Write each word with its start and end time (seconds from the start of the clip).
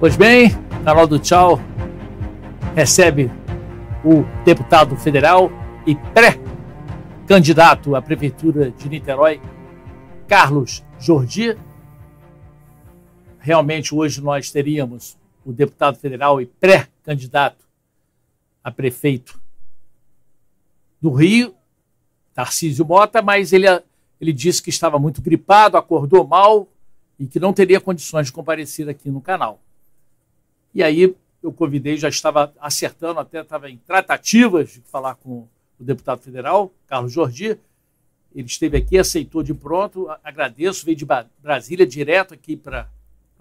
Pois 0.00 0.16
bem, 0.16 0.48
canal 0.82 1.06
do 1.06 1.18
Tchau 1.18 1.60
recebe 2.74 3.30
o 4.02 4.24
deputado 4.46 4.96
federal 4.96 5.50
e 5.86 5.94
pré-candidato 5.94 7.94
à 7.94 8.00
prefeitura 8.00 8.70
de 8.70 8.88
Niterói, 8.88 9.42
Carlos 10.26 10.82
Jordi. 10.98 11.54
Realmente 13.40 13.94
hoje 13.94 14.22
nós 14.22 14.50
teríamos 14.50 15.18
o 15.44 15.52
deputado 15.52 15.98
federal 15.98 16.40
e 16.40 16.46
pré-candidato 16.46 17.68
a 18.64 18.70
prefeito 18.70 19.38
do 20.98 21.12
Rio, 21.12 21.54
Tarcísio 22.32 22.86
Mota, 22.86 23.20
mas 23.20 23.52
ele, 23.52 23.66
ele 24.18 24.32
disse 24.32 24.62
que 24.62 24.70
estava 24.70 24.98
muito 24.98 25.20
gripado, 25.20 25.76
acordou 25.76 26.26
mal 26.26 26.66
e 27.18 27.26
que 27.26 27.38
não 27.38 27.52
teria 27.52 27.78
condições 27.78 28.28
de 28.28 28.32
comparecer 28.32 28.88
aqui 28.88 29.10
no 29.10 29.20
canal. 29.20 29.60
E 30.74 30.82
aí 30.82 31.14
eu 31.42 31.52
convidei, 31.52 31.96
já 31.96 32.08
estava 32.08 32.52
acertando, 32.60 33.20
até 33.20 33.40
estava 33.40 33.70
em 33.70 33.78
tratativas 33.78 34.70
de 34.70 34.80
falar 34.80 35.14
com 35.16 35.48
o 35.78 35.84
deputado 35.84 36.20
federal, 36.20 36.72
Carlos 36.86 37.12
Jordi. 37.12 37.58
Ele 38.34 38.46
esteve 38.46 38.76
aqui, 38.76 38.98
aceitou 38.98 39.42
de 39.42 39.52
pronto, 39.52 40.08
agradeço, 40.22 40.84
veio 40.84 40.96
de 40.96 41.06
Brasília 41.42 41.86
direto 41.86 42.34
aqui 42.34 42.56
para 42.56 42.86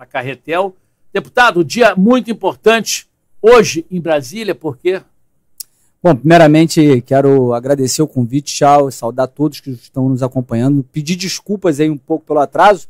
Carretel. 0.09 0.75
Deputado, 1.13 1.63
dia 1.63 1.95
muito 1.95 2.31
importante 2.31 3.08
hoje 3.41 3.86
em 3.91 3.99
Brasília, 3.99 4.55
porque 4.55 5.02
Bom, 6.02 6.16
primeiramente 6.16 7.02
quero 7.02 7.53
agradecer 7.53 8.02
o 8.02 8.08
convite, 8.08 8.55
tchau, 8.55 8.89
saudar 8.89 9.27
todos 9.27 9.59
que 9.59 9.71
estão 9.71 10.08
nos 10.08 10.23
acompanhando, 10.23 10.81
pedir 10.81 11.17
desculpas 11.17 11.77
aí 11.77 11.89
um 11.89 11.97
pouco 11.97 12.25
pelo 12.25 12.39
atraso, 12.39 12.88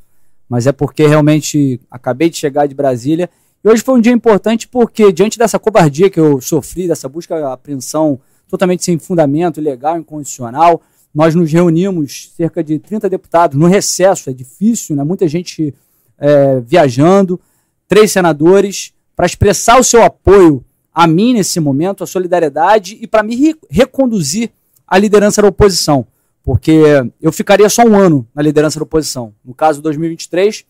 mas 0.47 0.67
é 0.67 0.71
porque 0.71 1.07
realmente 1.07 1.81
acabei 1.89 2.29
de 2.29 2.37
chegar 2.37 2.67
de 2.67 2.75
Brasília. 2.75 3.27
E 3.63 3.67
hoje 3.67 3.83
foi 3.83 3.95
um 3.95 4.01
dia 4.01 4.13
importante 4.13 4.67
porque, 4.67 5.11
diante 5.11 5.37
dessa 5.37 5.59
covardia 5.59 6.09
que 6.09 6.19
eu 6.19 6.39
sofri, 6.39 6.87
dessa 6.87 7.09
busca 7.09 7.51
apreensão 7.51 8.19
totalmente 8.47 8.83
sem 8.83 8.97
fundamento, 8.97 9.59
ilegal, 9.59 9.97
incondicional, 9.97 10.81
nós 11.13 11.35
nos 11.35 11.51
reunimos, 11.51 12.31
cerca 12.37 12.63
de 12.63 12.79
30 12.79 13.09
deputados, 13.09 13.57
no 13.57 13.67
recesso, 13.67 14.29
é 14.29 14.33
difícil, 14.33 14.95
né? 14.95 15.03
muita 15.03 15.27
gente 15.27 15.73
é, 16.17 16.61
viajando, 16.61 17.39
três 17.87 18.11
senadores, 18.11 18.93
para 19.15 19.25
expressar 19.25 19.77
o 19.77 19.83
seu 19.83 20.03
apoio 20.03 20.63
a 20.93 21.05
mim 21.05 21.33
nesse 21.33 21.59
momento, 21.59 22.03
a 22.03 22.07
solidariedade 22.07 22.97
e 23.01 23.07
para 23.07 23.23
me 23.23 23.35
re 23.35 23.55
reconduzir 23.69 24.51
à 24.87 24.97
liderança 24.97 25.41
da 25.41 25.49
oposição. 25.49 26.07
Porque 26.41 26.81
eu 27.21 27.31
ficaria 27.31 27.67
só 27.69 27.83
um 27.83 27.97
ano 27.97 28.25
na 28.33 28.41
liderança 28.41 28.79
da 28.79 28.83
oposição, 28.83 29.33
no 29.43 29.53
caso 29.53 29.81
2023, 29.81 30.65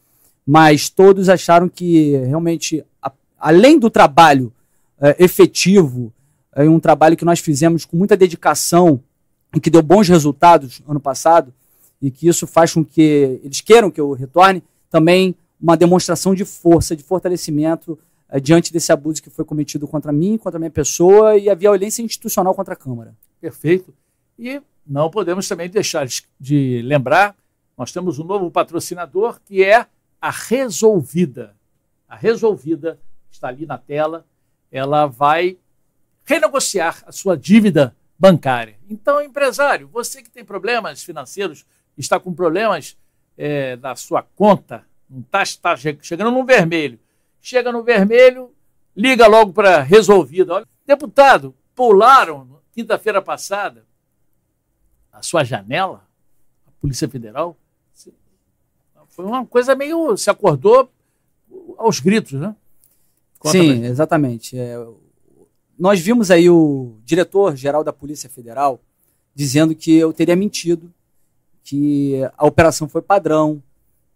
mas 0.51 0.89
todos 0.89 1.29
acharam 1.29 1.69
que 1.69 2.17
realmente, 2.25 2.83
a, 2.99 3.11
além 3.37 3.77
do 3.77 3.87
trabalho 3.87 4.51
é, 4.99 5.23
efetivo, 5.23 6.11
é 6.55 6.67
um 6.67 6.79
trabalho 6.79 7.15
que 7.15 7.23
nós 7.23 7.39
fizemos 7.39 7.85
com 7.85 7.95
muita 7.95 8.17
dedicação 8.17 8.99
e 9.55 9.59
que 9.59 9.69
deu 9.69 9.83
bons 9.83 10.09
resultados 10.09 10.81
ano 10.87 10.99
passado, 10.99 11.53
e 12.01 12.09
que 12.09 12.27
isso 12.27 12.47
faz 12.47 12.73
com 12.73 12.83
que 12.83 13.39
eles 13.43 13.61
queiram 13.61 13.91
que 13.91 14.01
eu 14.01 14.11
retorne, 14.13 14.63
também 14.89 15.35
uma 15.61 15.77
demonstração 15.77 16.33
de 16.33 16.43
força, 16.43 16.95
de 16.95 17.03
fortalecimento 17.03 17.99
é, 18.27 18.39
diante 18.39 18.73
desse 18.73 18.91
abuso 18.91 19.21
que 19.21 19.29
foi 19.29 19.45
cometido 19.45 19.87
contra 19.87 20.11
mim, 20.11 20.35
contra 20.35 20.57
a 20.57 20.59
minha 20.59 20.71
pessoa 20.71 21.37
e 21.37 21.47
a 21.47 21.53
violência 21.53 22.01
institucional 22.01 22.55
contra 22.55 22.73
a 22.73 22.77
Câmara. 22.77 23.13
Perfeito. 23.39 23.93
E 24.39 24.59
não 24.83 25.11
podemos 25.11 25.47
também 25.47 25.69
deixar 25.69 26.07
de 26.39 26.81
lembrar, 26.81 27.35
nós 27.77 27.91
temos 27.91 28.17
um 28.17 28.23
novo 28.23 28.49
patrocinador 28.49 29.39
que 29.45 29.63
é 29.63 29.85
a 30.21 30.29
Resolvida. 30.31 31.55
A 32.07 32.15
Resolvida 32.15 32.99
está 33.31 33.47
ali 33.47 33.65
na 33.65 33.77
tela, 33.77 34.25
ela 34.71 35.05
vai 35.05 35.57
renegociar 36.25 37.03
a 37.05 37.11
sua 37.11 37.37
dívida 37.37 37.95
bancária. 38.17 38.75
Então, 38.89 39.21
empresário, 39.21 39.87
você 39.87 40.21
que 40.21 40.29
tem 40.29 40.43
problemas 40.43 41.03
financeiros, 41.03 41.65
está 41.97 42.19
com 42.19 42.33
problemas 42.33 42.97
é, 43.37 43.75
na 43.77 43.95
sua 43.95 44.21
conta, 44.21 44.85
está 45.25 45.43
tá 45.61 45.75
chegando 45.77 46.31
no 46.31 46.45
vermelho, 46.45 46.99
chega 47.41 47.71
no 47.71 47.83
vermelho, 47.83 48.53
liga 48.95 49.27
logo 49.27 49.53
para 49.53 49.81
resolvida. 49.81 50.53
Olha, 50.53 50.67
deputado, 50.85 51.55
pularam 51.73 52.59
quinta-feira 52.73 53.21
passada 53.21 53.85
a 55.11 55.21
sua 55.21 55.43
janela, 55.43 56.05
a 56.67 56.71
Polícia 56.81 57.07
Federal. 57.09 57.57
Foi 59.19 59.25
uma 59.25 59.45
coisa 59.45 59.75
meio. 59.75 60.15
Se 60.15 60.29
acordou 60.29 60.89
aos 61.77 61.99
gritos, 61.99 62.39
né? 62.39 62.55
Conta 63.37 63.51
Sim, 63.51 63.83
exatamente. 63.83 64.57
É, 64.57 64.81
nós 65.77 65.99
vimos 65.99 66.31
aí 66.31 66.49
o 66.49 66.95
diretor-geral 67.03 67.83
da 67.83 67.91
Polícia 67.91 68.29
Federal 68.29 68.79
dizendo 69.35 69.75
que 69.75 69.93
eu 69.93 70.13
teria 70.13 70.37
mentido, 70.37 70.89
que 71.65 72.21
a 72.37 72.47
operação 72.47 72.87
foi 72.87 73.01
padrão, 73.01 73.61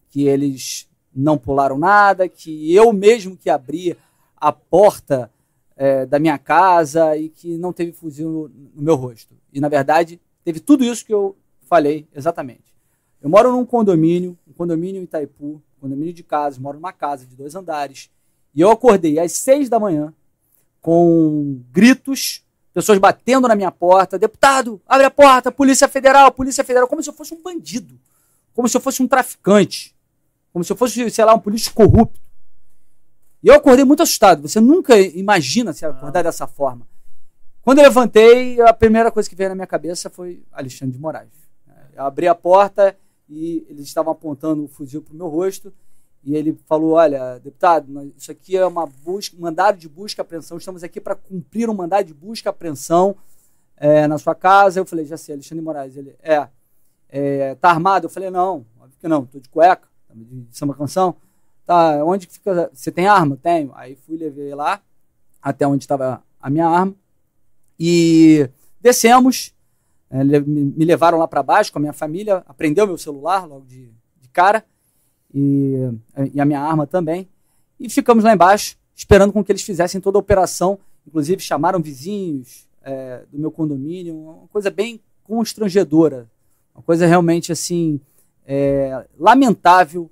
que 0.09 0.25
eles 0.25 0.87
não 1.13 1.37
pularam 1.37 1.77
nada, 1.77 2.29
que 2.29 2.73
eu 2.73 2.93
mesmo 2.93 3.35
que 3.35 3.49
abri 3.49 3.97
a 4.37 4.53
porta 4.53 5.29
é, 5.75 6.05
da 6.05 6.17
minha 6.17 6.37
casa 6.37 7.17
e 7.17 7.27
que 7.27 7.57
não 7.57 7.73
teve 7.73 7.91
fuzil 7.91 8.29
no, 8.29 8.47
no, 8.73 8.81
meu 8.81 8.95
rosto. 8.95 9.35
E, 9.51 9.59
na 9.59 9.67
verdade, 9.67 10.17
teve 10.45 10.61
tudo 10.61 10.81
isso 10.81 11.05
que 11.05 11.13
eu 11.13 11.35
falei 11.65 12.07
exatamente. 12.15 12.73
Eu 13.21 13.29
moro 13.29 13.53
num 13.53 13.65
condomínio, 13.65 14.37
um 14.53 14.57
condomínio 14.57 15.01
em 15.01 15.03
Itaipu, 15.03 15.45
um 15.77 15.81
condomínio 15.81 16.13
de 16.13 16.23
casas, 16.23 16.59
moro 16.59 16.77
numa 16.77 16.93
casa 16.93 17.25
de 17.25 17.35
dois 17.35 17.55
andares, 17.55 18.09
e 18.53 18.61
eu 18.61 18.69
acordei 18.71 19.19
às 19.19 19.31
seis 19.33 19.69
da 19.69 19.79
manhã 19.79 20.13
com 20.81 21.61
gritos, 21.71 22.43
pessoas 22.73 22.97
batendo 22.99 23.47
na 23.47 23.55
minha 23.55 23.71
porta, 23.71 24.19
deputado, 24.19 24.81
abre 24.85 25.05
a 25.05 25.11
porta, 25.11 25.51
Polícia 25.51 25.87
Federal, 25.87 26.31
Polícia 26.31 26.63
Federal, 26.63 26.87
como 26.87 27.01
se 27.01 27.09
eu 27.09 27.13
fosse 27.13 27.33
um 27.33 27.41
bandido, 27.41 27.99
como 28.53 28.67
se 28.67 28.77
eu 28.77 28.81
fosse 28.81 29.01
um 29.01 29.07
traficante 29.07 29.93
como 30.53 30.63
se 30.63 30.71
eu 30.71 30.77
fosse, 30.77 31.09
sei 31.09 31.25
lá, 31.25 31.33
um 31.33 31.39
político 31.39 31.75
corrupto. 31.75 32.21
E 33.41 33.47
eu 33.47 33.55
acordei 33.55 33.83
muito 33.83 34.03
assustado. 34.03 34.47
Você 34.47 34.61
nunca 34.61 34.95
imagina 34.97 35.73
se 35.73 35.83
acordar 35.83 36.19
ah. 36.19 36.23
dessa 36.23 36.45
forma. 36.45 36.87
Quando 37.63 37.79
eu 37.79 37.83
levantei, 37.83 38.61
a 38.61 38.71
primeira 38.71 39.11
coisa 39.11 39.27
que 39.27 39.35
veio 39.35 39.49
na 39.49 39.55
minha 39.55 39.67
cabeça 39.67 40.09
foi 40.09 40.43
Alexandre 40.51 40.93
de 40.93 41.01
Moraes. 41.01 41.31
Eu 41.95 42.03
abri 42.03 42.27
a 42.27 42.35
porta 42.35 42.95
e 43.29 43.65
eles 43.69 43.87
estavam 43.87 44.11
apontando 44.11 44.63
o 44.63 44.67
fuzil 44.67 45.01
para 45.01 45.13
o 45.13 45.17
meu 45.17 45.27
rosto. 45.27 45.73
E 46.23 46.35
ele 46.35 46.57
falou: 46.65 46.91
Olha, 46.91 47.39
deputado, 47.39 48.13
isso 48.17 48.31
aqui 48.31 48.55
é 48.55 48.65
uma 48.65 48.85
busca, 48.85 49.35
mandado 49.39 49.77
de 49.77 49.89
busca 49.89 50.21
e 50.21 50.23
apreensão. 50.23 50.57
Estamos 50.57 50.83
aqui 50.83 51.01
para 51.01 51.15
cumprir 51.15 51.69
um 51.69 51.73
mandado 51.73 52.05
de 52.05 52.13
busca 52.13 52.47
e 52.47 52.51
apreensão 52.51 53.15
é, 53.75 54.07
na 54.07 54.17
sua 54.17 54.35
casa. 54.35 54.79
Eu 54.79 54.85
falei: 54.85 55.05
Já 55.05 55.17
sei, 55.17 55.35
Alexandre 55.35 55.63
Moraes. 55.63 55.97
Ele: 55.97 56.15
É. 56.21 56.47
é 57.09 57.55
tá 57.55 57.69
armado? 57.69 58.05
Eu 58.05 58.09
falei: 58.09 58.29
Não, 58.29 58.65
óbvio 58.79 58.97
que 58.99 59.07
não, 59.07 59.23
estou 59.23 59.41
de 59.41 59.49
cueca 59.49 59.93
de 60.15 60.47
samba 60.51 60.73
canção. 60.73 61.15
Tá, 61.65 62.03
onde 62.03 62.27
que 62.27 62.33
fica? 62.33 62.69
Você 62.73 62.91
tem 62.91 63.07
arma? 63.07 63.37
Tenho. 63.41 63.71
Aí 63.75 63.95
fui, 63.95 64.17
levei 64.17 64.53
lá, 64.53 64.81
até 65.41 65.67
onde 65.67 65.83
estava 65.83 66.23
a 66.39 66.49
minha 66.49 66.67
arma. 66.67 66.93
E 67.79 68.49
descemos, 68.79 69.52
me 70.45 70.85
levaram 70.85 71.17
lá 71.17 71.27
para 71.27 71.41
baixo 71.41 71.71
com 71.71 71.79
a 71.79 71.81
minha 71.81 71.93
família, 71.93 72.43
aprendeu 72.47 72.85
meu 72.85 72.97
celular 72.97 73.47
logo 73.47 73.65
de, 73.65 73.89
de 74.21 74.29
cara, 74.31 74.63
e, 75.33 75.89
e 76.33 76.39
a 76.39 76.45
minha 76.45 76.61
arma 76.61 76.85
também. 76.85 77.27
E 77.79 77.89
ficamos 77.89 78.23
lá 78.23 78.33
embaixo, 78.33 78.77
esperando 78.95 79.33
com 79.33 79.43
que 79.43 79.51
eles 79.51 79.63
fizessem 79.63 79.99
toda 79.99 80.17
a 80.17 80.21
operação. 80.21 80.77
Inclusive 81.07 81.41
chamaram 81.41 81.81
vizinhos 81.81 82.67
é, 82.83 83.23
do 83.31 83.39
meu 83.39 83.51
condomínio, 83.51 84.15
uma 84.15 84.47
coisa 84.49 84.69
bem 84.69 85.01
constrangedora. 85.23 86.29
Uma 86.75 86.83
coisa 86.83 87.05
realmente 87.05 87.51
assim 87.51 87.99
é, 88.45 89.05
lamentável 89.17 90.09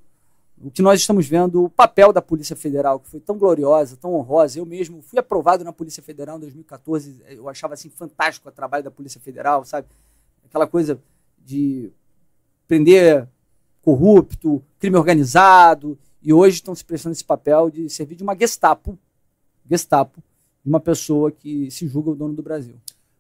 o 0.64 0.70
que 0.70 0.82
nós 0.82 1.00
estamos 1.00 1.28
vendo, 1.28 1.64
o 1.64 1.70
papel 1.70 2.14
da 2.14 2.22
Polícia 2.22 2.56
Federal, 2.56 3.00
que 3.00 3.10
foi 3.10 3.20
tão 3.20 3.38
gloriosa, 3.38 3.98
tão 3.98 4.14
honrosa. 4.14 4.60
Eu 4.60 4.66
mesmo 4.66 5.02
fui 5.02 5.18
aprovado 5.18 5.64
na 5.64 5.74
Polícia 5.74 6.04
Federal 6.04 6.38
em 6.38 6.42
2014, 6.42 7.24
eu 7.30 7.50
achava 7.50 7.74
assim 7.74 7.90
fantástico 7.90 8.48
o 8.48 8.52
trabalho 8.52 8.84
da 8.84 8.92
Polícia 8.92 9.20
Federal, 9.20 9.66
sabe? 9.66 9.88
Aquela 10.46 10.68
coisa 10.68 11.02
de 11.44 11.92
prender 12.68 13.28
corrupto, 13.82 14.64
crime 14.80 14.98
organizado, 14.98 15.98
e 16.22 16.32
hoje 16.32 16.58
estão 16.58 16.76
se 16.76 16.86
prestando 16.86 17.14
esse 17.14 17.24
papel 17.24 17.70
de 17.70 17.90
servir 17.90 18.16
de 18.16 18.24
uma 18.24 18.38
Gestapo, 18.38 18.98
Gestapo, 19.68 20.22
de 20.64 20.70
uma 20.70 20.80
pessoa 20.80 21.32
que 21.32 21.72
se 21.72 21.88
julga 21.88 22.12
o 22.12 22.16
dono 22.16 22.36
do 22.36 22.44
Brasil. 22.44 22.76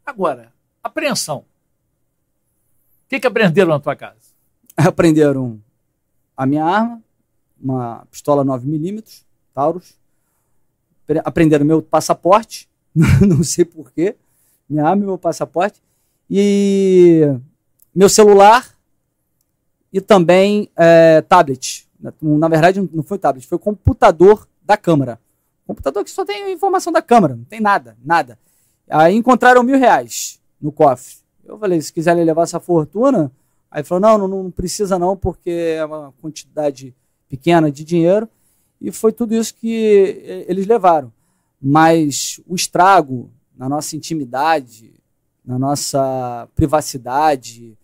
Agora, 0.06 0.54
apreensão. 0.84 1.40
O 1.40 1.46
que, 3.10 3.20
que 3.20 3.28
aprenderam 3.28 3.70
na 3.70 3.80
tua 3.80 3.96
casa? 3.96 4.32
aprenderam 4.78 5.60
a 6.38 6.46
minha 6.46 6.64
arma, 6.64 7.02
uma 7.62 8.06
pistola 8.10 8.44
9mm, 8.44 9.24
Taurus. 9.54 9.94
Aprenderam 11.24 11.66
meu 11.66 11.82
passaporte, 11.82 12.70
não 12.96 13.44
sei 13.44 13.66
porquê, 13.66 14.16
minha 14.70 14.86
arma 14.86 15.06
meu 15.06 15.18
passaporte. 15.18 15.82
E 16.30 17.22
meu 17.94 18.08
celular 18.08 18.74
e 19.92 20.00
também 20.00 20.70
é, 20.78 21.22
tablet. 21.22 21.88
Na 22.22 22.48
verdade, 22.48 22.90
não 22.94 23.04
foi 23.04 23.20
tablet, 23.20 23.46
foi 23.46 23.60
computador 23.60 24.48
da 24.64 24.78
Câmara. 24.78 25.20
Computador 25.68 26.04
que 26.04 26.12
só 26.12 26.26
tem 26.26 26.52
informação 26.52 26.92
da 26.92 27.02
câmera, 27.02 27.36
não 27.36 27.44
tem 27.44 27.62
nada, 27.62 27.96
nada. 28.04 28.38
Aí 28.90 29.16
encontraram 29.16 29.64
mil 29.64 29.78
reais 29.78 30.40
no 30.62 30.72
cofre. 30.72 31.16
Eu 31.46 31.58
falei, 31.58 31.80
se 31.82 31.94
quiserem 31.94 32.24
levar 32.24 32.44
essa 32.44 32.60
fortuna, 32.60 33.32
aí 33.70 33.84
falou, 33.84 34.02
não, 34.02 34.28
não, 34.28 34.44
não 34.44 34.52
precisa 34.52 34.98
não, 34.98 35.16
porque 35.16 35.50
é 35.50 35.86
uma 35.86 36.14
quantidade 36.22 36.94
pequena 37.32 37.72
de 37.72 37.86
dinheiro. 37.86 38.30
E 38.80 38.92
foi 38.92 39.14
tudo 39.14 39.34
isso 39.34 39.56
que 39.56 40.44
eles 40.48 40.68
levaram. 40.68 41.12
Mas 41.62 42.42
o 42.46 42.56
estrago 42.56 43.32
na 43.56 43.70
nossa 43.70 43.96
intimidade, 43.96 44.94
na 45.46 45.58
nossa 45.58 46.50
privacidade, 46.56 47.78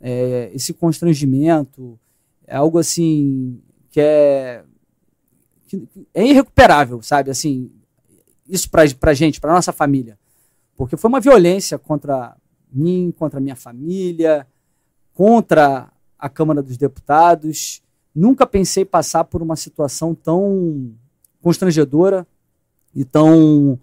é, 0.00 0.50
esse 0.54 0.72
constrangimento, 0.72 1.98
é 2.46 2.56
algo 2.56 2.78
assim 2.78 3.60
que 3.90 4.00
é, 4.00 4.64
que 5.66 5.86
é 6.14 6.26
irrecuperável, 6.26 7.02
sabe? 7.02 7.30
Assim, 7.30 7.70
isso 8.48 8.70
para 8.70 9.14
gente, 9.14 9.40
para 9.40 9.52
nossa 9.52 9.72
família. 9.72 10.18
Porque 10.76 10.96
foi 10.96 11.08
uma 11.08 11.20
violência 11.20 11.78
contra 11.78 12.36
mim, 12.72 13.12
contra 13.18 13.40
minha 13.40 13.56
família, 13.56 14.46
contra 15.12 15.90
a 16.18 16.28
Câmara 16.28 16.62
dos 16.62 16.76
Deputados. 16.76 17.82
Nunca 18.16 18.46
pensei 18.46 18.82
passar 18.82 19.24
por 19.24 19.42
uma 19.42 19.56
situação 19.56 20.14
tão 20.14 20.94
constrangedora 21.42 22.26
e 22.94 23.04
tão, 23.04 23.78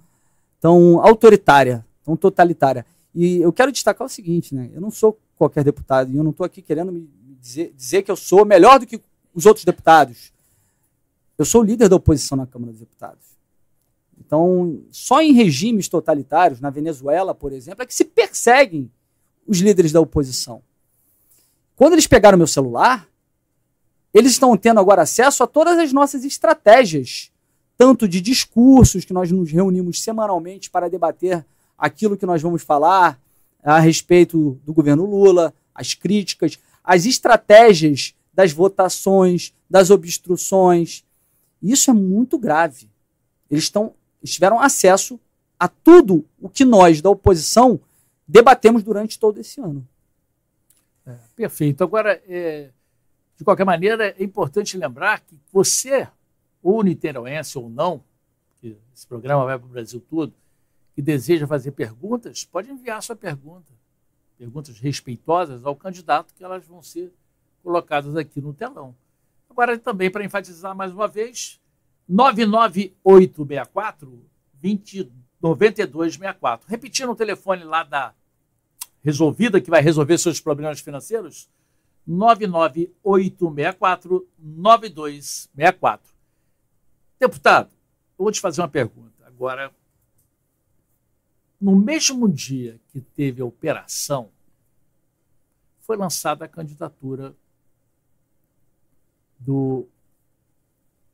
tão 0.60 1.00
autoritária, 1.06 1.86
tão 2.04 2.18
totalitária. 2.18 2.84
E 3.14 3.38
eu 3.38 3.54
quero 3.54 3.72
destacar 3.72 4.08
o 4.08 4.10
seguinte, 4.10 4.56
né? 4.56 4.72
Eu 4.74 4.82
não 4.82 4.90
sou 4.90 5.20
qualquer 5.38 5.64
deputado 5.64 6.12
e 6.12 6.18
eu 6.18 6.24
não 6.24 6.32
estou 6.32 6.44
aqui 6.44 6.64
querendo 6.64 6.92
me 6.92 7.08
dizer, 7.40 7.76
dizer 7.78 8.02
que 8.02 8.10
eu 8.10 8.16
sou 8.16 8.44
melhor 8.44 8.80
do 8.80 8.88
que 8.88 9.00
os 9.36 9.46
outros 9.46 9.64
deputados. 9.64 10.34
Eu 11.38 11.46
sou 11.46 11.62
líder 11.62 11.88
da 11.88 11.96
oposição 11.96 12.36
na 12.36 12.48
Câmara 12.48 12.72
dos 12.72 12.80
Deputados. 12.80 13.38
Então, 14.20 14.82
só 14.90 15.22
em 15.22 15.32
regimes 15.32 15.88
totalitários, 15.88 16.60
na 16.60 16.72
Venezuela, 16.72 17.36
por 17.36 17.54
exemplo, 17.54 17.84
é 17.84 17.86
que 17.86 17.94
se 17.94 18.06
perseguem 18.06 18.90
os 19.46 19.60
líderes 19.60 19.92
da 19.92 20.02
oposição. 20.02 20.64
Quando 21.76 21.94
eles 21.94 22.08
pegaram 22.08 22.36
meu 22.36 22.48
celular, 22.48 23.08
eles 24.14 24.34
estão 24.34 24.56
tendo 24.56 24.80
agora 24.80 25.02
acesso 25.02 25.44
a 25.44 25.48
todas 25.48 25.80
as 25.80 25.92
nossas 25.92 26.24
estratégias, 26.24 27.32
tanto 27.78 28.08
de 28.08 28.22
discursos, 28.22 29.04
que 29.04 29.14
nós 29.14 29.32
nos 29.32 29.52
reunimos 29.52 30.02
semanalmente 30.02 30.70
para 30.70 30.90
debater 30.90 31.44
aquilo 31.78 32.16
que 32.16 32.26
nós 32.26 32.42
vamos 32.42 32.62
falar 32.62 33.20
a 33.64 33.80
respeito 33.80 34.60
do 34.64 34.74
governo 34.74 35.06
Lula, 35.06 35.54
as 35.74 35.94
críticas, 35.94 36.60
as 36.84 37.06
estratégias 37.06 38.14
das 38.34 38.52
votações, 38.52 39.54
das 39.70 39.90
obstruções. 39.90 41.04
Isso 41.62 41.90
é 41.90 41.94
muito 41.94 42.38
grave. 42.38 42.90
Eles 43.50 43.64
estão 43.64 43.94
tiveram 44.24 44.60
acesso 44.60 45.20
a 45.60 45.68
tudo 45.68 46.26
o 46.42 46.50
que 46.50 46.64
nós, 46.66 47.02
da 47.02 47.10
oposição, 47.10 47.80
debatemos 48.28 48.84
durante 48.84 49.20
todo 49.20 49.40
esse 49.40 49.60
ano. 49.60 49.86
É, 51.06 51.16
perfeito. 51.36 51.84
Agora, 51.84 52.22
é, 52.28 52.70
de 53.38 53.44
qualquer 53.44 53.66
maneira, 53.66 54.16
é 54.18 54.24
importante 54.24 54.78
lembrar 54.78 55.20
que 55.22 55.38
você, 55.52 56.08
ou 56.62 56.84
niteroense 56.84 57.58
ou 57.58 57.68
não, 57.70 58.04
que 58.60 58.78
esse 58.94 59.08
programa 59.08 59.46
vai 59.46 59.58
para 59.58 59.66
o 59.66 59.70
Brasil 59.70 60.04
todo, 60.10 60.34
que 60.96 61.02
deseja 61.02 61.48
fazer 61.48 61.72
perguntas, 61.72 62.46
pode 62.46 62.70
enviar 62.70 63.02
sua 63.02 63.16
pergunta. 63.16 63.74
Perguntas 64.38 64.78
respeitosas 64.80 65.66
ao 65.66 65.76
candidato, 65.76 66.36
que 66.36 66.44
elas 66.44 66.64
vão 66.66 66.84
ser 66.84 67.12
colocadas 67.64 68.16
aqui 68.16 68.40
no 68.42 68.54
telão. 68.54 68.96
Agora, 69.50 69.76
também, 69.78 70.12
para 70.12 70.24
enfatizar 70.24 70.74
mais 70.76 70.94
uma 70.94 71.08
vez, 71.08 71.60
99864 72.08 74.22
209264. 74.62 76.70
Repetindo 76.70 77.12
o 77.12 77.16
telefone 77.16 77.64
lá 77.64 77.84
da 77.84 78.14
Resolvida, 79.04 79.60
que 79.60 79.70
vai 79.70 79.82
resolver 79.82 80.18
seus 80.18 80.40
problemas 80.40 80.80
financeiros, 80.80 81.50
99864 82.06 84.28
9264. 84.38 86.14
Deputado, 87.20 87.72
eu 88.18 88.24
vou 88.24 88.32
te 88.32 88.42
fazer 88.42 88.62
uma 88.62 88.68
pergunta. 88.68 89.26
Agora, 89.26 89.74
no 91.60 91.76
mesmo 91.76 92.30
dia 92.30 92.80
que 92.90 93.00
teve 93.00 93.42
a 93.42 93.46
operação, 93.46 94.30
foi 95.80 95.98
lançada 95.98 96.46
a 96.46 96.48
candidatura 96.48 97.36
do 99.40 99.88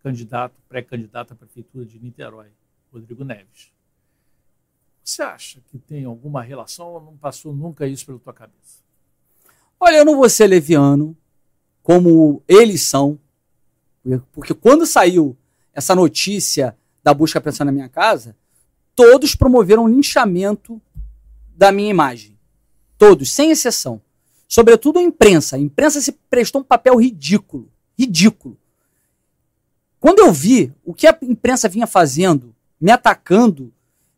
candidato, 0.02 0.56
pré-candidato 0.68 1.34
à 1.34 1.36
prefeitura 1.36 1.86
de 1.86 2.00
Niterói, 2.00 2.52
Rodrigo 2.92 3.24
Neves. 3.24 3.72
Você 5.04 5.24
acha 5.24 5.62
que 5.70 5.80
tem 5.80 6.06
alguma 6.06 6.42
relação 6.42 6.88
ou 6.88 7.02
não 7.02 7.18
passou 7.18 7.54
nunca 7.54 7.88
isso 7.88 8.06
pela 8.06 8.20
tua 8.20 8.34
cabeça? 8.34 8.89
Olha, 9.80 9.98
eu 9.98 10.06
não 10.06 10.18
vou 10.18 10.30
ser 10.30 10.48
leviano, 10.48 11.16
como 11.82 12.44
eles 12.48 12.82
são, 12.82 13.20
porque 14.32 14.54
quando 14.54 14.86
saiu 14.86 15.38
essa 15.74 15.96
notícia 15.96 16.76
da 17.04 17.14
busca 17.14 17.40
pensando 17.40 17.68
na 17.68 17.72
minha 17.72 17.90
casa, 17.90 18.36
todos 18.96 19.36
promoveram 19.36 19.86
um 19.86 19.88
linchamento 19.88 20.82
da 21.56 21.72
minha 21.72 21.90
imagem. 21.90 22.38
Todos, 22.98 23.32
sem 23.32 23.52
exceção. 23.52 24.02
Sobretudo 24.48 25.00
a 25.00 25.02
imprensa. 25.02 25.56
A 25.56 25.60
imprensa 25.60 26.02
se 26.02 26.12
prestou 26.30 26.62
um 26.62 26.64
papel 26.64 26.96
ridículo. 26.98 27.72
Ridículo. 27.98 28.58
Quando 30.00 30.20
eu 30.20 30.32
vi 30.32 30.74
o 30.84 30.94
que 30.94 31.08
a 31.08 31.18
imprensa 31.22 31.70
vinha 31.70 31.86
fazendo, 31.86 32.56
me 32.80 32.92
atacando, 32.92 33.74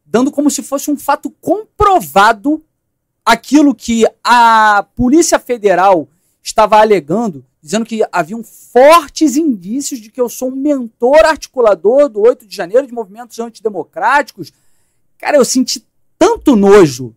dando 0.05 0.31
como 0.31 0.49
se 0.49 0.61
fosse 0.63 0.89
um 0.89 0.97
fato 0.97 1.29
comprovado 1.29 2.63
aquilo 3.25 3.75
que 3.75 4.06
a 4.23 4.85
Polícia 4.95 5.39
Federal 5.39 6.07
estava 6.43 6.79
alegando, 6.79 7.45
dizendo 7.62 7.86
que 7.86 8.03
haviam 8.12 8.43
fortes 8.43 9.36
indícios 9.36 10.00
de 10.00 10.10
que 10.10 10.19
eu 10.19 10.27
sou 10.27 10.50
um 10.50 10.55
mentor 10.55 11.25
articulador 11.25 12.10
do 12.10 12.22
8 12.22 12.48
de 12.48 12.55
janeiro 12.55 12.88
de 12.88 12.93
movimentos 12.93 13.39
antidemocráticos. 13.39 14.51
Cara, 15.17 15.38
eu 15.38 15.45
senti 15.45 15.86
tanto 16.17 16.55
nojo 16.55 17.15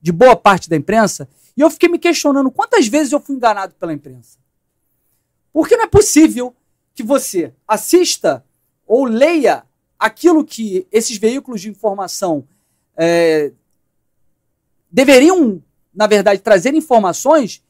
de 0.00 0.12
boa 0.12 0.36
parte 0.36 0.68
da 0.68 0.76
imprensa 0.76 1.28
e 1.56 1.60
eu 1.60 1.70
fiquei 1.70 1.88
me 1.88 1.98
questionando 1.98 2.50
quantas 2.50 2.86
vezes 2.86 3.12
eu 3.12 3.20
fui 3.20 3.34
enganado 3.34 3.74
pela 3.74 3.92
imprensa. 3.92 4.38
Porque 5.52 5.76
não 5.76 5.84
é 5.84 5.88
possível 5.88 6.54
que 6.94 7.02
você 7.02 7.52
assista 7.66 8.44
ou 8.86 9.04
leia 9.04 9.64
aquilo 9.98 10.44
que 10.44 10.86
esses 10.92 11.16
veículos 11.16 11.60
de 11.60 11.68
informação 11.68 12.46
é, 12.96 13.52
deveriam, 14.90 15.62
na 15.94 16.06
verdade, 16.06 16.40
trazer 16.40 16.74
informações 16.74 17.62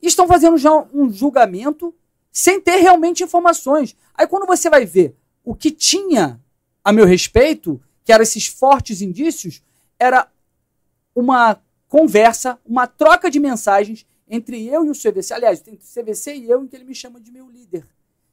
e 0.00 0.06
estão 0.06 0.26
fazendo 0.26 0.56
já 0.56 0.72
um 0.92 1.10
julgamento 1.10 1.94
sem 2.30 2.60
ter 2.60 2.76
realmente 2.76 3.22
informações. 3.22 3.96
Aí 4.14 4.26
quando 4.26 4.46
você 4.46 4.68
vai 4.68 4.84
ver 4.84 5.16
o 5.44 5.54
que 5.54 5.70
tinha 5.70 6.40
a 6.84 6.92
meu 6.92 7.06
respeito, 7.06 7.80
que 8.04 8.12
eram 8.12 8.22
esses 8.22 8.46
fortes 8.46 9.00
indícios, 9.00 9.62
era 9.98 10.28
uma 11.14 11.58
conversa, 11.88 12.58
uma 12.64 12.86
troca 12.86 13.30
de 13.30 13.40
mensagens 13.40 14.06
entre 14.28 14.66
eu 14.66 14.84
e 14.84 14.90
o 14.90 14.92
CVC. 14.92 15.32
Aliás, 15.32 15.60
tem 15.60 15.74
o 15.74 15.78
CVC 15.78 16.34
e 16.34 16.50
eu 16.50 16.62
em 16.62 16.66
que 16.66 16.76
ele 16.76 16.84
me 16.84 16.94
chama 16.94 17.20
de 17.20 17.32
meu 17.32 17.48
líder. 17.48 17.86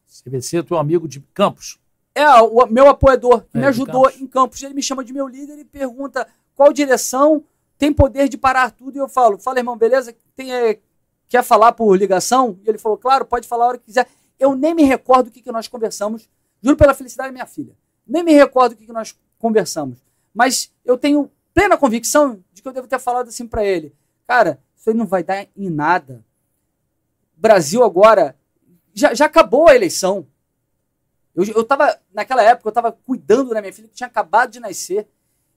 CVC 0.05 0.57
é 0.57 0.63
teu 0.63 0.77
amigo 0.77 1.07
de 1.07 1.19
Campos. 1.33 1.79
É, 2.13 2.27
o 2.41 2.67
meu 2.67 2.87
apoiador, 2.87 3.41
que 3.41 3.57
é, 3.57 3.61
me 3.61 3.65
ajudou 3.67 4.03
Campos. 4.03 4.21
em 4.21 4.27
Campos. 4.27 4.63
Ele 4.63 4.73
me 4.73 4.83
chama 4.83 5.03
de 5.03 5.13
meu 5.13 5.27
líder 5.27 5.57
e 5.57 5.65
pergunta 5.65 6.27
qual 6.55 6.71
direção 6.71 7.43
tem 7.83 7.91
poder 7.91 8.29
de 8.29 8.37
parar 8.37 8.71
tudo. 8.71 8.95
E 8.95 8.99
eu 8.99 9.09
falo, 9.09 9.37
fala, 9.37 9.59
irmão, 9.59 9.77
beleza? 9.77 10.15
Tem, 10.37 10.53
é, 10.53 10.79
quer 11.27 11.43
falar 11.43 11.73
por 11.73 11.93
ligação? 11.97 12.57
E 12.63 12.69
ele 12.69 12.77
falou, 12.77 12.97
claro, 12.97 13.25
pode 13.25 13.45
falar 13.45 13.65
a 13.65 13.67
hora 13.67 13.77
que 13.77 13.83
quiser. 13.83 14.07
Eu 14.39 14.55
nem 14.55 14.73
me 14.73 14.83
recordo 14.83 15.27
o 15.27 15.31
que, 15.31 15.41
que 15.41 15.51
nós 15.51 15.67
conversamos. 15.67 16.29
Juro 16.61 16.77
pela 16.77 16.93
felicidade 16.93 17.27
da 17.27 17.33
minha 17.33 17.45
filha. 17.45 17.75
Nem 18.07 18.23
me 18.23 18.31
recordo 18.31 18.71
o 18.71 18.75
que, 18.77 18.85
que 18.85 18.93
nós 18.93 19.19
conversamos. 19.37 19.99
Mas 20.33 20.71
eu 20.85 20.97
tenho 20.97 21.29
plena 21.53 21.77
convicção 21.77 22.41
de 22.53 22.61
que 22.61 22.67
eu 22.69 22.71
devo 22.71 22.87
ter 22.87 22.99
falado 22.99 23.27
assim 23.27 23.45
para 23.45 23.65
ele. 23.65 23.93
Cara, 24.25 24.61
isso 24.77 24.89
aí 24.89 24.95
não 24.95 25.05
vai 25.05 25.21
dar 25.21 25.45
em 25.53 25.69
nada. 25.69 26.23
Brasil 27.35 27.83
agora 27.83 28.33
já, 28.93 29.13
já 29.13 29.25
acabou 29.25 29.67
a 29.67 29.75
eleição. 29.75 30.25
Eu, 31.35 31.43
eu 31.43 31.65
tava, 31.65 31.99
naquela 32.13 32.43
época, 32.43 32.69
eu 32.69 32.71
estava 32.71 32.93
cuidando 32.93 33.53
da 33.53 33.59
minha 33.59 33.73
filha 33.73 33.89
que 33.89 33.95
tinha 33.95 34.07
acabado 34.07 34.51
de 34.51 34.61
nascer. 34.61 35.05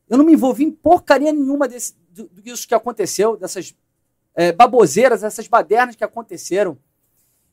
Eu 0.09 0.18
não 0.18 0.25
me 0.25 0.33
envolvi 0.33 0.64
em 0.64 0.73
porcaria 0.73 1.33
nenhuma 1.33 1.68
desse, 1.68 1.95
do, 2.16 2.42
disso 2.42 2.66
que 2.66 2.75
aconteceu, 2.75 3.37
dessas 3.37 3.75
é, 4.35 4.52
baboseiras, 4.52 5.23
essas 5.23 5.46
badernas 5.46 5.94
que 5.94 6.04
aconteceram. 6.04 6.78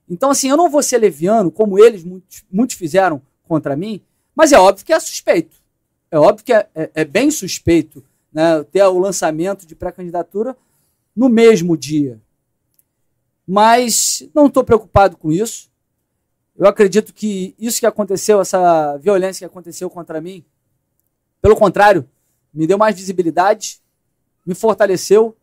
Então, 0.10 0.32
assim, 0.32 0.50
eu 0.50 0.58
não 0.58 0.70
vou 0.70 0.82
ser 0.82 0.98
leviano, 0.98 1.52
como 1.52 1.84
eles, 1.84 2.04
muitos, 2.04 2.44
muitos 2.52 2.76
fizeram 2.76 3.22
contra 3.44 3.76
mim, 3.76 4.02
mas 4.36 4.52
é 4.52 4.60
óbvio 4.60 4.86
que 4.86 4.94
é 4.94 5.00
suspeito. 5.00 5.62
É 6.10 6.18
óbvio 6.18 6.46
que 6.46 6.54
é, 6.54 6.68
é, 6.74 6.92
é 6.94 7.06
bem 7.06 7.30
suspeito 7.32 8.04
né, 8.32 8.64
ter 8.64 8.84
o 8.84 9.00
lançamento 9.00 9.66
de 9.66 9.76
pré-candidatura 9.76 10.56
no 11.16 11.30
mesmo 11.30 11.78
dia. 11.78 12.20
Mas 13.48 14.28
não 14.34 14.48
estou 14.48 14.64
preocupado 14.64 15.18
com 15.18 15.32
isso. 15.32 15.70
Eu 16.56 16.68
acredito 16.68 17.14
que 17.14 17.56
isso 17.60 17.80
que 17.80 17.86
aconteceu, 17.86 18.40
essa 18.40 18.98
violência 18.98 19.40
que 19.40 19.52
aconteceu 19.52 19.90
contra 19.90 20.22
mim, 20.22 20.46
Pelo 21.42 21.58
contrário, 21.58 22.10
me 22.54 22.66
deu 22.66 22.78
mais 22.78 22.96
visibilidade, 22.96 23.83
me 24.46 24.54
fortaleceu, 24.54 25.36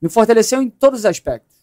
me 0.00 0.08
fortaleceu 0.08 0.60
em 0.62 0.68
todos 0.68 1.00
os 1.00 1.06
aspectos. 1.06 1.56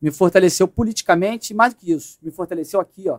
Me 0.00 0.10
fortaleceu 0.10 0.68
politicamente, 0.68 1.54
mais 1.54 1.74
do 1.74 1.80
que 1.80 1.92
isso, 1.92 2.18
me 2.22 2.30
fortaleceu 2.30 2.80
aqui, 2.80 3.08
ó. 3.08 3.18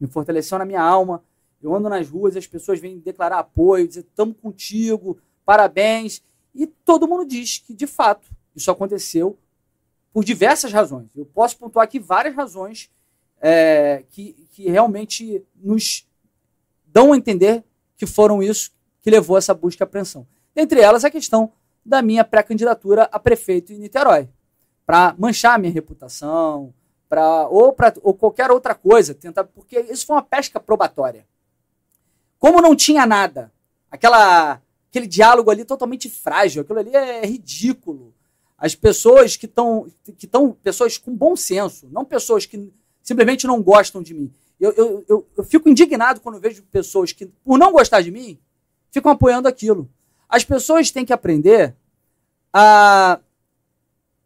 Me 0.00 0.06
fortaleceu 0.06 0.58
na 0.58 0.64
minha 0.64 0.82
alma. 0.82 1.22
Eu 1.60 1.74
ando 1.74 1.88
nas 1.88 2.08
ruas, 2.08 2.36
as 2.36 2.46
pessoas 2.46 2.78
vêm 2.78 2.98
declarar 2.98 3.40
apoio, 3.40 3.88
dizer, 3.88 4.00
estamos 4.00 4.36
contigo, 4.40 5.18
parabéns. 5.44 6.22
E 6.54 6.66
todo 6.66 7.08
mundo 7.08 7.24
diz 7.24 7.58
que, 7.58 7.74
de 7.74 7.86
fato, 7.86 8.28
isso 8.54 8.70
aconteceu 8.70 9.36
por 10.12 10.24
diversas 10.24 10.72
razões. 10.72 11.08
Eu 11.16 11.26
posso 11.26 11.56
pontuar 11.58 11.84
aqui 11.84 11.98
várias 11.98 12.34
razões 12.34 12.90
é, 13.40 14.04
que, 14.10 14.34
que 14.50 14.70
realmente 14.70 15.44
nos 15.56 16.06
dão 16.86 17.12
a 17.12 17.16
entender 17.16 17.64
que 17.96 18.06
foram 18.06 18.42
isso 18.42 18.70
que 19.02 19.10
levou 19.10 19.36
essa 19.36 19.54
busca 19.54 19.82
e 19.82 19.84
apreensão. 19.84 20.26
Entre 20.54 20.80
elas, 20.80 21.04
a 21.04 21.10
questão 21.10 21.52
da 21.88 22.02
minha 22.02 22.22
pré-candidatura 22.24 23.08
a 23.10 23.18
prefeito 23.18 23.72
em 23.72 23.78
Niterói, 23.78 24.28
para 24.84 25.14
manchar 25.18 25.58
minha 25.58 25.72
reputação, 25.72 26.72
para 27.08 27.48
ou, 27.48 27.74
ou 28.02 28.14
qualquer 28.14 28.50
outra 28.50 28.74
coisa, 28.74 29.14
tentar, 29.14 29.44
porque 29.44 29.80
isso 29.80 30.06
foi 30.06 30.16
uma 30.16 30.22
pesca 30.22 30.60
probatória. 30.60 31.26
Como 32.38 32.60
não 32.60 32.76
tinha 32.76 33.06
nada, 33.06 33.50
aquela, 33.90 34.60
aquele 34.90 35.06
diálogo 35.06 35.50
ali 35.50 35.64
totalmente 35.64 36.08
frágil, 36.08 36.62
aquilo 36.62 36.78
ali 36.78 36.94
é 36.94 37.24
ridículo. 37.24 38.14
As 38.56 38.74
pessoas 38.74 39.36
que 39.36 39.46
estão, 39.46 39.86
que 40.04 40.26
estão, 40.26 40.52
pessoas 40.52 40.98
com 40.98 41.14
bom 41.14 41.34
senso, 41.34 41.88
não 41.90 42.04
pessoas 42.04 42.44
que 42.44 42.72
simplesmente 43.02 43.46
não 43.46 43.62
gostam 43.62 44.02
de 44.02 44.12
mim. 44.12 44.32
Eu, 44.60 44.72
eu, 44.72 45.04
eu, 45.08 45.26
eu 45.36 45.44
fico 45.44 45.68
indignado 45.68 46.20
quando 46.20 46.40
vejo 46.40 46.62
pessoas 46.64 47.12
que, 47.12 47.26
por 47.26 47.58
não 47.58 47.72
gostar 47.72 48.02
de 48.02 48.10
mim, 48.10 48.38
ficam 48.90 49.12
apoiando 49.12 49.48
aquilo. 49.48 49.88
As 50.28 50.44
pessoas 50.44 50.90
têm 50.90 51.06
que 51.06 51.12
aprender 51.12 51.74
a, 52.60 53.20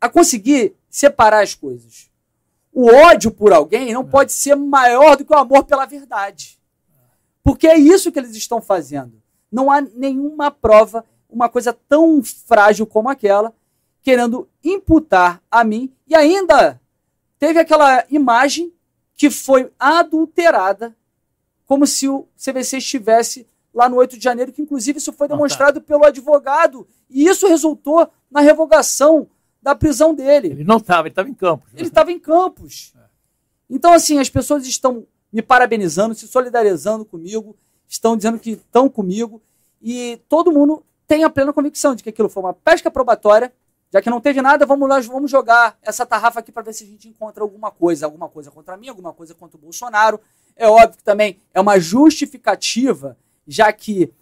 a 0.00 0.08
conseguir 0.08 0.74
separar 0.88 1.42
as 1.42 1.54
coisas. 1.54 2.10
O 2.72 2.86
ódio 2.86 3.30
por 3.30 3.52
alguém 3.52 3.92
não 3.92 4.02
pode 4.02 4.32
ser 4.32 4.54
maior 4.54 5.18
do 5.18 5.24
que 5.24 5.34
o 5.34 5.36
amor 5.36 5.64
pela 5.64 5.84
verdade. 5.84 6.58
Porque 7.42 7.66
é 7.66 7.76
isso 7.76 8.10
que 8.10 8.18
eles 8.18 8.34
estão 8.34 8.62
fazendo. 8.62 9.20
Não 9.50 9.70
há 9.70 9.82
nenhuma 9.82 10.50
prova, 10.50 11.04
uma 11.28 11.46
coisa 11.46 11.74
tão 11.74 12.22
frágil 12.22 12.86
como 12.86 13.10
aquela, 13.10 13.52
querendo 14.00 14.48
imputar 14.64 15.42
a 15.50 15.62
mim. 15.62 15.92
E 16.06 16.14
ainda 16.14 16.80
teve 17.38 17.58
aquela 17.60 18.02
imagem 18.08 18.72
que 19.14 19.28
foi 19.28 19.70
adulterada, 19.78 20.96
como 21.66 21.86
se 21.86 22.08
o 22.08 22.26
CVC 22.34 22.78
estivesse 22.78 23.46
lá 23.75 23.88
no 23.88 23.97
8 23.97 24.19
de 24.19 24.25
janeiro, 24.25 24.52
que 24.52 24.62
inclusive 24.62 24.99
isso 24.99 25.12
foi 25.12 25.29
demonstrado 25.29 25.81
pelo 25.81 26.05
advogado. 26.05 26.87
E 27.09 27.26
isso 27.26 27.47
resultou 27.47 28.09
na 28.31 28.41
revogação 28.41 29.29
da 29.62 29.75
prisão 29.75 30.14
dele. 30.14 30.49
Ele 30.49 30.64
não 30.64 30.79
estava, 30.79 31.02
ele 31.02 31.12
estava 31.12 31.29
em 31.29 31.35
Campos. 31.35 31.71
Ele 31.75 31.88
estava 31.88 32.12
em 32.12 32.19
Campos. 32.19 32.93
Então, 33.71 33.93
assim, 33.93 34.19
as 34.19 34.29
pessoas 34.29 34.67
estão 34.67 35.07
me 35.33 35.41
parabenizando, 35.41 36.14
se 36.14 36.29
solidarizando 36.29 37.05
comigo, 37.05 37.57
estão 37.88 38.17
dizendo 38.17 38.38
que 38.38 38.50
estão 38.50 38.88
comigo, 38.88 39.41
e 39.81 40.21
todo 40.29 40.52
mundo 40.52 40.85
tem 41.07 41.25
a 41.25 41.31
plena 41.31 41.52
convicção 41.52 41.95
de 41.95 42.02
que 42.02 42.11
aquilo 42.11 42.29
foi 42.29 42.43
uma 42.43 42.52
pesca 42.52 42.91
probatória, 42.91 43.52
já 43.91 44.00
que 44.00 44.11
não 44.11 44.21
teve 44.21 44.41
nada, 44.41 44.64
vamos 44.64 44.88
lá, 44.88 45.00
vamos 45.00 45.31
jogar 45.31 45.76
essa 45.83 46.07
tarrafa 46.07 46.41
aqui 46.41 46.50
para 46.50 46.62
ver 46.62 46.73
se 46.73 46.85
a 46.85 46.87
gente 46.87 47.09
encontra 47.09 47.43
alguma 47.43 47.71
coisa, 47.71 48.07
alguma 48.07 48.29
coisa 48.29 48.50
contra 48.50 48.76
mim, 48.76 48.88
alguma 48.88 49.12
coisa 49.12 49.35
contra 49.35 49.57
o 49.57 49.61
Bolsonaro. 49.61 50.19
É 50.57 50.67
óbvio 50.67 50.97
que 50.97 51.05
também 51.05 51.38
é 51.52 51.61
uma 51.61 51.79
justificativa 51.79 53.17
já 53.46 53.72
que 53.72 54.12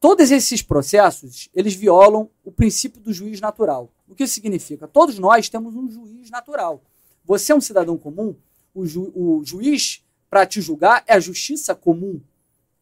todos 0.00 0.30
esses 0.30 0.62
processos, 0.62 1.48
eles 1.54 1.74
violam 1.74 2.30
o 2.44 2.52
princípio 2.52 3.00
do 3.00 3.12
juiz 3.12 3.40
natural. 3.40 3.90
O 4.08 4.14
que 4.14 4.24
isso 4.24 4.34
significa? 4.34 4.88
Todos 4.88 5.18
nós 5.18 5.48
temos 5.48 5.74
um 5.74 5.88
juiz 5.88 6.30
natural. 6.30 6.82
Você 7.24 7.52
é 7.52 7.54
um 7.54 7.60
cidadão 7.60 7.98
comum, 7.98 8.34
o, 8.74 8.86
ju 8.86 9.12
o 9.14 9.42
juiz 9.44 10.02
para 10.30 10.46
te 10.46 10.60
julgar 10.60 11.02
é 11.06 11.14
a 11.14 11.20
justiça 11.20 11.74
comum. 11.74 12.20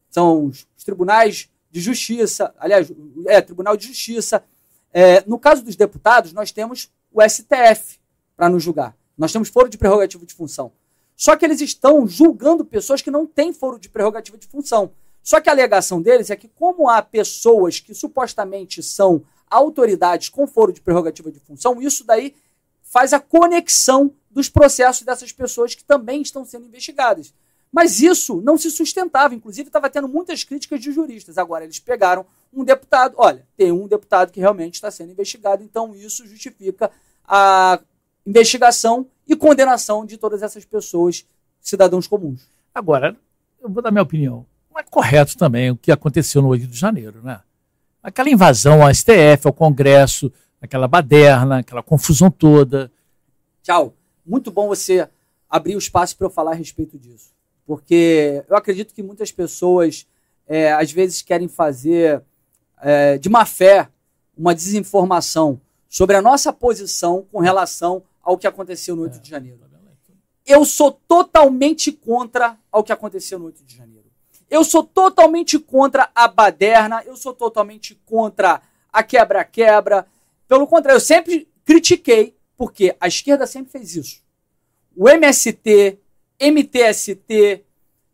São 0.09 0.45
os, 0.45 0.67
tribunais 0.83 1.49
de 1.69 1.81
justiça, 1.81 2.53
aliás, 2.57 2.91
é, 3.25 3.41
Tribunal 3.41 3.75
de 3.75 3.87
Justiça. 3.87 4.43
É, 4.93 5.21
no 5.27 5.37
caso 5.37 5.63
dos 5.63 5.75
deputados, 5.75 6.31
nós 6.31 6.51
temos 6.51 6.89
o 7.11 7.21
STF 7.21 7.99
para 8.35 8.49
nos 8.49 8.63
julgar. 8.63 8.95
Nós 9.17 9.31
temos 9.31 9.49
foro 9.49 9.67
de 9.67 9.77
prerrogativa 9.77 10.25
de 10.25 10.33
função. 10.33 10.71
Só 11.15 11.35
que 11.35 11.43
eles 11.43 11.59
estão 11.59 12.07
julgando 12.07 12.63
pessoas 12.63 13.01
que 13.01 13.11
não 13.11 13.25
têm 13.25 13.51
foro 13.51 13.79
de 13.79 13.89
prerrogativa 13.89 14.37
de 14.37 14.47
função. 14.47 14.91
Só 15.27 15.41
que 15.41 15.49
a 15.49 15.51
alegação 15.51 16.01
deles 16.01 16.29
é 16.29 16.37
que, 16.37 16.47
como 16.47 16.87
há 16.87 17.01
pessoas 17.01 17.81
que 17.81 17.93
supostamente 17.93 18.81
são 18.81 19.25
autoridades 19.49 20.29
com 20.29 20.47
foro 20.47 20.71
de 20.71 20.79
prerrogativa 20.79 21.29
de 21.29 21.37
função, 21.37 21.81
isso 21.81 22.05
daí 22.05 22.33
faz 22.81 23.11
a 23.11 23.19
conexão 23.19 24.15
dos 24.31 24.47
processos 24.47 25.01
dessas 25.05 25.33
pessoas 25.33 25.75
que 25.75 25.83
também 25.83 26.21
estão 26.21 26.45
sendo 26.45 26.65
investigadas. 26.65 27.33
Mas 27.69 27.99
isso 27.99 28.39
não 28.39 28.57
se 28.57 28.71
sustentava, 28.71 29.35
inclusive 29.35 29.67
estava 29.67 29.89
tendo 29.89 30.07
muitas 30.07 30.45
críticas 30.45 30.79
de 30.79 30.93
juristas. 30.93 31.37
Agora 31.37 31.65
eles 31.65 31.77
pegaram 31.77 32.25
um 32.53 32.63
deputado, 32.63 33.13
olha, 33.17 33.45
tem 33.57 33.69
um 33.69 33.85
deputado 33.85 34.31
que 34.31 34.39
realmente 34.39 34.75
está 34.75 34.89
sendo 34.89 35.11
investigado, 35.11 35.61
então 35.61 35.93
isso 35.93 36.25
justifica 36.25 36.89
a 37.27 37.81
investigação 38.25 39.05
e 39.27 39.35
condenação 39.35 40.05
de 40.05 40.17
todas 40.17 40.41
essas 40.41 40.63
pessoas, 40.63 41.25
cidadãos 41.59 42.07
comuns. 42.07 42.47
Agora, 42.73 43.13
eu 43.61 43.69
vou 43.69 43.83
dar 43.83 43.91
minha 43.91 44.03
opinião 44.03 44.45
não 44.77 44.81
é 44.81 44.83
correto 44.83 45.35
também 45.35 45.71
o 45.71 45.77
que 45.77 45.91
aconteceu 45.91 46.41
no 46.41 46.49
8 46.49 46.67
de 46.67 46.77
janeiro, 46.77 47.21
né? 47.23 47.41
Aquela 48.01 48.29
invasão 48.29 48.83
ao 48.83 48.93
STF, 48.93 49.45
ao 49.47 49.53
Congresso, 49.53 50.31
aquela 50.61 50.87
baderna, 50.87 51.59
aquela 51.59 51.81
confusão 51.81 52.29
toda. 52.29 52.91
Tchau. 53.63 53.93
Muito 54.25 54.51
bom 54.51 54.67
você 54.67 55.09
abrir 55.49 55.75
o 55.75 55.79
espaço 55.79 56.15
para 56.15 56.27
eu 56.27 56.29
falar 56.29 56.51
a 56.51 56.55
respeito 56.55 56.97
disso. 56.97 57.31
Porque 57.65 58.43
eu 58.47 58.55
acredito 58.55 58.93
que 58.93 59.01
muitas 59.01 59.31
pessoas, 59.31 60.05
é, 60.45 60.71
às 60.71 60.91
vezes, 60.91 61.21
querem 61.21 61.47
fazer 61.47 62.21
é, 62.81 63.17
de 63.17 63.29
má 63.29 63.45
fé 63.45 63.89
uma 64.37 64.53
desinformação 64.53 65.59
sobre 65.89 66.15
a 66.15 66.21
nossa 66.21 66.53
posição 66.53 67.25
com 67.31 67.39
relação 67.39 68.03
ao 68.21 68.37
que 68.37 68.45
aconteceu 68.45 68.95
no 68.95 69.03
8 69.03 69.19
de 69.19 69.29
janeiro. 69.29 69.59
Eu 70.45 70.63
sou 70.63 70.91
totalmente 70.91 71.91
contra 71.91 72.57
ao 72.71 72.81
que 72.81 72.93
aconteceu 72.93 73.37
no 73.37 73.45
8 73.47 73.65
de 73.65 73.75
janeiro. 73.75 73.96
Eu 74.49 74.63
sou 74.63 74.83
totalmente 74.83 75.59
contra 75.59 76.09
a 76.15 76.27
baderna, 76.27 77.03
eu 77.05 77.15
sou 77.15 77.33
totalmente 77.33 77.95
contra 78.05 78.61
a 78.91 79.03
quebra-quebra. 79.03 80.07
Pelo 80.47 80.67
contrário, 80.67 80.97
eu 80.97 81.01
sempre 81.01 81.47
critiquei, 81.65 82.35
porque 82.55 82.95
a 82.99 83.07
esquerda 83.07 83.45
sempre 83.45 83.71
fez 83.71 83.95
isso. 83.95 84.21
O 84.95 85.09
MST, 85.09 85.99
MTST, 86.39 87.65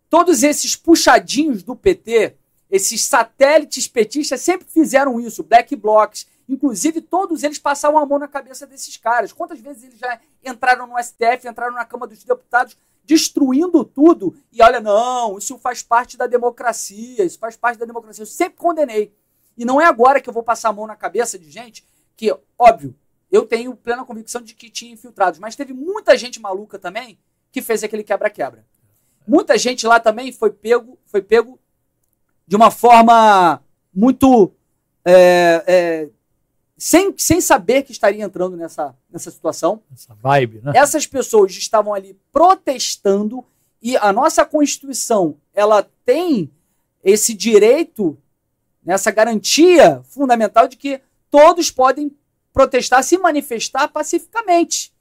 todos 0.10 0.44
esses 0.44 0.75
puxadinhos 0.75 1.63
do 1.63 1.75
PT, 1.75 2.36
esses 2.70 3.04
satélites 3.04 3.88
petistas 3.88 4.42
sempre 4.42 4.68
fizeram 4.68 5.20
isso, 5.20 5.44
black 5.44 5.75
blocs. 5.75 6.25
Inclusive, 6.50 7.02
todos 7.02 7.44
eles 7.44 7.60
passavam 7.60 8.00
a 8.00 8.06
mão 8.06 8.18
na 8.18 8.28
cabeça 8.28 8.66
desses 8.66 8.98
caras. 8.98 9.32
Quantas 9.32 9.60
vezes 9.60 9.84
eles 9.84 10.00
já 10.00 10.20
entraram 10.44 10.88
no 10.88 11.02
STF, 11.02 11.48
entraram 11.48 11.74
na 11.74 11.86
Câmara 11.86 12.10
dos 12.10 12.24
Deputados 12.24 12.75
destruindo 13.03 13.83
tudo. 13.83 14.36
E 14.51 14.62
olha, 14.62 14.79
não, 14.79 15.38
isso 15.38 15.57
faz 15.57 15.83
parte 15.83 16.17
da 16.17 16.27
democracia, 16.27 17.24
isso 17.24 17.38
faz 17.38 17.55
parte 17.55 17.77
da 17.77 17.86
democracia. 17.86 18.24
Eu 18.24 18.27
sempre 18.27 18.57
condenei. 18.57 19.13
E 19.57 19.65
não 19.65 19.79
é 19.79 19.86
agora 19.86 20.22
que 20.22 20.29
eu 20.29 20.33
vou 20.33 20.43
passar 20.43 20.69
a 20.69 20.74
mão 20.74 20.88
na 20.88 20.95
cabeça 20.95 21.38
de 21.38 21.50
gente 21.50 21.86
que, 22.15 22.36
óbvio, 22.57 22.95
eu 23.31 23.45
tenho 23.45 23.75
plena 23.75 24.05
convicção 24.05 24.41
de 24.41 24.53
que 24.53 24.69
tinha 24.69 24.93
infiltrados, 24.93 25.39
mas 25.39 25.55
teve 25.55 25.74
muita 25.74 26.17
gente 26.17 26.39
maluca 26.39 26.77
também 26.77 27.17
que 27.51 27.62
fez 27.62 27.83
aquele 27.83 28.03
quebra-quebra. 28.03 28.65
Muita 29.27 29.57
gente 29.57 29.88
lá 29.88 30.00
também 30.00 30.31
foi 30.31 30.51
pego, 30.51 30.98
foi 31.05 31.22
pego 31.22 31.60
de 32.45 32.55
uma 32.55 32.69
forma 32.69 33.63
muito 33.93 34.53
é, 35.05 35.63
é, 35.65 36.10
sem, 36.84 37.13
sem 37.18 37.40
saber 37.40 37.84
que 37.84 37.94
estaria 37.94 38.25
entrando 38.25 38.58
nessa, 38.58 38.94
nessa 39.10 39.32
situação. 39.32 39.82
Essa 39.94 40.13
vibe, 40.16 40.60
né? 40.62 40.74
Essas 40.75 41.08
pessoas 41.08 41.54
estavam 41.54 41.94
ali 41.94 42.20
protestando 42.30 43.42
e 43.82 43.96
a 43.96 44.12
nossa 44.12 44.44
Constituição, 44.44 45.38
ela 45.54 45.90
tem 46.04 46.52
esse 47.02 47.34
direito, 47.34 48.18
nessa 48.84 49.12
garantia 49.12 50.02
fundamental 50.10 50.68
de 50.68 50.75
que 50.75 51.00
todos 51.32 51.72
podem 51.72 52.13
protestar, 52.52 53.02
se 53.02 53.18
manifestar 53.18 53.88
pacificamente. 53.88 54.94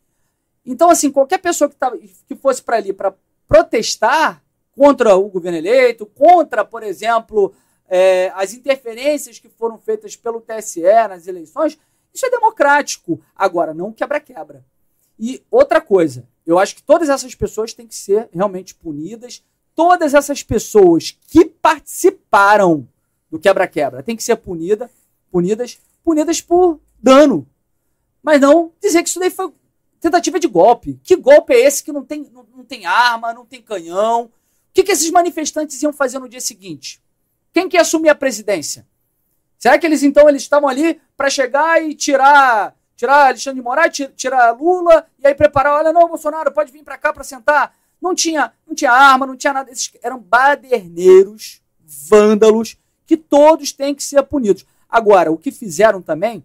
Então, 0.64 0.88
assim, 0.88 1.10
qualquer 1.10 1.38
pessoa 1.38 1.68
que, 1.68 1.74
tava, 1.74 1.98
que 1.98 2.36
fosse 2.36 2.62
para 2.62 2.76
ali 2.76 2.92
para 2.92 3.12
protestar 3.48 4.40
contra 4.70 5.16
o 5.16 5.28
governo 5.28 5.58
eleito, 5.58 6.06
contra, 6.06 6.64
por 6.64 6.84
exemplo, 6.84 7.52
é, 7.94 8.32
as 8.34 8.54
interferências 8.54 9.38
que 9.38 9.50
foram 9.50 9.76
feitas 9.76 10.16
pelo 10.16 10.40
TSE 10.40 10.80
nas 11.10 11.26
eleições, 11.26 11.78
isso 12.14 12.24
é 12.24 12.30
democrático. 12.30 13.20
Agora, 13.36 13.74
não 13.74 13.92
quebra-quebra. 13.92 14.64
E 15.18 15.42
outra 15.50 15.78
coisa, 15.78 16.26
eu 16.46 16.58
acho 16.58 16.74
que 16.74 16.82
todas 16.82 17.10
essas 17.10 17.34
pessoas 17.34 17.74
têm 17.74 17.86
que 17.86 17.94
ser 17.94 18.30
realmente 18.32 18.74
punidas. 18.74 19.44
Todas 19.74 20.14
essas 20.14 20.42
pessoas 20.42 21.18
que 21.28 21.44
participaram 21.44 22.88
do 23.30 23.38
quebra-quebra. 23.38 24.02
Tem 24.02 24.16
que 24.16 24.22
ser 24.22 24.36
punida, 24.36 24.90
punidas, 25.30 25.78
punidas 26.02 26.40
por 26.40 26.80
dano. 26.98 27.46
Mas 28.22 28.40
não 28.40 28.72
dizer 28.80 29.02
que 29.02 29.10
isso 29.10 29.20
daí 29.20 29.30
foi 29.30 29.52
tentativa 30.00 30.40
de 30.40 30.48
golpe. 30.48 30.98
Que 31.04 31.14
golpe 31.14 31.52
é 31.52 31.60
esse 31.60 31.84
que 31.84 31.92
não 31.92 32.06
tem, 32.06 32.26
não, 32.32 32.46
não 32.56 32.64
tem 32.64 32.86
arma, 32.86 33.34
não 33.34 33.44
tem 33.44 33.60
canhão? 33.60 34.24
O 34.24 34.30
que, 34.72 34.82
que 34.82 34.92
esses 34.92 35.10
manifestantes 35.10 35.82
iam 35.82 35.92
fazer 35.92 36.18
no 36.18 36.28
dia 36.28 36.40
seguinte? 36.40 37.02
Quem 37.52 37.68
que 37.68 37.76
ia 37.76 37.82
assumir 37.82 38.08
a 38.08 38.14
presidência? 38.14 38.86
Será 39.58 39.78
que 39.78 39.86
eles 39.86 40.02
então 40.02 40.28
eles 40.28 40.42
estavam 40.42 40.68
ali 40.68 41.00
para 41.16 41.30
chegar 41.30 41.82
e 41.82 41.94
tirar 41.94 42.74
tirar 42.96 43.26
Alexandre 43.26 43.60
de 43.60 43.64
Moraes, 43.64 44.10
tirar 44.16 44.52
Lula 44.52 45.06
e 45.18 45.26
aí 45.26 45.34
preparar, 45.34 45.80
olha 45.80 45.92
não, 45.92 46.08
Bolsonaro 46.08 46.52
pode 46.52 46.70
vir 46.70 46.84
para 46.84 46.96
cá 46.96 47.12
para 47.12 47.24
sentar? 47.24 47.74
Não 48.00 48.14
tinha, 48.14 48.52
não 48.66 48.74
tinha 48.74 48.92
arma, 48.92 49.26
não 49.26 49.36
tinha 49.36 49.52
nada, 49.52 49.70
esses 49.70 49.90
eram 50.02 50.20
baderneiros, 50.20 51.60
vândalos 51.80 52.76
que 53.06 53.16
todos 53.16 53.72
têm 53.72 53.94
que 53.94 54.02
ser 54.02 54.22
punidos. 54.22 54.64
Agora, 54.88 55.32
o 55.32 55.38
que 55.38 55.50
fizeram 55.50 56.00
também 56.00 56.44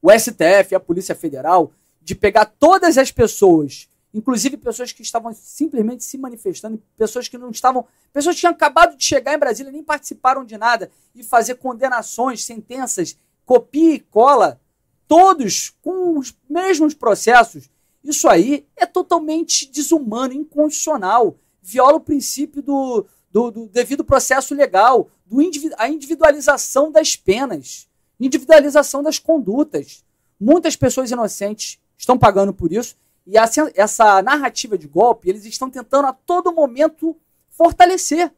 o 0.00 0.10
STF, 0.10 0.74
a 0.74 0.80
Polícia 0.80 1.14
Federal, 1.14 1.72
de 2.00 2.14
pegar 2.14 2.46
todas 2.46 2.96
as 2.96 3.10
pessoas, 3.10 3.88
inclusive 4.18 4.56
pessoas 4.56 4.90
que 4.90 5.02
estavam 5.02 5.32
simplesmente 5.32 6.02
se 6.02 6.18
manifestando, 6.18 6.82
pessoas 6.96 7.28
que 7.28 7.38
não 7.38 7.50
estavam, 7.50 7.86
pessoas 8.12 8.34
que 8.34 8.40
tinham 8.40 8.52
acabado 8.52 8.96
de 8.96 9.04
chegar 9.04 9.32
em 9.32 9.38
Brasília, 9.38 9.70
nem 9.70 9.82
participaram 9.82 10.44
de 10.44 10.58
nada, 10.58 10.90
e 11.14 11.22
fazer 11.22 11.54
condenações, 11.54 12.44
sentenças, 12.44 13.16
copia 13.46 13.94
e 13.94 14.00
cola, 14.00 14.60
todos 15.06 15.70
com 15.80 16.18
os 16.18 16.36
mesmos 16.50 16.94
processos. 16.94 17.70
Isso 18.02 18.28
aí 18.28 18.66
é 18.76 18.84
totalmente 18.84 19.70
desumano, 19.70 20.34
inconstitucional, 20.34 21.36
viola 21.62 21.96
o 21.96 22.00
princípio 22.00 22.60
do, 22.60 23.06
do, 23.30 23.50
do 23.50 23.66
devido 23.68 24.04
processo 24.04 24.54
legal, 24.54 25.10
do 25.24 25.38
a 25.76 25.88
individualização 25.88 26.90
das 26.90 27.14
penas, 27.14 27.88
individualização 28.18 29.02
das 29.02 29.18
condutas. 29.18 30.04
Muitas 30.40 30.74
pessoas 30.74 31.10
inocentes 31.10 31.78
estão 31.96 32.18
pagando 32.18 32.52
por 32.52 32.72
isso. 32.72 32.96
E 33.28 33.36
essa, 33.36 33.70
essa 33.74 34.22
narrativa 34.22 34.78
de 34.78 34.88
golpe, 34.88 35.28
eles 35.28 35.44
estão 35.44 35.68
tentando 35.68 36.06
a 36.06 36.14
todo 36.14 36.50
momento 36.50 37.14
fortalecer. 37.50 38.32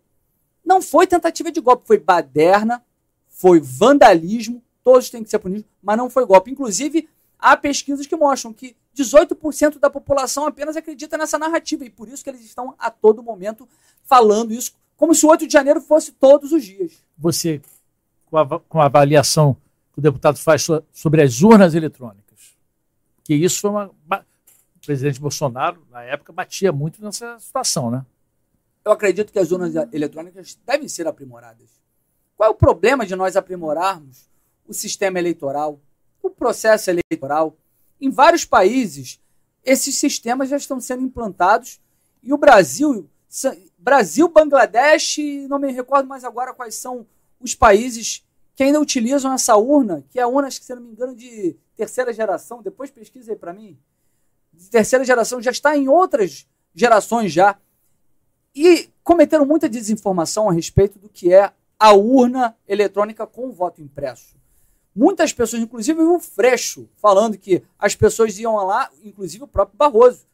Não 0.64 0.82
foi 0.82 1.06
tentativa 1.06 1.52
de 1.52 1.60
golpe, 1.60 1.86
foi 1.86 1.96
baderna, 1.96 2.84
foi 3.28 3.60
vandalismo, 3.60 4.60
todos 4.82 5.08
têm 5.08 5.22
que 5.22 5.30
ser 5.30 5.38
punidos, 5.38 5.64
mas 5.80 5.96
não 5.96 6.10
foi 6.10 6.26
golpe. 6.26 6.50
Inclusive, 6.50 7.08
há 7.38 7.56
pesquisas 7.56 8.04
que 8.04 8.16
mostram 8.16 8.52
que 8.52 8.74
18% 8.96 9.78
da 9.78 9.88
população 9.88 10.44
apenas 10.44 10.76
acredita 10.76 11.16
nessa 11.16 11.38
narrativa, 11.38 11.84
e 11.84 11.90
por 11.90 12.08
isso 12.08 12.24
que 12.24 12.30
eles 12.30 12.44
estão 12.44 12.74
a 12.76 12.90
todo 12.90 13.22
momento 13.22 13.68
falando 14.02 14.52
isso, 14.52 14.72
como 14.96 15.14
se 15.14 15.24
o 15.24 15.28
8 15.28 15.46
de 15.46 15.52
janeiro 15.52 15.80
fosse 15.80 16.10
todos 16.10 16.50
os 16.50 16.64
dias. 16.64 16.94
Você, 17.16 17.62
com 18.26 18.36
a, 18.36 18.58
com 18.58 18.80
a 18.80 18.86
avaliação 18.86 19.56
que 19.92 20.00
o 20.00 20.02
deputado 20.02 20.36
faz 20.36 20.66
sobre 20.92 21.22
as 21.22 21.42
urnas 21.42 21.76
eletrônicas, 21.76 22.56
que 23.22 23.34
isso 23.34 23.60
foi 23.60 23.70
uma. 23.70 23.90
Presidente 24.90 25.20
Bolsonaro, 25.20 25.86
na 25.88 26.02
época, 26.02 26.32
batia 26.32 26.72
muito 26.72 27.00
nessa 27.00 27.38
situação, 27.38 27.92
né? 27.92 28.04
Eu 28.84 28.90
acredito 28.90 29.32
que 29.32 29.38
as 29.38 29.52
urnas 29.52 29.72
eletrônicas 29.92 30.58
devem 30.66 30.88
ser 30.88 31.06
aprimoradas. 31.06 31.80
Qual 32.36 32.48
é 32.48 32.50
o 32.50 32.56
problema 32.56 33.06
de 33.06 33.14
nós 33.14 33.36
aprimorarmos 33.36 34.28
o 34.66 34.74
sistema 34.74 35.20
eleitoral, 35.20 35.78
o 36.20 36.28
processo 36.28 36.90
eleitoral? 36.90 37.56
Em 38.00 38.10
vários 38.10 38.44
países, 38.44 39.20
esses 39.64 39.94
sistemas 39.94 40.48
já 40.48 40.56
estão 40.56 40.80
sendo 40.80 41.04
implantados 41.04 41.80
e 42.20 42.32
o 42.32 42.36
Brasil, 42.36 43.08
Brasil, 43.78 44.26
Bangladesh, 44.26 45.18
não 45.48 45.60
me 45.60 45.70
recordo 45.70 46.08
mais 46.08 46.24
agora 46.24 46.52
quais 46.52 46.74
são 46.74 47.06
os 47.40 47.54
países 47.54 48.26
que 48.56 48.64
ainda 48.64 48.80
utilizam 48.80 49.32
essa 49.32 49.56
urna, 49.56 50.04
que 50.10 50.18
é 50.18 50.22
a 50.22 50.26
urna, 50.26 50.50
se 50.50 50.74
não 50.74 50.82
me 50.82 50.90
engano, 50.90 51.14
de 51.14 51.56
terceira 51.76 52.12
geração, 52.12 52.60
depois 52.60 52.90
pesquisa 52.90 53.30
aí 53.30 53.38
para 53.38 53.52
mim, 53.52 53.78
de 54.60 54.70
terceira 54.70 55.04
geração, 55.04 55.40
já 55.40 55.50
está 55.50 55.76
em 55.76 55.88
outras 55.88 56.46
gerações 56.74 57.32
já. 57.32 57.56
E 58.54 58.90
cometeram 59.02 59.46
muita 59.46 59.68
desinformação 59.68 60.48
a 60.48 60.52
respeito 60.52 60.98
do 60.98 61.08
que 61.08 61.32
é 61.32 61.50
a 61.78 61.92
urna 61.92 62.54
eletrônica 62.68 63.26
com 63.26 63.50
voto 63.50 63.80
impresso. 63.80 64.36
Muitas 64.94 65.32
pessoas, 65.32 65.62
inclusive 65.62 66.02
o 66.02 66.20
Freixo, 66.20 66.88
falando 66.96 67.38
que 67.38 67.62
as 67.78 67.94
pessoas 67.94 68.38
iam 68.38 68.56
lá, 68.56 68.90
inclusive 69.02 69.44
o 69.44 69.48
próprio 69.48 69.78
Barroso, 69.78 70.26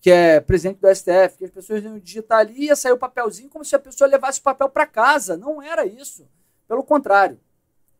que 0.00 0.10
é 0.10 0.40
presidente 0.40 0.80
do 0.80 0.94
STF, 0.94 1.38
que 1.38 1.44
as 1.46 1.50
pessoas 1.50 1.82
iam 1.82 1.98
digitar 1.98 2.40
ali 2.40 2.54
e 2.54 2.64
ia 2.66 2.76
sair 2.76 2.92
o 2.92 2.98
papelzinho 2.98 3.48
como 3.48 3.64
se 3.64 3.74
a 3.74 3.78
pessoa 3.78 4.10
levasse 4.10 4.40
o 4.40 4.42
papel 4.42 4.68
para 4.68 4.86
casa. 4.86 5.36
Não 5.36 5.62
era 5.62 5.86
isso. 5.86 6.28
Pelo 6.68 6.82
contrário, 6.82 7.40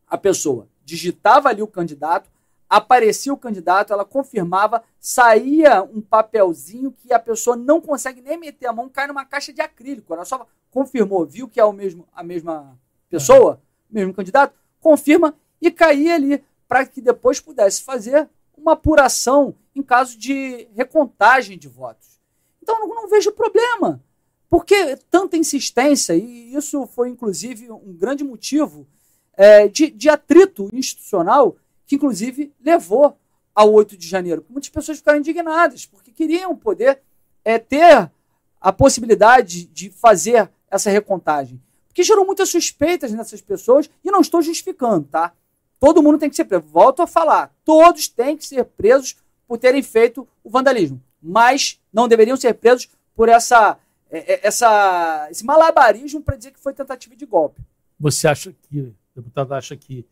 a 0.07 0.17
pessoa 0.17 0.67
digitava 0.83 1.49
ali 1.49 1.63
o 1.63 1.67
candidato, 1.67 2.29
aparecia 2.77 3.33
o 3.33 3.37
candidato, 3.37 3.93
ela 3.93 4.03
confirmava, 4.03 4.83
saía 4.99 5.81
um 5.83 6.01
papelzinho 6.01 6.91
que 6.91 7.13
a 7.13 7.19
pessoa 7.19 7.55
não 7.55 7.79
consegue 7.79 8.21
nem 8.21 8.37
meter 8.37 8.67
a 8.67 8.73
mão, 8.73 8.89
cai 8.89 9.07
numa 9.07 9.25
caixa 9.25 9.53
de 9.53 9.61
acrílico. 9.61 10.13
Ela 10.13 10.25
só 10.25 10.45
confirmou, 10.71 11.25
viu 11.25 11.47
que 11.47 11.59
é 11.59 11.63
o 11.63 11.71
mesmo, 11.71 12.07
a 12.13 12.23
mesma 12.23 12.77
pessoa, 13.09 13.61
o 13.89 13.93
mesmo 13.93 14.13
candidato, 14.13 14.53
confirma 14.81 15.35
e 15.61 15.71
caía 15.71 16.15
ali 16.15 16.43
para 16.67 16.85
que 16.85 16.99
depois 16.99 17.39
pudesse 17.39 17.81
fazer 17.81 18.29
uma 18.57 18.73
apuração 18.73 19.55
em 19.75 19.81
caso 19.81 20.17
de 20.17 20.67
recontagem 20.75 21.57
de 21.57 21.67
votos. 21.67 22.19
Então 22.61 22.79
não, 22.79 22.87
não 22.87 23.07
vejo 23.07 23.31
problema. 23.31 24.03
Porque 24.49 24.97
tanta 25.09 25.37
insistência, 25.37 26.15
e 26.15 26.53
isso 26.55 26.85
foi 26.87 27.09
inclusive 27.09 27.71
um 27.71 27.93
grande 27.93 28.23
motivo 28.23 28.87
é, 29.33 29.67
de, 29.67 29.89
de 29.89 30.09
atrito 30.09 30.69
institucional 30.73 31.57
que, 31.85 31.95
inclusive, 31.95 32.53
levou 32.61 33.17
ao 33.53 33.71
8 33.71 33.95
de 33.97 34.07
janeiro. 34.07 34.45
Muitas 34.49 34.69
pessoas 34.69 34.97
ficaram 34.97 35.19
indignadas, 35.19 35.85
porque 35.85 36.11
queriam 36.11 36.55
poder 36.55 37.01
é, 37.43 37.57
ter 37.57 38.11
a 38.59 38.73
possibilidade 38.73 39.65
de 39.65 39.89
fazer 39.89 40.49
essa 40.69 40.89
recontagem. 40.89 41.61
Porque 41.87 42.03
gerou 42.03 42.25
muitas 42.25 42.49
suspeitas 42.49 43.11
nessas 43.11 43.41
pessoas, 43.41 43.89
e 44.03 44.11
não 44.11 44.19
estou 44.19 44.41
justificando, 44.41 45.07
tá? 45.07 45.31
Todo 45.79 46.01
mundo 46.03 46.17
tem 46.17 46.29
que 46.29 46.35
ser 46.35 46.45
preso. 46.45 46.63
Volto 46.67 47.01
a 47.01 47.07
falar, 47.07 47.53
todos 47.63 48.07
têm 48.07 48.35
que 48.35 48.45
ser 48.45 48.65
presos 48.65 49.15
por 49.47 49.57
terem 49.57 49.83
feito 49.83 50.27
o 50.43 50.49
vandalismo, 50.49 51.01
mas 51.21 51.79
não 51.93 52.07
deveriam 52.07 52.35
ser 52.35 52.53
presos 52.55 52.89
por 53.15 53.29
essa, 53.29 53.77
é, 54.09 54.33
é, 54.33 54.47
essa 54.47 55.27
esse 55.29 55.45
malabarismo 55.45 56.21
para 56.21 56.35
dizer 56.35 56.51
que 56.51 56.59
foi 56.59 56.73
tentativa 56.73 57.15
de 57.15 57.25
golpe. 57.25 57.61
Você 57.99 58.27
acha 58.27 58.53
que, 58.63 58.93
deputado 59.15 59.53
acha 59.53 59.77
que 59.77 60.05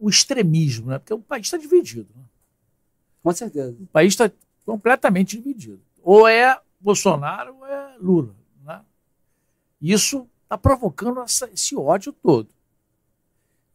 o 0.00 0.08
extremismo, 0.08 0.88
né? 0.88 0.98
porque 0.98 1.12
o 1.12 1.20
país 1.20 1.46
está 1.46 1.58
dividido. 1.58 2.08
Né? 2.16 2.22
Com 3.22 3.32
certeza. 3.32 3.76
O 3.78 3.86
país 3.86 4.14
está 4.14 4.32
completamente 4.64 5.36
dividido. 5.36 5.80
Ou 6.02 6.26
é 6.26 6.58
Bolsonaro 6.80 7.54
ou 7.56 7.66
é 7.66 7.96
Lula. 7.98 8.34
Né? 8.64 8.80
Isso 9.80 10.26
está 10.42 10.56
provocando 10.56 11.20
essa, 11.20 11.48
esse 11.52 11.76
ódio 11.76 12.12
todo. 12.12 12.48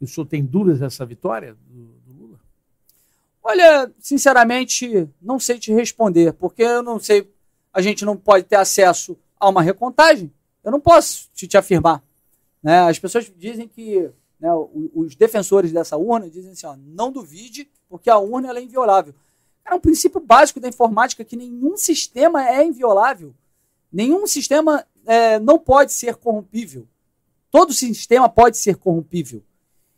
O 0.01 0.07
senhor 0.07 0.25
tem 0.25 0.43
dúvidas 0.43 0.79
dessa 0.79 1.05
vitória 1.05 1.55
do, 1.67 1.85
do, 2.05 2.13
Lula? 2.13 2.39
Olha, 3.41 3.91
sinceramente, 3.99 5.07
não 5.21 5.39
sei 5.39 5.57
te 5.59 5.71
responder, 5.71 6.33
porque 6.33 6.63
eu 6.63 6.83
não 6.83 6.99
sei, 6.99 7.31
a 7.71 7.81
gente 7.81 8.03
não 8.03 8.17
pode 8.17 8.45
ter 8.45 8.57
acesso 8.57 9.17
a 9.39 9.47
uma 9.47 9.61
recontagem. 9.61 10.31
Eu 10.63 10.71
não 10.71 10.81
posso 10.81 11.29
te, 11.33 11.47
te 11.47 11.55
afirmar. 11.55 12.03
Né? 12.61 12.79
As 12.79 12.99
pessoas 12.99 13.31
dizem 13.37 13.67
que 13.67 14.11
né, 14.45 14.51
os 14.93 15.15
defensores 15.15 15.71
dessa 15.71 15.97
urna 15.97 16.29
dizem 16.29 16.51
assim: 16.51 16.67
ó, 16.67 16.75
não 16.77 17.11
duvide, 17.11 17.67
porque 17.89 18.11
a 18.11 18.19
urna 18.19 18.55
é 18.55 18.61
inviolável. 18.61 19.15
É 19.65 19.73
um 19.73 19.79
princípio 19.79 20.19
básico 20.19 20.59
da 20.59 20.67
informática 20.67 21.25
que 21.25 21.35
nenhum 21.35 21.75
sistema 21.75 22.47
é 22.47 22.63
inviolável. 22.63 23.33
Nenhum 23.91 24.27
sistema 24.27 24.85
é, 25.03 25.39
não 25.39 25.57
pode 25.57 25.91
ser 25.91 26.15
corrompível. 26.17 26.87
Todo 27.49 27.73
sistema 27.73 28.29
pode 28.29 28.57
ser 28.57 28.75
corrompível. 28.75 29.41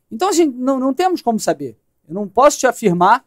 Então, 0.10 0.30
assim, 0.30 0.46
não, 0.46 0.80
não 0.80 0.94
temos 0.94 1.22
como 1.22 1.38
saber. 1.38 1.78
Eu 2.08 2.14
não 2.14 2.26
posso 2.26 2.58
te 2.58 2.66
afirmar, 2.66 3.26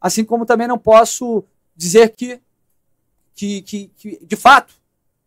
assim 0.00 0.24
como 0.24 0.46
também 0.46 0.68
não 0.68 0.78
posso 0.78 1.42
dizer 1.74 2.10
que, 2.10 2.40
que, 3.34 3.62
que, 3.62 3.90
que 3.96 4.24
de 4.24 4.36
fato 4.36 4.72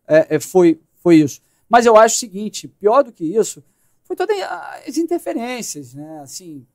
é, 0.07 0.35
é 0.35 0.39
foi, 0.39 0.79
foi 1.03 1.17
isso. 1.17 1.41
Mas 1.67 1.85
eu 1.85 1.97
acho 1.97 2.15
o 2.15 2.19
seguinte: 2.19 2.69
pior 2.69 3.03
do 3.03 3.11
que 3.11 3.25
isso, 3.25 3.61
foi 4.07 4.15
todas 4.15 4.37
as 4.85 4.97
interferências, 4.97 5.93
né? 5.93 6.21
Assim, 6.21 6.65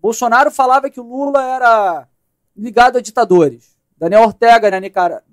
Bolsonaro 0.00 0.50
falava 0.50 0.90
que 0.90 1.00
o 1.00 1.02
Lula 1.02 1.42
era 1.42 2.06
ligado 2.54 2.98
a 2.98 3.00
ditadores. 3.00 3.74
Daniel 3.96 4.24
Ortega 4.24 4.70
na 4.70 4.78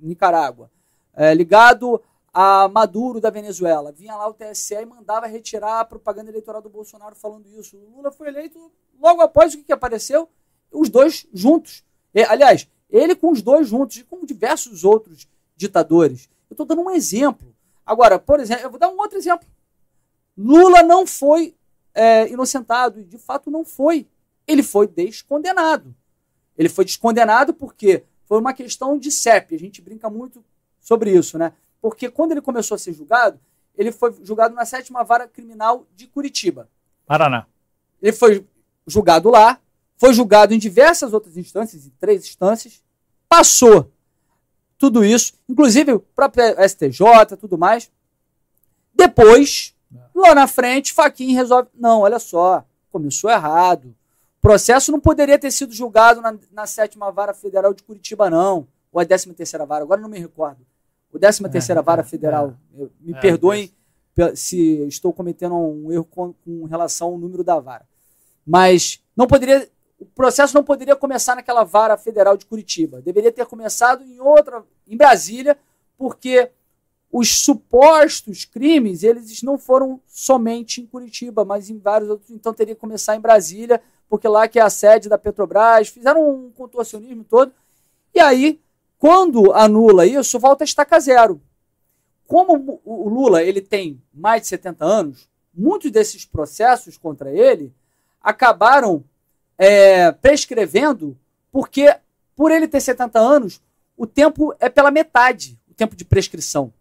Nicarágua, 0.02 0.72
é, 1.14 1.34
ligado 1.34 2.02
a 2.34 2.70
Maduro 2.70 3.20
da 3.20 3.30
Venezuela. 3.30 3.92
Vinha 3.92 4.16
lá 4.16 4.30
o 4.30 4.34
TSE 4.34 4.76
e 4.76 4.86
mandava 4.86 5.28
retirar 5.28 5.82
a 5.82 5.86
propaganda 5.86 6.30
eleitoral 6.30 6.62
do 6.62 6.70
Bolsonaro 6.70 7.16
falando 7.16 7.50
isso. 7.50 7.76
O 7.76 7.98
Lula 7.98 8.12
foi 8.14 8.30
eleito 8.30 8.72
logo 8.98 9.22
após 9.22 9.54
o 9.54 9.58
que, 9.58 9.64
que 9.66 9.74
apareceu? 9.74 10.30
Os 10.72 10.88
dois 10.88 11.28
juntos. 11.34 11.84
E, 12.14 12.24
aliás, 12.24 12.66
ele 12.90 13.14
com 13.14 13.30
os 13.30 13.42
dois 13.42 13.68
juntos 13.68 13.98
e 13.98 14.04
com 14.06 14.26
diversos 14.26 14.86
outros 14.86 15.28
ditadores. 15.58 16.30
Eu 16.50 16.54
estou 16.54 16.66
dando 16.66 16.84
um 16.84 16.92
exemplo. 16.92 17.54
Agora, 17.86 18.18
por 18.18 18.40
exemplo, 18.40 18.64
eu 18.64 18.70
vou 18.70 18.80
dar 18.80 18.88
um 18.88 18.98
outro 18.98 19.18
exemplo 19.18 19.46
Lula 20.42 20.84
não 20.84 21.06
foi 21.06 21.56
é, 21.94 22.28
inocentado, 22.30 23.00
e 23.00 23.04
de 23.04 23.18
fato 23.18 23.52
não 23.52 23.64
foi. 23.64 24.08
Ele 24.48 24.64
foi 24.64 24.88
descondenado. 24.88 25.94
Ele 26.58 26.70
foi 26.70 26.86
descondenado 26.86 27.54
porque 27.54 28.04
foi 28.26 28.40
uma 28.40 28.54
questão 28.54 28.98
de 28.98 29.12
CEP. 29.12 29.56
A 29.56 29.60
gente 29.60 29.82
brinca 29.82 30.10
muito 30.10 30.44
sobre 30.80 31.12
isso, 31.12 31.38
né? 31.38 31.54
Porque 31.82 32.10
quando 32.10 32.32
ele 32.32 32.42
começou 32.42 32.76
a 32.76 32.78
ser 32.78 32.94
julgado, 32.94 33.40
ele 33.78 33.92
foi 33.92 34.14
julgado 34.24 34.56
na 34.56 34.66
sétima 34.66 35.04
vara 35.04 35.28
criminal 35.28 35.86
de 35.96 36.08
Curitiba. 36.08 36.70
Paraná. 37.06 37.46
Ele 38.02 38.14
foi 38.14 38.46
julgado 38.88 39.30
lá, 39.30 39.60
foi 39.98 40.14
julgado 40.14 40.54
em 40.54 40.60
diversas 40.60 41.14
outras 41.14 41.38
instâncias, 41.38 41.86
em 41.86 41.92
três 42.00 42.24
instâncias, 42.24 42.82
passou 43.30 43.92
tudo 44.78 45.06
isso, 45.06 45.34
inclusive 45.48 45.94
o 45.94 46.00
próprio 46.00 46.44
STJ, 46.68 47.38
tudo 47.40 47.58
mais. 47.58 47.92
Depois, 48.94 49.76
lá 50.16 50.36
na 50.36 50.48
frente, 50.48 50.94
Faquin 50.94 51.34
resolve. 51.34 51.70
Não, 51.76 52.02
olha 52.02 52.20
só, 52.20 52.64
começou 52.92 53.30
errado. 53.30 53.96
O 54.38 54.42
processo 54.42 54.92
não 54.92 55.00
poderia 55.00 55.38
ter 55.38 55.52
sido 55.52 55.74
julgado 55.74 56.22
na, 56.22 56.36
na 56.52 56.66
sétima 56.66 57.12
vara 57.12 57.34
federal 57.34 57.74
de 57.74 57.84
Curitiba, 57.84 58.30
não. 58.30 58.68
Ou 58.92 59.00
a 59.00 59.04
décima 59.04 59.34
terceira 59.34 59.66
vara, 59.66 59.84
agora 59.84 60.02
não 60.02 60.10
me 60.10 60.20
recordo. 60.20 60.66
O 61.14 61.20
décima 61.20 61.48
é, 61.48 61.52
terceira 61.52 61.82
vara 61.82 62.02
é, 62.02 62.06
federal. 62.06 62.56
É, 62.78 62.88
me 63.00 63.14
é, 63.14 63.20
perdoem 63.20 63.72
se 64.36 64.86
estou 64.88 65.14
cometendo 65.14 65.56
um 65.56 65.92
erro 65.92 66.04
com, 66.04 66.34
com 66.34 66.66
relação 66.66 67.10
ao 67.10 67.18
número 67.18 67.44
da 67.44 67.60
vara. 67.60 67.86
Mas 68.46 69.02
não 69.16 69.28
poderia 69.28 69.70
o 70.02 70.06
processo 70.06 70.56
não 70.56 70.64
poderia 70.64 70.96
começar 70.96 71.36
naquela 71.36 71.64
vara 71.64 71.96
federal 71.96 72.36
de 72.36 72.46
Curitiba. 72.48 73.02
Deveria 73.02 73.32
ter 73.32 73.46
começado 73.46 74.04
em 74.04 74.20
outra, 74.20 74.64
em 74.88 74.98
Brasília, 74.98 75.56
porque 75.96 76.50
os 77.12 77.44
supostos 77.44 78.46
crimes, 78.46 79.04
eles 79.04 79.44
não 79.44 79.58
foram 79.58 80.00
somente 80.08 80.82
em 80.82 80.86
Curitiba, 80.86 81.44
mas 81.44 81.70
em 81.70 81.78
vários 81.78 82.10
outros. 82.10 82.30
Então 82.32 82.54
teria 82.54 82.74
que 82.74 82.80
começar 82.80 83.16
em 83.16 83.20
Brasília, 83.20 83.82
porque 84.10 84.28
lá 84.28 84.48
que 84.48 84.58
é 84.58 84.62
a 84.62 84.70
sede 84.70 85.10
da 85.10 85.18
Petrobras, 85.18 85.90
fizeram 85.90 86.30
um 86.30 86.52
contorcionismo 86.52 87.26
todo. 87.26 87.52
E 88.16 88.20
aí, 88.20 88.62
quando 88.98 89.52
anula 89.52 90.06
isso, 90.06 90.40
volta 90.40 90.64
a 90.64 90.66
estaca 90.66 91.00
zero. 91.00 91.42
Como 92.28 92.80
o 92.86 93.10
Lula 93.10 93.44
ele 93.44 93.60
tem 93.60 94.02
mais 94.14 94.44
de 94.44 94.48
70 94.48 94.86
anos, 94.86 95.30
muitos 95.54 95.92
desses 95.92 96.26
processos 96.26 96.98
contra 96.98 97.30
ele 97.30 97.74
acabaram 98.22 99.04
é, 99.58 100.14
prescrevendo, 100.14 101.18
porque 101.52 101.94
por 102.38 102.52
ele 102.52 102.70
ter 102.70 102.80
70 102.80 103.20
anos, 103.20 103.62
o 103.98 104.08
tempo 104.08 104.56
é 104.60 104.70
pela 104.70 104.92
metade, 104.92 105.60
o 105.70 105.74
tempo 105.74 105.96
de 105.96 106.06
prescrição. 106.06 106.72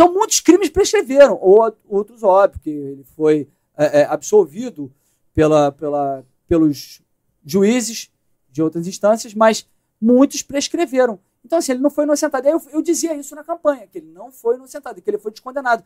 Então, 0.00 0.14
muitos 0.14 0.40
crimes 0.40 0.70
prescreveram, 0.70 1.38
ou 1.42 1.76
outros, 1.86 2.22
óbvio, 2.22 2.58
que 2.58 2.70
ele 2.70 3.04
foi 3.04 3.46
é, 3.76 4.00
é, 4.00 4.04
absolvido 4.06 4.90
pela, 5.34 5.70
pela, 5.70 6.24
pelos 6.48 7.02
juízes 7.44 8.10
de 8.48 8.62
outras 8.62 8.86
instâncias, 8.86 9.34
mas 9.34 9.68
muitos 10.00 10.40
prescreveram. 10.40 11.20
Então, 11.44 11.58
assim, 11.58 11.72
ele 11.72 11.82
não 11.82 11.90
foi 11.90 12.04
inocentado. 12.04 12.48
Eu, 12.48 12.62
eu 12.72 12.80
dizia 12.80 13.14
isso 13.14 13.34
na 13.34 13.44
campanha, 13.44 13.86
que 13.86 13.98
ele 13.98 14.10
não 14.10 14.32
foi 14.32 14.54
inocentado, 14.54 15.02
que 15.02 15.10
ele 15.10 15.18
foi 15.18 15.32
descondenado. 15.32 15.84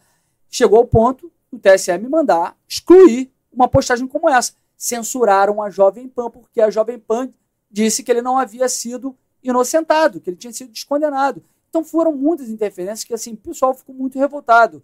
Chegou 0.48 0.78
ao 0.78 0.86
ponto 0.86 1.32
do 1.50 1.58
TSE 1.58 1.98
mandar 2.08 2.56
excluir 2.68 3.32
uma 3.52 3.66
postagem 3.66 4.06
como 4.06 4.30
essa 4.30 4.52
censuraram 4.76 5.60
a 5.60 5.70
Jovem 5.70 6.06
Pan, 6.06 6.30
porque 6.30 6.60
a 6.60 6.70
Jovem 6.70 7.00
Pan 7.00 7.34
disse 7.68 8.04
que 8.04 8.12
ele 8.12 8.22
não 8.22 8.38
havia 8.38 8.68
sido 8.68 9.18
inocentado, 9.42 10.20
que 10.20 10.30
ele 10.30 10.36
tinha 10.36 10.52
sido 10.52 10.70
descondenado. 10.70 11.42
Então 11.74 11.82
foram 11.82 12.14
muitas 12.14 12.48
interferências 12.48 13.02
que 13.02 13.12
assim, 13.12 13.32
o 13.32 13.36
pessoal 13.36 13.74
ficou 13.74 13.92
muito 13.92 14.16
revoltado, 14.16 14.80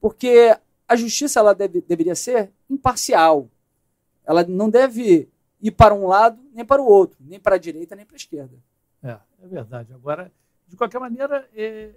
porque 0.00 0.58
a 0.88 0.96
justiça 0.96 1.38
ela 1.38 1.54
deve, 1.54 1.80
deveria 1.80 2.16
ser 2.16 2.50
imparcial. 2.68 3.48
Ela 4.24 4.42
não 4.42 4.68
deve 4.68 5.28
ir 5.60 5.70
para 5.70 5.94
um 5.94 6.04
lado 6.04 6.42
nem 6.52 6.64
para 6.64 6.82
o 6.82 6.84
outro, 6.84 7.16
nem 7.20 7.38
para 7.38 7.54
a 7.54 7.58
direita 7.58 7.94
nem 7.94 8.04
para 8.04 8.16
a 8.16 8.18
esquerda. 8.18 8.58
É, 9.00 9.16
é 9.40 9.46
verdade. 9.46 9.94
Agora, 9.94 10.32
de 10.66 10.76
qualquer 10.76 10.98
maneira, 10.98 11.48
é... 11.54 11.94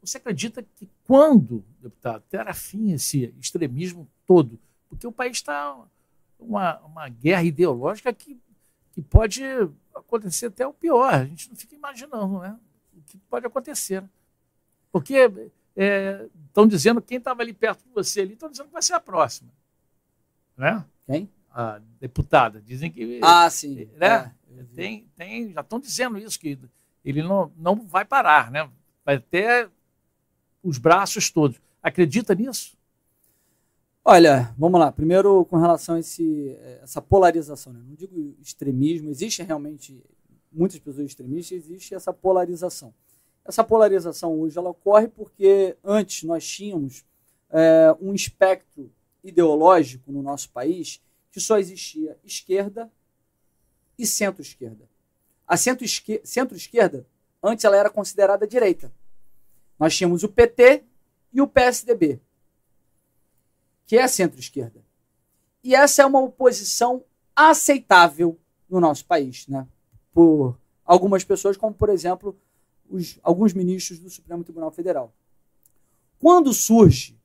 você 0.00 0.16
acredita 0.16 0.60
que 0.60 0.90
quando, 1.06 1.64
deputado, 1.80 2.24
terá 2.28 2.52
fim 2.52 2.90
esse 2.90 3.32
extremismo 3.38 4.08
todo? 4.26 4.58
Porque 4.88 5.06
o 5.06 5.12
país 5.12 5.36
está 5.36 5.78
uma, 6.40 6.80
uma 6.80 7.08
guerra 7.08 7.44
ideológica 7.44 8.12
que, 8.12 8.36
que 8.90 9.00
pode 9.00 9.44
acontecer 9.94 10.46
até 10.46 10.66
o 10.66 10.72
pior. 10.72 11.14
A 11.14 11.24
gente 11.24 11.48
não 11.48 11.54
fica 11.54 11.76
imaginando 11.76 12.40
né? 12.40 12.58
Que 13.18 13.26
pode 13.28 13.46
acontecer. 13.46 14.02
Porque 14.90 15.14
estão 15.74 16.64
é, 16.64 16.68
dizendo, 16.68 17.00
quem 17.00 17.18
estava 17.18 17.42
ali 17.42 17.52
perto 17.52 17.84
de 17.84 17.90
você 17.90 18.20
ali, 18.20 18.34
estão 18.34 18.50
dizendo 18.50 18.66
que 18.66 18.72
vai 18.72 18.82
ser 18.82 18.94
a 18.94 19.00
próxima. 19.00 19.50
Né? 20.56 20.84
Quem? 21.06 21.28
A 21.50 21.80
deputada. 22.00 22.60
Dizem 22.60 22.90
que. 22.90 23.20
Ah, 23.22 23.48
sim. 23.48 23.88
Né? 23.96 24.32
É. 24.58 24.64
Tem, 24.74 25.06
tem, 25.16 25.52
já 25.52 25.60
estão 25.60 25.80
dizendo 25.80 26.18
isso, 26.18 26.38
que 26.38 26.58
ele 27.04 27.22
não, 27.22 27.50
não 27.56 27.76
vai 27.86 28.04
parar, 28.04 28.50
né? 28.50 28.68
Vai 29.04 29.18
ter 29.18 29.70
os 30.62 30.78
braços 30.78 31.30
todos. 31.30 31.60
Acredita 31.82 32.34
nisso? 32.34 32.76
Olha, 34.04 34.54
vamos 34.58 34.80
lá. 34.80 34.90
Primeiro, 34.90 35.44
com 35.44 35.56
relação 35.56 35.94
a 35.96 36.00
esse, 36.00 36.56
essa 36.82 37.00
polarização, 37.00 37.72
né? 37.72 37.80
não 37.86 37.94
digo 37.94 38.34
extremismo, 38.40 39.08
existe 39.08 39.42
realmente 39.42 40.02
muitas 40.50 40.78
pessoas 40.78 41.06
extremistas, 41.06 41.56
existe 41.58 41.94
essa 41.94 42.12
polarização. 42.12 42.92
Essa 43.44 43.64
polarização 43.64 44.38
hoje 44.40 44.56
ela 44.58 44.70
ocorre 44.70 45.08
porque 45.08 45.76
antes 45.82 46.22
nós 46.22 46.46
tínhamos 46.46 47.04
é, 47.50 47.94
um 48.00 48.14
espectro 48.14 48.90
ideológico 49.22 50.12
no 50.12 50.22
nosso 50.22 50.50
país 50.50 51.00
que 51.30 51.40
só 51.40 51.58
existia 51.58 52.16
esquerda 52.24 52.90
e 53.98 54.06
centro-esquerda. 54.06 54.88
A 55.46 55.56
centro-esquerda, 55.56 57.06
antes 57.42 57.64
ela 57.64 57.76
era 57.76 57.90
considerada 57.90 58.46
direita. 58.46 58.92
Nós 59.78 59.96
tínhamos 59.96 60.22
o 60.22 60.28
PT 60.28 60.84
e 61.32 61.40
o 61.40 61.46
PSDB 61.46 62.20
que 63.92 63.98
é 63.98 64.08
centro-esquerda. 64.08 64.80
E 65.62 65.74
essa 65.74 66.00
é 66.00 66.06
uma 66.06 66.18
oposição 66.18 67.04
aceitável 67.36 68.38
no 68.66 68.80
nosso 68.80 69.04
país, 69.04 69.46
né? 69.46 69.68
por 70.14 70.58
algumas 70.82 71.24
pessoas, 71.24 71.58
como, 71.58 71.74
por 71.74 71.90
exemplo, 71.90 72.34
os, 72.92 73.18
alguns 73.22 73.52
ministros 73.52 73.98
do 73.98 74.10
Supremo 74.10 74.44
Tribunal 74.44 74.70
Federal. 74.70 75.12
Quando 76.18 76.52
surge 76.52 77.18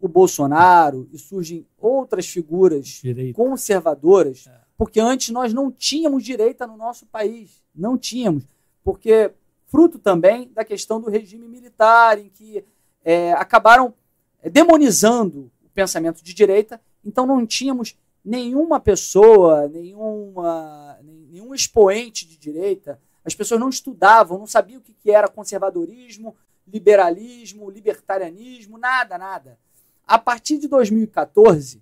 o 0.00 0.06
Bolsonaro 0.06 1.08
e 1.12 1.18
surgem 1.18 1.66
outras 1.78 2.26
figuras 2.26 3.02
conservadoras, 3.34 4.46
é. 4.46 4.60
porque 4.76 5.00
antes 5.00 5.30
nós 5.30 5.52
não 5.52 5.70
tínhamos 5.70 6.22
direita 6.24 6.66
no 6.66 6.76
nosso 6.76 7.06
país, 7.06 7.62
não 7.74 7.98
tínhamos, 7.98 8.44
porque 8.82 9.32
fruto 9.66 9.98
também 9.98 10.50
da 10.54 10.64
questão 10.64 11.00
do 11.00 11.10
regime 11.10 11.46
militar, 11.48 12.18
em 12.18 12.28
que 12.28 12.64
é, 13.04 13.32
acabaram 13.32 13.94
é, 14.42 14.48
demonizando 14.48 15.50
pensamento 15.74 16.22
de 16.22 16.34
direita, 16.34 16.80
então 17.04 17.26
não 17.26 17.46
tínhamos 17.46 17.96
nenhuma 18.24 18.78
pessoa, 18.80 19.68
nenhuma, 19.68 20.98
nenhum 21.02 21.54
expoente 21.54 22.26
de 22.26 22.36
direita. 22.36 23.00
As 23.30 23.34
pessoas 23.36 23.60
não 23.60 23.68
estudavam, 23.68 24.40
não 24.40 24.46
sabiam 24.46 24.80
o 24.80 24.82
que 24.82 25.08
era 25.08 25.28
conservadorismo, 25.28 26.34
liberalismo, 26.66 27.70
libertarianismo, 27.70 28.76
nada, 28.76 29.16
nada. 29.16 29.56
A 30.04 30.18
partir 30.18 30.58
de 30.58 30.66
2014, 30.66 31.80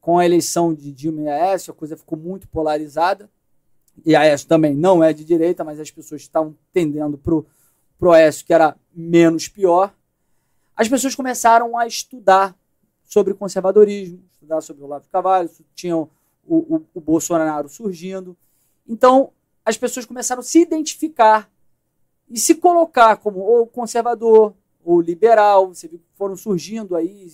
com 0.00 0.20
a 0.20 0.24
eleição 0.24 0.72
de 0.72 0.92
Dilma 0.92 1.22
e 1.22 1.28
Aécio, 1.28 1.72
a 1.72 1.74
coisa 1.74 1.96
ficou 1.96 2.16
muito 2.16 2.46
polarizada. 2.46 3.28
E 4.06 4.14
Aécio 4.14 4.46
também 4.46 4.72
não 4.72 5.02
é 5.02 5.12
de 5.12 5.24
direita, 5.24 5.64
mas 5.64 5.80
as 5.80 5.90
pessoas 5.90 6.20
estavam 6.20 6.56
tendendo 6.72 7.18
para 7.18 7.34
o 7.34 8.12
Aécio, 8.12 8.46
que 8.46 8.54
era 8.54 8.76
menos 8.94 9.48
pior. 9.48 9.92
As 10.76 10.88
pessoas 10.88 11.16
começaram 11.16 11.76
a 11.76 11.88
estudar 11.88 12.56
sobre 13.04 13.34
conservadorismo, 13.34 14.22
estudar 14.30 14.60
sobre 14.60 14.84
o 14.84 15.00
de 15.00 15.08
Carvalho, 15.08 15.50
tinham 15.74 16.08
o, 16.44 16.76
o, 16.76 16.86
o 16.94 17.00
Bolsonaro 17.00 17.68
surgindo. 17.68 18.36
Então, 18.86 19.32
as 19.64 19.76
pessoas 19.76 20.04
começaram 20.04 20.40
a 20.40 20.44
se 20.44 20.60
identificar 20.60 21.50
e 22.28 22.38
se 22.38 22.56
colocar 22.56 23.16
como 23.16 23.40
ou 23.40 23.66
conservador 23.66 24.54
ou 24.84 25.00
liberal. 25.00 25.68
Você 25.68 25.88
viu 25.88 25.98
que 25.98 26.16
foram 26.16 26.36
surgindo 26.36 26.94
aí 26.94 27.30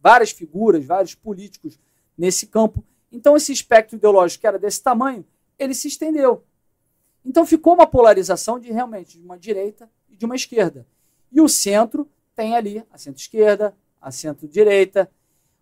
várias 0.00 0.30
figuras, 0.30 0.84
vários 0.84 1.14
políticos 1.14 1.78
nesse 2.16 2.46
campo. 2.46 2.84
Então, 3.10 3.36
esse 3.36 3.52
espectro 3.52 3.96
ideológico 3.96 4.40
que 4.40 4.46
era 4.46 4.58
desse 4.58 4.82
tamanho, 4.82 5.24
ele 5.58 5.74
se 5.74 5.88
estendeu. 5.88 6.44
Então, 7.24 7.44
ficou 7.44 7.74
uma 7.74 7.86
polarização 7.86 8.58
de 8.58 8.72
realmente 8.72 9.18
de 9.18 9.24
uma 9.24 9.38
direita 9.38 9.90
e 10.10 10.16
de 10.16 10.24
uma 10.24 10.36
esquerda. 10.36 10.86
E 11.30 11.40
o 11.40 11.48
centro 11.48 12.08
tem 12.34 12.56
ali 12.56 12.84
a 12.90 12.98
centro-esquerda, 12.98 13.76
a 14.00 14.10
centro-direita. 14.10 15.10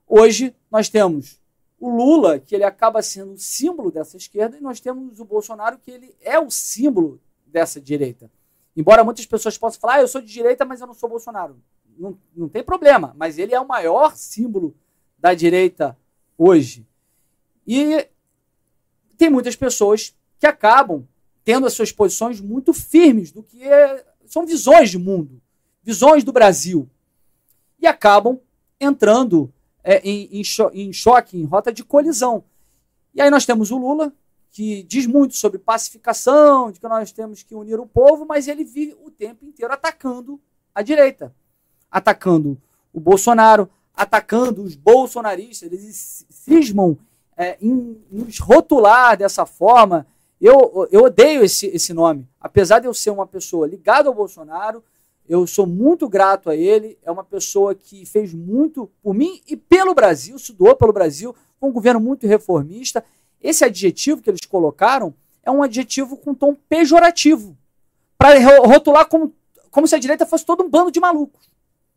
Hoje 0.07 0.55
nós 0.71 0.89
temos 0.89 1.40
o 1.81 1.89
Lula, 1.89 2.39
que 2.39 2.55
ele 2.55 2.63
acaba 2.63 3.01
sendo 3.01 3.33
o 3.33 3.39
símbolo 3.39 3.91
dessa 3.91 4.17
esquerda, 4.17 4.57
e 4.57 4.61
nós 4.61 4.79
temos 4.81 5.19
o 5.19 5.25
Bolsonaro, 5.25 5.79
que 5.79 5.91
ele 5.91 6.15
é 6.21 6.39
o 6.39 6.51
símbolo 6.51 7.19
dessa 7.47 7.81
direita. 7.81 8.31
Embora 8.77 9.03
muitas 9.03 9.25
pessoas 9.25 9.57
possam 9.57 9.81
falar, 9.81 9.95
ah, 9.95 10.01
eu 10.03 10.09
sou 10.09 10.21
de 10.21 10.31
direita, 10.31 10.65
mas 10.65 10.81
eu 10.81 10.87
não 10.87 10.95
sou 10.95 11.09
Bolsonaro. 11.09 11.57
não, 11.99 12.19
não 12.37 12.49
tem 12.49 12.63
problema, 12.63 13.15
mas 13.17 13.39
ele 13.39 13.55
é 13.55 13.61
o 13.61 13.67
maior 13.67 14.15
símbolo 14.15 14.75
da 15.19 15.33
direita 15.33 15.97
hoje. 16.37 16.87
E 17.67 18.07
tem 19.17 19.31
muitas 19.31 19.57
pessoas 19.57 20.15
que 20.39 20.47
acabam 20.47 21.07
tendo 21.45 21.67
as 21.67 21.73
suas 21.73 21.91
posições 21.91 22.41
muito 22.41 22.73
firmes 22.73 23.33
do 23.33 23.43
que 23.43 23.63
é, 23.63 24.05
são 24.27 24.47
visões 24.47 24.91
de 24.91 24.99
mundo, 24.99 25.41
visões 25.83 26.25
do 26.25 26.33
Brasil. 26.33 26.89
E 27.81 27.87
acabam 27.87 28.39
entrando 28.81 29.53
é, 29.83 29.99
em, 29.99 30.41
em, 30.41 30.45
cho 30.45 30.71
em 30.73 30.93
choque, 30.93 31.39
em 31.39 31.45
rota 31.45 31.73
de 31.73 31.85
colisão. 31.85 32.45
E 33.15 33.21
aí 33.21 33.31
nós 33.31 33.45
temos 33.45 33.71
o 33.71 33.79
Lula, 33.79 34.13
que 34.53 34.83
diz 34.83 35.07
muito 35.07 35.35
sobre 35.37 35.59
pacificação, 35.59 36.71
de 36.71 36.81
que 36.81 36.89
nós 36.89 37.13
temos 37.13 37.43
que 37.43 37.55
unir 37.55 37.79
o 37.79 37.87
povo, 37.87 38.27
mas 38.27 38.49
ele 38.49 38.65
vive 38.65 38.97
o 39.05 39.11
tempo 39.11 39.45
inteiro 39.45 39.73
atacando 39.73 40.41
a 40.75 40.83
direita, 40.83 41.35
atacando 41.91 42.61
o 42.93 43.01
Bolsonaro, 43.01 43.69
atacando 43.95 44.63
os 44.63 44.75
bolsonaristas. 44.75 45.71
Eles 45.71 46.27
cismam 46.29 46.99
é, 47.37 47.57
em 47.61 48.01
nos 48.11 48.39
rotular 48.39 49.17
dessa 49.17 49.47
forma. 49.47 50.07
Eu, 50.41 50.89
eu 50.91 51.05
odeio 51.05 51.45
esse, 51.45 51.67
esse 51.67 51.93
nome. 51.93 52.27
Apesar 52.41 52.81
de 52.81 52.87
eu 52.87 52.95
ser 52.95 53.11
uma 53.11 53.27
pessoa 53.27 53.67
ligada 53.67 54.09
ao 54.09 54.15
Bolsonaro, 54.15 54.83
eu 55.31 55.47
sou 55.47 55.65
muito 55.65 56.09
grato 56.09 56.51
a 56.51 56.57
ele. 56.57 56.99
É 57.05 57.11
uma 57.11 57.23
pessoa 57.23 57.73
que 57.73 58.05
fez 58.05 58.35
muito 58.35 58.91
por 59.01 59.15
mim 59.15 59.41
e 59.47 59.57
pelo 59.57 59.95
Brasil, 59.95 60.37
se 60.41 60.53
doou 60.53 60.75
pelo 60.75 60.93
Brasil. 60.93 61.33
Foi 61.61 61.69
um 61.69 61.73
governo 61.73 62.01
muito 62.01 62.27
reformista. 62.27 63.05
Esse 63.41 63.65
adjetivo 63.65 64.21
que 64.21 64.29
eles 64.29 64.41
colocaram 64.41 65.15
é 65.45 65.49
um 65.49 65.63
adjetivo 65.63 66.17
com 66.17 66.35
tom 66.35 66.57
pejorativo 66.69 67.57
para 68.19 68.41
rotular 68.67 69.07
como, 69.07 69.33
como 69.71 69.87
se 69.87 69.95
a 69.95 70.01
direita 70.01 70.27
fosse 70.27 70.45
todo 70.45 70.65
um 70.65 70.69
bando 70.69 70.91
de 70.91 70.99
malucos. 70.99 71.49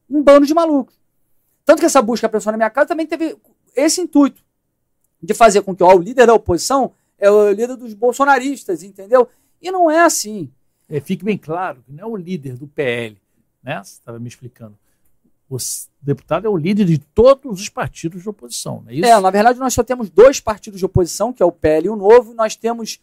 Um 0.07 0.21
bando 0.21 0.45
de 0.45 0.53
malucos. 0.53 0.95
Tanto 1.65 1.79
que 1.79 1.87
essa 1.87 2.03
busca 2.03 2.29
pessoal 2.29 2.51
na 2.51 2.57
minha 2.57 2.69
casa 2.69 2.89
também 2.89 3.07
teve 3.07 3.35
esse 3.75 3.99
intuito 3.99 4.43
de 5.19 5.33
fazer 5.33 5.63
com 5.63 5.75
que 5.75 5.81
ó, 5.81 5.95
o 5.95 5.99
líder 5.99 6.27
da 6.27 6.35
oposição 6.35 6.91
é 7.17 7.31
o 7.31 7.49
líder 7.49 7.77
dos 7.77 7.95
bolsonaristas, 7.95 8.83
entendeu? 8.83 9.27
E 9.59 9.71
não 9.71 9.89
é 9.89 10.01
assim. 10.01 10.51
É, 10.87 10.99
fique 10.99 11.25
bem 11.25 11.37
claro 11.37 11.81
que 11.83 11.91
não 11.91 12.03
é 12.03 12.05
o 12.05 12.15
líder 12.15 12.57
do 12.57 12.67
PL 12.67 13.22
né? 13.63 13.82
Você 13.84 13.93
estava 13.93 14.19
me 14.19 14.28
explicando. 14.28 14.78
O 15.49 15.58
deputado 16.02 16.47
é 16.47 16.49
o 16.49 16.58
líder 16.58 16.86
de 16.86 16.97
todos 16.97 17.62
os 17.62 17.69
partidos 17.69 18.23
de 18.23 18.30
oposição, 18.30 18.82
não 18.82 18.89
é 18.89 18.95
isso? 18.95 19.06
É, 19.06 19.19
na 19.19 19.30
verdade 19.30 19.60
nós 19.60 19.73
só 19.73 19.84
temos 19.84 20.10
dois 20.10 20.39
partidos 20.39 20.80
de 20.80 20.86
oposição, 20.86 21.32
que 21.32 21.43
é 21.43 21.45
o 21.45 21.52
PL 21.52 21.88
e 21.88 21.89
o 21.89 21.95
Novo, 21.95 22.32
e 22.32 22.36
nós 22.36 22.56
temos 22.56 22.99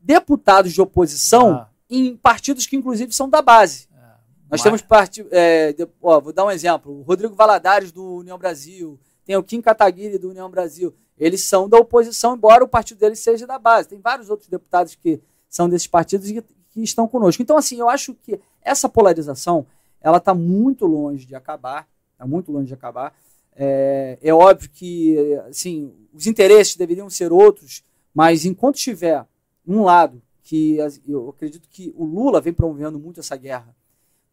deputados 0.00 0.72
de 0.72 0.80
oposição 0.80 1.54
ah. 1.54 1.68
em 1.90 2.16
partidos 2.16 2.66
que 2.66 2.76
inclusive 2.76 3.12
são 3.12 3.28
da 3.28 3.42
base. 3.42 3.88
É, 3.92 3.98
nós 3.98 4.50
mas... 4.50 4.62
temos 4.62 4.82
partido, 4.82 5.28
é, 5.32 5.74
vou 6.00 6.32
dar 6.32 6.44
um 6.44 6.50
exemplo, 6.50 7.00
o 7.00 7.02
Rodrigo 7.02 7.34
Valadares 7.34 7.90
do 7.90 8.16
União 8.16 8.38
Brasil, 8.38 8.98
tem 9.24 9.36
o 9.36 9.42
Kim 9.42 9.60
Kataguiri 9.60 10.18
do 10.18 10.30
União 10.30 10.48
Brasil, 10.48 10.94
eles 11.18 11.42
são 11.42 11.68
da 11.68 11.76
oposição, 11.76 12.36
embora 12.36 12.62
o 12.62 12.68
partido 12.68 12.98
deles 12.98 13.18
seja 13.18 13.46
da 13.46 13.58
base. 13.58 13.88
Tem 13.88 13.98
vários 13.98 14.30
outros 14.30 14.48
deputados 14.48 14.94
que 14.94 15.20
são 15.48 15.68
desses 15.68 15.88
partidos 15.88 16.30
e 16.30 16.40
que 16.70 16.82
estão 16.82 17.08
conosco. 17.08 17.42
Então, 17.42 17.56
assim, 17.56 17.78
eu 17.78 17.88
acho 17.88 18.14
que 18.14 18.38
essa 18.62 18.88
polarização 18.88 19.66
ela 20.00 20.18
está 20.18 20.34
muito 20.34 20.86
longe 20.86 21.26
de 21.26 21.34
acabar, 21.34 21.88
está 22.12 22.26
muito 22.26 22.52
longe 22.52 22.66
de 22.66 22.74
acabar. 22.74 23.14
É, 23.54 24.18
é, 24.22 24.32
óbvio 24.32 24.70
que, 24.70 25.34
assim, 25.48 25.92
os 26.14 26.26
interesses 26.26 26.76
deveriam 26.76 27.10
ser 27.10 27.32
outros, 27.32 27.82
mas 28.14 28.44
enquanto 28.44 28.76
tiver 28.76 29.26
um 29.66 29.82
lado 29.82 30.22
que 30.42 30.78
eu 31.06 31.28
acredito 31.28 31.68
que 31.68 31.92
o 31.96 32.04
Lula 32.04 32.40
vem 32.40 32.52
promovendo 32.52 32.98
muito 32.98 33.20
essa 33.20 33.36
guerra, 33.36 33.74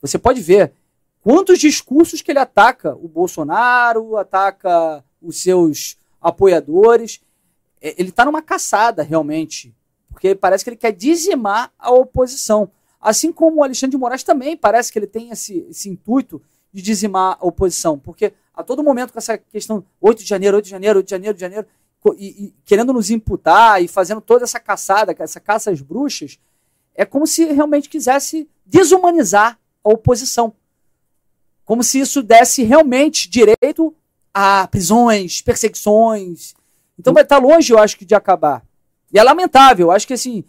você 0.01 0.17
pode 0.17 0.39
ver 0.41 0.71
quantos 1.21 1.57
discursos 1.57 2.21
que 2.21 2.31
ele 2.31 2.39
ataca 2.39 2.95
o 2.95 3.07
Bolsonaro, 3.07 4.15
ataca 4.15 5.03
os 5.19 5.41
seus 5.41 5.97
apoiadores. 6.21 7.19
É, 7.81 7.95
ele 7.97 8.09
está 8.09 8.23
numa 8.23 8.41
caçada 8.41 9.01
realmente, 9.01 9.75
porque 10.09 10.35
parece 10.35 10.63
que 10.63 10.69
ele 10.69 10.77
quer 10.77 10.91
dizimar 10.91 11.73
a 11.79 11.91
oposição. 11.91 12.69
Assim 13.05 13.31
como 13.31 13.57
o 13.57 13.63
Alexandre 13.63 13.91
de 13.91 13.99
Moraes 13.99 14.23
também 14.23 14.57
parece 14.57 14.91
que 14.91 14.97
ele 14.97 15.05
tem 15.05 15.29
esse, 15.29 15.63
esse 15.69 15.87
intuito 15.87 16.41
de 16.73 16.81
dizimar 16.81 17.37
a 17.39 17.45
oposição, 17.45 17.99
porque 17.99 18.33
a 18.51 18.63
todo 18.63 18.83
momento 18.83 19.13
com 19.13 19.19
essa 19.19 19.37
questão 19.37 19.85
8 20.01 20.23
de 20.23 20.27
janeiro, 20.27 20.57
8 20.57 20.65
de 20.65 20.71
janeiro, 20.71 20.97
8 20.97 21.05
de 21.05 21.11
janeiro, 21.11 21.29
8 21.33 21.37
de 21.37 21.41
janeiro, 21.41 21.67
e, 22.17 22.45
e, 22.45 22.53
querendo 22.65 22.91
nos 22.91 23.11
imputar 23.11 23.79
e 23.79 23.87
fazendo 23.87 24.21
toda 24.21 24.43
essa 24.43 24.59
caçada, 24.59 25.15
essa 25.19 25.39
caça 25.39 25.69
às 25.69 25.81
bruxas, 25.81 26.39
é 26.95 27.05
como 27.05 27.27
se 27.27 27.45
realmente 27.45 27.89
quisesse 27.89 28.49
desumanizar 28.65 29.59
a 29.83 29.89
oposição. 29.89 30.51
Como 31.63 31.83
se 31.83 31.99
isso 31.99 32.23
desse 32.23 32.63
realmente 32.63 33.29
direito 33.29 33.93
a 34.33 34.67
prisões, 34.67 35.43
perseguições. 35.43 36.55
Então 36.97 37.13
vai 37.13 37.21
estar 37.21 37.37
longe, 37.37 37.71
eu 37.71 37.77
acho, 37.77 38.03
de 38.03 38.15
acabar. 38.15 38.65
E 39.13 39.19
é 39.19 39.23
lamentável, 39.23 39.87
eu 39.87 39.91
acho 39.91 40.07
que 40.07 40.13
assim, 40.13 40.43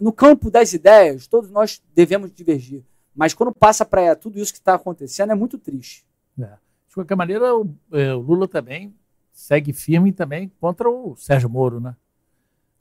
no 0.00 0.12
campo 0.12 0.50
das 0.50 0.72
ideias, 0.72 1.26
todos 1.26 1.50
nós 1.50 1.82
devemos 1.94 2.32
divergir. 2.32 2.84
Mas 3.14 3.34
quando 3.34 3.52
passa 3.52 3.84
para 3.84 4.14
tudo 4.14 4.38
isso 4.38 4.52
que 4.52 4.58
está 4.58 4.74
acontecendo, 4.74 5.32
é 5.32 5.34
muito 5.34 5.58
triste. 5.58 6.06
É. 6.38 6.56
De 6.88 6.94
qualquer 6.94 7.16
maneira, 7.16 7.54
o, 7.54 7.68
é, 7.92 8.14
o, 8.14 8.20
Lula 8.20 8.48
também 8.48 8.94
segue 9.32 9.72
firme 9.72 10.12
também 10.12 10.50
contra 10.60 10.88
o 10.88 11.16
Sérgio 11.16 11.50
Moro, 11.50 11.80
né? 11.80 11.96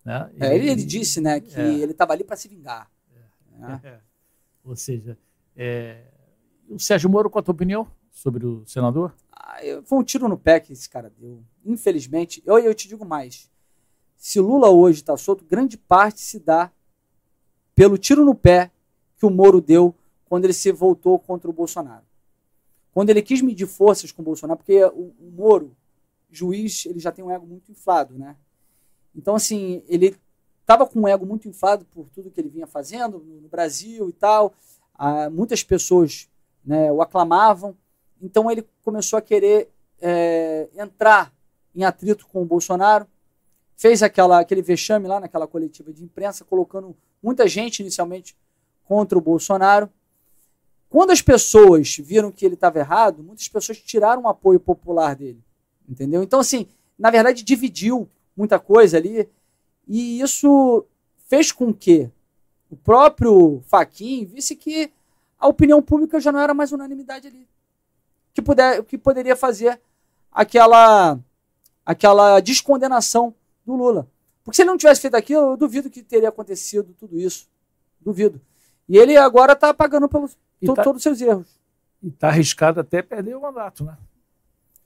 né? 0.06 0.30
Ele, 0.34 0.46
é, 0.46 0.56
ele, 0.56 0.70
ele, 0.70 0.86
disse 0.86 1.20
né, 1.20 1.40
que 1.40 1.60
é. 1.60 1.74
ele 1.74 1.92
estava 1.92 2.14
ali 2.14 2.24
para 2.24 2.36
se 2.36 2.48
vingar. 2.48 2.90
Né? 3.58 4.00
Ou 4.64 4.76
seja, 4.76 5.18
o 6.70 6.80
Sérgio 6.80 7.10
Moro, 7.10 7.30
qual 7.30 7.42
a 7.42 7.44
tua 7.44 7.54
opinião 7.54 7.88
sobre 8.12 8.46
o 8.46 8.66
senador? 8.66 9.14
Ah, 9.32 9.58
foi 9.84 9.98
um 9.98 10.04
tiro 10.04 10.28
no 10.28 10.38
pé 10.38 10.60
que 10.60 10.74
esse 10.74 10.90
cara 10.90 11.12
deu. 11.18 11.44
Infelizmente, 11.66 12.44
eu, 12.46 12.60
eu 12.60 12.74
te 12.74 12.88
digo 12.88 13.04
mais. 13.04 13.50
Se 14.16 14.40
Lula 14.40 14.70
hoje 14.70 15.00
está 15.00 15.16
solto, 15.18 15.46
grande 15.46 15.78
parte 15.78 16.20
se 16.20 16.40
dá 16.40 16.72
pelo 17.78 17.96
tiro 17.96 18.26
no 18.26 18.34
pé 18.34 18.72
que 19.20 19.26
o 19.28 19.30
Moro 19.30 19.62
deu 19.62 19.94
quando 20.26 20.46
ele 20.46 20.54
se 20.54 20.72
voltou 20.72 21.20
contra 21.20 21.48
o 21.48 21.54
Bolsonaro. 21.54 22.04
Quando 22.92 23.12
ele 23.12 23.22
quis 23.22 23.40
medir 23.40 23.68
forças 23.68 24.12
com 24.12 24.24
o 24.24 24.26
Bolsonaro, 24.26 24.58
porque 24.58 24.84
o, 24.86 25.14
o 25.20 25.32
Moro, 25.32 25.78
juiz, 26.32 26.88
ele 26.88 26.98
já 27.00 27.12
tem 27.12 27.24
um 27.24 27.30
ego 27.30 27.46
muito 27.46 27.72
inflado, 27.72 28.18
né? 28.18 28.36
Então, 29.16 29.36
assim, 29.36 29.84
ele 29.88 30.18
estava 30.60 30.88
com 30.88 31.02
um 31.02 31.08
ego 31.08 31.24
muito 31.24 31.48
inflado 31.48 31.86
por 31.86 32.10
tudo 32.10 32.32
que 32.32 32.42
ele 32.42 32.50
vinha 32.50 32.66
fazendo 32.66 33.20
no 33.20 33.48
Brasil 33.48 34.10
e 34.10 34.14
tal. 34.14 34.56
Ah, 34.96 35.30
muitas 35.30 35.64
pessoas 35.64 36.28
né, 36.66 36.92
o 36.92 37.00
aclamavam. 37.00 37.78
Então, 38.20 38.50
ele 38.50 38.68
começou 38.84 39.18
a 39.18 39.22
querer 39.22 39.70
é, 40.02 40.68
entrar 40.76 41.32
em 41.76 41.84
atrito 41.84 42.26
com 42.26 42.42
o 42.42 42.46
Bolsonaro. 42.46 43.06
Fez 43.76 44.02
aquela, 44.02 44.40
aquele 44.40 44.64
vexame 44.64 45.08
lá 45.08 45.20
naquela 45.20 45.46
coletiva 45.46 45.94
de 45.94 46.04
imprensa, 46.04 46.44
colocando 46.44 46.98
muita 47.22 47.48
gente 47.48 47.80
inicialmente 47.80 48.36
contra 48.86 49.18
o 49.18 49.22
Bolsonaro. 49.22 49.90
Quando 50.90 51.12
as 51.12 51.22
pessoas 51.22 51.98
viram 51.98 52.32
que 52.32 52.46
ele 52.46 52.56
estava 52.56 52.80
errado, 52.80 53.24
muitas 53.24 53.48
pessoas 53.48 53.78
tiraram 53.80 54.24
o 54.24 54.28
apoio 54.28 54.60
popular 54.60 55.16
dele. 55.16 55.44
Entendeu? 55.88 56.24
Então, 56.24 56.40
assim, 56.40 56.68
na 56.98 57.10
verdade, 57.10 57.44
dividiu 57.44 58.10
muita 58.36 58.60
coisa 58.60 58.98
ali. 58.98 59.30
E 59.88 60.22
isso 60.22 60.86
fez 61.28 61.52
com 61.52 61.74
que 61.74 62.10
o 62.70 62.76
próprio 62.76 63.62
Faquin 63.68 64.26
visse 64.26 64.56
que 64.56 64.92
a 65.40 65.48
opinião 65.48 65.82
pública 65.82 66.20
já 66.20 66.32
não 66.32 66.40
era 66.40 66.54
mais 66.54 66.72
unanimidade 66.72 67.28
ali. 67.28 67.48
Que, 68.34 68.42
puder, 68.42 68.84
que 68.84 68.98
poderia 68.98 69.36
fazer 69.36 69.80
aquela, 70.32 71.20
aquela 71.86 72.40
descondenação 72.40 73.34
do 73.66 73.76
Lula. 73.76 74.08
Porque 74.48 74.56
se 74.56 74.62
ele 74.62 74.70
não 74.70 74.78
tivesse 74.78 75.02
feito 75.02 75.16
aquilo, 75.16 75.42
eu 75.42 75.58
duvido 75.58 75.90
que 75.90 76.02
teria 76.02 76.30
acontecido 76.30 76.96
tudo 76.98 77.20
isso. 77.20 77.50
Duvido. 78.00 78.40
E 78.88 78.98
ele 78.98 79.18
agora 79.18 79.52
está 79.52 79.74
pagando 79.74 80.08
pelos 80.08 80.38
to, 80.66 80.74
tá, 80.74 80.84
todos 80.84 81.00
os 81.00 81.04
seus 81.04 81.20
erros. 81.20 81.60
E 82.02 82.08
está 82.08 82.30
arriscado 82.30 82.80
até 82.80 83.02
perder 83.02 83.36
o 83.36 83.42
mandato, 83.42 83.84
né? 83.84 83.98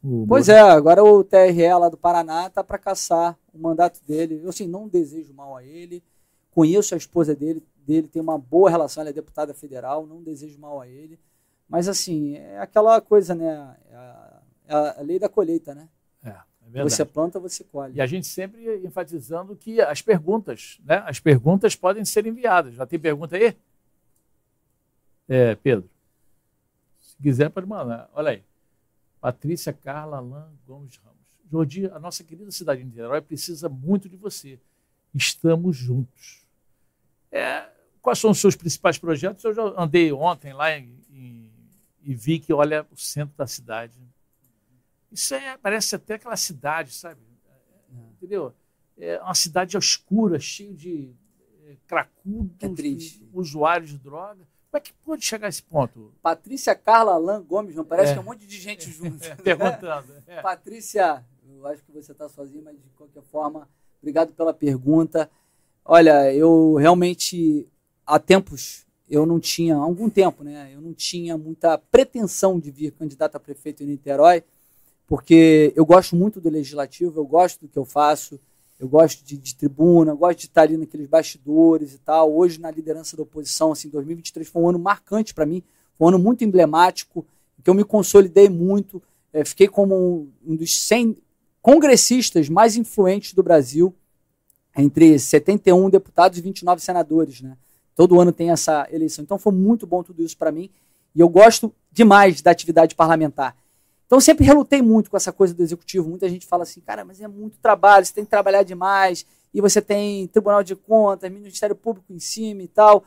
O 0.04 0.26
pois 0.28 0.50
é, 0.50 0.60
agora 0.60 1.04
o 1.04 1.24
TRE 1.24 1.76
lá 1.76 1.90
do 1.90 1.96
Paraná 1.96 2.48
está 2.48 2.64
para 2.64 2.80
caçar 2.80 3.38
o 3.54 3.60
mandato 3.60 4.02
dele. 4.04 4.42
Eu 4.44 4.50
assim, 4.50 4.66
não 4.66 4.88
desejo 4.88 5.32
mal 5.32 5.56
a 5.56 5.64
ele. 5.64 6.04
Conheço 6.50 6.96
a 6.96 6.98
esposa 6.98 7.36
dele, 7.36 7.64
dele 7.86 8.08
tem 8.08 8.20
uma 8.20 8.40
boa 8.40 8.68
relação, 8.68 9.02
ela 9.02 9.12
é 9.12 9.14
deputada 9.14 9.54
federal, 9.54 10.08
não 10.08 10.24
desejo 10.24 10.58
mal 10.58 10.82
a 10.82 10.88
ele. 10.88 11.20
Mas 11.70 11.88
assim, 11.88 12.34
é 12.34 12.58
aquela 12.58 13.00
coisa, 13.00 13.36
né? 13.36 13.78
É 13.92 13.96
a, 13.96 14.42
é 14.70 14.74
a 14.74 15.02
lei 15.04 15.20
da 15.20 15.30
colheita, 15.30 15.76
né? 15.76 15.88
É. 16.24 16.34
É 16.74 16.84
você 16.84 17.04
planta, 17.04 17.40
você 17.40 17.64
colhe. 17.64 17.96
E 17.96 18.02
a 18.02 18.06
gente 18.06 18.28
sempre 18.28 18.86
enfatizando 18.86 19.56
que 19.56 19.82
as 19.82 20.02
perguntas, 20.02 20.80
né? 20.84 21.04
As 21.06 21.20
perguntas 21.20 21.76
podem 21.76 22.06
ser 22.06 22.26
enviadas. 22.26 22.76
Já 22.76 22.86
tem 22.86 23.00
pergunta 23.00 23.36
aí? 23.36 23.56
É, 25.28 25.56
Pedro. 25.56 25.90
Se 27.00 27.18
quiser, 27.22 27.50
pode 27.50 27.68
mandar. 27.68 28.10
Olha 28.14 28.32
aí. 28.32 28.44
Patrícia 29.20 29.72
Carla 29.72 30.18
Alain 30.18 30.58
Gomes 30.66 30.98
Ramos. 30.98 31.22
Jordi, 31.52 31.86
a 31.88 32.00
nossa 32.00 32.24
querida 32.24 32.50
cidade 32.50 32.82
de 32.82 32.88
Niterói 32.88 33.22
precisa 33.22 33.68
muito 33.68 34.08
de 34.08 34.16
você. 34.16 34.58
Estamos 35.14 35.76
juntos. 35.76 36.46
É, 37.30 37.66
quais 38.02 38.20
são 38.20 38.32
os 38.32 38.40
seus 38.40 38.56
principais 38.56 38.98
projetos? 38.98 39.44
Eu 39.44 39.54
já 39.54 39.64
andei 39.78 40.12
ontem 40.12 40.54
lá 40.54 40.78
em, 40.78 40.98
em, 41.12 41.52
e 42.04 42.16
vi 42.16 42.40
que, 42.40 42.54
olha, 42.54 42.86
o 42.90 42.98
centro 42.98 43.36
da 43.38 43.46
cidade. 43.46 43.94
Isso 45.12 45.36
é, 45.36 45.58
parece 45.58 45.96
até 45.96 46.16
aquela 46.16 46.38
cidade, 46.38 46.94
sabe? 46.94 47.20
Entendeu? 48.18 48.54
É 48.98 49.20
uma 49.22 49.34
cidade 49.34 49.76
escura, 49.78 50.40
cheia 50.40 50.74
de 50.74 51.12
é, 51.66 51.76
cracudos, 51.88 53.20
é 53.20 53.26
usuários 53.34 53.90
de 53.90 53.98
droga. 53.98 54.48
Como 54.70 54.78
é 54.78 54.80
que 54.80 54.94
pode 55.04 55.26
chegar 55.26 55.48
a 55.48 55.50
esse 55.50 55.64
ponto? 55.64 56.14
Patrícia 56.22 56.74
Carla 56.74 57.14
Alain 57.14 57.44
Gomes, 57.44 57.76
não 57.76 57.84
parece 57.84 58.12
é. 58.12 58.14
que 58.14 58.20
é 58.20 58.22
um 58.22 58.26
monte 58.26 58.48
de 58.48 58.58
gente 58.58 58.90
junto. 58.90 59.22
É, 59.26 59.36
perguntando. 59.44 60.14
É. 60.26 60.42
Patrícia, 60.42 61.26
eu 61.50 61.68
acho 61.68 61.84
que 61.84 61.92
você 61.92 62.14
está 62.14 62.30
sozinha, 62.30 62.62
mas 62.64 62.82
de 62.82 62.90
qualquer 62.92 63.24
forma, 63.24 63.68
obrigado 64.02 64.32
pela 64.34 64.54
pergunta. 64.54 65.30
Olha, 65.84 66.34
eu 66.34 66.76
realmente, 66.76 67.68
há 68.06 68.18
tempos, 68.18 68.86
eu 69.10 69.26
não 69.26 69.42
tinha, 69.42 69.76
há 69.76 69.80
algum 69.80 70.10
tempo, 70.10 70.42
né? 70.42 70.72
Eu 70.74 70.80
não 70.80 70.94
tinha 70.94 71.38
muita 71.38 71.78
pretensão 71.78 72.58
de 72.58 72.72
vir 72.72 72.92
candidato 72.92 73.36
a 73.36 73.40
prefeito 73.40 73.84
em 73.84 73.88
Niterói, 73.88 74.42
porque 75.12 75.74
eu 75.76 75.86
gosto 75.86 76.16
muito 76.16 76.40
do 76.40 76.50
legislativo, 76.50 77.20
eu 77.20 77.26
gosto 77.26 77.60
do 77.60 77.68
que 77.68 77.78
eu 77.78 77.84
faço, 77.84 78.40
eu 78.80 78.88
gosto 78.88 79.26
de, 79.26 79.36
de, 79.36 79.54
tribuna, 79.54 80.14
gosto 80.14 80.40
de 80.40 80.46
estar 80.46 80.62
ali 80.62 80.78
naqueles 80.78 81.06
bastidores 81.06 81.94
e 81.94 81.98
tal. 81.98 82.34
Hoje, 82.34 82.62
na 82.62 82.72
liderança 82.72 83.18
da 83.18 83.24
oposição, 83.24 83.74
assim, 83.74 83.90
2023 83.90 84.48
foi 84.48 84.62
um 84.62 84.70
ano 84.70 84.80
marcante 84.80 85.34
para 85.34 85.46
mim, 85.46 85.62
foi 85.98 86.06
um 86.06 86.08
ano 86.12 86.18
muito 86.18 86.46
emblemático, 86.46 87.26
que 87.62 87.70
eu 87.70 87.74
me 87.74 87.84
consolidei 87.84 88.48
muito, 88.48 89.04
é, 89.34 89.44
fiquei 89.44 89.68
como 89.68 89.94
um, 89.94 90.32
um, 90.48 90.56
dos 90.56 90.80
100 90.80 91.18
congressistas 91.62 92.48
mais 92.48 92.78
influentes 92.78 93.34
do 93.34 93.44
Brasil, 93.44 93.94
entre 94.78 95.20
71 95.20 95.90
deputados 95.90 96.38
e 96.40 96.42
29 96.42 96.82
senadores, 96.82 97.42
né? 97.42 97.58
Todo 97.98 98.18
ano 98.18 98.32
tem 98.32 98.50
essa 98.50 98.88
eleição. 98.90 99.24
Então 99.24 99.38
foi 99.38 99.52
muito 99.52 99.86
bom 99.86 100.04
tudo 100.04 100.24
isso 100.24 100.38
para 100.38 100.54
mim, 100.54 100.70
e 101.14 101.20
eu 101.20 101.28
gosto 101.28 101.70
demais 101.92 102.42
da 102.42 102.52
atividade 102.52 102.96
parlamentar. 102.96 103.58
Então 104.12 104.20
sempre 104.20 104.46
relutei 104.46 104.82
muito 104.82 105.10
com 105.10 105.16
essa 105.16 105.32
coisa 105.32 105.54
do 105.54 105.64
executivo. 105.64 106.10
Muita 106.10 106.28
gente 106.28 106.46
fala 106.46 106.64
assim, 106.64 106.82
cara, 106.82 107.06
mas 107.06 107.22
é 107.22 107.30
muito 107.30 107.58
trabalho, 107.60 108.06
você 108.06 108.14
tem 108.14 108.26
que 108.26 108.30
trabalhar 108.30 108.62
demais, 108.62 109.26
e 109.54 109.62
você 109.62 109.82
tem 109.82 110.28
Tribunal 110.28 110.62
de 110.64 110.76
Contas, 110.76 111.32
Ministério 111.32 111.74
Público 111.74 112.12
em 112.12 112.20
cima 112.20 112.62
e 112.62 112.68
tal. 112.68 113.06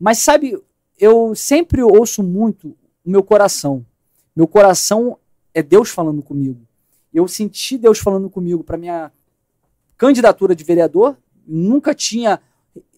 Mas 0.00 0.16
sabe, 0.20 0.58
eu 0.98 1.34
sempre 1.34 1.82
ouço 1.82 2.22
muito 2.22 2.68
o 3.04 3.10
meu 3.10 3.22
coração. 3.22 3.84
Meu 4.34 4.46
coração 4.48 5.18
é 5.52 5.62
Deus 5.62 5.90
falando 5.90 6.22
comigo. 6.22 6.66
Eu 7.12 7.28
senti 7.28 7.76
Deus 7.76 7.98
falando 7.98 8.30
comigo 8.30 8.64
para 8.64 8.78
minha 8.78 9.12
candidatura 9.98 10.56
de 10.56 10.64
vereador. 10.64 11.18
Nunca 11.46 11.94
tinha 11.94 12.40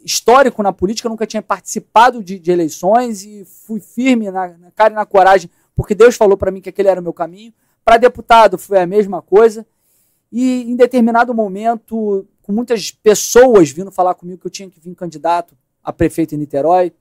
histórico 0.05 0.63
na 0.63 0.73
política, 0.73 1.09
nunca 1.09 1.27
tinha 1.27 1.43
participado 1.43 2.23
de, 2.23 2.39
de 2.39 2.53
eleições 2.53 3.25
e 3.25 3.45
fui 3.45 3.81
firme 3.81 4.31
na, 4.31 4.57
na 4.57 4.71
cara 4.71 4.93
e 4.93 4.97
na 4.97 5.05
coragem 5.05 5.51
porque 5.81 5.95
Deus 5.95 6.15
falou 6.15 6.37
para 6.37 6.51
mim 6.51 6.61
que 6.61 6.69
aquele 6.69 6.89
era 6.89 7.01
o 7.01 7.03
meu 7.03 7.15
caminho. 7.15 7.55
Para 7.83 7.97
deputado 7.97 8.59
foi 8.59 8.79
a 8.79 8.87
mesma 8.87 9.23
coisa. 9.23 9.67
E 10.31 10.71
em 10.71 10.77
determinado 10.77 11.33
momento, 11.33 12.27
com 12.43 12.53
muitas 12.53 12.91
pessoas 12.91 13.71
vindo 13.71 13.91
falar 13.91 14.15
comigo 14.15 14.39
que 14.43 14.47
eu 14.47 14.51
tinha 14.51 14.69
que 14.69 14.79
vir 14.79 14.95
candidato 14.95 15.57
a 15.83 15.91
prefeito 15.91 16.35
em 16.35 16.39
Niterói, 16.39 16.93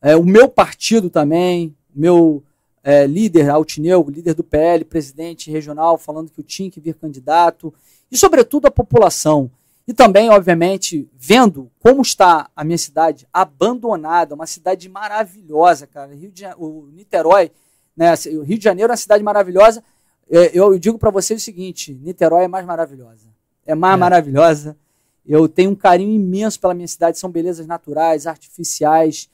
é, 0.00 0.16
o 0.16 0.24
meu 0.24 0.48
partido 0.48 1.10
também, 1.10 1.76
meu 1.94 2.42
é, 2.82 3.06
líder, 3.06 3.50
Altineu, 3.50 4.08
líder 4.08 4.32
do 4.32 4.42
PL, 4.42 4.82
presidente 4.86 5.50
regional, 5.50 5.98
falando 5.98 6.30
que 6.30 6.40
eu 6.40 6.44
tinha 6.44 6.70
que 6.70 6.80
vir 6.80 6.94
candidato, 6.94 7.74
e 8.10 8.16
sobretudo 8.16 8.64
a 8.64 8.70
população. 8.70 9.50
E 9.88 9.94
também, 9.94 10.28
obviamente, 10.28 11.08
vendo 11.14 11.70
como 11.78 12.02
está 12.02 12.50
a 12.54 12.62
minha 12.62 12.76
cidade 12.76 13.26
abandonada, 13.32 14.34
uma 14.34 14.46
cidade 14.46 14.86
maravilhosa, 14.86 15.86
cara. 15.86 16.14
Rio 16.14 16.30
de, 16.30 16.44
o 16.58 16.90
Niterói, 16.92 17.50
né? 17.96 18.12
O 18.38 18.42
Rio 18.42 18.58
de 18.58 18.64
Janeiro 18.64 18.90
é 18.90 18.92
uma 18.92 18.98
cidade 18.98 19.24
maravilhosa. 19.24 19.82
É, 20.30 20.50
eu 20.52 20.78
digo 20.78 20.98
para 20.98 21.08
vocês 21.08 21.40
o 21.40 21.44
seguinte: 21.44 21.94
Niterói 22.02 22.44
é 22.44 22.48
mais 22.48 22.66
maravilhosa. 22.66 23.28
É 23.64 23.74
mais 23.74 23.94
é. 23.94 23.96
maravilhosa. 23.96 24.76
Eu 25.24 25.48
tenho 25.48 25.70
um 25.70 25.74
carinho 25.74 26.12
imenso 26.12 26.60
pela 26.60 26.74
minha 26.74 26.86
cidade. 26.86 27.18
São 27.18 27.30
belezas 27.30 27.66
naturais, 27.66 28.26
artificiais. 28.26 29.30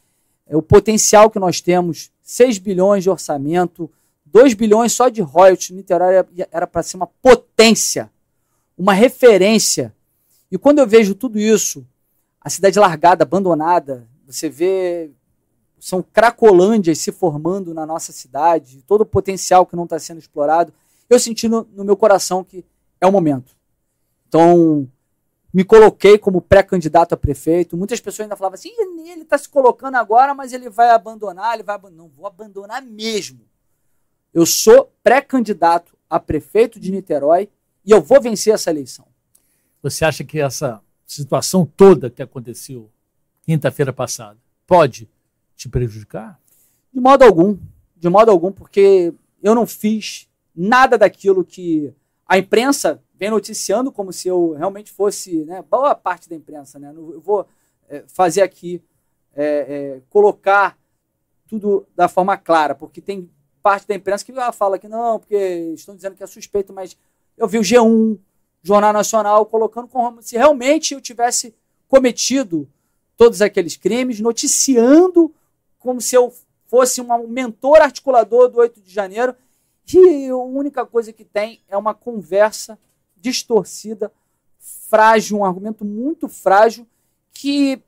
É 0.47 0.57
o 0.57 0.63
potencial 0.63 1.31
que 1.31 1.39
nós 1.41 1.61
temos: 1.61 2.13
6 2.23 2.59
bilhões 2.59 3.03
de 3.03 3.11
orçamento, 3.11 3.91
2 4.27 4.55
bilhões 4.55 4.93
só 4.93 5.09
de 5.09 5.21
royalties. 5.21 5.71
Niterói 5.71 6.25
era 6.53 6.65
para 6.69 6.85
ser 6.85 6.97
uma 6.97 7.09
potência, 7.09 8.09
uma 8.79 8.93
referência 8.93 9.93
e 10.55 10.59
quando 10.59 10.79
eu 10.79 10.87
vejo 10.87 11.17
tudo 11.17 11.37
isso, 11.37 11.85
a 12.41 12.49
cidade 12.49 12.79
largada, 12.79 13.25
abandonada, 13.25 14.09
você 14.25 14.49
vê 14.49 15.11
são 15.81 16.01
cracolândias 16.01 16.99
se 16.99 17.11
formando 17.11 17.75
na 17.75 17.85
nossa 17.85 18.13
cidade, 18.13 18.85
todo 18.87 19.01
o 19.01 19.07
potencial 19.07 19.67
que 19.67 19.75
não 19.75 19.83
está 19.83 19.99
sendo 19.99 20.19
explorado, 20.19 20.73
eu 21.11 21.19
senti 21.19 21.49
no, 21.49 21.67
no 21.75 21.85
meu 21.85 21.97
coração 21.97 22.45
que 22.45 22.65
é 23.01 23.07
o 23.07 23.11
momento. 23.11 23.57
Então, 24.29 24.89
me 25.53 25.65
coloquei 25.65 26.19
como 26.19 26.41
pré-candidato 26.41 27.15
a 27.15 27.17
prefeito. 27.17 27.77
Muitas 27.77 28.01
pessoas 28.01 28.27
ainda 28.27 28.37
falavam 28.37 28.55
assim: 28.55 28.71
ele 28.79 29.23
está 29.23 29.37
se 29.37 29.49
colocando 29.49 29.97
agora, 29.97 30.35
mas 30.35 30.53
ele 30.53 30.71
vai 30.71 30.91
abandonar, 30.91 31.55
ele 31.55 31.65
vai 31.65 31.75
abandonar. 31.75 32.07
Não, 32.07 32.15
vou 32.15 32.29
abandonar 32.29 32.81
mesmo. 32.81 33.41
Eu 34.33 34.47
sou 34.47 34.93
pré-candidato 35.03 35.97
a 36.09 36.21
prefeito 36.21 36.79
de 36.79 36.93
Niterói 36.93 37.51
e 37.85 37.91
eu 37.91 38.01
vou 38.01 38.21
vencer 38.21 38.55
essa 38.55 38.71
eleição. 38.71 39.13
Você 39.85 40.03
acha 40.03 40.25
que 40.25 40.41
essa 40.41 40.81
situação 41.07 41.67
toda 41.67 42.09
que 42.09 42.23
aconteceu 42.23 42.91
quinta-feira 43.43 43.93
passada 43.93 44.39
pode 44.67 45.07
te 45.55 45.69
prejudicar? 45.69 46.41
De 46.91 46.99
modo 46.99 47.23
algum. 47.23 47.59
De 47.95 48.09
modo 48.09 48.31
algum, 48.31 48.51
porque 48.51 49.13
eu 49.43 49.55
não 49.55 49.67
fiz 49.67 50.27
nada 50.57 50.97
daquilo 50.97 51.45
que 51.45 51.93
a 52.27 52.39
imprensa 52.39 52.99
vem 53.13 53.29
noticiando 53.29 53.93
como 53.93 54.11
se 54.11 54.27
eu 54.27 54.55
realmente 54.55 54.91
fosse, 54.91 55.45
né, 55.45 55.63
boa 55.71 55.95
parte 55.95 56.31
da 56.31 56.35
imprensa, 56.35 56.79
né, 56.79 56.91
eu 56.97 57.21
vou 57.21 57.47
é, 57.87 58.05
fazer 58.09 58.41
aqui, 58.41 58.83
é, 59.35 59.45
é, 59.45 60.01
colocar 60.09 60.79
tudo 61.47 61.87
da 61.95 62.09
forma 62.09 62.39
clara, 62.39 62.75
porque 62.75 63.03
tem 63.03 63.31
parte 63.63 63.87
da 63.87 63.95
imprensa 63.95 64.25
que 64.25 64.33
fala 64.55 64.79
que 64.79 64.89
não, 64.89 65.19
porque 65.19 65.37
estão 65.75 65.95
dizendo 65.95 66.17
que 66.17 66.23
é 66.23 66.27
suspeito, 66.27 66.73
mas 66.73 66.97
eu 67.37 67.47
vi 67.47 67.59
o 67.59 67.63
G1, 67.63 68.19
Jornal 68.65 68.95
Nacional 68.95 69.45
colocando 69.45 69.87
como 69.87 70.23
se 70.23 70.39
realmente 70.39 70.95
eu 70.95 71.01
tivesse 71.01 71.55
cometido 71.87 72.67
todos 73.15 73.43
aqueles 73.43 73.77
crimes, 73.77 74.21
noticiando 74.21 75.33
como 75.79 76.01
se 76.01 76.17
eu 76.17 76.33
fosse 76.67 77.03
um 77.03 77.29
mentor 77.29 77.83
articulador 77.83 78.49
do 78.49 78.59
8 78.59 78.81
de 78.81 78.91
janeiro. 78.91 79.37
E 79.93 80.29
a 80.29 80.37
única 80.37 80.87
coisa 80.87 81.13
que 81.13 81.27
tem 81.27 81.61
é 81.69 81.77
uma 81.77 81.93
conversa 81.95 82.79
distorcida, 83.15 84.11
frágil, 84.89 85.39
um 85.39 85.45
argumento 85.45 85.85
muito 85.85 86.27
frágil, 86.27 86.87
que 87.35 87.83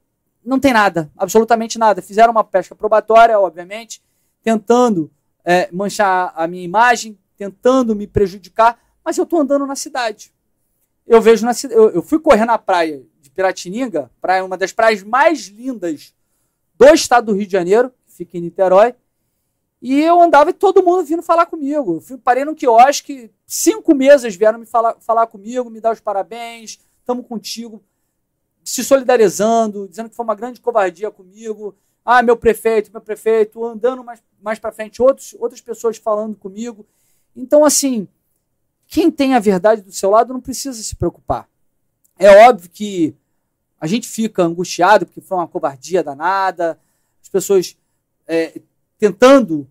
não 0.45 0.61
tem 0.61 0.75
nada, 0.75 1.11
absolutamente 1.17 1.79
nada. 1.79 2.03
Fizeram 2.03 2.33
uma 2.33 2.45
pesca 2.45 2.75
probatória, 2.75 3.41
obviamente, 3.41 4.03
tentando 4.43 5.11
é, 5.43 5.71
manchar 5.73 6.35
a 6.37 6.47
minha 6.47 6.63
imagem, 6.63 7.19
tentando 7.35 7.97
me 7.97 8.07
prejudicar, 8.07 8.79
mas 9.03 9.17
eu 9.17 9.25
estou 9.25 9.41
andando 9.41 9.67
na 9.67 9.75
cidade 9.75 10.36
eu 11.07 11.21
vejo 11.21 11.45
na 11.45 11.53
eu, 11.71 11.91
eu 11.91 12.03
fui 12.03 12.19
correr 12.19 12.45
na 12.45 12.59
praia 12.59 13.03
de 13.21 13.31
Piratininga, 13.31 14.11
praia, 14.21 14.45
uma 14.45 14.57
das 14.57 14.73
praias 14.73 15.03
mais 15.03 15.47
lindas 15.47 16.15
do 16.75 16.87
estado 16.89 17.27
do 17.27 17.33
Rio 17.33 17.47
de 17.47 17.53
Janeiro, 17.53 17.93
fica 18.07 18.37
em 18.37 18.41
Niterói, 18.41 18.95
e 19.81 20.01
eu 20.01 20.21
andava 20.21 20.51
e 20.51 20.55
todo 20.55 20.83
mundo 20.83 21.05
vindo 21.05 21.23
falar 21.23 21.47
comigo. 21.47 22.03
Eu 22.09 22.19
parei 22.19 22.45
no 22.45 22.55
quiosque, 22.55 23.31
cinco 23.47 23.95
mesas 23.95 24.35
vieram 24.35 24.59
me 24.59 24.67
falar, 24.67 24.97
falar 25.01 25.27
comigo, 25.27 25.71
me 25.71 25.81
dar 25.81 25.93
os 25.93 26.01
parabéns, 26.01 26.81
estamos 26.99 27.27
contigo, 27.27 27.83
se 28.65 28.83
solidarizando, 28.83 29.87
dizendo 29.89 30.11
que 30.11 30.17
foi 30.17 30.25
uma 30.25 30.35
grande 30.35 30.61
covardia 30.61 31.11
comigo. 31.11 31.77
Ah, 32.05 32.23
meu 32.23 32.37
prefeito, 32.37 32.91
meu 32.91 33.01
prefeito, 33.01 33.65
andando 33.65 34.03
mais, 34.03 34.23
mais 34.41 34.59
para 34.59 34.73
frente, 34.73 35.03
outros, 35.03 35.37
outras 35.39 35.61
pessoas 35.61 35.99
falando 35.99 36.37
comigo. 36.37 36.87
Então, 37.35 37.65
assim, 37.65 38.09
quem 38.87 39.11
tem 39.11 39.35
a 39.35 39.39
verdade 39.39 39.83
do 39.83 39.93
seu 39.93 40.11
lado 40.11 40.33
não 40.33 40.41
precisa 40.41 40.81
se 40.83 40.95
preocupar. 40.95 41.49
É 42.19 42.49
óbvio 42.49 42.71
que 42.71 43.15
a 43.81 43.87
gente 43.87 44.09
fica 44.09 44.43
angustiado 44.43 45.07
porque 45.07 45.21
foi 45.21 45.37
uma 45.37 45.49
covardia 45.49 46.03
danada, 46.03 46.79
as 47.23 47.29
pessoas 47.29 47.77
é, 48.27 48.61
tentando 48.99 49.71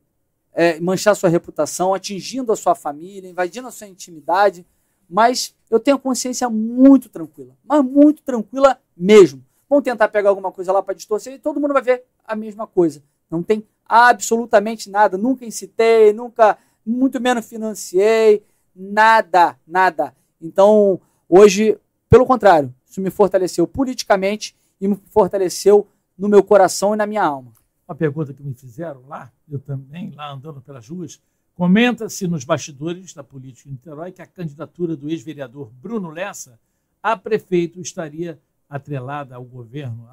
é, 0.54 0.80
manchar 0.80 1.16
sua 1.16 1.30
reputação, 1.30 1.94
atingindo 1.94 2.52
a 2.52 2.56
sua 2.56 2.76
família, 2.76 3.30
invadindo 3.30 3.68
a 3.68 3.72
sua 3.72 3.88
intimidade, 3.88 4.66
mas 5.10 5.56
eu 5.70 5.80
tenho 5.80 5.98
a 5.98 6.00
consciência 6.00 6.50
muito 6.50 7.10
tranquila, 7.10 7.56
mas 7.64 7.84
muito 7.84 8.22
tranquila 8.24 8.80
mesmo. 8.96 9.44
Vão 9.70 9.82
tentar 9.82 10.08
pegar 10.08 10.30
alguma 10.30 10.52
coisa 10.52 10.72
lá 10.72 10.82
para 10.82 10.94
distorcer 10.94 11.34
e 11.34 11.40
todo 11.40 11.60
mundo 11.60 11.74
vai 11.74 11.82
ver 11.82 12.04
a 12.26 12.36
mesma 12.36 12.68
coisa. 12.68 13.04
Não 13.30 13.42
tem 13.42 13.66
absolutamente 13.86 14.90
nada, 14.90 15.18
nunca 15.18 15.46
incitei, 15.46 16.14
nunca, 16.14 16.58
muito 16.86 17.20
menos 17.20 17.46
financiei, 17.46 18.44
Nada, 18.76 19.58
nada. 19.66 20.14
Então, 20.42 21.00
hoje, 21.30 21.78
pelo 22.10 22.26
contrário, 22.26 22.74
isso 22.86 23.00
me 23.02 23.10
fortaleceu 23.10 23.66
politicamente 23.66 24.56
e 24.80 24.88
me 24.88 25.00
fortaleceu 25.08 25.88
no 26.18 26.28
meu 26.28 26.44
coração 26.44 26.94
e 26.94 26.98
na 26.98 27.06
minha 27.06 27.24
alma. 27.24 27.54
uma 27.88 27.96
pergunta 27.96 28.34
que 28.34 28.44
me 28.44 28.54
fizeram 28.54 29.08
lá, 29.08 29.32
eu 29.50 29.60
também, 29.60 30.12
lá 30.12 30.32
andando 30.32 30.62
pelas 30.62 30.88
ruas. 30.88 31.22
Comenta-se 31.56 32.28
nos 32.28 32.44
bastidores 32.44 33.14
da 33.14 33.24
política 33.24 33.70
em 33.70 33.74
Niterói 33.74 34.12
que 34.12 34.22
a 34.22 34.28
candidatura 34.28 34.96
do 34.96 35.10
ex-vereador 35.10 35.72
Bruno 35.72 36.10
Lessa 36.10 36.60
a 37.02 37.16
prefeito 37.16 37.80
estaria 37.80 38.40
atrelada 38.70 39.36
ao 39.36 39.44
governo 39.44 40.08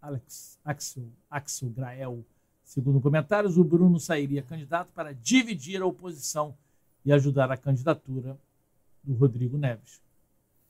Alex, 0.00 0.58
Axel, 0.64 1.08
Axel 1.28 1.68
Grael. 1.70 2.24
Segundo 2.64 3.00
comentários, 3.00 3.58
o 3.58 3.64
Bruno 3.64 3.98
sairia 3.98 4.42
candidato 4.42 4.88
para 4.94 5.12
dividir 5.12 5.82
a 5.82 5.86
oposição 5.86 6.54
e 7.06 7.12
ajudar 7.12 7.52
a 7.52 7.56
candidatura 7.56 8.36
do 9.02 9.14
Rodrigo 9.14 9.56
Neves. 9.56 10.02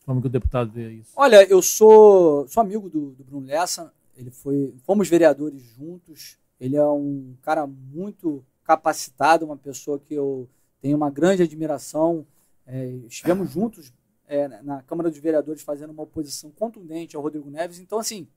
Como 0.05 0.20
que 0.20 0.26
o 0.26 0.30
deputado 0.30 0.70
vê 0.70 0.93
isso? 0.93 1.12
Olha, 1.16 1.43
eu 1.49 1.62
sou, 1.62 2.47
sou 2.47 2.61
amigo 2.61 2.91
do, 2.91 3.12
do 3.12 3.24
Bruno 3.24 3.47
Lessa. 3.47 3.93
Ele 4.14 4.30
foi, 4.30 4.74
fomos 4.84 5.09
vereadores 5.09 5.62
juntos. 5.62 6.37
Ele 6.61 6.76
é 6.76 6.87
um 6.87 7.34
cara 7.43 7.66
muito 7.66 8.45
capacitado, 8.62 9.47
uma 9.47 9.57
pessoa 9.57 9.99
que 9.99 10.14
eu 10.14 10.49
tenho 10.80 10.97
uma 10.97 11.11
grande 11.11 11.43
admiração. 11.43 12.26
É, 12.66 12.87
estivemos 13.09 13.51
juntos 13.51 13.93
é, 14.28 14.47
na 14.62 14.82
Câmara 14.82 15.09
dos 15.09 15.18
Vereadores 15.18 15.62
fazendo 15.62 15.91
uma 15.91 16.03
oposição 16.03 16.51
contundente 16.51 17.16
ao 17.16 17.22
Rodrigo 17.22 17.51
Neves. 17.51 17.78
Então, 17.78 17.99
assim, 17.99 18.28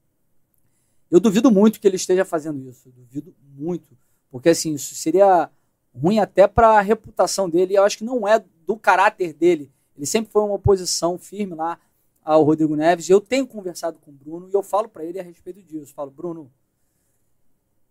eu 1.12 1.20
duvido 1.20 1.52
muito 1.52 1.80
que 1.80 1.88
ele 1.88 1.98
esteja 1.98 2.24
fazendo 2.24 2.68
isso. 2.70 2.88
Eu 2.88 2.94
duvido 2.94 3.36
muito. 3.56 3.98
Porque, 4.32 4.50
assim, 4.50 4.74
isso 4.74 4.96
seria 4.96 5.50
ruim 5.96 6.20
até 6.20 6.48
para 6.48 6.78
a 6.78 6.82
reputação 6.82 7.50
dele. 7.50 7.76
Eu 7.76 7.84
acho 7.84 7.98
que 7.98 8.04
não 8.04 8.28
é 8.28 8.44
do 8.66 8.78
caráter 8.78 9.34
dele 9.34 9.72
ele 10.00 10.06
sempre 10.06 10.32
foi 10.32 10.42
uma 10.42 10.54
oposição 10.54 11.18
firme 11.18 11.54
lá 11.56 11.78
ao 12.24 12.42
Rodrigo 12.42 12.74
Neves. 12.74 13.10
Eu 13.10 13.20
tenho 13.20 13.46
conversado 13.46 14.00
com 14.00 14.12
o 14.12 14.14
Bruno 14.14 14.48
e 14.50 14.54
eu 14.54 14.64
falo 14.64 14.88
para 14.88 15.04
ele 15.04 15.20
a 15.20 15.24
respeito 15.24 15.62
disso. 15.62 15.92
Eu 15.92 15.94
falo, 15.94 16.10
Bruno, 16.10 16.50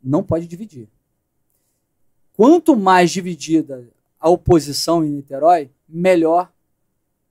não 0.03 0.23
pode 0.23 0.47
dividir. 0.47 0.89
Quanto 2.33 2.75
mais 2.75 3.11
dividida 3.11 3.87
a 4.19 4.31
oposição 4.31 5.05
em 5.05 5.11
Niterói, 5.11 5.71
melhor 5.87 6.51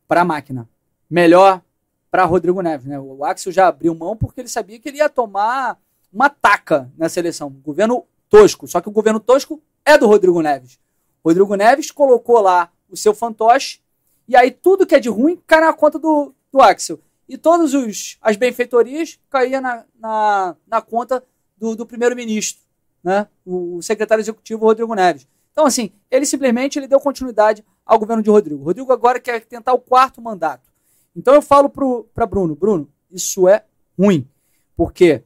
para 0.08 0.22
a 0.22 0.26
máquina. 0.26 0.70
Melhor 1.10 1.64
para 2.12 2.24
Rodrigo 2.24 2.62
Neves. 2.62 2.86
Né? 2.86 3.00
O 3.00 3.26
Axel 3.26 3.52
já 3.52 3.68
abriu 3.70 3.96
mão 3.96 4.16
porque 4.16 4.42
ele 4.42 4.48
sabia 4.48 4.80
que 4.80 4.90
ele 4.90 4.98
ia 5.00 5.10
tomar 5.10 5.82
uma 6.14 6.30
taca 6.30 6.92
nessa 6.96 7.20
eleição. 7.20 7.50
Governo 7.50 8.06
tosco. 8.30 8.68
Só 8.68 8.80
que 8.80 8.90
o 8.90 8.92
governo 8.92 9.20
tosco 9.20 9.60
é 9.88 9.98
do 9.98 10.06
Rodrigo 10.06 10.42
Neves. 10.42 10.78
Rodrigo 11.24 11.56
Neves 11.56 11.92
colocou 11.92 12.42
lá 12.42 12.70
o 12.90 12.98
seu 12.98 13.14
fantoche 13.14 13.80
e 14.28 14.36
aí 14.36 14.52
tudo 14.52 14.86
que 14.86 14.94
é 14.94 15.00
de 15.00 15.08
ruim 15.08 15.42
cai 15.48 15.62
na 15.62 15.72
conta 15.72 15.98
do, 15.98 16.34
do 16.52 16.62
Axel. 16.62 17.00
E 17.28 17.38
todas 17.38 17.74
as 18.22 18.36
benfeitorias 18.36 19.18
caíam 19.30 19.62
na, 19.62 19.86
na, 19.98 20.56
na 20.68 20.82
conta 20.82 21.24
do, 21.58 21.74
do 21.74 21.86
primeiro-ministro, 21.86 22.62
né? 23.02 23.28
o, 23.46 23.78
o 23.78 23.82
secretário 23.82 24.22
executivo 24.22 24.66
Rodrigo 24.66 24.94
Neves. 24.94 25.26
Então, 25.54 25.66
assim, 25.66 25.92
ele 26.12 26.26
simplesmente 26.26 26.78
ele 26.78 26.88
deu 26.88 27.00
continuidade 27.00 27.64
ao 27.86 27.98
governo 27.98 28.22
de 28.22 28.30
Rodrigo. 28.30 28.64
Rodrigo 28.64 28.92
agora 28.92 29.20
quer 29.22 29.40
tentar 29.46 29.74
o 29.74 29.80
quarto 29.80 30.22
mandato. 30.22 30.70
Então 31.16 31.34
eu 31.34 31.42
falo 31.42 31.70
para 32.14 32.26
Bruno, 32.26 32.56
Bruno, 32.56 32.90
isso 33.10 33.48
é 33.48 33.64
ruim, 33.98 34.28
porque 34.76 35.24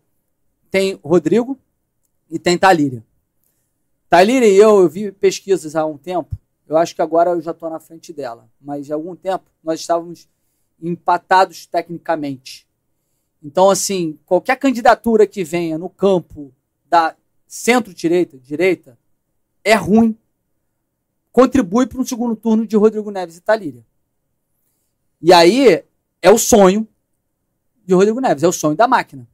tem 0.69 0.99
Rodrigo 1.03 1.59
e 2.29 2.37
tem 2.37 2.57
Talíria. 2.57 3.03
Talíria 4.11 4.47
e 4.47 4.57
eu, 4.57 4.81
eu 4.81 4.87
vi 4.87 5.11
pesquisas 5.11 5.75
há 5.75 5.83
um 5.87 5.97
tempo 5.97 6.37
eu 6.71 6.77
acho 6.77 6.95
que 6.95 7.01
agora 7.01 7.31
eu 7.31 7.41
já 7.41 7.51
estou 7.51 7.69
na 7.69 7.81
frente 7.81 8.13
dela. 8.13 8.49
Mas 8.61 8.89
há 8.89 8.95
algum 8.95 9.13
tempo 9.13 9.43
nós 9.61 9.81
estávamos 9.81 10.25
empatados 10.81 11.65
tecnicamente. 11.65 12.65
Então, 13.43 13.69
assim, 13.69 14.17
qualquer 14.25 14.55
candidatura 14.55 15.27
que 15.27 15.43
venha 15.43 15.77
no 15.77 15.89
campo 15.89 16.53
da 16.85 17.13
centro-direita, 17.45 18.37
direita, 18.37 18.97
é 19.65 19.73
ruim. 19.75 20.17
Contribui 21.29 21.87
para 21.87 21.99
um 21.99 22.05
segundo 22.05 22.37
turno 22.37 22.65
de 22.65 22.77
Rodrigo 22.77 23.11
Neves 23.11 23.35
e 23.35 23.41
Talíria. 23.41 23.85
E 25.21 25.33
aí 25.33 25.83
é 26.21 26.31
o 26.31 26.37
sonho 26.37 26.87
de 27.83 27.93
Rodrigo 27.93 28.21
Neves, 28.21 28.43
é 28.43 28.47
o 28.47 28.53
sonho 28.53 28.77
da 28.77 28.87
máquina. 28.87 29.27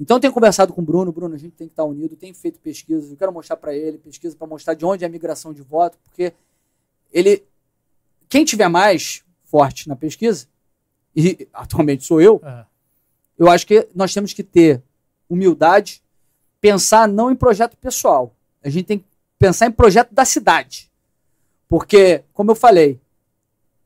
Então 0.00 0.16
eu 0.16 0.20
tenho 0.20 0.32
conversado 0.32 0.72
com 0.72 0.80
o 0.80 0.84
Bruno, 0.84 1.12
Bruno, 1.12 1.34
a 1.34 1.38
gente 1.38 1.52
tem 1.52 1.66
que 1.66 1.72
estar 1.72 1.84
unido, 1.84 2.16
tem 2.16 2.32
feito 2.32 2.58
pesquisas, 2.58 3.10
eu 3.10 3.16
quero 3.18 3.30
mostrar 3.30 3.56
para 3.56 3.74
ele, 3.74 3.98
pesquisa 3.98 4.34
para 4.34 4.46
mostrar 4.46 4.72
de 4.72 4.84
onde 4.86 5.04
é 5.04 5.06
a 5.06 5.10
migração 5.10 5.52
de 5.52 5.60
voto, 5.60 5.98
porque 6.02 6.32
ele 7.12 7.44
quem 8.26 8.44
tiver 8.44 8.68
mais 8.68 9.22
forte 9.44 9.88
na 9.88 9.96
pesquisa, 9.96 10.46
e 11.14 11.46
atualmente 11.52 12.04
sou 12.04 12.20
eu, 12.20 12.40
é. 12.42 12.64
eu 13.36 13.50
acho 13.50 13.66
que 13.66 13.88
nós 13.94 14.14
temos 14.14 14.32
que 14.32 14.42
ter 14.42 14.80
humildade, 15.28 16.02
pensar 16.60 17.06
não 17.08 17.30
em 17.30 17.36
projeto 17.36 17.76
pessoal. 17.76 18.34
A 18.62 18.68
gente 18.68 18.86
tem 18.86 18.98
que 19.00 19.04
pensar 19.38 19.66
em 19.66 19.72
projeto 19.72 20.12
da 20.12 20.24
cidade. 20.24 20.90
Porque, 21.68 22.22
como 22.32 22.52
eu 22.52 22.54
falei, 22.54 23.00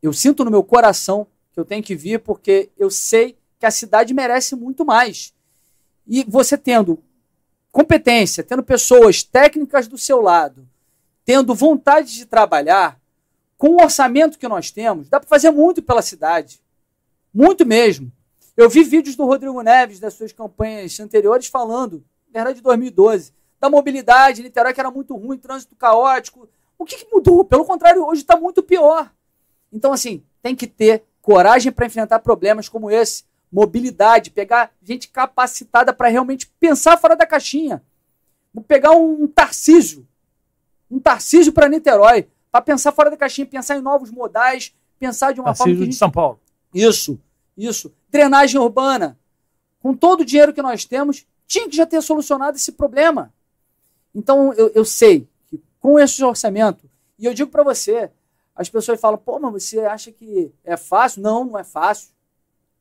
eu 0.02 0.12
sinto 0.12 0.44
no 0.44 0.50
meu 0.50 0.62
coração 0.62 1.26
que 1.52 1.58
eu 1.58 1.64
tenho 1.64 1.82
que 1.82 1.94
vir 1.94 2.20
porque 2.20 2.70
eu 2.76 2.90
sei 2.90 3.36
que 3.58 3.66
a 3.66 3.70
cidade 3.70 4.12
merece 4.12 4.54
muito 4.54 4.84
mais. 4.84 5.32
E 6.06 6.24
você 6.24 6.56
tendo 6.56 7.02
competência, 7.72 8.44
tendo 8.44 8.62
pessoas 8.62 9.22
técnicas 9.22 9.88
do 9.88 9.98
seu 9.98 10.20
lado, 10.20 10.68
tendo 11.24 11.54
vontade 11.54 12.14
de 12.14 12.26
trabalhar, 12.26 13.00
com 13.56 13.70
o 13.70 13.82
orçamento 13.82 14.38
que 14.38 14.48
nós 14.48 14.70
temos, 14.70 15.08
dá 15.08 15.18
para 15.18 15.28
fazer 15.28 15.50
muito 15.50 15.82
pela 15.82 16.02
cidade. 16.02 16.60
Muito 17.32 17.64
mesmo. 17.64 18.12
Eu 18.56 18.68
vi 18.68 18.84
vídeos 18.84 19.16
do 19.16 19.24
Rodrigo 19.24 19.60
Neves 19.62 19.98
das 19.98 20.14
suas 20.14 20.32
campanhas 20.32 20.98
anteriores 21.00 21.46
falando, 21.46 22.04
na 22.28 22.40
verdade 22.40 22.56
de 22.56 22.62
2012, 22.62 23.32
da 23.58 23.70
mobilidade 23.70 24.40
em 24.40 24.44
Niterói 24.44 24.74
que 24.74 24.80
era 24.80 24.90
muito 24.90 25.16
ruim, 25.16 25.38
trânsito 25.38 25.74
caótico. 25.74 26.48
O 26.78 26.84
que, 26.84 26.98
que 26.98 27.12
mudou? 27.12 27.44
Pelo 27.44 27.64
contrário, 27.64 28.06
hoje 28.06 28.20
está 28.20 28.36
muito 28.36 28.62
pior. 28.62 29.10
Então, 29.72 29.92
assim, 29.92 30.22
tem 30.42 30.54
que 30.54 30.66
ter 30.66 31.02
coragem 31.22 31.72
para 31.72 31.86
enfrentar 31.86 32.18
problemas 32.18 32.68
como 32.68 32.90
esse 32.90 33.24
mobilidade, 33.54 34.32
pegar 34.32 34.72
gente 34.82 35.06
capacitada 35.06 35.94
para 35.94 36.08
realmente 36.08 36.52
pensar 36.58 36.96
fora 36.96 37.14
da 37.14 37.24
caixinha. 37.24 37.80
Vou 38.52 38.64
pegar 38.64 38.90
um 38.90 39.28
Tarcísio, 39.28 40.04
um 40.90 40.98
Tarcísio 40.98 41.52
para 41.52 41.68
Niterói, 41.68 42.28
para 42.50 42.60
pensar 42.60 42.90
fora 42.90 43.10
da 43.10 43.16
caixinha, 43.16 43.46
pensar 43.46 43.76
em 43.76 43.80
novos 43.80 44.10
modais, 44.10 44.74
pensar 44.98 45.32
de 45.32 45.40
uma 45.40 45.46
Tarcísio 45.46 45.64
forma 45.66 45.74
que 45.76 45.84
gente... 45.84 45.92
de 45.92 45.96
São 45.96 46.10
Paulo. 46.10 46.40
Isso, 46.74 47.20
isso. 47.56 47.94
Drenagem 48.10 48.60
urbana. 48.60 49.16
Com 49.78 49.94
todo 49.94 50.22
o 50.22 50.24
dinheiro 50.24 50.52
que 50.52 50.62
nós 50.62 50.84
temos, 50.84 51.24
tinha 51.46 51.68
que 51.68 51.76
já 51.76 51.86
ter 51.86 52.02
solucionado 52.02 52.56
esse 52.56 52.72
problema. 52.72 53.32
Então, 54.12 54.52
eu, 54.54 54.72
eu 54.74 54.84
sei 54.84 55.28
que 55.46 55.62
com 55.78 55.96
esse 55.96 56.24
orçamento, 56.24 56.90
e 57.16 57.24
eu 57.24 57.32
digo 57.32 57.52
para 57.52 57.62
você, 57.62 58.10
as 58.56 58.68
pessoas 58.68 59.00
falam, 59.00 59.18
pô, 59.18 59.38
mas 59.38 59.62
você 59.62 59.80
acha 59.80 60.10
que 60.10 60.52
é 60.64 60.76
fácil? 60.76 61.22
Não, 61.22 61.44
não 61.44 61.56
é 61.56 61.62
fácil. 61.62 62.08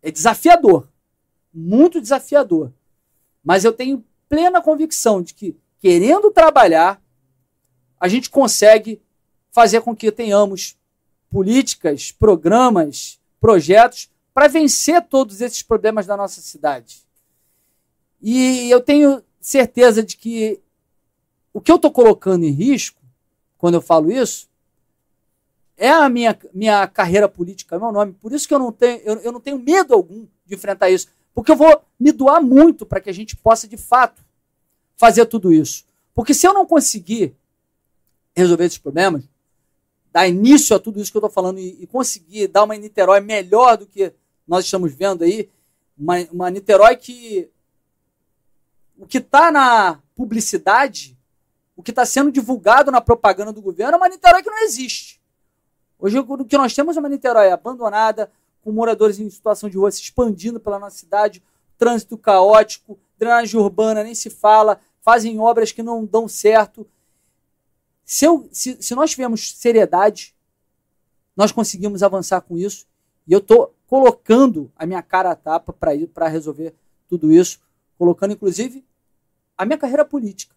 É 0.04 0.12
desafiador. 0.12 0.88
Muito 1.52 2.00
desafiador. 2.00 2.72
Mas 3.44 3.64
eu 3.66 3.74
tenho 3.74 4.04
plena 4.30 4.62
convicção 4.62 5.22
de 5.22 5.34
que, 5.34 5.56
querendo 5.80 6.30
trabalhar, 6.30 7.02
a 8.00 8.08
gente 8.08 8.30
consegue 8.30 9.02
fazer 9.50 9.82
com 9.82 9.96
que 9.96 10.12
tenhamos 10.12 10.78
políticas, 11.30 12.12
programas, 12.12 13.20
projetos 13.40 14.10
para 14.34 14.48
vencer 14.48 15.02
todos 15.04 15.42
esses 15.42 15.64
problemas 15.64 16.06
da 16.06 16.18
nossa 16.18 16.42
cidade. 16.42 17.04
E 18.22 18.70
eu 18.70 18.82
tenho 18.82 19.24
certeza 19.40 20.04
de 20.04 20.18
que 20.18 20.60
o 21.54 21.62
que 21.62 21.72
eu 21.72 21.76
estou 21.76 21.92
colocando 21.92 22.46
em 22.46 22.52
risco, 22.52 23.02
quando 23.58 23.76
eu 23.76 23.82
falo 23.82 24.12
isso, 24.12 24.50
é 25.84 25.92
a 25.92 26.08
minha, 26.08 26.40
minha 26.54 26.88
carreira 26.88 27.28
política, 27.28 27.76
é 27.76 27.80
meu 27.80 27.92
nome. 27.92 28.14
Por 28.14 28.32
isso 28.32 28.48
que 28.48 28.54
eu 28.54 28.60
não 28.60 28.72
tenho, 28.72 29.02
eu, 29.02 29.16
eu 29.18 29.32
não 29.34 29.42
tenho 29.42 29.60
medo 29.60 29.94
algum 29.94 30.26
de 30.46 30.56
enfrentar 30.56 30.90
isso. 30.90 31.10
Porque 31.36 31.52
eu 31.52 31.58
vou 31.58 31.84
me 32.00 32.14
doar 32.14 32.42
muito 32.42 32.86
para 32.86 33.02
que 33.02 33.10
a 33.10 33.14
gente 33.14 33.36
possa, 33.36 33.68
de 33.68 33.76
fato, 33.76 34.24
fazer 34.96 35.26
tudo 35.26 35.52
isso. 35.52 35.84
Porque 36.16 36.34
se 36.34 36.48
eu 36.48 36.54
não 36.54 36.66
conseguir 36.66 37.36
resolver 38.34 38.64
esses 38.64 38.78
problemas, 38.78 39.26
dar 40.10 40.26
início 40.26 40.74
a 40.74 40.80
tudo 40.80 41.02
isso 41.02 41.12
que 41.12 41.18
eu 41.18 41.20
estou 41.20 41.30
falando 41.30 41.60
e, 41.60 41.84
e, 41.84 41.86
conseguir 41.86 42.48
dar 42.48 42.64
uma 42.64 42.78
Niterói 42.78 43.20
melhor 43.20 43.76
do 43.76 43.86
que 43.86 44.14
nós 44.48 44.64
estamos 44.64 44.94
vendo 44.94 45.26
aí, 45.26 45.50
uma, 45.98 46.16
uma 46.32 46.50
Niterói 46.50 46.96
que 46.96 47.50
o 48.98 49.06
que 49.06 49.18
está 49.18 49.52
na 49.52 50.00
publicidade, 50.16 51.18
o 51.76 51.84
que 51.84 51.92
está 51.92 52.06
sendo 52.06 52.32
divulgado 52.32 52.90
na 52.90 53.02
propaganda 53.02 53.52
do 53.52 53.62
governo 53.62 53.96
é 53.96 53.98
uma 53.98 54.08
Niterói 54.08 54.42
que 54.42 54.50
não 54.50 54.64
existe. 54.64 55.22
Hoje 56.04 56.20
o 56.20 56.44
que 56.44 56.58
nós 56.58 56.76
temos 56.76 56.98
é 56.98 57.00
uma 57.00 57.08
Niterói 57.08 57.50
abandonada, 57.50 58.30
com 58.62 58.74
moradores 58.74 59.20
em 59.20 59.30
situação 59.30 59.70
de 59.70 59.78
rua 59.78 59.90
se 59.90 60.02
expandindo 60.02 60.60
pela 60.60 60.78
nossa 60.78 60.98
cidade, 60.98 61.42
trânsito 61.78 62.18
caótico, 62.18 63.00
drenagem 63.18 63.58
urbana, 63.58 64.04
nem 64.04 64.14
se 64.14 64.30
fala, 64.30 64.82
fazem 65.00 65.40
obras 65.40 65.72
que 65.72 65.82
não 65.82 66.04
dão 66.04 66.28
certo. 66.28 66.86
Se, 68.04 68.26
eu, 68.26 68.50
se, 68.52 68.84
se 68.84 68.94
nós 68.94 69.12
tivermos 69.12 69.54
seriedade, 69.56 70.36
nós 71.38 71.54
conseguimos 71.54 72.04
avançar 72.04 72.42
com 72.42 72.58
isso. 72.58 72.86
E 73.26 73.32
eu 73.32 73.40
estou 73.40 73.74
colocando 73.88 74.70
a 74.76 74.86
minha 74.86 75.02
cara 75.02 75.32
a 75.32 75.36
tapa 75.38 75.72
para 75.72 76.28
resolver 76.28 76.74
tudo 77.08 77.32
isso, 77.32 77.62
colocando 77.98 78.34
inclusive 78.34 78.84
a 79.58 79.66
minha 79.66 79.78
carreira 79.78 80.04
política. 80.04 80.54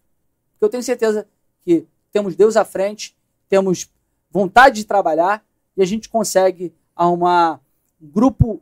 Porque 0.51 0.65
eu 0.65 0.69
tenho 0.69 0.83
certeza 0.83 1.25
que 1.63 1.87
temos 2.11 2.35
Deus 2.35 2.57
à 2.57 2.65
frente, 2.65 3.15
temos 3.47 3.89
vontade 4.29 4.77
de 4.77 4.85
trabalhar 4.85 5.43
e 5.75 5.81
a 5.81 5.85
gente 5.85 6.09
consegue 6.09 6.73
arrumar 6.95 7.59
um 8.01 8.07
grupo, 8.07 8.61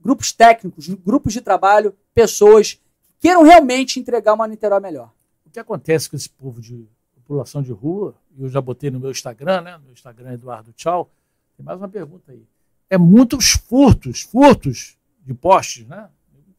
grupos 0.00 0.32
técnicos, 0.32 0.88
grupos 0.88 1.32
de 1.32 1.40
trabalho, 1.40 1.94
pessoas 2.14 2.74
que 2.74 3.12
queiram 3.20 3.42
realmente 3.42 4.00
entregar 4.00 4.34
uma 4.34 4.46
Niterói 4.48 4.80
melhor. 4.80 5.12
O 5.44 5.50
que 5.50 5.60
acontece 5.60 6.08
com 6.08 6.16
esse 6.16 6.28
povo 6.28 6.60
de 6.60 6.86
população 7.14 7.62
de 7.62 7.72
rua, 7.72 8.14
eu 8.38 8.48
já 8.48 8.60
botei 8.60 8.90
no 8.90 8.98
meu 8.98 9.10
Instagram, 9.10 9.60
né? 9.60 9.78
No 9.78 9.92
Instagram 9.92 10.32
Eduardo 10.32 10.72
Tchau. 10.72 11.10
Tem 11.56 11.64
mais 11.64 11.78
uma 11.78 11.88
pergunta 11.88 12.32
aí. 12.32 12.42
É 12.88 12.98
muitos 12.98 13.52
furtos, 13.52 14.22
furtos 14.22 14.96
de 15.24 15.34
postes, 15.34 15.86
né? 15.86 16.08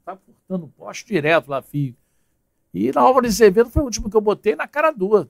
Tá 0.06 0.16
furtando 0.16 0.68
poste 0.68 1.06
direto 1.06 1.50
lá, 1.50 1.62
fio. 1.62 1.96
E 2.74 2.92
na 2.92 3.06
obra 3.06 3.24
de 3.24 3.28
Azevedo 3.28 3.70
foi 3.70 3.82
o 3.82 3.86
último 3.86 4.10
que 4.10 4.16
eu 4.16 4.22
botei 4.22 4.56
na 4.56 4.68
cara 4.68 4.92
dura, 4.92 5.28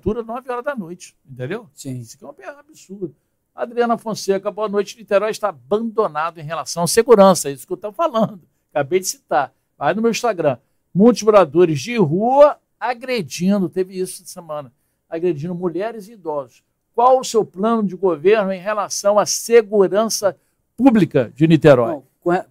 dura, 0.00 0.22
9 0.22 0.50
horas 0.50 0.64
da 0.64 0.74
noite, 0.74 1.16
entendeu? 1.28 1.68
Sim. 1.74 1.98
Isso 2.00 2.16
aqui 2.16 2.42
é 2.42 2.50
um 2.52 2.58
absurdo. 2.58 3.14
Adriana 3.54 3.98
Fonseca, 3.98 4.50
boa 4.50 4.68
noite. 4.68 4.96
Niterói 4.96 5.30
está 5.30 5.48
abandonado 5.48 6.38
em 6.38 6.44
relação 6.44 6.84
à 6.84 6.86
segurança, 6.86 7.48
é 7.48 7.52
isso 7.52 7.66
que 7.66 7.72
eu 7.72 7.76
estou 7.76 7.92
falando. 7.92 8.40
Acabei 8.72 9.00
de 9.00 9.06
citar. 9.06 9.52
Vai 9.76 9.94
no 9.94 10.02
meu 10.02 10.10
Instagram. 10.10 10.58
Muitos 10.94 11.22
moradores 11.22 11.80
de 11.80 11.96
rua 11.96 12.58
agredindo, 12.78 13.68
teve 13.68 13.98
isso 13.98 14.22
essa 14.22 14.32
semana, 14.32 14.72
agredindo 15.08 15.54
mulheres 15.54 16.08
e 16.08 16.12
idosos. 16.12 16.62
Qual 16.94 17.20
o 17.20 17.24
seu 17.24 17.44
plano 17.44 17.82
de 17.82 17.96
governo 17.96 18.52
em 18.52 18.60
relação 18.60 19.18
à 19.18 19.26
segurança 19.26 20.36
pública 20.76 21.32
de 21.34 21.46
Niterói? 21.46 21.92
Não, 21.92 22.04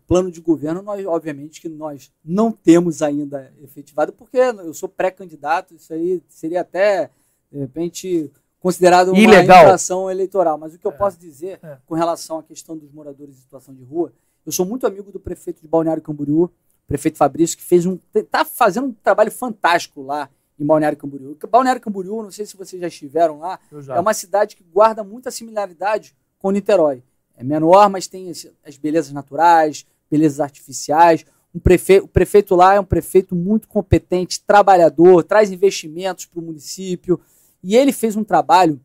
plano 0.07 0.31
de 0.31 0.41
governo, 0.41 0.81
nós, 0.81 1.05
obviamente, 1.05 1.59
que 1.61 1.69
nós 1.69 2.11
não 2.23 2.51
temos 2.51 3.01
ainda 3.01 3.51
efetivado, 3.61 4.11
porque 4.13 4.37
eu 4.37 4.73
sou 4.73 4.87
pré-candidato, 4.89 5.73
isso 5.75 5.93
aí 5.93 6.21
seria 6.29 6.61
até, 6.61 7.09
de 7.51 7.59
repente, 7.59 8.31
considerado 8.59 9.09
uma 9.09 9.19
infração 9.65 10.09
eleitoral. 10.09 10.57
Mas 10.57 10.73
o 10.73 10.79
que 10.79 10.85
eu 10.87 10.91
É. 10.91 10.95
posso 10.97 11.17
dizer 11.19 11.59
É. 11.63 11.77
com 11.85 11.95
relação 11.95 12.39
à 12.39 12.43
questão 12.43 12.77
dos 12.77 12.91
moradores 12.91 13.35
em 13.37 13.41
situação 13.41 13.73
de 13.73 13.83
rua, 13.83 14.11
eu 14.45 14.51
sou 14.51 14.65
muito 14.65 14.87
amigo 14.87 15.11
do 15.11 15.19
prefeito 15.19 15.61
de 15.61 15.67
Balneário 15.67 16.01
Camboriú, 16.01 16.49
prefeito 16.87 17.17
Fabrício, 17.17 17.57
que 17.57 17.63
fez 17.63 17.85
um 17.85 17.99
está 18.15 18.45
fazendo 18.45 18.87
um 18.87 18.93
trabalho 18.93 19.31
fantástico 19.31 20.01
lá 20.01 20.29
em 20.59 20.65
Balneário 20.65 20.97
Camboriú. 20.97 21.37
Balneário 21.49 21.81
Camboriú, 21.81 22.23
não 22.23 22.31
sei 22.31 22.45
se 22.45 22.55
vocês 22.57 22.81
já 22.81 22.87
estiveram 22.87 23.39
lá, 23.39 23.59
já. 23.79 23.95
é 23.95 23.99
uma 23.99 24.13
cidade 24.13 24.55
que 24.55 24.63
guarda 24.63 25.03
muita 25.03 25.29
similaridade 25.29 26.15
com 26.39 26.49
Niterói. 26.51 27.03
É 27.37 27.43
menor, 27.43 27.89
mas 27.89 28.07
tem 28.07 28.29
as 28.29 28.77
belezas 28.77 29.13
naturais, 29.13 29.85
belezas 30.09 30.39
artificiais. 30.39 31.23
Um 31.53 31.59
prefe... 31.59 31.99
O 31.99 32.07
prefeito 32.07 32.55
lá 32.55 32.73
é 32.73 32.79
um 32.79 32.83
prefeito 32.83 33.35
muito 33.35 33.67
competente, 33.67 34.41
trabalhador, 34.41 35.23
traz 35.23 35.51
investimentos 35.51 36.25
para 36.25 36.39
o 36.39 36.43
município. 36.43 37.19
E 37.63 37.75
ele 37.75 37.91
fez 37.91 38.15
um 38.15 38.23
trabalho 38.23 38.81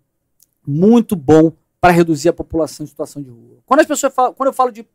muito 0.67 1.17
bom 1.17 1.53
para 1.81 1.93
reduzir 1.93 2.29
a 2.29 2.33
população 2.33 2.85
em 2.85 2.87
situação 2.87 3.23
de 3.23 3.31
rua. 3.31 3.59
Quando, 3.67 3.81
as 3.81 3.87
pessoas 3.87 4.15
falam, 4.15 4.35
quando 4.35 4.49
eu 4.49 4.53
falo 4.53 4.71
de 4.71 4.87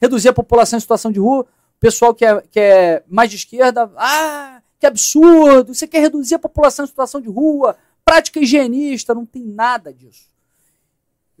reduzir 0.00 0.28
a 0.28 0.32
população 0.32 0.76
em 0.76 0.80
situação 0.80 1.12
de 1.12 1.20
rua, 1.20 1.42
o 1.42 1.80
pessoal 1.80 2.14
que 2.14 2.24
é, 2.24 2.40
que 2.42 2.60
é 2.60 3.04
mais 3.06 3.28
de 3.28 3.36
esquerda, 3.36 3.90
ah, 3.96 4.62
que 4.78 4.86
absurdo, 4.86 5.74
você 5.74 5.86
quer 5.86 6.00
reduzir 6.00 6.36
a 6.36 6.38
população 6.38 6.84
em 6.84 6.88
situação 6.88 7.20
de 7.20 7.28
rua, 7.28 7.76
prática 8.04 8.40
higienista, 8.40 9.14
não 9.14 9.26
tem 9.26 9.44
nada 9.44 9.92
disso. 9.92 10.29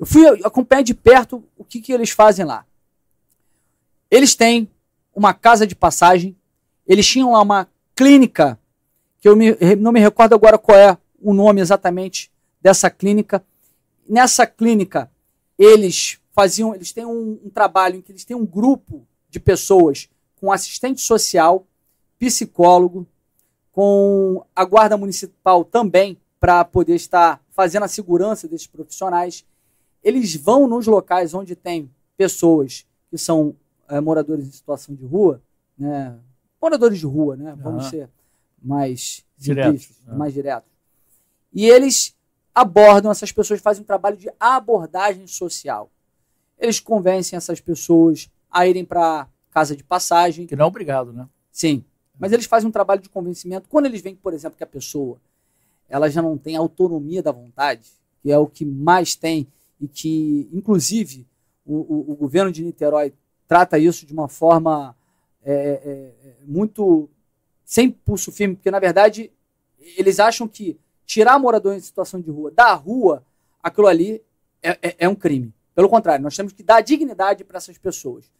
Eu 0.00 0.06
fui 0.06 0.26
acompanhar 0.42 0.80
de 0.82 0.94
perto 0.94 1.44
o 1.58 1.62
que, 1.62 1.78
que 1.78 1.92
eles 1.92 2.08
fazem 2.08 2.42
lá. 2.46 2.64
Eles 4.10 4.34
têm 4.34 4.66
uma 5.14 5.34
casa 5.34 5.66
de 5.66 5.74
passagem, 5.76 6.34
eles 6.86 7.06
tinham 7.06 7.32
lá 7.32 7.42
uma 7.42 7.68
clínica, 7.94 8.58
que 9.20 9.28
eu 9.28 9.36
me- 9.36 9.54
não 9.78 9.92
me 9.92 10.00
recordo 10.00 10.34
agora 10.34 10.56
qual 10.56 10.78
é 10.78 10.96
o 11.20 11.34
nome 11.34 11.60
exatamente 11.60 12.32
dessa 12.62 12.88
clínica. 12.88 13.44
Nessa 14.08 14.46
clínica, 14.46 15.10
eles 15.58 16.18
faziam, 16.32 16.74
eles 16.74 16.92
têm 16.92 17.04
um, 17.04 17.38
um 17.44 17.50
trabalho 17.50 17.96
em 17.96 18.00
que 18.00 18.10
eles 18.10 18.24
têm 18.24 18.34
um 18.34 18.46
grupo 18.46 19.06
de 19.28 19.38
pessoas 19.38 20.08
com 20.40 20.50
assistente 20.50 21.02
social, 21.02 21.66
psicólogo, 22.18 23.06
com 23.70 24.42
a 24.56 24.64
guarda 24.64 24.96
municipal 24.96 25.62
também, 25.62 26.16
para 26.40 26.64
poder 26.64 26.94
estar 26.94 27.38
fazendo 27.50 27.82
a 27.82 27.88
segurança 27.88 28.48
desses 28.48 28.66
profissionais. 28.66 29.44
Eles 30.02 30.34
vão 30.34 30.66
nos 30.66 30.86
locais 30.86 31.34
onde 31.34 31.54
tem 31.54 31.90
pessoas 32.16 32.86
que 33.10 33.18
são 33.18 33.54
eh, 33.88 34.00
moradores 34.00 34.46
em 34.46 34.50
situação 34.50 34.94
de 34.94 35.04
rua, 35.04 35.42
né? 35.76 36.18
moradores 36.60 36.98
de 36.98 37.06
rua, 37.06 37.36
né? 37.36 37.56
vamos 37.60 37.82
Aham. 37.84 37.90
ser 37.90 38.10
mais 38.62 39.24
Diretos, 39.36 39.82
simplistas, 39.82 40.06
né? 40.06 40.16
mais 40.16 40.32
diretos. 40.34 40.70
E 41.52 41.66
eles 41.66 42.14
abordam 42.54 43.10
essas 43.10 43.32
pessoas, 43.32 43.60
fazem 43.60 43.82
um 43.82 43.86
trabalho 43.86 44.16
de 44.16 44.30
abordagem 44.38 45.26
social. 45.26 45.90
Eles 46.58 46.78
convencem 46.78 47.36
essas 47.36 47.60
pessoas 47.60 48.30
a 48.50 48.66
irem 48.66 48.84
para 48.84 49.28
casa 49.50 49.74
de 49.74 49.82
passagem, 49.82 50.46
Que 50.46 50.56
não 50.56 50.66
é 50.66 50.68
obrigado, 50.68 51.12
né? 51.12 51.28
Sim. 51.50 51.84
Mas 52.18 52.32
eles 52.32 52.44
fazem 52.46 52.68
um 52.68 52.72
trabalho 52.72 53.00
de 53.00 53.08
convencimento. 53.08 53.68
Quando 53.68 53.86
eles 53.86 54.00
veem, 54.02 54.14
por 54.14 54.34
exemplo, 54.34 54.56
que 54.56 54.64
a 54.64 54.66
pessoa 54.66 55.18
ela 55.88 56.08
já 56.08 56.22
não 56.22 56.38
tem 56.38 56.54
autonomia 56.54 57.22
da 57.22 57.32
vontade, 57.32 57.88
que 58.22 58.30
é 58.30 58.38
o 58.38 58.46
que 58.46 58.64
mais 58.64 59.16
tem, 59.16 59.48
e 59.80 59.88
que, 59.88 60.48
inclusive, 60.52 61.26
o, 61.64 61.74
o- 61.76 62.12
o 62.12 62.16
governo 62.16 62.52
de 62.52 62.62
Niterói 62.64 63.12
trata 63.48 63.78
isso 63.78 64.06
de 64.06 64.12
uma 64.12 64.28
forma 64.28 64.94
é, 65.42 65.52
é, 65.54 66.28
é, 66.28 66.34
muito 66.44 67.08
sem 67.64 67.90
pulso 67.90 68.30
firme, 68.30 68.56
porque, 68.56 68.70
na 68.70 68.78
verdade, 68.78 69.30
eles 69.96 70.20
acham 70.20 70.46
que 70.46 70.76
tirar 71.06 71.38
morador 71.38 71.74
em 71.74 71.80
situação 71.80 72.20
de 72.20 72.30
rua 72.30 72.50
da 72.50 72.74
rua, 72.74 73.24
aquilo 73.62 73.86
ali 73.86 74.22
é, 74.62 74.78
é- 74.82 74.96
é 75.00 75.08
um 75.08 75.14
crime. 75.14 75.52
Pelo 75.74 75.88
contrário, 75.88 76.22
nós 76.22 76.36
temos 76.36 76.52
que 76.52 76.62
dar 76.62 76.80
dignidade 76.82 77.42
para 77.44 77.56
essas 77.56 77.78
pessoas. 77.78 78.30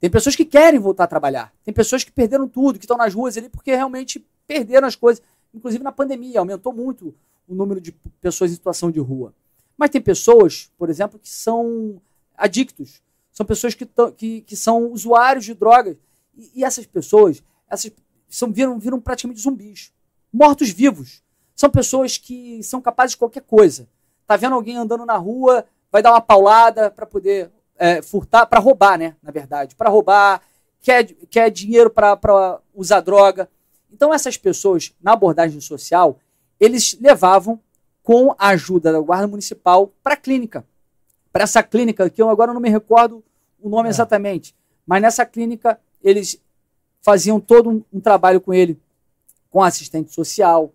Tem 0.00 0.10
pessoas 0.10 0.34
que 0.36 0.44
querem 0.44 0.78
voltar 0.80 1.04
a 1.04 1.06
trabalhar. 1.06 1.52
Tem 1.64 1.72
pessoas 1.74 2.04
que 2.04 2.12
perderam 2.12 2.48
tudo, 2.48 2.78
que 2.78 2.84
estão 2.84 2.96
nas 2.96 3.12
ruas 3.14 3.36
ali 3.36 3.48
porque 3.48 3.74
realmente 3.74 4.24
perderam 4.46 4.86
as 4.86 4.94
coisas. 4.96 5.22
Inclusive 5.54 5.82
na 5.82 5.92
pandemia, 5.92 6.38
aumentou 6.38 6.72
muito 6.72 7.14
o 7.48 7.54
número 7.54 7.80
de 7.80 7.92
pessoas 8.20 8.50
em 8.50 8.54
situação 8.54 8.90
de 8.90 9.00
rua. 9.00 9.34
Mas 9.76 9.90
tem 9.90 10.00
pessoas, 10.00 10.70
por 10.78 10.88
exemplo, 10.88 11.18
que 11.18 11.28
são 11.28 12.00
adictos. 12.36 13.02
São 13.32 13.44
pessoas 13.44 13.74
que, 13.74 13.86
que, 14.16 14.40
que 14.40 14.56
são 14.56 14.90
usuários 14.90 15.44
de 15.44 15.54
drogas. 15.54 15.96
E, 16.34 16.60
e 16.60 16.64
essas 16.64 16.86
pessoas 16.86 17.42
essas 17.68 17.90
são, 18.28 18.52
viram, 18.52 18.78
viram 18.78 19.00
praticamente 19.00 19.40
zumbis. 19.40 19.92
Mortos-vivos. 20.32 21.22
São 21.54 21.70
pessoas 21.70 22.18
que 22.18 22.62
são 22.62 22.80
capazes 22.80 23.12
de 23.12 23.18
qualquer 23.18 23.42
coisa. 23.42 23.88
Tá 24.26 24.36
vendo 24.36 24.54
alguém 24.54 24.76
andando 24.76 25.06
na 25.06 25.16
rua, 25.16 25.64
vai 25.90 26.02
dar 26.02 26.12
uma 26.12 26.20
paulada 26.20 26.90
para 26.90 27.06
poder 27.06 27.50
é, 27.76 28.02
furtar, 28.02 28.46
para 28.46 28.60
roubar, 28.60 28.98
né? 28.98 29.16
Na 29.22 29.30
verdade, 29.30 29.74
para 29.74 29.88
roubar, 29.88 30.42
quer, 30.80 31.04
quer 31.04 31.50
dinheiro 31.50 31.90
para 31.90 32.60
usar 32.74 33.00
droga. 33.00 33.48
Então, 33.90 34.12
essas 34.12 34.36
pessoas, 34.36 34.92
na 35.00 35.12
abordagem 35.12 35.60
social, 35.60 36.18
eles 36.58 36.98
levavam 37.00 37.60
com 38.06 38.36
a 38.38 38.50
ajuda 38.50 38.92
da 38.92 39.00
Guarda 39.00 39.26
Municipal 39.26 39.92
para 40.00 40.14
a 40.14 40.16
clínica. 40.16 40.64
Para 41.32 41.42
essa 41.42 41.60
clínica, 41.60 42.08
que 42.08 42.22
eu 42.22 42.30
agora 42.30 42.54
não 42.54 42.60
me 42.60 42.70
recordo 42.70 43.20
o 43.60 43.68
nome 43.68 43.88
É. 43.88 43.90
exatamente, 43.90 44.54
mas 44.86 45.02
nessa 45.02 45.26
clínica 45.26 45.80
eles 46.00 46.40
faziam 47.02 47.40
todo 47.40 47.68
um, 47.68 47.82
um 47.92 47.98
trabalho 47.98 48.40
com 48.40 48.54
ele, 48.54 48.80
com 49.50 49.60
assistente 49.60 50.14
social, 50.14 50.72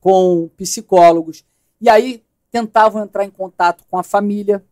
com 0.00 0.48
psicólogos, 0.56 1.44
e 1.80 1.90
aí 1.90 2.22
tentavam 2.48 3.02
entrar 3.02 3.24
em 3.24 3.30
contato 3.30 3.82
com 3.90 3.98
a 3.98 4.04
família 4.04 4.64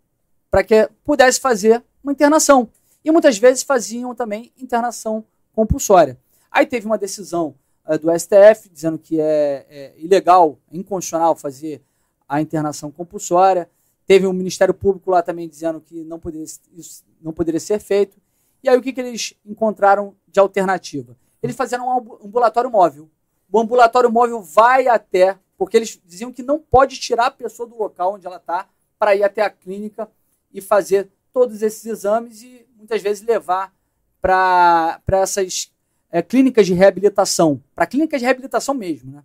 para 0.48 0.62
que 0.62 0.88
pudesse 1.02 1.40
fazer 1.40 1.82
uma 2.04 2.12
internação. 2.12 2.68
E 3.04 3.10
muitas 3.10 3.36
vezes 3.36 3.64
faziam 3.64 4.14
também 4.14 4.52
internação 4.56 5.24
compulsória. 5.52 6.16
Aí 6.52 6.66
teve 6.66 6.86
uma 6.86 6.98
decisão 6.98 7.56
eh, 7.84 7.98
do 7.98 8.16
STF 8.16 8.68
dizendo 8.72 8.96
que 8.96 9.20
é, 9.20 9.66
é 9.68 9.94
ilegal, 9.98 10.56
inconstitucional 10.70 11.34
fazer 11.34 11.82
a 12.28 12.40
internação 12.40 12.90
compulsória. 12.90 13.68
Teve 14.06 14.26
um 14.26 14.32
Ministério 14.32 14.74
Público 14.74 15.10
lá 15.10 15.22
também 15.22 15.48
dizendo 15.48 15.80
que 15.80 16.04
não 16.04 16.18
poderia, 16.18 16.44
isso 16.44 17.04
não 17.20 17.32
poderia 17.32 17.60
ser 17.60 17.78
feito. 17.80 18.16
E 18.62 18.68
aí 18.68 18.76
o 18.76 18.82
que, 18.82 18.92
que 18.92 19.00
eles 19.00 19.34
encontraram 19.44 20.14
de 20.28 20.40
alternativa? 20.40 21.16
Eles 21.42 21.56
fizeram 21.56 21.86
um 21.86 21.98
ambu- 21.98 22.20
ambulatório 22.24 22.70
móvel. 22.70 23.08
O 23.50 23.60
ambulatório 23.60 24.10
móvel 24.10 24.42
vai 24.42 24.88
até, 24.88 25.38
porque 25.56 25.76
eles 25.76 26.00
diziam 26.04 26.32
que 26.32 26.42
não 26.42 26.58
pode 26.58 26.98
tirar 26.98 27.26
a 27.26 27.30
pessoa 27.30 27.68
do 27.68 27.76
local 27.76 28.14
onde 28.14 28.26
ela 28.26 28.36
está 28.36 28.68
para 28.98 29.14
ir 29.14 29.22
até 29.22 29.42
a 29.42 29.50
clínica 29.50 30.10
e 30.52 30.60
fazer 30.60 31.08
todos 31.32 31.62
esses 31.62 31.84
exames 31.84 32.42
e 32.42 32.66
muitas 32.76 33.02
vezes 33.02 33.22
levar 33.24 33.72
para 34.20 35.00
essas 35.08 35.72
é, 36.10 36.22
clínicas 36.22 36.66
de 36.66 36.74
reabilitação, 36.74 37.62
para 37.74 37.86
clínicas 37.86 38.20
de 38.20 38.24
reabilitação 38.24 38.74
mesmo. 38.74 39.12
Né? 39.12 39.24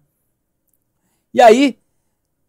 E 1.34 1.42
aí, 1.42 1.80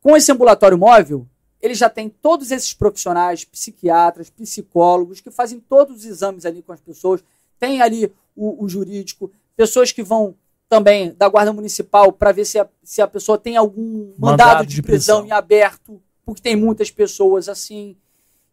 com 0.02 0.16
esse 0.16 0.30
ambulatório 0.32 0.76
móvel, 0.76 1.26
ele 1.60 1.74
já 1.74 1.88
tem 1.88 2.08
todos 2.08 2.50
esses 2.50 2.74
profissionais, 2.74 3.44
psiquiatras, 3.44 4.28
psicólogos, 4.28 5.20
que 5.20 5.30
fazem 5.30 5.60
todos 5.60 5.98
os 5.98 6.04
exames 6.04 6.44
ali 6.44 6.60
com 6.60 6.72
as 6.72 6.80
pessoas. 6.80 7.22
Tem 7.58 7.80
ali 7.80 8.12
o, 8.34 8.64
o 8.64 8.68
jurídico, 8.68 9.30
pessoas 9.56 9.92
que 9.92 10.02
vão 10.02 10.34
também 10.68 11.14
da 11.14 11.28
Guarda 11.28 11.52
Municipal 11.52 12.10
para 12.12 12.32
ver 12.32 12.44
se 12.44 12.58
a, 12.58 12.68
se 12.82 13.00
a 13.00 13.06
pessoa 13.06 13.38
tem 13.38 13.56
algum 13.56 14.12
mandado, 14.18 14.48
mandado 14.48 14.66
de, 14.66 14.74
de 14.74 14.82
prisão, 14.82 15.20
prisão 15.20 15.28
em 15.28 15.38
aberto, 15.38 16.02
porque 16.24 16.42
tem 16.42 16.56
muitas 16.56 16.90
pessoas 16.90 17.48
assim. 17.48 17.96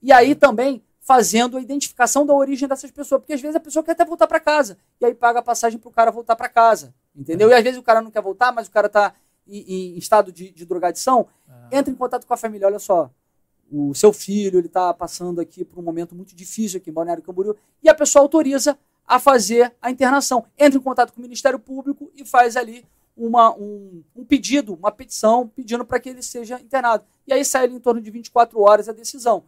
E 0.01 0.11
aí 0.11 0.35
também 0.35 0.83
fazendo 0.99 1.57
a 1.57 1.61
identificação 1.61 2.23
da 2.23 2.35
origem 2.35 2.67
dessas 2.67 2.91
pessoas, 2.91 3.21
porque 3.21 3.33
às 3.33 3.41
vezes 3.41 3.55
a 3.55 3.59
pessoa 3.59 3.81
quer 3.81 3.93
até 3.93 4.05
voltar 4.05 4.27
para 4.27 4.39
casa, 4.39 4.77
e 5.01 5.05
aí 5.05 5.15
paga 5.15 5.39
a 5.39 5.41
passagem 5.41 5.79
para 5.79 5.89
o 5.89 5.91
cara 5.91 6.11
voltar 6.11 6.35
para 6.35 6.47
casa, 6.47 6.93
entendeu? 7.15 7.49
É. 7.49 7.53
E 7.53 7.55
às 7.55 7.63
vezes 7.63 7.79
o 7.79 7.81
cara 7.81 7.99
não 7.99 8.11
quer 8.11 8.21
voltar, 8.21 8.51
mas 8.51 8.67
o 8.67 8.71
cara 8.71 8.85
está 8.85 9.15
em, 9.47 9.93
em, 9.95 9.97
estado 9.97 10.31
de, 10.31 10.51
de 10.51 10.65
drogadição, 10.65 11.25
entra 11.71 11.91
em 11.91 11.95
contato 11.95 12.25
com 12.25 12.33
a 12.33 12.37
família, 12.37 12.67
olha 12.67 12.79
só, 12.79 13.09
o 13.71 13.93
seu 13.93 14.11
filho 14.11 14.59
ele 14.59 14.67
está 14.67 14.93
passando 14.93 15.39
aqui 15.39 15.63
por 15.63 15.79
um 15.79 15.83
momento 15.83 16.15
muito 16.15 16.35
difícil 16.35 16.77
aqui 16.77 16.89
em 16.89 16.93
Balneário 16.93 17.23
Camboriú, 17.23 17.55
e 17.83 17.89
a 17.89 17.93
pessoa 17.93 18.23
autoriza 18.23 18.77
a 19.07 19.19
fazer 19.19 19.73
a 19.81 19.89
internação. 19.89 20.45
Entra 20.57 20.79
em 20.79 20.81
contato 20.81 21.13
com 21.13 21.19
o 21.19 21.23
Ministério 21.23 21.59
Público 21.59 22.11
e 22.15 22.25
faz 22.25 22.55
ali 22.55 22.85
uma, 23.17 23.53
um, 23.55 24.03
um 24.15 24.23
pedido, 24.23 24.73
uma 24.73 24.91
petição, 24.91 25.47
pedindo 25.47 25.83
para 25.83 25.99
que 25.99 26.09
ele 26.09 26.21
seja 26.21 26.59
internado. 26.59 27.03
E 27.27 27.33
aí 27.33 27.43
sai 27.43 27.65
ali 27.65 27.75
em 27.75 27.79
torno 27.79 28.01
de 28.01 28.09
24 28.09 28.59
horas 28.61 28.87
a 28.87 28.93
decisão. 28.93 29.43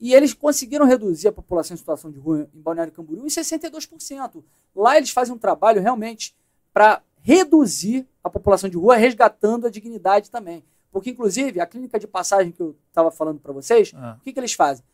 E 0.00 0.14
eles 0.14 0.32
conseguiram 0.32 0.86
reduzir 0.86 1.28
a 1.28 1.32
população 1.32 1.74
em 1.74 1.78
situação 1.78 2.10
de 2.10 2.18
rua 2.18 2.48
em 2.54 2.60
Balneário 2.60 2.92
Camboriú 2.92 3.24
em 3.24 3.28
62%. 3.28 4.42
Lá 4.74 4.96
eles 4.96 5.10
fazem 5.10 5.34
um 5.34 5.38
trabalho 5.38 5.82
realmente 5.82 6.34
para 6.72 7.02
reduzir 7.20 8.06
a 8.24 8.30
população 8.30 8.70
de 8.70 8.78
rua, 8.78 8.96
resgatando 8.96 9.66
a 9.66 9.70
dignidade 9.70 10.30
também. 10.30 10.64
Porque, 10.90 11.10
inclusive, 11.10 11.60
a 11.60 11.66
clínica 11.66 11.98
de 11.98 12.06
passagem 12.06 12.52
que 12.52 12.60
eu 12.60 12.76
estava 12.88 13.10
falando 13.10 13.38
para 13.38 13.52
vocês, 13.52 13.92
ah. 13.94 14.16
o 14.18 14.22
que, 14.22 14.32
que 14.32 14.40
eles 14.40 14.52
fazem? 14.52 14.84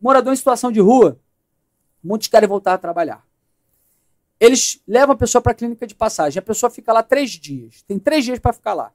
Morador 0.00 0.32
em 0.32 0.36
situação 0.36 0.72
de 0.72 0.80
rua, 0.80 1.18
muitos 2.02 2.28
querem 2.28 2.48
voltar 2.48 2.74
a 2.74 2.78
trabalhar. 2.78 3.24
Eles 4.40 4.82
levam 4.86 5.14
a 5.14 5.18
pessoa 5.18 5.40
para 5.40 5.52
a 5.52 5.54
clínica 5.54 5.86
de 5.86 5.94
passagem. 5.94 6.38
A 6.38 6.42
pessoa 6.42 6.68
fica 6.68 6.92
lá 6.92 7.02
três 7.02 7.30
dias. 7.30 7.82
Tem 7.82 7.98
três 7.98 8.24
dias 8.24 8.38
para 8.38 8.52
ficar 8.52 8.74
lá. 8.74 8.92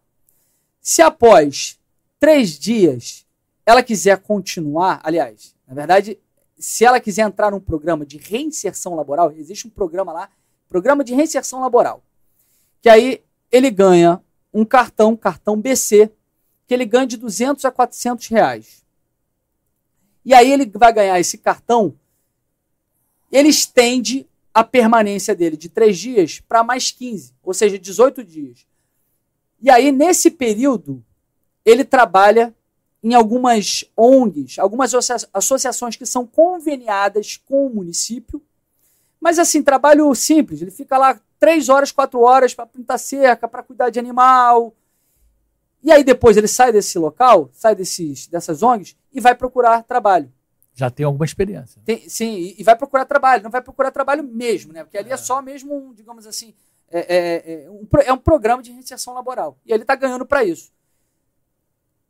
Se 0.82 1.02
após 1.02 1.80
três 2.20 2.60
dias 2.60 3.26
ela 3.66 3.82
quiser 3.82 4.18
continuar, 4.18 5.00
aliás, 5.04 5.56
na 5.68 5.74
verdade, 5.74 6.20
se 6.58 6.84
ela 6.84 7.00
quiser 7.00 7.22
entrar 7.22 7.52
num 7.52 7.60
programa 7.60 8.06
de 8.06 8.18
reinserção 8.18 8.96
laboral, 8.96 9.32
existe 9.32 9.68
um 9.68 9.70
programa 9.70 10.12
lá, 10.12 10.30
programa 10.68 11.04
de 11.04 11.14
reinserção 11.14 11.62
laboral, 11.62 12.04
que 12.82 12.90
aí 12.90 13.24
ele 13.52 13.72
ganha 13.72 14.22
um 14.54 14.66
cartão, 14.66 15.16
cartão 15.16 15.60
BC, 15.60 16.12
que 16.68 16.74
ele 16.74 16.86
ganha 16.86 17.08
de 17.08 17.18
200 17.18 17.66
a 17.66 17.72
400 17.72 18.28
reais. 18.28 18.84
E 20.26 20.34
aí 20.34 20.52
ele 20.52 20.66
vai 20.74 20.94
ganhar 20.94 21.20
esse 21.20 21.38
cartão, 21.38 21.96
ele 23.32 23.50
estende 23.50 24.28
a 24.54 24.64
permanência 24.64 25.36
dele 25.36 25.56
de 25.56 25.70
três 25.70 25.98
dias 25.98 26.40
para 26.40 26.64
mais 26.64 26.92
15, 26.92 27.34
ou 27.44 27.54
seja, 27.54 27.78
18 27.78 28.24
dias. 28.24 28.66
E 29.62 29.70
aí, 29.70 29.92
nesse 29.92 30.32
período, 30.32 31.04
ele 31.66 31.84
trabalha 31.84 32.54
em 33.04 33.14
algumas 33.14 33.86
ONGs, 33.96 34.60
algumas 34.60 34.94
associações 35.34 35.96
que 35.96 36.06
são 36.06 36.26
conveniadas 36.26 37.38
com 37.38 37.66
o 37.66 37.70
município, 37.70 38.42
mas 39.20 39.40
assim, 39.40 39.62
trabalho 39.64 40.14
simples. 40.16 40.62
Ele 40.62 40.72
fica 40.72 40.98
lá 40.98 41.20
três 41.40 41.70
horas, 41.70 41.92
quatro 41.92 42.22
horas 42.22 42.54
para 42.54 42.66
pintar 42.66 43.00
cerca, 43.00 43.48
para 43.48 43.64
cuidar 43.64 43.90
de 43.90 43.98
animal. 43.98 44.76
E 45.82 45.92
aí 45.92 46.04
depois 46.04 46.36
ele 46.36 46.48
sai 46.48 46.72
desse 46.72 47.00
local, 47.00 47.50
sai 47.54 47.74
desses, 47.74 48.28
dessas 48.28 48.62
ONGs 48.62 48.98
e 49.14 49.22
vai 49.22 49.34
procurar 49.34 49.82
trabalho. 49.84 50.32
Já 50.74 50.90
tem 50.90 51.06
alguma 51.06 51.26
experiência. 51.26 51.82
Tem, 51.84 52.08
sim, 52.08 52.56
e 52.58 52.64
vai 52.64 52.76
procurar 52.76 53.06
trabalho. 53.06 53.44
Não 53.44 53.50
vai 53.50 53.62
procurar 53.62 53.92
trabalho 53.92 54.24
mesmo, 54.24 54.72
né? 54.72 54.84
Porque 54.84 54.98
ali 54.98 55.10
é, 55.10 55.14
é 55.14 55.18
só 55.18 55.42
mesmo, 55.42 55.94
digamos 55.96 56.28
assim, 56.28 56.54
é, 56.90 57.00
é, 57.00 57.54
é, 57.66 57.70
um, 57.70 57.88
é 58.06 58.14
um 58.14 58.18
programa 58.18 58.62
de 58.62 58.72
reinserção 58.72 59.14
laboral. 59.14 59.58
E 59.66 59.72
ele 59.72 59.84
está 59.84 59.96
ganhando 59.96 60.26
para 60.26 60.44
isso. 60.44 60.72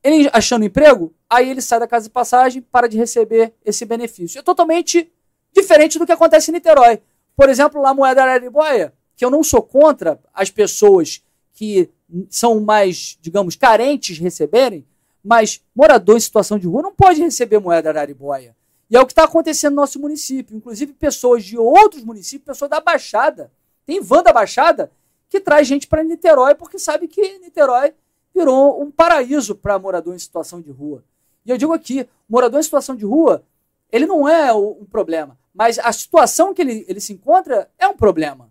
Ele 0.04 0.30
achando 0.32 0.64
emprego, 0.64 1.14
aí 1.30 1.50
ele 1.50 1.62
sai 1.62 1.80
da 1.80 1.88
casa 1.88 2.06
de 2.06 2.12
passagem 2.12 2.62
para 2.62 2.88
de 2.88 2.98
receber 2.98 3.54
esse 3.66 3.86
benefício. 3.86 4.40
É 4.40 4.42
totalmente 4.42 5.12
diferente 5.52 6.00
do 6.00 6.06
que 6.06 6.12
acontece 6.12 6.52
em 6.52 6.54
Niterói. 6.54 7.02
Por 7.36 7.50
exemplo, 7.50 7.82
lá 7.82 7.94
Moeda 7.94 8.22
Araribóia, 8.22 8.94
que 9.20 9.26
eu 9.26 9.30
não 9.30 9.44
sou 9.44 9.62
contra 9.62 10.18
as 10.34 10.50
pessoas 10.50 11.22
que 11.52 11.90
são 12.30 12.62
mais, 12.62 13.18
digamos, 13.20 13.54
carentes 13.54 14.18
receberem, 14.18 14.88
mas 15.22 15.62
morador 15.76 16.16
em 16.16 16.22
situação 16.22 16.58
de 16.58 16.66
rua 16.66 16.84
não 16.84 16.94
pode 16.94 17.20
receber 17.20 17.60
moeda 17.60 17.90
araribóia. 17.90 18.56
E 18.90 18.96
é 18.96 19.02
o 19.02 19.06
que 19.06 19.12
está 19.12 19.26
acontecendo 19.26 19.72
no 19.72 19.82
nosso 19.82 20.00
município. 20.00 20.56
Inclusive, 20.56 20.94
pessoas 20.94 21.44
de 21.44 21.58
outros 21.58 22.02
municípios, 22.02 22.46
pessoas 22.46 22.72
da 22.72 22.80
Baixada, 22.80 23.52
tem 23.86 24.00
van 24.00 24.24
da 24.24 24.32
Baixada, 24.32 24.90
que 25.28 25.42
traz 25.42 25.68
gente 25.68 25.86
para 25.86 26.02
Niterói, 26.02 26.56
porque 26.56 26.80
sabe 26.80 27.06
que 27.06 27.40
Niterói 27.40 27.94
virou 28.34 28.82
um 28.82 28.90
paraíso 28.90 29.54
para 29.54 29.78
morador 29.78 30.16
em 30.16 30.20
situação 30.20 30.62
de 30.62 30.72
rua. 30.72 31.04
E 31.46 31.52
eu 31.52 31.58
digo 31.58 31.74
aqui, 31.74 32.08
morador 32.30 32.58
em 32.58 32.64
situação 32.64 32.96
de 32.96 33.04
rua, 33.04 33.44
ele 33.92 34.06
não 34.06 34.30
é 34.30 34.54
um 34.54 34.86
problema, 34.86 35.38
mas 35.54 35.78
a 35.78 35.92
situação 35.92 36.54
que 36.54 36.62
ele, 36.62 36.86
ele 36.88 37.02
se 37.02 37.12
encontra 37.12 37.70
é 37.78 37.86
um 37.86 37.98
problema. 37.98 38.49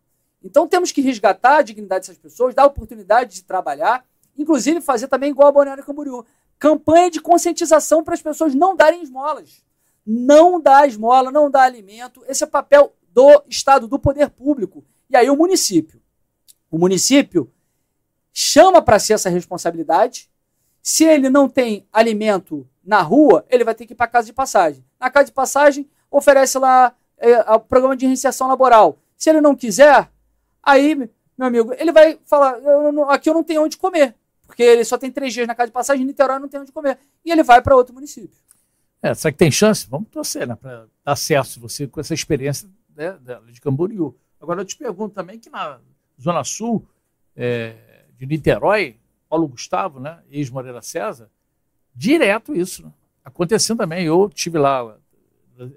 Então 0.49 0.67
temos 0.67 0.91
que 0.91 1.03
resgatar 1.03 1.59
a 1.59 1.63
dignidade 1.63 2.07
dessas 2.07 2.17
pessoas, 2.17 2.55
dar 2.55 2.65
oportunidade 2.65 3.35
de 3.35 3.45
trabalhar, 3.45 4.03
inclusive 4.37 4.81
fazer 4.81 5.07
também 5.07 5.31
igual 5.31 5.49
a 5.49 5.53
Balneário 5.53 5.85
Camboriú. 5.85 6.25
Campanha 6.59 7.11
de 7.11 7.21
conscientização 7.21 8.03
para 8.03 8.15
as 8.15 8.23
pessoas 8.23 8.55
não 8.55 8.75
darem 8.75 9.03
esmolas. 9.03 9.63
Não 10.07 10.59
dar 10.59 10.89
esmola, 10.89 11.31
não 11.31 11.51
dar 11.51 11.65
alimento. 11.65 12.25
Esse 12.27 12.45
é 12.45 12.47
o 12.47 12.51
papel 12.51 12.95
do 13.13 13.43
Estado, 13.47 13.87
do 13.87 13.99
poder 13.99 14.31
público. 14.31 14.83
E 15.11 15.17
aí 15.17 15.29
o 15.29 15.37
município. 15.37 16.01
O 16.71 16.79
município 16.79 17.53
chama 18.33 18.81
para 18.81 18.99
si 18.99 19.13
essa 19.13 19.29
responsabilidade. 19.29 20.31
Se 20.83 21.05
ele 21.05 21.29
não 21.29 21.47
tem 21.47 21.87
alimento 21.93 22.67
na 22.83 23.03
rua, 23.03 23.45
ele 23.51 23.65
vai 23.65 23.75
ter 23.75 23.85
que 23.85 23.93
ir 23.93 23.97
para 23.97 24.07
a 24.07 24.11
casa 24.11 24.27
de 24.27 24.33
passagem. 24.33 24.83
Na 24.99 25.11
casa 25.11 25.27
de 25.27 25.33
passagem, 25.33 25.91
oferece 26.11 26.59
lá 26.59 26.95
é, 27.19 27.39
o 27.53 27.61
programa 27.61 27.95
de 27.95 28.07
reinserção 28.07 28.49
laboral. 28.49 28.99
Se 29.15 29.29
ele 29.29 29.43
não 29.43 29.55
quiser, 29.55 30.11
aí, 30.69 30.95
meu 30.95 31.47
amigo, 31.47 31.75
ele 31.79 31.93
vai 31.93 32.19
falar: 32.25 32.59
eu 32.59 32.93
não, 32.93 33.09
aqui 33.11 33.29
eu 33.29 33.35
não 33.35 33.45
tenho 33.45 33.63
onde 33.63 33.77
comer. 33.77 34.15
Porque 34.47 34.63
ele 34.63 34.85
só 34.85 34.97
tem 34.97 35.11
três 35.11 35.35
dias 35.35 35.47
na 35.47 35.55
casa 35.55 35.67
de 35.67 35.73
passagem, 35.73 36.03
em 36.03 36.07
Niterói 36.07 36.39
não 36.39 36.49
tem 36.49 36.61
onde 36.61 36.73
comer. 36.73 36.99
E 37.25 37.31
ele 37.31 37.43
vai 37.43 37.61
para 37.61 37.77
outro 37.77 37.95
município. 37.95 38.39
É, 39.03 39.15
será 39.15 39.31
que 39.31 39.39
tem 39.39 39.51
chance? 39.51 39.87
Vamos 39.89 40.09
torcer, 40.09 40.47
né? 40.47 40.57
Para 40.57 40.87
dar 41.05 41.17
certo 41.17 41.61
você 41.61 41.87
com 41.87 42.01
essa 42.01 42.15
experiência 42.15 42.69
né, 42.97 43.17
de 43.53 43.61
Camboriú. 43.61 44.17
Agora, 44.41 44.63
eu 44.63 44.65
te 44.65 44.77
pergunto 44.77 45.15
também 45.15 45.39
que 45.39 45.51
na 45.51 45.79
Zona 46.21 46.43
Sul, 46.45 46.85
é, 47.37 47.77
de 48.17 48.27
Niterói, 48.27 48.97
Paulo 49.29 49.47
Gustavo, 49.47 50.01
né, 50.01 50.19
ex-Moreira 50.31 50.81
César, 50.81 51.31
direto 51.95 52.55
isso. 52.55 52.85
Né? 52.85 52.93
Acontecendo 53.25 53.79
também. 53.79 54.07
Eu 54.07 54.31
tive 54.33 54.59
lá, 54.59 54.97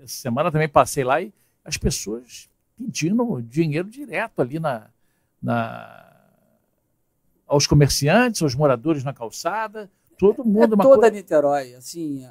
essa 0.01 0.21
semana 0.21 0.51
também 0.51 0.69
passei 0.69 1.03
lá 1.03 1.21
e 1.21 1.33
as 1.63 1.77
pessoas 1.77 2.49
pedindo 2.82 3.41
dinheiro 3.41 3.89
direto 3.89 4.41
ali 4.41 4.59
na, 4.59 4.88
na 5.41 6.07
aos 7.47 7.67
comerciantes, 7.67 8.41
aos 8.41 8.55
moradores 8.55 9.03
na 9.03 9.13
calçada, 9.13 9.89
todo 10.17 10.45
mundo. 10.45 10.75
É 10.75 10.84
toda 10.84 11.09
Niterói, 11.09 11.75
assim, 11.75 12.25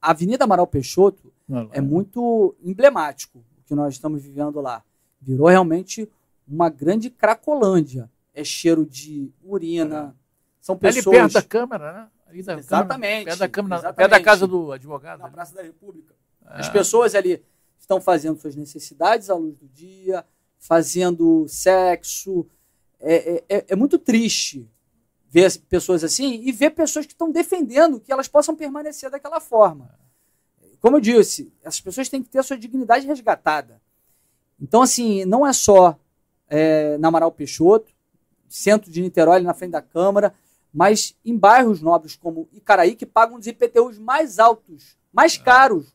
a 0.00 0.10
Avenida 0.10 0.44
Amaral 0.44 0.66
Peixoto 0.66 1.32
é, 1.72 1.78
é 1.78 1.80
muito 1.80 2.54
emblemático 2.62 3.38
o 3.38 3.62
que 3.64 3.74
nós 3.74 3.94
estamos 3.94 4.22
vivendo 4.22 4.60
lá. 4.60 4.82
Virou 5.20 5.48
realmente 5.48 6.08
uma 6.46 6.68
grande 6.68 7.10
cracolândia 7.10 8.10
é 8.36 8.44
cheiro 8.44 8.84
de 8.84 9.32
urina. 9.42 10.14
São 10.60 10.76
pessoas. 10.76 11.06
Ali 11.06 11.16
perto 11.16 11.32
da 11.32 11.42
Câmara, 11.42 11.92
né? 11.92 12.08
Ali 12.28 12.42
da 12.42 12.58
exatamente. 12.58 13.24
Câmara, 13.24 13.24
perto 13.24 13.38
da 13.38 13.48
Câmara, 13.48 13.74
exatamente. 13.76 13.96
perto 13.96 14.10
da 14.10 14.20
casa 14.20 14.46
do 14.46 14.72
advogado. 14.72 15.20
Na 15.20 15.30
Praça 15.30 15.54
da 15.54 15.62
República. 15.62 16.14
É. 16.44 16.60
As 16.60 16.68
pessoas 16.68 17.14
ali 17.14 17.42
estão 17.78 18.00
fazendo 18.00 18.40
suas 18.40 18.56
necessidades 18.56 19.30
à 19.30 19.34
luz 19.34 19.58
do 19.58 19.68
dia, 19.68 20.24
fazendo 20.58 21.46
sexo. 21.48 22.46
É, 22.98 23.14
é, 23.14 23.44
é, 23.48 23.64
é 23.68 23.76
muito 23.76 23.98
triste 23.98 24.68
ver 25.28 25.58
pessoas 25.68 26.02
assim 26.02 26.40
e 26.42 26.52
ver 26.52 26.70
pessoas 26.70 27.06
que 27.06 27.12
estão 27.12 27.30
defendendo 27.30 28.00
que 28.00 28.12
elas 28.12 28.28
possam 28.28 28.56
permanecer 28.56 29.10
daquela 29.10 29.40
forma. 29.40 29.94
Como 30.80 30.96
eu 30.96 31.00
disse, 31.00 31.52
essas 31.62 31.80
pessoas 31.80 32.08
têm 32.08 32.22
que 32.22 32.28
ter 32.28 32.38
a 32.38 32.42
sua 32.42 32.56
dignidade 32.56 33.06
resgatada. 33.06 33.80
Então, 34.60 34.82
assim, 34.82 35.24
não 35.24 35.46
é 35.46 35.52
só 35.52 35.98
é, 36.48 36.96
na 36.98 37.08
Amaral 37.08 37.32
Peixoto, 37.32 37.92
centro 38.48 38.90
de 38.90 39.02
Niterói, 39.02 39.40
na 39.40 39.54
frente 39.54 39.72
da 39.72 39.82
Câmara, 39.82 40.34
mas 40.72 41.16
em 41.24 41.36
bairros 41.36 41.80
nobres 41.80 42.16
como 42.16 42.48
Icaraí, 42.52 42.94
que 42.94 43.06
pagam 43.06 43.38
os 43.38 43.46
IPTUs 43.46 43.98
mais 43.98 44.38
altos, 44.38 44.96
mais 45.12 45.36
é. 45.36 45.42
caros 45.42 45.94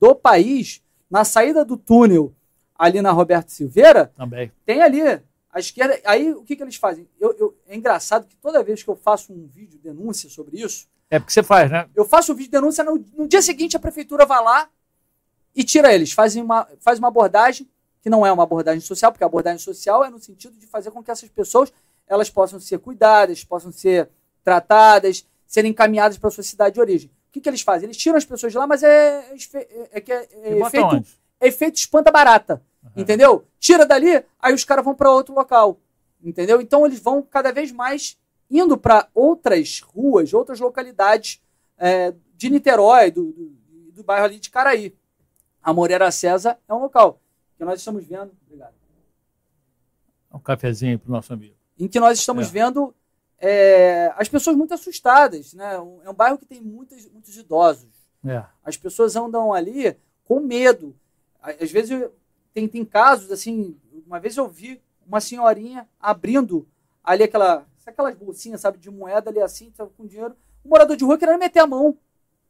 do 0.00 0.14
país, 0.14 0.82
na 1.10 1.24
saída 1.24 1.64
do 1.64 1.76
túnel, 1.76 2.32
ali 2.74 3.00
na 3.02 3.10
Roberto 3.10 3.50
Silveira, 3.50 4.12
Também. 4.16 4.52
tem 4.64 4.82
ali 4.82 5.02
a 5.50 5.58
esquerda. 5.58 5.98
Aí 6.04 6.30
o 6.32 6.42
que, 6.42 6.56
que 6.56 6.62
eles 6.62 6.76
fazem? 6.76 7.08
Eu, 7.18 7.34
eu, 7.38 7.56
é 7.66 7.74
engraçado 7.74 8.26
que 8.26 8.36
toda 8.36 8.62
vez 8.62 8.82
que 8.82 8.88
eu 8.88 8.96
faço 8.96 9.32
um 9.32 9.46
vídeo 9.46 9.78
denúncia 9.82 10.28
sobre 10.28 10.60
isso. 10.60 10.86
É 11.10 11.18
porque 11.18 11.32
você 11.32 11.42
faz, 11.42 11.70
né? 11.70 11.88
Eu 11.94 12.04
faço 12.04 12.32
o 12.32 12.34
vídeo 12.34 12.50
denúncia, 12.50 12.84
no, 12.84 13.04
no 13.16 13.26
dia 13.26 13.42
seguinte 13.42 13.76
a 13.76 13.80
prefeitura 13.80 14.26
vai 14.26 14.42
lá 14.42 14.68
e 15.56 15.64
tira 15.64 15.92
eles. 15.92 16.12
Fazem 16.12 16.42
uma, 16.42 16.68
faz 16.80 16.98
uma 16.98 17.08
abordagem 17.08 17.66
que 17.66 18.08
que 18.08 18.10
não 18.10 18.24
é 18.24 18.32
uma 18.32 18.42
abordagem 18.42 18.80
social, 18.80 19.12
porque 19.12 19.22
a 19.22 19.26
abordagem 19.26 19.58
social 19.58 20.02
é 20.02 20.08
no 20.08 20.18
sentido 20.18 20.56
de 20.56 20.66
fazer 20.66 20.90
com 20.90 21.02
que 21.02 21.10
essas 21.10 21.28
pessoas 21.28 21.70
elas 22.06 22.30
possam 22.30 22.58
ser 22.58 22.78
cuidadas, 22.78 23.44
possam 23.44 23.70
ser 23.70 24.08
tratadas, 24.42 25.26
serem 25.46 25.72
encaminhadas 25.72 26.16
para 26.16 26.28
a 26.28 26.30
sua 26.30 26.42
cidade 26.42 26.74
de 26.74 26.80
origem. 26.80 27.10
O 27.28 27.30
que, 27.30 27.40
que 27.40 27.48
eles 27.48 27.60
fazem? 27.60 27.86
Eles 27.86 27.96
tiram 27.96 28.16
as 28.16 28.24
pessoas 28.24 28.52
de 28.52 28.58
lá, 28.58 28.66
mas 28.66 28.82
é, 28.82 29.32
é, 29.54 29.58
é, 29.92 29.98
é, 29.98 30.28
é 30.42 30.58
efeito, 30.60 31.04
é 31.40 31.48
efeito 31.48 31.76
espanta 31.76 32.10
barata. 32.10 32.62
Uhum. 32.82 33.02
Entendeu? 33.02 33.46
Tira 33.58 33.84
dali, 33.84 34.24
aí 34.40 34.54
os 34.54 34.64
caras 34.64 34.84
vão 34.84 34.94
para 34.94 35.12
outro 35.12 35.34
local. 35.34 35.78
Entendeu? 36.22 36.60
Então 36.60 36.86
eles 36.86 36.98
vão 36.98 37.22
cada 37.22 37.52
vez 37.52 37.70
mais 37.70 38.18
indo 38.50 38.78
para 38.78 39.08
outras 39.14 39.80
ruas, 39.80 40.32
outras 40.32 40.58
localidades 40.58 41.40
é, 41.76 42.14
de 42.34 42.50
Niterói, 42.50 43.10
do, 43.10 43.32
do, 43.32 43.92
do, 43.92 44.02
bairro 44.02 44.24
ali 44.24 44.40
de 44.40 44.50
Caraí. 44.50 44.96
A 45.62 45.72
Moreira 45.72 46.10
César 46.10 46.58
é 46.66 46.72
um 46.72 46.80
local 46.80 47.20
que 47.56 47.64
nós 47.64 47.78
estamos 47.78 48.04
vendo. 48.04 48.32
Obrigado. 48.46 48.74
Um 50.32 50.38
cafezinho 50.38 50.98
para 50.98 51.08
o 51.08 51.12
nosso 51.12 51.32
amigo. 51.32 51.54
Em 51.78 51.86
que 51.86 52.00
nós 52.00 52.18
estamos 52.18 52.48
é. 52.48 52.50
vendo 52.50 52.94
é, 53.40 54.12
as 54.16 54.28
pessoas 54.28 54.56
muito 54.56 54.74
assustadas. 54.74 55.54
Né? 55.54 55.74
É 56.04 56.10
um 56.10 56.14
bairro 56.14 56.38
que 56.38 56.46
tem 56.46 56.60
muitos, 56.60 57.08
muitos 57.10 57.36
idosos. 57.36 57.88
É. 58.26 58.44
As 58.64 58.76
pessoas 58.76 59.16
andam 59.16 59.52
ali 59.52 59.96
com 60.24 60.40
medo. 60.40 60.94
Às 61.40 61.70
vezes 61.70 62.10
tem, 62.52 62.66
tem 62.66 62.84
casos 62.84 63.30
assim. 63.30 63.76
Uma 64.06 64.18
vez 64.18 64.36
eu 64.36 64.48
vi 64.48 64.80
uma 65.06 65.20
senhorinha 65.20 65.88
abrindo 66.00 66.66
ali 67.02 67.22
aquela, 67.22 67.66
aquelas 67.86 68.14
bolsinhas, 68.14 68.60
sabe, 68.60 68.78
de 68.78 68.90
moeda 68.90 69.30
ali 69.30 69.40
assim, 69.40 69.72
com 69.96 70.06
dinheiro. 70.06 70.36
O 70.64 70.68
morador 70.68 70.96
de 70.96 71.04
rua 71.04 71.16
querendo 71.16 71.38
meter 71.38 71.60
a 71.60 71.66
mão 71.66 71.96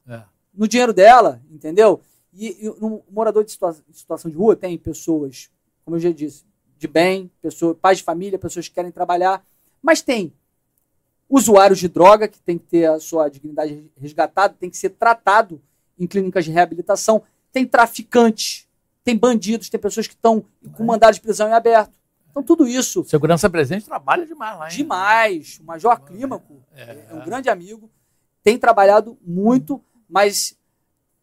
é. 0.08 0.22
no 0.52 0.66
dinheiro 0.66 0.92
dela, 0.92 1.40
entendeu? 1.50 2.00
E, 2.32 2.66
e 2.66 2.80
no 2.80 3.02
morador 3.10 3.44
de, 3.44 3.52
situa 3.52 3.76
situação 3.92 4.30
de 4.30 4.36
rua 4.36 4.56
tem 4.56 4.76
pessoas, 4.76 5.50
como 5.84 5.96
eu 5.96 6.00
já 6.00 6.10
disse, 6.10 6.44
de 6.76 6.88
bem, 6.88 7.30
pessoas, 7.40 7.76
pais 7.80 7.98
de 7.98 8.04
família, 8.04 8.38
pessoas 8.38 8.68
que 8.68 8.74
querem 8.74 8.90
trabalhar, 8.90 9.44
mas 9.82 10.02
tem 10.02 10.32
usuários 11.28 11.78
de 11.78 11.88
droga 11.88 12.26
que 12.26 12.40
tem 12.40 12.56
que 12.56 12.66
ter 12.66 12.86
a 12.86 12.98
sua 12.98 13.28
dignidade 13.28 13.84
resgatada, 13.96 14.56
tem 14.58 14.70
que 14.70 14.76
ser 14.76 14.90
tratado 14.90 15.60
em 15.98 16.06
clínicas 16.06 16.44
de 16.44 16.50
reabilitação, 16.50 17.22
tem 17.52 17.66
traficantes, 17.66 18.66
tem 19.04 19.16
bandidos, 19.16 19.68
tem 19.68 19.80
pessoas 19.80 20.06
que 20.06 20.14
estão 20.14 20.44
com 20.74 20.84
mandado 20.84 21.14
de 21.14 21.20
prisão 21.20 21.48
em 21.48 21.52
aberto. 21.52 21.98
Então, 22.30 22.42
tudo 22.42 22.66
isso. 22.66 23.04
Segurança 23.04 23.50
presente 23.50 23.84
trabalha 23.84 24.26
demais 24.26 24.58
lá, 24.58 24.70
hein? 24.70 24.76
Demais. 24.76 25.58
O 25.60 25.64
Major 25.64 26.00
Clímaco 26.00 26.62
é. 26.74 27.06
é 27.10 27.14
um 27.14 27.24
grande 27.24 27.50
amigo, 27.50 27.90
tem 28.42 28.58
trabalhado 28.58 29.18
muito, 29.22 29.82
mas 30.08 30.56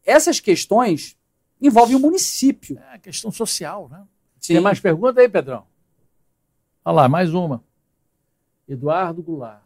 essas 0.06 0.40
questões 0.40 1.18
envolvem 1.62 1.96
o 1.96 2.00
município. 2.00 2.78
É 2.92 3.00
questão 3.00 3.32
social, 3.32 3.88
né? 3.90 4.06
Sim. 4.40 4.54
Tem 4.54 4.62
mais 4.62 4.80
pergunta 4.80 5.22
aí, 5.22 5.30
Pedrão? 5.30 5.66
Olha 6.84 6.96
lá, 6.96 7.10
mais 7.10 7.34
uma. 7.34 7.64
Eduardo 8.68 9.24
Goulart. 9.24 9.65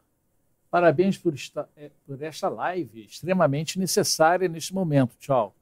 Parabéns 0.69 1.17
por, 1.17 1.33
esta, 1.33 1.67
é, 1.75 1.89
por 2.05 2.21
esta 2.21 2.47
live 2.47 3.03
extremamente 3.03 3.79
necessária 3.79 4.47
neste 4.47 4.73
momento. 4.73 5.15
Tchau. 5.17 5.55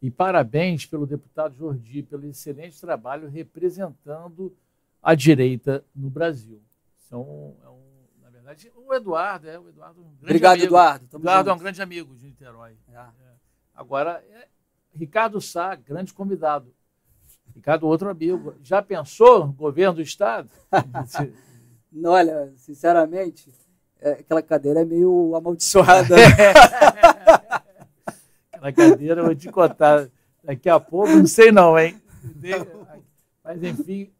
E 0.00 0.10
parabéns 0.10 0.86
pelo 0.86 1.06
deputado 1.06 1.56
Jordi 1.56 2.02
pelo 2.02 2.26
excelente 2.26 2.80
trabalho 2.80 3.28
representando 3.28 4.54
a 5.02 5.14
direita 5.14 5.84
no 5.94 6.08
Brasil. 6.08 6.60
São, 7.08 7.56
é 7.64 7.68
um, 7.68 7.82
na 8.22 8.30
verdade, 8.30 8.70
o 8.76 8.94
Eduardo 8.94 9.48
é 9.48 9.58
o 9.58 9.68
Eduardo 9.68 10.00
um 10.00 10.12
Obrigado, 10.22 10.52
amigo. 10.54 10.66
Eduardo. 10.66 11.08
Tamo 11.08 11.22
Eduardo 11.24 11.50
junto. 11.50 11.50
é 11.50 11.54
um 11.54 11.62
grande 11.62 11.82
amigo 11.82 12.14
de 12.14 12.26
Niterói. 12.26 12.76
É. 12.88 12.96
É. 12.96 13.10
Agora, 13.74 14.24
é, 14.30 14.48
Ricardo 14.94 15.40
Sá, 15.40 15.74
grande 15.74 16.12
convidado. 16.12 16.72
Ricardo, 17.54 17.86
outro 17.86 18.08
amigo. 18.08 18.54
Já 18.62 18.82
pensou 18.82 19.48
governo 19.48 19.94
do 19.94 20.02
Estado? 20.02 20.50
Olha, 22.04 22.52
sinceramente, 22.56 23.50
é, 23.50 23.65
aquela 24.02 24.42
cadeira 24.42 24.80
é 24.80 24.84
meio 24.84 25.34
amaldiçoada. 25.34 26.16
aquela 28.52 28.72
cadeira, 28.72 29.20
eu 29.20 29.24
vou 29.26 29.34
te 29.34 29.50
contar 29.50 30.08
daqui 30.42 30.68
a 30.68 30.78
pouco, 30.78 31.10
não 31.10 31.26
sei 31.26 31.50
não, 31.50 31.78
hein? 31.78 32.00
Mas, 33.42 33.62
enfim, 33.62 34.10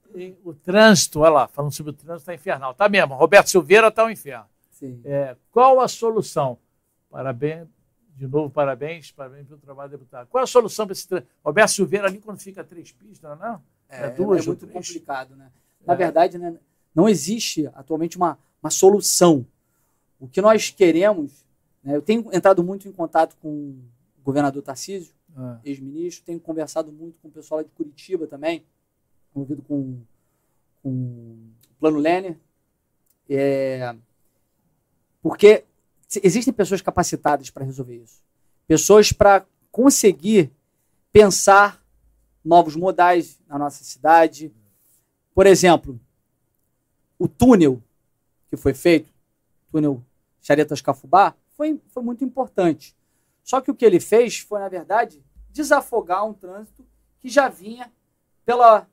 o 0.45 0.55
trânsito, 0.55 1.21
olha 1.21 1.31
lá, 1.31 1.49
falando 1.49 1.73
sobre 1.73 1.91
o 1.91 1.95
trânsito, 1.95 2.23
está 2.23 2.35
infernal. 2.35 2.75
Tá 2.75 2.89
mesmo, 2.89 3.15
Roberto 3.15 3.49
Silveira 3.49 3.89
está 3.89 4.05
um 4.05 4.11
inferno. 4.11 4.47
É, 5.05 5.37
qual 5.51 5.81
a 5.81 5.89
solução? 5.89 6.59
Parabéns, 7.11 7.67
de 8.15 8.27
novo, 8.27 8.51
parabéns, 8.51 9.11
parabéns 9.11 9.47
pelo 9.47 9.61
trabalho 9.61 9.91
deputado. 9.91 10.27
Qual 10.29 10.43
a 10.43 10.47
solução 10.47 10.87
para 10.87 10.93
esse 10.93 11.09
trânsito? 11.09 11.31
Roberto 11.45 11.71
Silveira 11.71 12.07
ali 12.07 12.19
quando 12.19 12.39
fica 12.41 12.65
três 12.65 12.93
pistas, 12.93 13.39
não 13.39 13.47
é? 13.47 13.59
É, 13.89 14.07
é 14.07 14.11
duas 14.11 14.45
é 14.45 14.47
muito 14.49 14.67
três. 14.67 14.87
complicado, 14.89 15.37
né? 15.37 15.51
Na 15.85 15.95
é. 15.95 15.97
verdade, 15.97 16.39
né, 16.39 16.59
não 16.95 17.09
existe 17.09 17.67
atualmente 17.75 18.17
uma, 18.17 18.39
uma 18.63 18.71
solução. 18.71 19.47
O 20.19 20.29
que 20.29 20.41
nós 20.41 20.71
queremos, 20.71 21.45
né, 21.83 21.97
eu 21.97 22.03
tenho 22.03 22.29
entrado 22.33 22.63
muito 22.63 22.89
em 22.89 22.93
contato 22.93 23.37
com 23.41 23.49
o 23.49 24.23
governador 24.25 24.63
Tarcísio, 24.63 25.15
ah. 25.37 25.59
ex-ministro, 25.65 26.25
tenho 26.25 26.41
conversado 26.41 26.91
muito 26.91 27.19
com 27.21 27.29
o 27.29 27.31
pessoal 27.31 27.63
de 27.63 27.71
Curitiba 27.71 28.27
também, 28.27 28.65
envolvido 29.35 29.63
com, 29.63 30.01
com 30.83 30.91
o 30.91 31.75
Plano 31.79 31.99
Lênin, 31.99 32.37
é, 33.29 33.95
porque 35.23 35.65
existem 36.23 36.55
pessoas 36.55 36.81
capacitadas 36.81 37.51
para 37.51 37.65
resolver 37.65 37.97
isso. 37.97 38.23
Pessoas 38.67 39.13
para 39.13 39.45
conseguir 39.71 40.51
pensar 41.13 41.83
novos 42.45 42.77
modais 42.77 43.39
na 43.49 43.59
nossa 43.59 43.83
cidade. 43.83 44.53
Por 45.35 45.47
exemplo, 45.47 46.01
o 47.19 47.27
túnel 47.27 47.83
que 48.49 48.57
foi 48.57 48.73
feito, 48.73 49.13
túnel 49.71 50.03
Charetas 50.47 50.81
Cafubá, 50.81 51.35
foi, 51.55 51.81
foi 51.89 52.03
muito 52.05 52.25
importante. 52.25 52.97
Só 53.43 53.61
que 53.61 53.69
o 53.69 53.75
que 53.75 53.85
ele 53.85 53.99
fez 53.99 54.39
foi, 54.39 54.61
na 54.61 54.69
verdade, 54.69 55.21
desafogar 55.51 56.25
um 56.25 56.33
trânsito 56.33 56.87
que 57.19 57.29
já 57.29 57.49
vinha 57.49 57.93
pela 58.45 58.87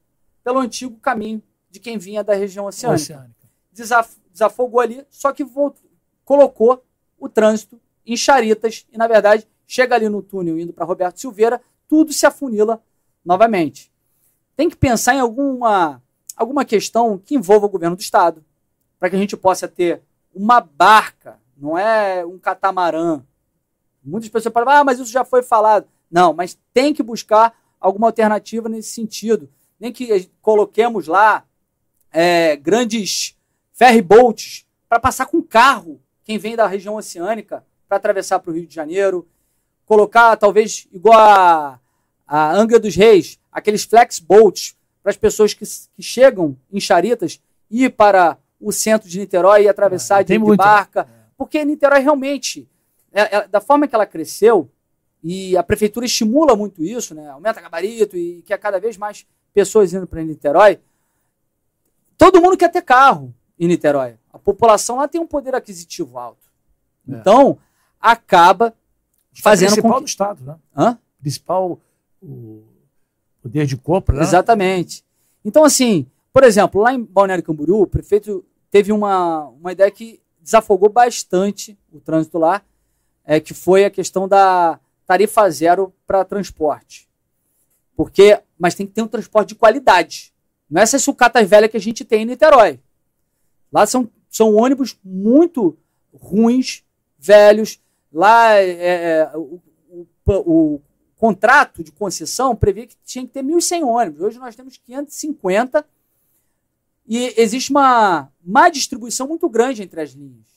pelo 0.44 0.60
antigo 0.60 0.98
caminho 0.98 1.42
de 1.70 1.80
quem 1.80 1.98
vinha 1.98 2.24
da 2.24 2.34
região 2.34 2.66
oceânica. 2.66 3.02
oceânica. 3.02 3.50
Desaf 3.72 4.18
desafogou 4.32 4.80
ali, 4.80 5.06
só 5.10 5.32
que 5.32 5.44
voltou, 5.44 5.90
colocou 6.26 6.84
o 7.20 7.30
trânsito 7.30 7.80
em 8.04 8.18
charitas 8.18 8.86
e, 8.92 8.98
na 8.98 9.08
verdade, 9.08 9.48
chega 9.68 9.94
ali 9.94 10.10
no 10.10 10.24
túnel 10.24 10.60
indo 10.60 10.74
para 10.74 10.86
Roberto 10.86 11.20
Silveira, 11.20 11.62
tudo 11.88 12.12
se 12.12 12.26
afunila 12.26 12.84
novamente. 13.24 13.92
Tem 14.56 14.70
que 14.70 14.76
pensar 14.76 15.14
em 15.14 15.20
alguma, 15.20 16.02
alguma 16.36 16.66
questão 16.66 17.18
que 17.18 17.36
envolva 17.36 17.68
o 17.68 17.70
governo 17.70 17.96
do 17.96 18.02
Estado, 18.02 18.44
para 19.00 19.10
que 19.10 19.16
a 19.16 19.20
gente 19.20 19.38
possa 19.38 19.68
ter 19.68 20.02
uma 20.34 20.60
barca, 20.60 21.40
não 21.58 21.78
é 21.78 22.26
um 22.26 22.38
catamarã. 22.38 23.22
Muitas 24.04 24.30
pessoas 24.30 24.54
falam, 24.54 24.70
ah, 24.70 24.84
mas 24.84 25.00
isso 25.00 25.12
já 25.12 25.24
foi 25.24 25.42
falado. 25.42 25.88
Não, 26.12 26.34
mas 26.34 26.58
tem 26.74 26.94
que 26.94 27.02
buscar 27.02 27.58
alguma 27.80 28.08
alternativa 28.08 28.70
nesse 28.70 28.94
sentido 28.94 29.50
nem 29.84 29.92
que 29.92 30.30
coloquemos 30.42 31.08
lá 31.08 31.44
é, 32.10 32.56
grandes 32.56 33.36
ferryboats 33.74 34.66
para 34.88 34.98
passar 34.98 35.26
com 35.26 35.44
carro 35.44 36.00
quem 36.24 36.38
vem 36.38 36.56
da 36.56 36.66
região 36.66 36.96
oceânica 36.96 37.66
para 37.86 37.98
atravessar 37.98 38.40
para 38.40 38.50
o 38.50 38.54
Rio 38.54 38.66
de 38.66 38.74
Janeiro. 38.74 39.28
Colocar, 39.86 40.38
talvez, 40.38 40.88
igual 40.94 41.20
a, 41.20 41.80
a 42.26 42.56
Angra 42.56 42.80
dos 42.80 42.96
Reis, 42.96 43.38
aqueles 43.52 43.84
flex 43.84 44.20
boats 44.20 44.78
para 45.02 45.10
as 45.10 45.18
pessoas 45.18 45.54
que, 45.54 45.66
que 45.66 46.02
chegam 46.02 46.56
em 46.72 46.80
Charitas 46.80 47.42
ir 47.70 47.90
para 47.90 48.38
o 48.62 48.72
centro 48.72 49.10
de 49.10 49.20
Niterói 49.20 49.64
e 49.64 49.68
atravessar 49.68 50.22
é, 50.22 50.24
de, 50.24 50.38
de 50.38 50.56
barca. 50.56 51.10
É. 51.34 51.36
Porque 51.38 51.64
Niterói 51.66 52.00
realmente, 52.00 52.68
é, 53.12 53.38
é, 53.38 53.48
da 53.48 53.60
forma 53.60 53.88
que 53.88 53.96
ela 53.96 54.06
cresceu, 54.06 54.70
e 55.24 55.56
a 55.56 55.64
prefeitura 55.64 56.06
estimula 56.06 56.56
muito 56.56 56.84
isso, 56.84 57.16
né? 57.16 57.30
aumenta 57.30 57.62
gabarito 57.62 58.18
e 58.18 58.42
quer 58.42 58.58
cada 58.58 58.80
vez 58.80 58.98
mais 58.98 59.26
pessoas 59.54 59.94
indo 59.94 60.06
para 60.06 60.22
Niterói. 60.22 60.80
Todo 62.18 62.42
mundo 62.42 62.58
quer 62.58 62.70
ter 62.70 62.82
carro 62.82 63.34
em 63.58 63.68
Niterói. 63.68 64.18
A 64.32 64.38
população 64.38 64.98
lá 64.98 65.08
tem 65.08 65.22
um 65.22 65.28
poder 65.28 65.56
aquisitivo 65.56 66.18
alto. 66.18 66.52
É. 67.08 67.16
Então, 67.16 67.58
acaba 68.00 68.74
fazendo. 69.42 69.70
O 69.70 69.72
principal 69.74 69.94
com 69.94 70.00
do 70.02 70.08
Estado, 70.08 70.44
né? 70.44 70.56
Hã? 70.76 70.98
Principal 71.20 71.80
o 72.22 72.64
poder 73.42 73.66
de 73.66 73.78
compra, 73.78 74.16
né? 74.18 74.24
Exatamente. 74.24 75.06
Então, 75.44 75.64
assim, 75.64 76.06
por 76.32 76.44
exemplo, 76.44 76.82
lá 76.82 76.94
em 76.94 77.04
Balneário 77.04 77.44
Camboriú, 77.44 77.82
o 77.82 77.88
prefeito 77.88 78.44
teve 78.72 78.92
uma, 78.92 79.48
uma 79.50 79.72
ideia 79.72 79.92
que 79.92 80.20
desafogou 80.44 80.90
bastante 80.90 81.78
o 81.92 82.00
trânsito 82.00 82.38
lá, 82.38 82.62
é, 83.24 83.40
que 83.40 83.54
foi 83.54 83.86
a 83.86 83.90
questão 83.90 84.28
da 84.28 84.78
tarifa 85.08 85.50
zero 85.50 85.94
para 86.06 86.26
transporte. 86.26 87.08
Porque, 87.96 88.40
mas 88.60 88.76
tem 88.76 88.86
que 88.86 88.92
ter 88.92 89.02
um 89.02 89.08
transporte 89.08 89.50
de 89.50 89.56
qualidade. 89.56 90.34
Não 90.70 90.82
é 90.82 90.84
essa 90.84 91.00
sucata 91.00 91.44
velha 91.46 91.70
que 91.70 91.78
a 91.78 91.80
gente 91.80 92.04
tem 92.04 92.24
em 92.24 92.26
Niterói. 92.26 92.80
Lá 93.72 93.86
são, 93.86 94.10
são 94.30 94.54
ônibus 94.56 94.98
muito 95.04 95.78
ruins, 96.14 96.84
velhos. 97.18 97.80
Lá 98.12 98.56
é, 98.56 98.70
é, 98.70 99.32
o, 99.36 99.62
o, 99.90 100.06
o, 100.26 100.82
contrato 101.16 101.84
de 101.84 101.92
concessão 101.92 102.54
previa 102.54 102.86
que 102.86 102.98
tinha 103.06 103.26
que 103.26 103.32
ter 103.32 103.44
1.100 103.44 103.84
ônibus. 103.86 104.22
Hoje 104.22 104.40
nós 104.40 104.56
temos 104.56 104.76
550 104.76 105.86
e 107.06 107.34
existe 107.38 107.72
uma 107.72 108.30
má 108.44 108.70
distribuição 108.70 109.28
muito 109.28 109.50
grande 109.50 109.84
entre 109.84 110.02
as 110.02 110.12
linhas. 110.12 110.54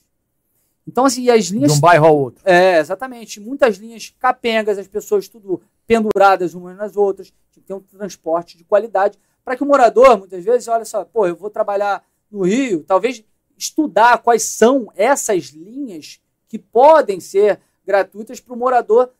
Então, 0.86 1.04
assim, 1.04 1.28
as 1.28 1.46
linhas. 1.46 1.72
De 1.72 1.78
um 1.78 1.80
bairro 1.80 2.06
ao 2.06 2.16
outro. 2.16 2.42
É, 2.48 2.78
exatamente. 2.78 3.40
Muitas 3.40 3.76
linhas 3.76 4.14
capengas, 4.18 4.78
as 4.78 4.86
pessoas 4.86 5.28
tudo 5.28 5.60
penduradas 5.86 6.54
umas 6.54 6.76
nas 6.76 6.96
outras. 6.96 7.32
Tem 7.52 7.60
que 7.62 7.66
ter 7.66 7.74
um 7.74 7.80
transporte 7.80 8.56
de 8.56 8.64
qualidade. 8.64 9.18
Para 9.44 9.56
que 9.56 9.64
o 9.64 9.66
morador, 9.66 10.16
muitas 10.16 10.44
vezes, 10.44 10.68
olha 10.68 10.84
só, 10.84 11.04
pô, 11.04 11.26
eu 11.26 11.34
vou 11.34 11.50
trabalhar 11.50 12.04
no 12.30 12.42
Rio, 12.42 12.84
talvez 12.84 13.24
estudar 13.56 14.18
quais 14.18 14.42
são 14.42 14.92
essas 14.94 15.46
linhas 15.46 16.20
que 16.48 16.58
podem 16.58 17.20
ser 17.20 17.60
gratuitas 17.84 18.40
para 18.40 18.54
o 18.54 18.56
morador 18.56 19.10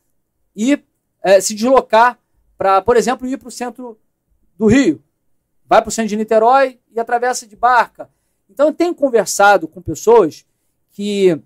ir 0.55 0.85
é, 1.23 1.41
se 1.41 1.55
deslocar 1.55 2.19
para, 2.59 2.83
por 2.83 2.97
exemplo, 2.97 3.27
ir 3.27 3.37
para 3.37 3.49
o 3.49 3.53
centro 3.53 3.99
do 4.59 4.67
Rio. 4.67 5.03
Vai 5.69 5.83
para 5.83 5.89
o 5.89 5.93
centro 5.93 6.09
de 6.09 6.17
Niterói 6.17 6.79
e 6.93 7.01
atravessa 7.01 7.47
de 7.47 7.57
barca. 7.57 8.09
Então, 8.49 8.69
eu 8.69 8.73
tenho 8.73 8.95
conversado 8.95 9.67
com 9.67 9.81
pessoas 9.83 10.47
que, 10.93 11.39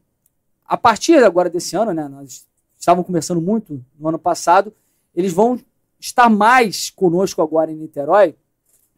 a 0.65 0.77
partir 0.77 1.23
agora 1.25 1.49
desse 1.49 1.75
ano, 1.77 1.93
né, 1.93 2.07
nós 2.09 2.47
estavam 2.79 3.03
conversando 3.03 3.41
muito 3.41 3.85
no 3.99 4.09
ano 4.09 4.19
passado, 4.19 4.75
eles 5.15 5.33
vão 5.33 5.59
estar 5.99 6.29
mais 6.31 6.91
conosco 6.91 7.43
agora 7.43 7.71
em 7.71 7.77
Niterói 7.77 8.35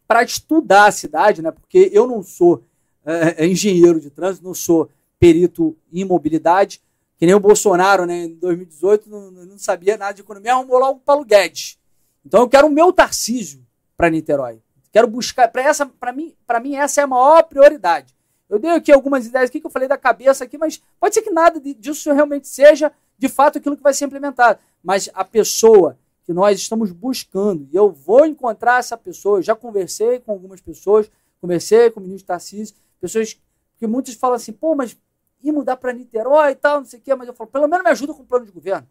para 0.07 0.23
estudar 0.23 0.87
a 0.87 0.93
cidade, 0.93 1.41
né, 1.41 1.51
porque 1.51 1.91
eu 1.93 2.07
não 2.07 2.23
sou 2.23 2.63
é, 3.05 3.47
engenheiro 3.47 4.01
de 4.01 4.11
trânsito, 4.11 4.45
não 4.45 4.55
sou 4.55 4.91
perito 5.19 5.77
em 5.93 6.05
mobilidade, 6.05 6.83
que 7.17 7.27
nem 7.27 7.35
o 7.35 7.41
Bolsonaro, 7.41 8.05
né, 8.05 8.25
em 8.25 8.35
2018, 8.35 9.09
não, 9.09 9.31
não 9.31 9.59
sabia 9.59 9.97
nada 9.97 10.13
de 10.13 10.23
economia, 10.23 10.53
arrumou 10.53 10.79
logo 10.79 10.99
o 10.99 11.01
Paulo 11.01 11.25
Guedes. 11.25 11.79
Então 12.27 12.41
eu 12.41 12.49
quero 12.49 12.67
o 12.67 12.71
meu 12.71 12.93
Tarcísio 12.93 13.65
para 13.97 14.11
Niterói. 14.11 14.61
Quero 14.93 15.09
buscar, 15.09 15.49
para 15.49 15.63
essa, 15.63 15.87
para 15.87 16.13
mim, 16.13 16.35
para 16.47 16.61
mim 16.61 16.77
essa 16.77 17.01
é 17.01 17.05
a 17.05 17.07
maior 17.07 17.43
prioridade. 17.45 18.15
Eu 18.49 18.59
dei 18.59 18.71
aqui 18.71 18.93
algumas 18.93 19.27
ideias 19.27 19.49
aqui 19.49 19.59
que 19.59 19.67
eu 19.67 19.71
falei 19.71 19.89
da 19.89 19.97
cabeça 19.97 20.45
aqui, 20.45 20.59
mas 20.59 20.83
pode 21.01 21.15
ser 21.15 21.23
que 21.23 21.31
nada 21.31 21.59
disso 21.59 22.13
realmente 22.13 22.47
seja 22.47 22.93
de 23.17 23.29
fato 23.29 23.57
aquilo 23.57 23.77
que 23.77 23.83
vai 23.83 23.95
ser 23.95 24.05
implementado. 24.05 24.59
Mas 24.85 25.09
a 25.15 25.25
pessoa 25.25 25.99
que 26.25 26.33
nós 26.33 26.61
estamos 26.61 26.93
buscando, 26.93 27.67
e 27.73 27.75
eu 27.75 27.91
vou 27.91 28.27
encontrar 28.27 28.79
essa 28.79 28.97
pessoa, 28.97 29.39
eu 29.39 29.43
já 29.43 29.55
conversei 29.55 30.21
com 30.21 30.33
algumas 30.33 30.61
pessoas, 30.61 31.11
conversei 31.41 31.91
com 31.91 32.01
o 32.01 32.03
ministro 32.03 32.27
Tarcísio, 32.27 32.77
pessoas 33.01 33.41
que 33.79 33.87
muitos 33.87 34.15
falam 34.15 34.37
assim, 34.37 34.53
pô, 34.53 34.75
mas 34.75 34.97
ir 35.43 35.51
mudar 35.51 35.77
para 35.77 35.93
Niterói 35.93 36.53
e 36.53 36.55
tal, 36.55 36.81
não 36.81 36.87
sei 36.87 37.01
o 37.01 37.03
quê, 37.03 37.15
mas 37.15 37.27
eu 37.27 37.35
falo, 37.35 37.51
pelo 37.51 37.67
menos 37.67 37.83
me 37.83 37.91
ajuda 37.91 38.15
com 38.15 38.23
o 38.23 38.27
plano 38.27 38.45
de 38.45 38.53
governo. 38.53 38.87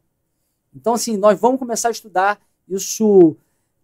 Então, 0.75 0.93
assim, 0.93 1.15
nós 1.17 1.39
vamos 1.39 1.59
começar 1.59 1.89
a 1.89 1.91
estudar 1.91 2.41
isso 2.67 3.35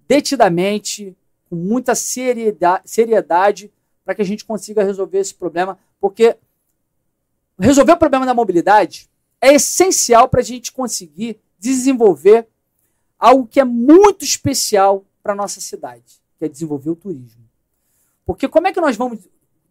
detidamente, 0.08 1.16
com 1.50 1.56
muita 1.56 1.94
seriedade, 1.96 3.72
para 4.04 4.16
que 4.16 4.22
a 4.22 4.26
gente 4.26 4.46
consiga 4.46 4.84
resolver 4.84 5.20
esse 5.20 5.34
problema, 5.34 5.78
porque 6.00 6.38
resolver 7.60 7.94
o 7.94 7.98
problema 7.98 8.26
da 8.26 8.34
mobilidade 8.34 9.10
é 9.42 9.54
essencial 9.54 10.28
para 10.30 10.42
a 10.42 10.44
gente 10.44 10.72
conseguir 10.72 11.40
desenvolver 11.60 12.48
algo 13.20 13.48
que 13.48 13.60
é 13.60 13.66
muito 13.66 14.24
especial 14.24 15.06
para 15.24 15.34
a 15.34 15.36
nossa 15.36 15.60
cidade, 15.60 16.22
que 16.38 16.46
é 16.46 16.48
desenvolver 16.48 16.92
o 16.92 16.96
turismo. 16.96 17.44
Porque 18.26 18.48
como 18.48 18.68
é 18.68 18.74
que 18.74 18.82
nós 18.82 18.96
vamos 18.96 19.20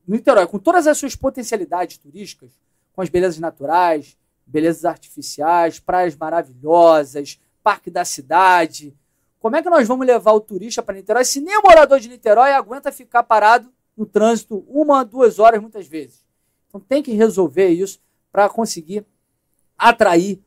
Niterói, 0.06 0.46
com 0.46 0.58
todas 0.58 0.86
as 0.86 0.96
suas 0.98 1.16
potencialidades 1.16 1.98
turísticas, 1.98 2.50
com 2.94 3.02
as 3.02 3.08
belezas 3.08 3.38
naturais, 3.38 4.16
belezas 4.46 4.84
artificiais, 4.84 5.80
praias 5.80 6.14
maravilhosas, 6.14 7.40
parque 7.62 7.90
da 7.90 8.04
cidade, 8.04 8.94
como 9.46 9.54
é 9.54 9.62
que 9.62 9.70
nós 9.70 9.86
vamos 9.86 10.04
levar 10.04 10.32
o 10.32 10.40
turista 10.40 10.82
para 10.82 10.96
Niterói 10.96 11.24
se 11.24 11.40
nem 11.40 11.56
o 11.56 11.62
morador 11.62 12.00
de 12.00 12.08
Niterói 12.08 12.50
aguenta 12.50 12.90
ficar 12.90 13.22
parado 13.22 13.72
no 13.96 14.04
trânsito 14.04 14.64
uma, 14.66 15.04
duas 15.04 15.38
horas 15.38 15.60
muitas 15.60 15.86
vezes? 15.86 16.26
Então 16.68 16.80
tem 16.80 17.00
que 17.00 17.12
resolver 17.12 17.68
isso 17.68 18.00
para 18.32 18.48
conseguir 18.48 19.06
atrair 19.78 20.42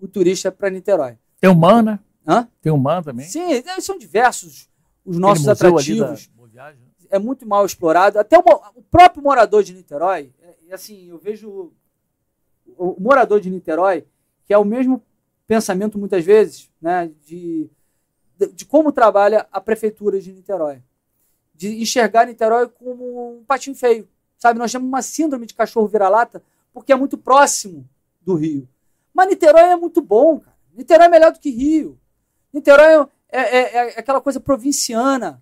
o 0.00 0.06
turista 0.06 0.52
para 0.52 0.70
Niterói. 0.70 1.18
Tem 1.40 1.50
o 1.50 1.54
MAN, 1.56 1.82
né? 1.82 1.98
Hã? 2.24 2.48
Tem 2.62 2.70
o 2.70 2.78
MAN 2.78 3.02
também? 3.02 3.26
Sim, 3.26 3.60
são 3.80 3.98
diversos 3.98 4.68
os 5.04 5.18
nossos 5.18 5.48
atrativos 5.48 6.30
é 7.10 7.18
muito 7.18 7.44
mal 7.44 7.66
explorado. 7.66 8.20
Até 8.20 8.38
o, 8.38 8.42
o 8.76 8.82
próprio 8.82 9.20
morador 9.20 9.64
de 9.64 9.72
Niterói, 9.74 10.32
é, 10.40 10.74
assim, 10.74 11.08
eu 11.08 11.18
vejo 11.18 11.72
o, 12.76 12.94
o, 12.94 13.00
morador 13.00 13.40
de 13.40 13.50
Niterói, 13.50 14.06
que 14.46 14.54
é 14.54 14.58
o 14.58 14.64
mesmo 14.64 15.02
pensamento 15.44 15.98
muitas 15.98 16.24
vezes, 16.24 16.70
né, 16.80 17.10
de, 17.26 17.68
de, 18.36 18.64
como 18.64 18.92
trabalha 18.92 19.46
a 19.52 19.60
prefeitura 19.60 20.20
de 20.20 20.32
Niterói. 20.32 20.82
De 21.54 21.80
enxergar 21.80 22.26
Niterói 22.26 22.68
como 22.68 23.38
um 23.38 23.44
patinho 23.44 23.76
feio. 23.76 24.08
Sabe, 24.38 24.58
nós 24.58 24.72
temos 24.72 24.88
uma 24.88 25.02
síndrome 25.02 25.46
de 25.46 25.54
cachorro 25.54 25.86
vira-lata 25.86 26.42
porque 26.72 26.92
é 26.92 26.96
muito 26.96 27.16
próximo 27.16 27.88
do 28.20 28.34
Rio. 28.34 28.68
Mas 29.12 29.28
Niterói 29.28 29.70
é 29.70 29.76
muito 29.76 30.00
bom, 30.00 30.40
cara. 30.40 30.56
Niterói 30.74 31.06
é 31.06 31.10
melhor 31.10 31.32
do 31.32 31.38
que 31.38 31.50
Rio. 31.50 31.98
Niterói 32.52 33.08
é, 33.30 33.40
é, 33.40 33.58
é, 33.58 33.94
é 33.94 33.98
aquela 33.98 34.20
coisa 34.20 34.40
provinciana, 34.40 35.40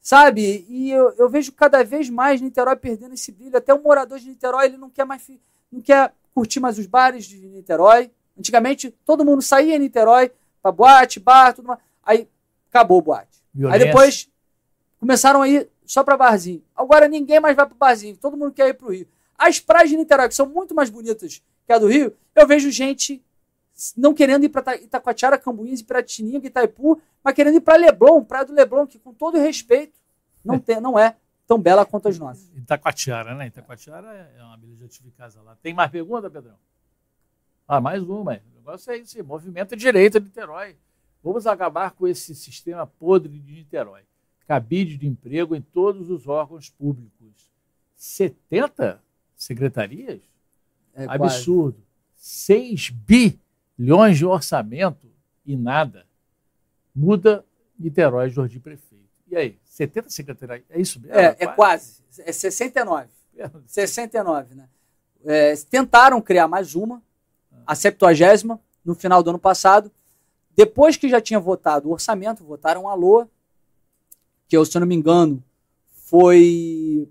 Sabe? 0.00 0.64
E 0.68 0.90
eu, 0.90 1.12
eu 1.18 1.28
vejo 1.28 1.52
cada 1.52 1.84
vez 1.84 2.08
mais 2.08 2.40
Niterói 2.40 2.76
perdendo 2.76 3.12
esse 3.12 3.30
brilho. 3.30 3.58
Até 3.58 3.74
o 3.74 3.82
morador 3.82 4.18
de 4.18 4.28
Niterói 4.28 4.64
ele 4.64 4.78
não 4.78 4.88
quer 4.88 5.04
mais 5.04 5.28
não 5.70 5.82
quer 5.82 6.14
curtir 6.34 6.60
mais 6.60 6.78
os 6.78 6.86
bares 6.86 7.26
de 7.26 7.36
Niterói. 7.36 8.10
Antigamente 8.38 8.90
todo 9.04 9.24
mundo 9.24 9.42
saía 9.42 9.76
em 9.76 9.80
Niterói 9.80 10.32
para 10.62 10.72
boate, 10.72 11.20
bar, 11.20 11.52
tudo 11.52 11.68
mais. 11.68 11.80
Aí 12.08 12.26
acabou 12.70 12.98
o 12.98 13.02
boate. 13.02 13.38
Violência. 13.54 13.82
Aí 13.82 13.86
depois 13.86 14.30
começaram 14.98 15.42
a 15.42 15.48
ir 15.48 15.68
só 15.84 16.02
para 16.02 16.16
barzinho. 16.16 16.64
Agora 16.74 17.06
ninguém 17.06 17.38
mais 17.38 17.54
vai 17.54 17.66
para 17.66 17.76
barzinho. 17.76 18.16
Todo 18.16 18.34
mundo 18.34 18.50
quer 18.50 18.68
ir 18.68 18.74
para 18.74 18.86
o 18.86 18.90
Rio. 18.90 19.06
As 19.36 19.60
praias 19.60 19.90
de 19.90 19.96
Niterói, 19.96 20.26
que 20.26 20.34
são 20.34 20.48
muito 20.48 20.74
mais 20.74 20.88
bonitas 20.88 21.42
que 21.66 21.72
a 21.72 21.78
do 21.78 21.86
Rio, 21.86 22.16
eu 22.34 22.46
vejo 22.46 22.70
gente 22.70 23.22
não 23.94 24.14
querendo 24.14 24.44
ir 24.44 24.48
para 24.48 24.74
Itacoatiara, 24.76 25.38
Cambuins, 25.38 25.82
Piratininga, 25.82 26.46
Itaipu, 26.46 27.00
mas 27.22 27.34
querendo 27.34 27.56
ir 27.56 27.60
para 27.60 27.76
Leblon, 27.76 28.24
Praia 28.24 28.46
do 28.46 28.54
Leblon, 28.54 28.86
que 28.86 28.98
com 28.98 29.12
todo 29.12 29.38
respeito 29.38 30.00
não, 30.42 30.54
é. 30.54 30.58
tem, 30.58 30.80
não 30.80 30.98
é 30.98 31.14
tão 31.46 31.58
bela 31.60 31.84
quanto 31.84 32.08
as 32.08 32.18
nossas. 32.18 32.50
Itacoatiara, 32.56 33.34
né? 33.34 33.48
Itacoatiara 33.48 34.32
é 34.36 34.42
uma 34.42 34.56
beleza 34.56 34.88
de 34.88 35.10
casa 35.10 35.42
lá. 35.42 35.56
Tem 35.62 35.74
mais 35.74 35.90
pergunta, 35.90 36.30
Pedrão? 36.30 36.56
Ah, 37.68 37.82
mais 37.82 38.02
uma. 38.02 38.32
O 38.32 38.56
negócio 38.56 38.90
é 38.90 38.96
esse, 38.96 39.22
movimento 39.22 39.76
direito 39.76 40.18
de 40.18 40.26
Niterói. 40.26 40.74
Vamos 41.28 41.46
acabar 41.46 41.90
com 41.90 42.08
esse 42.08 42.34
sistema 42.34 42.86
podre 42.86 43.38
de 43.38 43.52
Niterói. 43.52 44.00
Cabide 44.46 44.96
de 44.96 45.06
emprego 45.06 45.54
em 45.54 45.60
todos 45.60 46.08
os 46.08 46.26
órgãos 46.26 46.70
públicos. 46.70 47.52
70 47.94 48.98
secretarias? 49.36 50.22
É 50.94 51.04
Absurdo. 51.04 51.74
Quase. 51.74 51.86
6 52.16 52.90
bilhões 53.76 54.16
de 54.16 54.24
orçamento 54.24 55.06
e 55.44 55.54
nada 55.54 56.06
muda 56.94 57.44
Niterói, 57.78 58.30
Jordi 58.30 58.58
Prefeito. 58.58 59.04
E 59.30 59.36
aí, 59.36 59.58
70 59.66 60.08
secretarias, 60.08 60.64
é 60.70 60.80
isso 60.80 60.98
mesmo? 60.98 61.14
É, 61.14 61.36
é 61.38 61.46
quase, 61.46 62.02
é 62.20 62.32
69. 62.32 63.06
69, 63.66 64.54
né? 64.54 64.66
É, 65.26 65.54
tentaram 65.70 66.22
criar 66.22 66.48
mais 66.48 66.74
uma, 66.74 67.02
a 67.66 67.74
70 67.74 68.58
no 68.82 68.94
final 68.94 69.22
do 69.22 69.28
ano 69.28 69.38
passado. 69.38 69.92
Depois 70.58 70.96
que 70.96 71.08
já 71.08 71.20
tinha 71.20 71.38
votado 71.38 71.88
o 71.88 71.92
orçamento, 71.92 72.42
votaram 72.42 72.88
a 72.88 72.94
LOA, 72.94 73.30
que 74.48 74.56
eu, 74.56 74.64
se 74.64 74.76
eu 74.76 74.80
não 74.80 74.88
me 74.88 74.96
engano, 74.96 75.40
foi, 75.86 77.08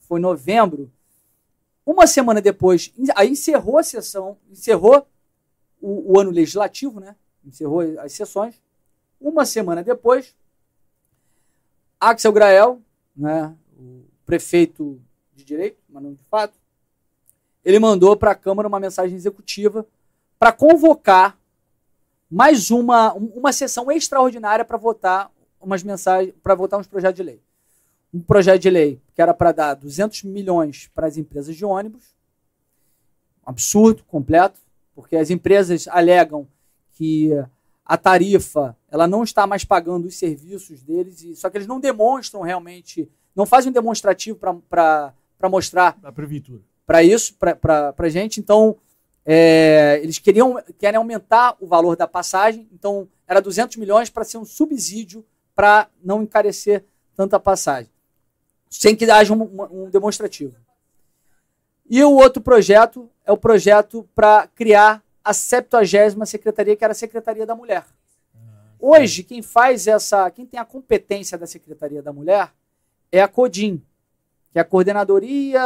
foi 0.00 0.20
novembro. 0.20 0.92
Uma 1.86 2.06
semana 2.06 2.42
depois, 2.42 2.92
aí 3.16 3.30
encerrou 3.30 3.78
a 3.78 3.82
sessão, 3.82 4.36
encerrou 4.50 5.08
o, 5.80 6.12
o 6.12 6.20
ano 6.20 6.30
legislativo, 6.30 7.00
né? 7.00 7.16
Encerrou 7.42 7.80
as 8.00 8.12
sessões. 8.12 8.60
Uma 9.18 9.46
semana 9.46 9.82
depois, 9.82 10.36
Axel 11.98 12.32
Grael, 12.32 12.82
né, 13.16 13.56
o 13.78 14.04
prefeito 14.26 15.00
de 15.34 15.42
direito, 15.42 15.78
mas 15.88 16.02
não 16.02 16.12
de 16.12 16.24
fato, 16.30 16.52
ele 17.64 17.78
mandou 17.78 18.14
para 18.14 18.32
a 18.32 18.34
Câmara 18.34 18.68
uma 18.68 18.78
mensagem 18.78 19.16
executiva 19.16 19.86
para 20.38 20.52
convocar 20.52 21.39
mais 22.30 22.70
uma, 22.70 23.12
uma 23.12 23.52
sessão 23.52 23.90
extraordinária 23.90 24.64
para 24.64 24.76
votar 24.76 25.30
umas 25.60 25.82
mensagens, 25.82 26.32
para 26.42 26.54
votar 26.54 26.78
uns 26.78 26.86
projetos 26.86 27.16
de 27.16 27.22
lei. 27.22 27.42
Um 28.14 28.20
projeto 28.20 28.62
de 28.62 28.70
lei 28.70 29.00
que 29.14 29.20
era 29.20 29.34
para 29.34 29.52
dar 29.52 29.74
200 29.74 30.22
milhões 30.22 30.88
para 30.94 31.06
as 31.06 31.16
empresas 31.16 31.56
de 31.56 31.64
ônibus, 31.64 32.14
um 33.44 33.50
absurdo 33.50 34.04
completo, 34.04 34.58
porque 34.94 35.16
as 35.16 35.30
empresas 35.30 35.88
alegam 35.88 36.46
que 36.92 37.30
a 37.84 37.96
tarifa 37.96 38.76
ela 38.88 39.08
não 39.08 39.24
está 39.24 39.46
mais 39.46 39.64
pagando 39.64 40.06
os 40.06 40.16
serviços 40.16 40.82
deles, 40.82 41.22
e, 41.22 41.34
só 41.34 41.50
que 41.50 41.58
eles 41.58 41.66
não 41.66 41.80
demonstram 41.80 42.42
realmente, 42.42 43.08
não 43.34 43.44
fazem 43.44 43.70
um 43.70 43.72
demonstrativo 43.72 44.38
para 44.38 45.12
mostrar 45.48 45.98
para 46.86 47.02
isso, 47.02 47.34
para 47.34 47.94
a 47.98 48.08
gente. 48.08 48.40
Então, 48.40 48.76
é, 49.32 50.00
eles 50.02 50.18
queriam 50.18 50.60
querem 50.76 50.98
aumentar 50.98 51.56
o 51.60 51.66
valor 51.68 51.94
da 51.94 52.08
passagem, 52.08 52.68
então 52.72 53.08
era 53.28 53.40
200 53.40 53.76
milhões 53.76 54.10
para 54.10 54.24
ser 54.24 54.38
um 54.38 54.44
subsídio 54.44 55.24
para 55.54 55.88
não 56.02 56.20
encarecer 56.20 56.84
tanta 57.14 57.38
passagem, 57.38 57.88
sem 58.68 58.96
que 58.96 59.08
haja 59.08 59.32
um, 59.32 59.84
um 59.84 59.88
demonstrativo. 59.88 60.56
E 61.88 62.02
o 62.02 62.10
outro 62.10 62.42
projeto 62.42 63.08
é 63.24 63.30
o 63.30 63.36
projeto 63.36 64.04
para 64.16 64.48
criar 64.48 65.00
a 65.22 65.32
70 65.32 66.26
secretaria, 66.26 66.74
que 66.74 66.82
era 66.82 66.90
a 66.90 66.96
Secretaria 66.96 67.46
da 67.46 67.54
Mulher. 67.54 67.84
Hoje, 68.80 69.22
quem 69.22 69.42
faz 69.42 69.86
essa, 69.86 70.28
quem 70.32 70.44
tem 70.44 70.58
a 70.58 70.64
competência 70.64 71.38
da 71.38 71.46
Secretaria 71.46 72.02
da 72.02 72.12
Mulher 72.12 72.52
é 73.12 73.22
a 73.22 73.28
CODIM, 73.28 73.80
que 74.50 74.58
é 74.58 74.62
a 74.62 74.64
Coordenadoria, 74.64 75.62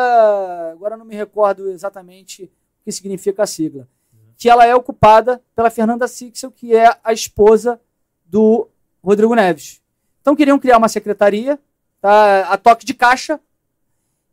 agora 0.71 0.99
não 0.99 1.07
me 1.07 1.17
recordo 1.17 1.71
exatamente 1.71 2.53
que 2.85 2.93
significa 2.93 3.43
a 3.43 3.47
sigla, 3.47 3.89
que 4.37 4.49
ela 4.49 4.66
é 4.66 4.74
ocupada 4.74 5.43
pela 5.55 5.70
Fernanda 5.70 6.07
Sixel, 6.07 6.51
que 6.51 6.74
é 6.74 6.97
a 7.03 7.12
esposa 7.12 7.80
do 8.26 8.68
Rodrigo 9.03 9.35
Neves. 9.35 9.80
Então 10.20 10.37
queriam 10.37 10.59
criar 10.59 10.78
uma 10.78 10.89
secretaria, 10.89 11.59
tá, 12.01 12.53
a 12.53 12.57
toque 12.57 12.85
de 12.85 12.95
caixa, 12.95 13.41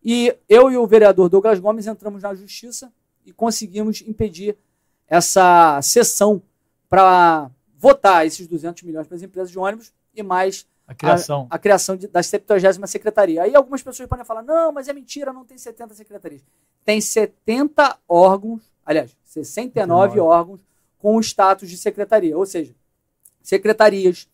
e 0.04 0.36
eu 0.50 0.72
e 0.72 0.78
o 0.78 0.88
vereador 0.88 1.30
Douglas 1.30 1.60
Gomes 1.60 1.88
entramos 1.88 2.24
na 2.24 2.34
justiça 2.34 2.92
e 3.26 3.32
conseguimos 3.32 4.02
impedir 4.02 4.58
essa 5.08 5.80
sessão 5.82 6.42
para 6.90 7.50
votar 7.82 8.28
esses 8.28 8.46
200 8.46 8.84
milhões 8.84 9.08
para 9.08 9.18
as 9.18 9.24
empresas 9.24 9.50
de 9.50 9.58
ônibus 9.58 9.92
e 10.14 10.22
mais 10.22 10.68
a 10.88 10.94
criação, 10.94 11.48
a, 11.50 11.56
a 11.56 11.60
criação 11.60 11.98
de, 11.98 12.08
da 12.08 12.22
70 12.22 12.86
secretaria. 12.86 13.42
Aí 13.42 13.56
algumas 13.56 13.82
pessoas 13.82 14.08
podem 14.08 14.24
falar, 14.24 14.44
não, 14.44 14.72
mas 14.72 14.88
é 14.88 14.94
mentira, 14.94 15.34
não 15.34 15.44
tem 15.44 15.58
70 15.58 15.96
secretarias. 15.96 16.44
Tem 16.86 17.02
70 17.02 17.98
órgãos, 18.08 18.62
aliás, 18.86 19.18
69 19.24 20.20
órgãos 20.20 20.62
com 21.00 21.16
o 21.16 21.20
status 21.22 21.68
de 21.68 21.76
secretaria, 21.76 22.38
ou 22.38 22.46
seja, 22.46 22.76
secretarias, 23.42 24.30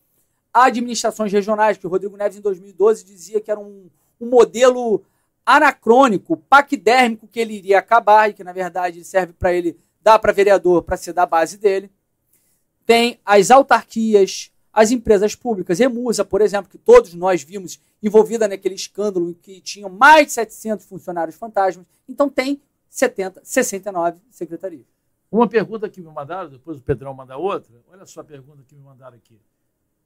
administrações 0.52 1.32
regionais, 1.32 1.78
que 1.78 1.86
o 1.86 1.90
Rodrigo 1.90 2.18
Neves 2.18 2.36
em 2.36 2.42
2012 2.42 3.02
dizia 3.02 3.40
que 3.40 3.50
era 3.50 3.58
um, 3.58 3.88
um 4.20 4.28
modelo 4.28 5.02
anacrônico, 5.46 6.36
paquidérmico, 6.36 7.26
que 7.26 7.40
ele 7.40 7.54
iria 7.54 7.78
acabar 7.78 8.28
e 8.28 8.34
que 8.34 8.44
na 8.44 8.52
verdade 8.52 9.02
serve 9.04 9.32
para 9.32 9.54
ele 9.54 9.78
dar 10.02 10.18
para 10.18 10.32
vereador 10.32 10.82
para 10.82 10.98
ser 10.98 11.14
da 11.14 11.24
base 11.24 11.56
dele 11.56 11.90
tem 12.88 13.20
as 13.22 13.50
autarquias, 13.50 14.50
as 14.72 14.90
empresas 14.90 15.34
públicas, 15.34 15.78
Emusa, 15.78 16.24
por 16.24 16.40
exemplo, 16.40 16.70
que 16.70 16.78
todos 16.78 17.12
nós 17.12 17.42
vimos 17.42 17.78
envolvida 18.02 18.48
naquele 18.48 18.76
escândalo 18.76 19.28
em 19.28 19.34
que 19.34 19.60
tinham 19.60 19.90
mais 19.90 20.28
de 20.28 20.32
700 20.32 20.86
funcionários 20.86 21.36
fantasmas. 21.36 21.86
Então 22.08 22.30
tem 22.30 22.58
70, 22.88 23.42
69 23.44 24.18
secretarias. 24.30 24.86
Uma 25.30 25.46
pergunta 25.46 25.86
que 25.90 26.00
me 26.00 26.10
mandaram, 26.10 26.48
depois 26.48 26.78
o 26.78 26.80
Pedrão 26.80 27.12
manda 27.12 27.36
outra. 27.36 27.74
Olha 27.88 28.06
só 28.06 28.22
a 28.22 28.24
pergunta 28.24 28.62
que 28.66 28.74
me 28.74 28.80
mandaram 28.80 29.18
aqui, 29.18 29.38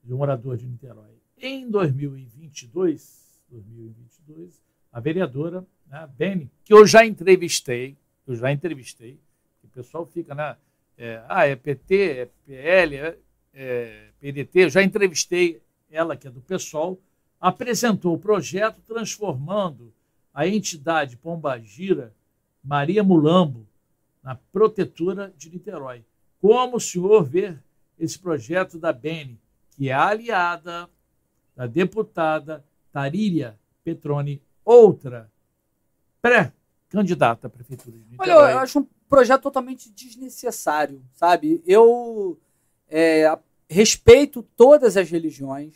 de 0.02 0.12
um 0.12 0.16
morador 0.16 0.56
de 0.56 0.66
Niterói. 0.66 1.14
Em 1.38 1.70
2022, 1.70 3.38
2022 3.48 4.60
a 4.92 4.98
vereadora 4.98 5.64
né, 5.86 6.10
Beni, 6.18 6.50
que 6.64 6.74
eu 6.74 6.84
já 6.84 7.06
entrevistei, 7.06 7.96
eu 8.26 8.34
já 8.34 8.50
entrevistei, 8.50 9.20
o 9.62 9.68
pessoal 9.68 10.04
fica, 10.04 10.34
né? 10.34 10.56
É, 10.96 11.22
ah, 11.28 11.46
é 11.46 11.56
PT, 11.56 11.94
é 11.94 12.28
PL, 12.46 12.96
é, 12.96 13.18
é 13.54 14.08
PDT, 14.20 14.64
eu 14.64 14.70
já 14.70 14.82
entrevistei 14.82 15.60
ela, 15.90 16.16
que 16.16 16.26
é 16.26 16.30
do 16.30 16.40
PSOL, 16.40 16.98
apresentou 17.40 18.14
o 18.14 18.18
projeto 18.18 18.80
transformando 18.86 19.92
a 20.32 20.46
entidade 20.46 21.16
Pombagira 21.16 22.14
Maria 22.62 23.02
Mulambo 23.02 23.66
na 24.22 24.36
protetora 24.52 25.32
de 25.36 25.50
Niterói. 25.50 26.04
Como 26.40 26.76
o 26.76 26.80
senhor 26.80 27.24
vê 27.24 27.56
esse 27.98 28.18
projeto 28.18 28.78
da 28.78 28.92
Bene, 28.92 29.38
que 29.76 29.88
é 29.88 29.92
aliada 29.92 30.88
da 31.56 31.66
deputada 31.66 32.64
Tarília 32.92 33.58
Petroni, 33.84 34.40
outra 34.64 35.30
pré-candidata 36.20 37.48
à 37.48 37.50
prefeitura 37.50 37.96
de 37.96 38.04
Niterói? 38.12 38.34
Olha, 38.36 38.52
eu 38.52 38.58
acho 38.58 38.78
um 38.80 38.86
projeto 39.12 39.42
totalmente 39.42 39.90
desnecessário, 39.90 41.02
sabe? 41.12 41.62
Eu 41.66 42.38
é, 42.88 43.38
respeito 43.68 44.42
todas 44.56 44.96
as 44.96 45.10
religiões. 45.10 45.74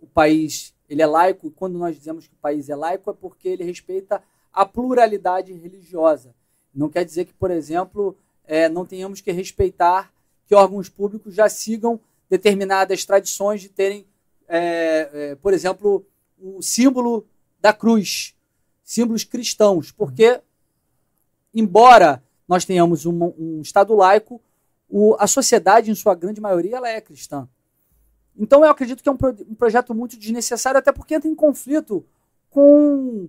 O 0.00 0.06
país 0.06 0.74
ele 0.88 1.02
é 1.02 1.06
laico. 1.06 1.50
Quando 1.50 1.78
nós 1.78 1.94
dizemos 1.94 2.26
que 2.26 2.32
o 2.32 2.38
país 2.38 2.70
é 2.70 2.74
laico 2.74 3.10
é 3.10 3.12
porque 3.12 3.46
ele 3.46 3.62
respeita 3.62 4.22
a 4.50 4.64
pluralidade 4.64 5.52
religiosa. 5.52 6.34
Não 6.74 6.88
quer 6.88 7.04
dizer 7.04 7.26
que, 7.26 7.34
por 7.34 7.50
exemplo, 7.50 8.16
é, 8.46 8.70
não 8.70 8.86
tenhamos 8.86 9.20
que 9.20 9.30
respeitar 9.30 10.10
que 10.46 10.54
órgãos 10.54 10.88
públicos 10.88 11.34
já 11.34 11.50
sigam 11.50 12.00
determinadas 12.26 13.04
tradições 13.04 13.60
de 13.60 13.68
terem, 13.68 14.06
é, 14.48 15.10
é, 15.12 15.34
por 15.34 15.52
exemplo, 15.52 16.06
o 16.38 16.62
símbolo 16.62 17.26
da 17.60 17.74
cruz, 17.74 18.34
símbolos 18.82 19.24
cristãos, 19.24 19.92
porque 19.92 20.40
embora 21.52 22.22
nós 22.48 22.64
tenhamos 22.64 23.06
um, 23.06 23.32
um 23.38 23.60
Estado 23.60 23.94
laico, 23.94 24.40
o, 24.88 25.16
a 25.18 25.26
sociedade, 25.26 25.90
em 25.90 25.94
sua 25.94 26.14
grande 26.14 26.40
maioria, 26.40 26.76
ela 26.76 26.88
é 26.88 27.00
cristã. 27.00 27.48
Então 28.38 28.64
eu 28.64 28.70
acredito 28.70 29.02
que 29.02 29.08
é 29.08 29.12
um, 29.12 29.16
pro, 29.16 29.34
um 29.48 29.54
projeto 29.54 29.94
muito 29.94 30.16
desnecessário, 30.16 30.78
até 30.78 30.92
porque 30.92 31.14
entra 31.14 31.28
em 31.28 31.34
conflito 31.34 32.04
com 32.50 33.28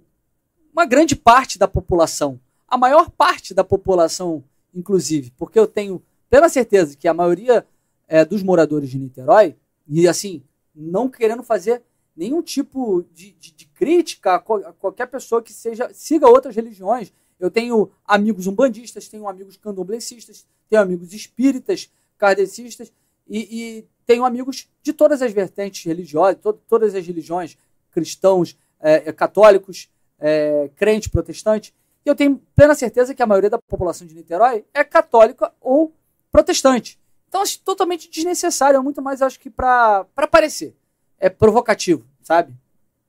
uma 0.71 0.85
grande 0.85 1.15
parte 1.15 1.57
da 1.57 1.67
população. 1.67 2.39
A 2.67 2.77
maior 2.77 3.09
parte 3.09 3.53
da 3.53 3.63
população, 3.63 4.43
inclusive, 4.73 5.31
porque 5.37 5.57
eu 5.57 5.65
tenho 5.65 6.03
plena 6.29 6.49
certeza 6.49 6.95
que 6.95 7.07
a 7.07 7.13
maioria 7.13 7.65
é, 8.07 8.23
dos 8.23 8.43
moradores 8.43 8.89
de 8.89 8.99
Niterói, 8.99 9.55
e 9.87 10.07
assim, 10.07 10.43
não 10.75 11.09
querendo 11.09 11.41
fazer 11.41 11.81
nenhum 12.15 12.41
tipo 12.41 13.05
de, 13.13 13.31
de, 13.33 13.51
de 13.53 13.65
crítica 13.67 14.31
a, 14.31 14.35
a 14.35 14.73
qualquer 14.73 15.07
pessoa 15.07 15.41
que 15.41 15.53
seja 15.53 15.89
siga 15.93 16.27
outras 16.27 16.55
religiões, 16.55 17.13
eu 17.39 17.51
tenho 17.51 17.91
amigos 18.05 18.47
umbandistas, 18.47 19.07
tenho 19.07 19.27
amigos 19.27 19.57
candomblecistas, 19.57 20.45
tenho 20.69 20.81
amigos 20.81 21.13
espíritas, 21.13 21.91
kardecistas 22.17 22.91
e, 23.27 23.39
e 23.39 23.87
tenho 24.05 24.25
amigos 24.25 24.67
de 24.81 24.93
todas 24.93 25.21
as 25.21 25.31
vertentes 25.31 25.83
religiosas, 25.85 26.41
to, 26.41 26.53
todas 26.67 26.95
as 26.95 27.05
religiões, 27.05 27.57
cristãos, 27.91 28.57
é, 28.79 29.09
é 29.09 29.13
católicos, 29.13 29.89
é, 30.19 30.69
crentes, 30.75 31.09
protestantes. 31.09 31.73
E 32.05 32.09
eu 32.09 32.15
tenho 32.15 32.41
plena 32.55 32.73
certeza 32.73 33.13
que 33.13 33.21
a 33.21 33.27
maioria 33.27 33.49
da 33.49 33.59
população 33.59 34.07
de 34.07 34.15
Niterói 34.15 34.65
é 34.73 34.83
católica 34.83 35.53
ou 35.59 35.93
protestante. 36.31 36.97
Então, 37.27 37.41
acho 37.41 37.59
totalmente 37.59 38.09
desnecessário, 38.09 38.77
é 38.77 38.81
muito 38.81 39.01
mais, 39.01 39.21
acho 39.21 39.39
que, 39.39 39.49
para 39.49 40.05
parecer. 40.31 40.75
É 41.19 41.29
provocativo, 41.29 42.05
sabe? 42.21 42.53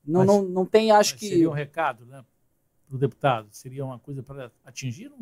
Não, 0.05 0.20
mas, 0.20 0.26
não, 0.26 0.43
não 0.43 0.66
tem, 0.66 0.91
acho 0.91 1.16
que. 1.16 1.29
Seria 1.29 1.49
um 1.49 1.53
recado, 1.53 2.05
né? 2.07 2.24
Para 2.89 2.97
o 2.97 2.99
deputado? 2.99 3.49
Seria 3.53 3.84
uma 3.84 3.99
coisa 3.99 4.22
para 4.22 4.51
atingir? 4.64 5.12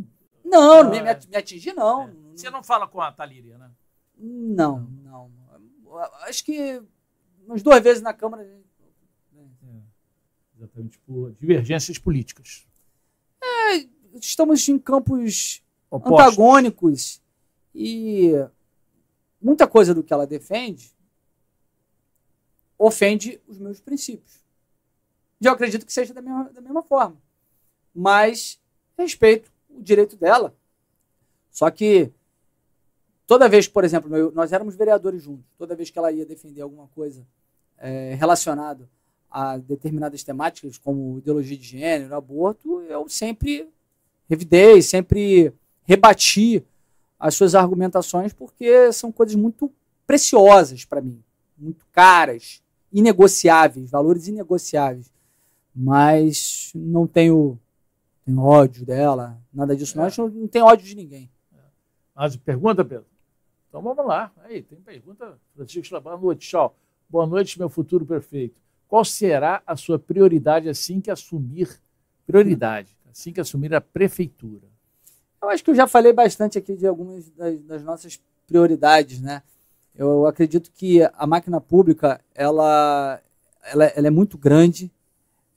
Não, 0.45 0.85
não 0.85 0.91
me, 0.91 1.01
me 1.01 1.37
atingir 1.37 1.73
não. 1.73 2.05
É. 2.05 2.13
Você 2.35 2.49
não 2.49 2.63
fala 2.63 2.87
com 2.87 3.01
a 3.01 3.11
Talíria, 3.11 3.59
né? 3.59 3.71
Não, 4.17 4.81
não. 5.03 5.31
Acho 6.23 6.45
que 6.45 6.83
umas 7.45 7.63
duas 7.63 7.83
vezes 7.83 8.03
na 8.03 8.15
Câmara. 8.15 8.45
Né? 8.45 8.61
É, 9.37 9.81
exatamente 10.57 10.99
por 11.01 11.33
divergências 11.33 11.99
políticas. 11.99 12.67
É, 13.43 13.89
estamos 14.15 14.67
em 14.69 14.79
campos 14.79 15.63
Opostos. 15.91 16.21
antagônicos 16.21 17.23
e 17.75 18.33
muita 19.41 19.67
coisa 19.67 19.93
do 19.93 20.03
que 20.03 20.13
ela 20.13 20.27
defende 20.27 20.95
ofende 22.79 23.41
os 23.47 23.59
meus 23.59 23.81
princípios. 23.81 24.45
E 25.41 25.47
eu 25.47 25.53
acredito 25.53 25.85
que 25.85 25.93
seja 25.93 26.15
da 26.15 26.23
mesma, 26.23 26.45
da 26.53 26.61
mesma 26.61 26.83
forma 26.83 27.26
mas 27.97 28.61
respeito 28.99 29.51
o 29.71 29.83
direito 29.83 30.17
dela. 30.17 30.55
Só 31.51 31.71
que 31.71 32.13
toda 33.27 33.49
vez, 33.49 33.67
por 33.67 33.85
exemplo, 33.85 34.31
nós 34.33 34.53
éramos 34.53 34.77
vereadores 34.77 35.23
juntos, 35.23 35.47
toda 35.57 35.75
vez 35.75 35.91
que 35.91 35.99
ela 35.99 36.13
ia 36.13 36.27
defender 36.27 36.61
alguma 36.61 36.87
coisa 36.89 37.27
é, 37.79 38.15
relacionada 38.15 38.89
a 39.31 39.57
determinadas 39.59 40.23
temáticas, 40.23 40.79
como 40.79 41.19
ideologia 41.19 41.57
de 41.57 41.65
gênero, 41.65 42.15
aborto, 42.15 42.81
eu 42.83 43.09
sempre 43.09 43.69
revidei, 44.29 44.83
sempre 44.83 45.53
rebati 45.85 46.65
as 47.19 47.35
suas 47.35 47.55
argumentações, 47.55 48.33
porque 48.33 48.93
são 48.93 49.11
coisas 49.11 49.35
muito 49.35 49.73
preciosas 50.07 50.85
para 50.85 51.01
mim, 51.01 51.23
muito 51.57 51.87
caras, 51.93 52.63
inegociáveis, 52.93 53.91
valores 53.91 54.29
inegociáveis. 54.29 55.13
Mas 55.75 56.71
não 56.75 57.07
tenho 57.07 57.59
tem 58.27 58.37
ódio 58.37 58.85
dela, 58.85 59.41
nada 59.55 59.77
disso. 59.77 59.95
É. 59.95 59.99
Não, 59.99 60.05
a 60.05 60.09
gente 60.09 60.19
não 60.19 60.49
tem 60.49 60.61
ódio 60.61 60.85
de 60.85 60.97
ninguém. 60.97 61.31
É. 61.55 61.61
Mas 62.15 62.37
pergunta, 62.37 62.85
Pedro? 62.85 63.07
Então 63.69 63.81
vamos 63.81 64.05
lá. 64.05 64.33
Aí, 64.43 64.63
tem 64.63 64.81
pergunta. 64.81 65.39
Francisco 65.55 66.01
boa 66.01 66.19
noite, 66.19 66.49
tchau. 66.49 66.77
Boa 67.09 67.25
noite, 67.25 67.57
meu 67.57 67.69
futuro 67.69 68.05
perfeito. 68.05 68.61
Qual 68.89 69.05
será 69.05 69.63
a 69.65 69.77
sua 69.77 69.97
prioridade 69.97 70.69
assim 70.69 71.01
que 71.01 71.09
assumir 71.09 71.81
prioridade, 72.27 72.97
assim 73.09 73.33
que 73.33 73.41
assumir 73.41 73.73
a 73.73 73.81
prefeitura? 73.81 74.67
Eu 75.41 75.49
acho 75.49 75.63
que 75.63 75.71
eu 75.71 75.75
já 75.77 75.87
falei 75.87 76.13
bastante 76.13 76.59
aqui 76.59 76.75
de 76.75 76.87
algumas 76.87 77.31
das, 77.31 77.61
das 77.63 77.83
nossas 77.85 78.21
prioridades, 78.45 79.21
né? 79.21 79.43
Eu 79.95 80.27
acredito 80.27 80.73
que 80.73 81.01
a 81.15 81.27
máquina 81.27 81.61
pública 81.61 82.21
ela, 82.35 83.21
ela, 83.63 83.85
ela 83.85 84.07
é 84.09 84.11
muito 84.11 84.37
grande, 84.37 84.91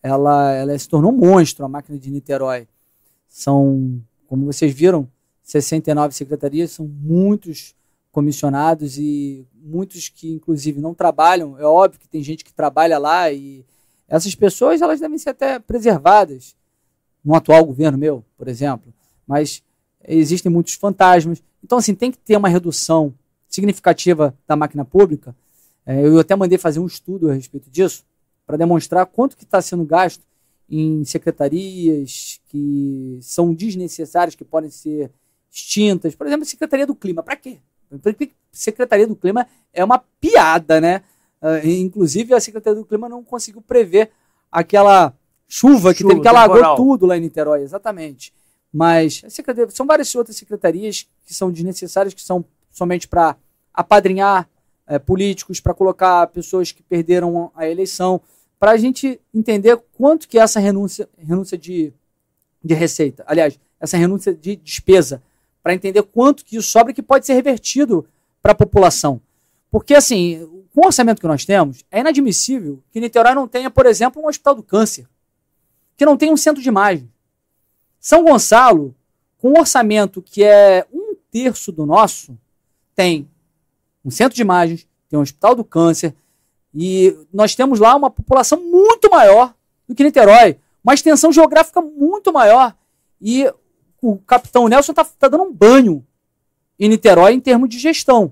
ela, 0.01 0.53
ela 0.53 0.77
se 0.77 0.87
tornou 0.87 1.11
um 1.11 1.17
monstro, 1.17 1.65
a 1.65 1.69
máquina 1.69 1.97
de 1.97 2.09
Niterói. 2.09 2.67
São, 3.27 4.01
como 4.27 4.45
vocês 4.45 4.73
viram, 4.73 5.07
69 5.43 6.15
secretarias, 6.15 6.71
são 6.71 6.87
muitos 6.87 7.75
comissionados 8.11 8.97
e 8.97 9.45
muitos 9.53 10.09
que, 10.09 10.31
inclusive, 10.31 10.81
não 10.81 10.93
trabalham. 10.93 11.57
É 11.59 11.65
óbvio 11.65 11.99
que 11.99 12.07
tem 12.07 12.23
gente 12.23 12.43
que 12.43 12.53
trabalha 12.53 12.97
lá 12.97 13.31
e 13.31 13.65
essas 14.07 14.33
pessoas 14.33 14.81
elas 14.81 14.99
devem 14.99 15.17
ser 15.17 15.29
até 15.31 15.59
preservadas 15.59 16.55
no 17.23 17.35
atual 17.35 17.63
governo 17.65 17.97
meu, 17.97 18.23
por 18.37 18.47
exemplo. 18.47 18.93
Mas 19.27 19.61
existem 20.07 20.51
muitos 20.51 20.73
fantasmas. 20.73 21.43
Então, 21.63 21.77
assim, 21.77 21.93
tem 21.93 22.11
que 22.11 22.17
ter 22.17 22.37
uma 22.37 22.49
redução 22.49 23.13
significativa 23.47 24.35
da 24.47 24.55
máquina 24.55 24.85
pública. 24.85 25.35
É, 25.85 26.05
eu 26.05 26.19
até 26.19 26.35
mandei 26.35 26.57
fazer 26.57 26.79
um 26.79 26.85
estudo 26.85 27.29
a 27.29 27.33
respeito 27.33 27.69
disso 27.69 28.03
para 28.49 28.57
demonstrar 28.57 29.05
quanto 29.05 29.37
que 29.37 29.43
está 29.43 29.61
sendo 29.61 29.85
gasto 29.85 30.23
em 30.67 31.05
secretarias 31.05 32.41
que 32.47 33.19
são 33.21 33.53
desnecessárias, 33.53 34.33
que 34.33 34.43
podem 34.43 34.71
ser 34.71 35.11
extintas. 35.51 36.15
Por 36.15 36.25
exemplo, 36.25 36.41
a 36.41 36.49
Secretaria 36.49 36.87
do 36.87 36.95
Clima. 36.95 37.21
Para 37.21 37.35
quê? 37.35 37.59
Secretaria 38.51 39.05
do 39.05 39.15
Clima 39.15 39.45
é 39.71 39.85
uma 39.85 40.03
piada, 40.19 40.81
né? 40.81 41.03
Uh, 41.39 41.67
inclusive, 41.67 42.33
a 42.33 42.39
Secretaria 42.39 42.79
do 42.79 42.85
Clima 42.87 43.07
não 43.07 43.23
conseguiu 43.23 43.61
prever 43.61 44.09
aquela 44.51 45.13
chuva 45.47 45.93
que 45.93 45.99
chuva, 46.01 46.09
teve 46.09 46.21
que 46.23 46.27
alagou 46.27 46.75
tudo 46.75 47.05
lá 47.05 47.15
em 47.15 47.21
Niterói, 47.21 47.61
exatamente. 47.61 48.33
Mas 48.73 49.21
são 49.69 49.85
várias 49.85 50.15
outras 50.15 50.35
secretarias 50.35 51.07
que 51.23 51.35
são 51.35 51.51
desnecessárias, 51.51 52.15
que 52.15 52.21
são 52.23 52.43
somente 52.71 53.07
para 53.07 53.37
apadrinhar 53.71 54.49
é, 54.87 54.97
políticos, 54.97 55.59
para 55.59 55.75
colocar 55.75 56.25
pessoas 56.27 56.71
que 56.71 56.81
perderam 56.81 57.51
a 57.55 57.69
eleição, 57.69 58.19
para 58.59 58.71
a 58.71 58.77
gente 58.77 59.19
entender 59.33 59.77
quanto 59.97 60.27
que 60.27 60.37
é 60.37 60.41
essa 60.41 60.59
renúncia, 60.59 61.07
renúncia 61.17 61.57
de, 61.57 61.93
de 62.63 62.73
receita, 62.73 63.23
aliás, 63.25 63.57
essa 63.79 63.97
renúncia 63.97 64.33
de 64.33 64.55
despesa 64.57 65.23
para 65.63 65.73
entender 65.73 66.03
quanto 66.03 66.43
que 66.43 66.57
isso 66.57 66.69
sobra 66.69 66.93
que 66.93 67.01
pode 67.01 67.25
ser 67.25 67.33
revertido 67.33 68.05
para 68.41 68.51
a 68.51 68.55
população. 68.55 69.21
Porque, 69.71 69.93
assim, 69.93 70.45
com 70.73 70.81
o 70.81 70.85
orçamento 70.85 71.21
que 71.21 71.27
nós 71.27 71.45
temos, 71.45 71.83
é 71.91 71.99
inadmissível 71.99 72.81
que 72.91 72.99
Niterói 72.99 73.33
não 73.33 73.47
tenha, 73.47 73.69
por 73.69 73.85
exemplo, 73.85 74.21
um 74.21 74.27
hospital 74.27 74.55
do 74.55 74.63
câncer, 74.63 75.07
que 75.95 76.05
não 76.05 76.17
tenha 76.17 76.33
um 76.33 76.37
centro 76.37 76.61
de 76.61 76.67
imagem. 76.67 77.09
São 77.99 78.23
Gonçalo, 78.23 78.95
com 79.37 79.51
um 79.51 79.59
orçamento 79.59 80.21
que 80.21 80.43
é 80.43 80.85
um 80.91 81.15
terço 81.31 81.71
do 81.71 81.85
nosso, 81.85 82.37
tem 82.95 83.29
um 84.03 84.11
centro 84.11 84.35
de 84.35 84.41
imagens, 84.41 84.87
tem 85.09 85.19
um 85.19 85.21
hospital 85.21 85.55
do 85.55 85.63
câncer, 85.63 86.15
e 86.73 87.17
nós 87.33 87.55
temos 87.55 87.79
lá 87.79 87.95
uma 87.95 88.09
população 88.09 88.61
muito 88.61 89.09
maior 89.09 89.53
do 89.87 89.95
que 89.95 90.03
Niterói, 90.03 90.57
uma 90.83 90.93
extensão 90.93 91.31
geográfica 91.31 91.81
muito 91.81 92.31
maior. 92.31 92.75
E 93.21 93.51
o 94.01 94.17
capitão 94.17 94.67
Nelson 94.67 94.91
está 94.91 95.03
tá 95.03 95.27
dando 95.27 95.43
um 95.43 95.53
banho 95.53 96.05
em 96.79 96.87
Niterói 96.87 97.33
em 97.33 97.39
termos 97.39 97.69
de 97.69 97.79
gestão. 97.79 98.31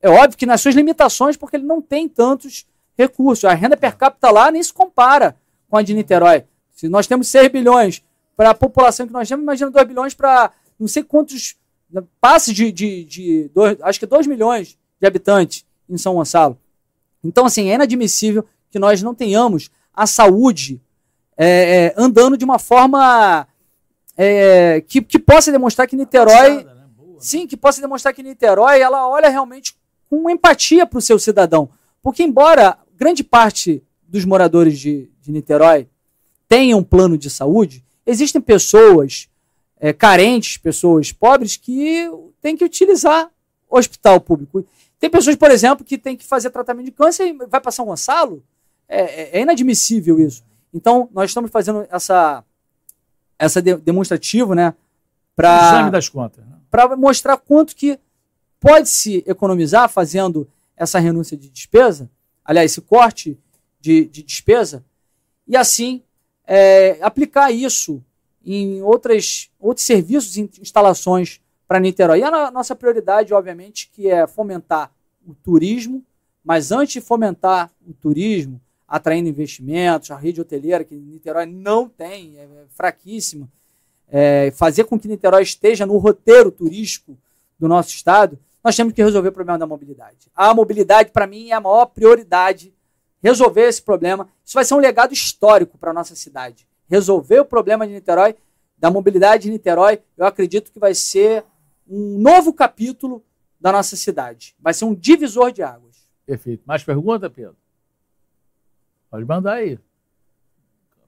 É 0.00 0.08
óbvio 0.08 0.38
que 0.38 0.46
nas 0.46 0.60
suas 0.60 0.74
limitações, 0.74 1.36
porque 1.36 1.56
ele 1.56 1.66
não 1.66 1.82
tem 1.82 2.08
tantos 2.08 2.66
recursos. 2.96 3.44
A 3.44 3.54
renda 3.54 3.76
per 3.76 3.96
capita 3.96 4.30
lá 4.30 4.50
nem 4.50 4.62
se 4.62 4.72
compara 4.72 5.36
com 5.68 5.76
a 5.76 5.82
de 5.82 5.94
Niterói. 5.94 6.44
Se 6.72 6.88
nós 6.88 7.06
temos 7.06 7.28
6 7.28 7.48
bilhões 7.48 8.02
para 8.36 8.50
a 8.50 8.54
população 8.54 9.06
que 9.06 9.12
nós 9.12 9.28
temos, 9.28 9.42
imagina 9.42 9.70
2 9.70 9.88
bilhões 9.88 10.14
para 10.14 10.52
não 10.78 10.86
sei 10.86 11.02
quantos 11.02 11.56
passes 12.20 12.54
de, 12.54 12.70
de, 12.70 13.04
de 13.04 13.50
dois, 13.54 13.76
acho 13.80 13.98
que 13.98 14.06
2 14.06 14.26
milhões 14.26 14.78
de 15.00 15.06
habitantes 15.06 15.64
em 15.88 15.96
São 15.96 16.14
Gonçalo. 16.14 16.56
Então, 17.22 17.46
assim, 17.46 17.68
é 17.68 17.74
inadmissível 17.74 18.44
que 18.70 18.78
nós 18.78 19.02
não 19.02 19.14
tenhamos 19.14 19.70
a 19.94 20.06
saúde 20.06 20.80
é, 21.36 21.46
é, 21.46 21.94
andando 21.96 22.36
de 22.36 22.44
uma 22.44 22.58
forma 22.58 23.46
é, 24.16 24.82
que, 24.86 25.00
que 25.00 25.18
possa 25.18 25.52
demonstrar 25.52 25.86
que 25.86 25.96
Niterói. 25.96 26.64
Né? 26.64 26.74
Sim, 27.20 27.46
que 27.46 27.56
possa 27.56 27.80
demonstrar 27.80 28.14
que 28.14 28.22
Niterói 28.22 28.80
ela 28.80 29.08
olha 29.08 29.28
realmente 29.28 29.76
com 30.08 30.28
empatia 30.30 30.86
para 30.86 30.98
o 30.98 31.02
seu 31.02 31.18
cidadão. 31.18 31.68
Porque, 32.02 32.22
embora 32.22 32.78
grande 32.96 33.22
parte 33.22 33.82
dos 34.06 34.24
moradores 34.24 34.78
de, 34.78 35.10
de 35.20 35.30
Niterói 35.30 35.88
tenham 36.48 36.78
um 36.80 36.84
plano 36.84 37.18
de 37.18 37.28
saúde, 37.28 37.84
existem 38.06 38.40
pessoas 38.40 39.28
é, 39.78 39.92
carentes, 39.92 40.56
pessoas 40.56 41.12
pobres, 41.12 41.56
que 41.56 42.10
têm 42.40 42.56
que 42.56 42.64
utilizar 42.64 43.30
o 43.68 43.78
hospital 43.78 44.20
público. 44.20 44.66
Tem 44.98 45.08
pessoas, 45.08 45.36
por 45.36 45.50
exemplo, 45.50 45.84
que 45.84 45.96
têm 45.96 46.16
que 46.16 46.24
fazer 46.24 46.50
tratamento 46.50 46.86
de 46.86 46.92
câncer 46.92 47.28
e 47.28 47.32
vai 47.46 47.60
para 47.60 47.70
São 47.70 47.86
Gonçalo. 47.86 48.42
É, 48.88 49.00
é, 49.00 49.38
é 49.38 49.40
inadmissível 49.42 50.18
isso. 50.18 50.44
Então, 50.72 51.08
nós 51.12 51.30
estamos 51.30 51.50
fazendo 51.50 51.86
essa 51.90 52.44
essa 53.38 53.62
de, 53.62 53.76
demonstrativo, 53.76 54.54
né? 54.54 54.74
Para 55.36 55.68
exame 55.68 55.90
das 55.90 56.08
contas. 56.08 56.44
Né? 56.44 56.56
Para 56.70 56.96
mostrar 56.96 57.36
quanto 57.36 57.76
que 57.76 57.98
pode 58.58 58.88
se 58.88 59.22
economizar 59.26 59.88
fazendo 59.88 60.48
essa 60.76 60.98
renúncia 60.98 61.36
de 61.36 61.48
despesa, 61.48 62.10
aliás, 62.44 62.72
esse 62.72 62.80
corte 62.80 63.38
de, 63.80 64.06
de 64.06 64.22
despesa, 64.22 64.84
e 65.46 65.56
assim 65.56 66.02
é, 66.44 66.98
aplicar 67.00 67.52
isso 67.52 68.02
em 68.44 68.82
outras, 68.82 69.50
outros 69.60 69.86
serviços 69.86 70.36
e 70.36 70.50
instalações 70.60 71.40
para 71.68 71.78
Niterói. 71.78 72.20
E 72.20 72.22
a 72.24 72.50
nossa 72.50 72.74
prioridade, 72.74 73.34
obviamente, 73.34 73.90
que 73.92 74.08
é 74.08 74.26
fomentar 74.26 74.90
o 75.26 75.34
turismo, 75.34 76.02
mas 76.42 76.72
antes 76.72 76.94
de 76.94 77.00
fomentar 77.02 77.70
o 77.86 77.92
turismo, 77.92 78.58
atraindo 78.88 79.28
investimentos, 79.28 80.10
a 80.10 80.16
rede 80.16 80.40
hoteleira, 80.40 80.82
que 80.82 80.96
Niterói 80.96 81.44
não 81.44 81.86
tem, 81.86 82.38
é, 82.38 82.44
é 82.44 82.64
fraquíssima, 82.70 83.46
é, 84.08 84.50
fazer 84.52 84.84
com 84.84 84.98
que 84.98 85.06
Niterói 85.06 85.42
esteja 85.42 85.84
no 85.84 85.98
roteiro 85.98 86.50
turístico 86.50 87.18
do 87.58 87.68
nosso 87.68 87.90
estado, 87.90 88.38
nós 88.64 88.74
temos 88.74 88.94
que 88.94 89.02
resolver 89.02 89.28
o 89.28 89.32
problema 89.32 89.58
da 89.58 89.66
mobilidade. 89.66 90.30
A 90.34 90.54
mobilidade, 90.54 91.10
para 91.10 91.26
mim, 91.26 91.50
é 91.50 91.52
a 91.52 91.60
maior 91.60 91.86
prioridade. 91.86 92.74
Resolver 93.22 93.62
esse 93.62 93.82
problema. 93.82 94.28
Isso 94.44 94.54
vai 94.54 94.64
ser 94.64 94.74
um 94.74 94.78
legado 94.78 95.12
histórico 95.12 95.76
para 95.76 95.90
a 95.90 95.94
nossa 95.94 96.14
cidade. 96.14 96.66
Resolver 96.88 97.40
o 97.40 97.44
problema 97.44 97.86
de 97.86 97.92
Niterói, 97.92 98.34
da 98.76 98.90
mobilidade 98.90 99.44
de 99.44 99.50
Niterói, 99.50 100.00
eu 100.16 100.24
acredito 100.24 100.70
que 100.72 100.78
vai 100.78 100.94
ser 100.94 101.44
um 101.88 102.18
novo 102.18 102.52
capítulo 102.52 103.24
da 103.60 103.72
nossa 103.72 103.96
cidade. 103.96 104.54
Vai 104.60 104.74
ser 104.74 104.84
um 104.84 104.94
divisor 104.94 105.50
de 105.50 105.62
águas. 105.62 106.06
Perfeito. 106.24 106.62
Mais 106.66 106.84
pergunta, 106.84 107.30
Pedro? 107.30 107.56
Pode 109.10 109.24
mandar 109.24 109.54
aí. 109.54 109.78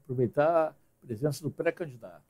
Aproveitar 0.02 0.68
a 0.68 1.06
presença 1.06 1.42
do 1.42 1.50
pré-candidato. 1.50 2.22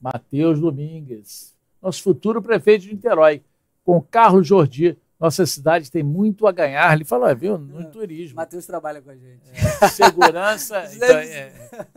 Matheus 0.00 0.60
Domingues, 0.60 1.56
nosso 1.80 2.02
futuro 2.02 2.42
prefeito 2.42 2.82
de 2.82 2.92
Niterói, 2.92 3.42
com 3.82 4.00
Carlos 4.02 4.46
Jordi. 4.46 4.98
Nossa 5.18 5.46
cidade 5.46 5.90
tem 5.90 6.02
muito 6.02 6.46
a 6.46 6.52
ganhar. 6.52 6.92
Ele 6.94 7.04
falou, 7.04 7.26
é, 7.26 7.34
viu, 7.34 7.56
no 7.56 7.80
é, 7.80 7.84
turismo. 7.84 8.36
Matheus 8.36 8.66
trabalha 8.66 9.00
com 9.00 9.08
a 9.08 9.16
gente. 9.16 9.40
É, 9.54 9.88
segurança 9.88 10.84
então, 10.94 11.08
é, 11.08 11.52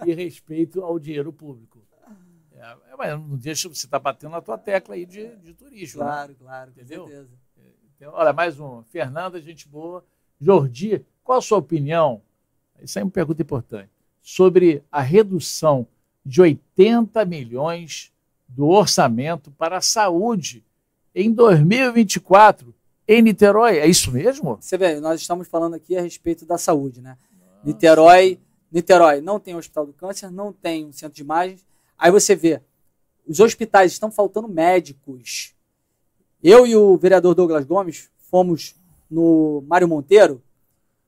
e 0.05 0.13
respeito 0.13 0.81
ao 0.81 0.97
dinheiro 0.97 1.33
público. 1.33 1.76
É, 2.67 2.95
mas 2.97 3.11
não 3.11 3.37
deixa 3.37 3.69
você 3.69 3.85
estar 3.85 3.99
tá 3.99 4.03
batendo 4.03 4.31
na 4.31 4.41
tua 4.41 4.57
tecla 4.57 4.95
aí 4.95 5.05
de, 5.05 5.35
de 5.37 5.53
turismo. 5.53 6.01
Né? 6.01 6.05
Claro, 6.05 6.31
né? 6.31 6.37
claro, 6.39 6.71
entendeu? 6.71 7.03
com 7.03 7.09
certeza. 7.09 7.29
Então, 7.95 8.13
olha, 8.13 8.33
mais 8.33 8.59
um. 8.59 8.83
Fernanda, 8.83 9.41
gente 9.41 9.67
boa. 9.67 10.05
Jordi, 10.39 11.05
qual 11.23 11.39
a 11.39 11.41
sua 11.41 11.57
opinião 11.57 12.21
isso 12.81 12.99
é 12.99 13.03
uma 13.03 13.11
pergunta 13.11 13.41
importante. 13.41 13.89
Sobre 14.21 14.83
a 14.91 15.01
redução 15.01 15.87
de 16.25 16.41
80 16.41 17.23
milhões 17.25 18.11
do 18.47 18.67
orçamento 18.67 19.51
para 19.51 19.77
a 19.77 19.81
saúde 19.81 20.63
em 21.15 21.31
2024 21.31 22.73
em 23.07 23.21
Niterói. 23.21 23.77
É 23.77 23.87
isso 23.87 24.11
mesmo? 24.11 24.57
Você 24.59 24.77
vê, 24.77 24.99
nós 24.99 25.21
estamos 25.21 25.47
falando 25.47 25.75
aqui 25.75 25.95
a 25.97 26.01
respeito 26.01 26.45
da 26.45 26.57
saúde, 26.57 27.01
né? 27.01 27.17
Nossa. 27.39 27.61
Niterói, 27.63 28.39
Niterói 28.71 29.21
não 29.21 29.39
tem 29.39 29.55
hospital 29.55 29.85
do 29.85 29.93
câncer, 29.93 30.29
não 30.29 30.51
tem 30.51 30.85
um 30.85 30.91
centro 30.91 31.15
de 31.15 31.21
imagens. 31.21 31.65
Aí 31.97 32.11
você 32.11 32.35
vê, 32.35 32.61
os 33.27 33.39
hospitais 33.39 33.91
estão 33.91 34.11
faltando 34.11 34.47
médicos. 34.47 35.53
Eu 36.43 36.65
e 36.65 36.75
o 36.75 36.97
vereador 36.97 37.33
Douglas 37.33 37.65
Gomes 37.65 38.09
fomos 38.29 38.75
no 39.09 39.63
Mário 39.67 39.87
Monteiro 39.87 40.41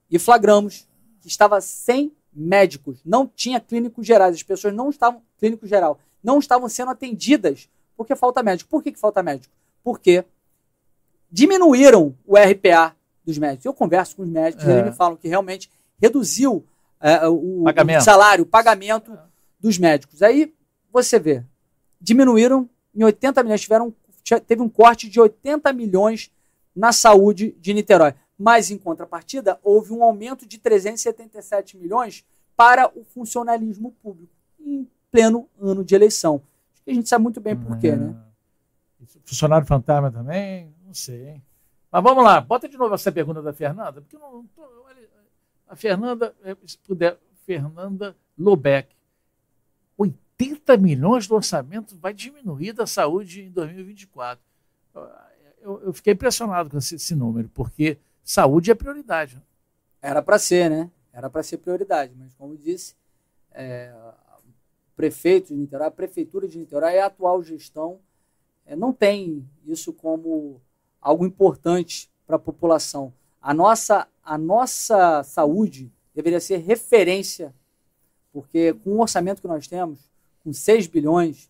e 0.10 0.18
flagramos 0.18 0.88
que 1.22 1.28
estava 1.28 1.62
sem 1.62 2.12
médicos, 2.34 3.02
não 3.04 3.28
tinha 3.28 3.60
clínicos 3.60 4.06
gerais, 4.06 4.36
as 4.36 4.44
pessoas 4.44 4.74
não 4.74 4.90
estavam, 4.90 5.22
clínico 5.38 5.68
geral, 5.68 6.00
não 6.24 6.40
estavam 6.40 6.70
sendo 6.70 6.92
atendidas 6.92 7.70
porque 7.98 8.16
falta 8.16 8.42
médico. 8.42 8.70
Por 8.70 8.82
que, 8.82 8.92
que 8.92 9.00
falta 9.00 9.22
médico? 9.22 9.54
Porque 9.84 10.24
diminuíram 11.30 12.16
o 12.26 12.38
RPA 12.38 12.96
dos 13.26 13.38
médicos. 13.38 13.66
Eu 13.66 13.74
converso 13.74 14.16
com 14.16 14.24
os 14.24 14.30
médicos 14.30 14.66
é. 14.66 14.70
e 14.70 14.72
eles 14.72 14.86
me 14.86 14.96
falam 14.96 15.18
que 15.18 15.28
realmente 15.28 15.70
reduziu 16.02 16.66
é, 17.00 17.28
o, 17.28 17.64
o, 17.64 18.02
salário, 18.02 18.44
o 18.44 18.48
pagamento 18.48 19.18
dos 19.60 19.78
médicos. 19.78 20.22
Aí 20.22 20.54
você 20.92 21.20
vê, 21.20 21.44
diminuíram 22.00 22.70
em 22.94 23.04
80 23.04 23.44
milhões, 23.44 23.62
tiveram, 23.62 23.94
teve 24.46 24.62
um 24.62 24.70
corte 24.70 25.10
de 25.10 25.20
80 25.20 25.72
milhões 25.74 26.32
na 26.76 26.92
saúde 26.92 27.56
de 27.60 27.74
Niterói. 27.74 28.14
Mas, 28.38 28.72
em 28.72 28.78
contrapartida, 28.78 29.60
houve 29.64 29.92
um 29.92 30.04
aumento 30.04 30.46
de 30.46 30.58
377 30.58 31.78
milhões 31.78 32.26
para 32.56 32.90
o 32.98 33.04
funcionalismo 33.04 33.92
público, 34.02 34.34
em 34.60 34.88
pleno 35.12 35.50
ano 35.60 35.84
de 35.84 35.96
eleição. 35.96 36.42
A 36.88 36.92
gente 36.92 37.08
sabe 37.08 37.24
muito 37.24 37.42
bem 37.42 37.56
por 37.56 37.78
quê, 37.78 37.96
né? 37.96 38.16
É. 39.02 39.06
Funcionário 39.26 39.68
fantasma 39.68 40.12
também? 40.12 40.74
Não 40.86 40.94
sei, 40.94 41.30
hein? 41.30 41.44
Mas 41.92 42.04
vamos 42.04 42.24
lá, 42.24 42.40
bota 42.40 42.70
de 42.70 42.78
novo 42.78 42.94
essa 42.96 43.12
pergunta 43.12 43.42
da 43.42 43.52
Fernanda, 43.52 44.02
porque 44.02 44.18
não, 44.18 44.46
tô, 44.56 44.64
a 45.68 45.76
Fernanda, 45.76 46.36
eh, 46.44 46.56
se 46.66 46.78
puder, 46.80 47.18
Fernanda 47.46 48.16
Lobeck. 48.38 48.96
80 49.96 50.29
milhões 50.80 51.28
do 51.28 51.36
orçamento 51.36 51.98
vai 51.98 52.14
diminuir 52.14 52.74
da 52.74 52.88
saúde 52.88 53.44
em 53.44 53.50
2024. 53.50 54.44
Eu, 55.62 55.82
eu 55.84 55.94
fiquei 55.94 56.14
impressionado 56.14 56.70
com 56.70 56.78
esse, 56.78 56.96
esse, 56.96 57.14
número, 57.14 57.50
porque 57.50 57.98
saúde 58.24 58.72
é 58.72 58.76
prioridade. 58.76 59.42
Era 60.02 60.22
para 60.22 60.40
ser, 60.40 60.70
né? 60.70 60.90
Era 61.12 61.30
para 61.30 61.44
ser 61.44 61.58
prioridade, 61.58 62.14
mas 62.18 62.34
como 62.36 62.56
disse, 62.56 62.96
é, 63.52 63.94
prefeito 64.96 65.48
de 65.48 65.56
Niterói, 65.56 65.88
a 65.88 65.92
prefeitura 65.92 66.48
de 66.48 66.58
Niterói 66.58 66.94
e 66.96 67.00
a 67.00 67.06
atual 67.06 67.42
gestão 67.44 68.00
é, 68.66 68.76
não 68.76 68.94
tem 68.94 69.48
isso 69.66 69.92
como 69.94 70.62
algo 71.02 71.26
importante 71.26 72.10
para 72.28 72.36
a 72.36 72.40
população. 72.40 73.14
A 73.42 73.54
nossa, 73.54 74.08
a 74.22 74.38
nossa 74.38 75.24
saúde 75.24 75.92
deveria 76.14 76.40
ser 76.40 76.58
referência, 76.58 77.54
porque 78.32 78.74
com 78.74 78.92
o 78.92 79.02
orçamento 79.02 79.42
que 79.42 79.48
nós 79.48 79.68
temos, 79.68 80.09
com 80.44 80.54
6 80.54 80.88
bilhões, 80.88 81.50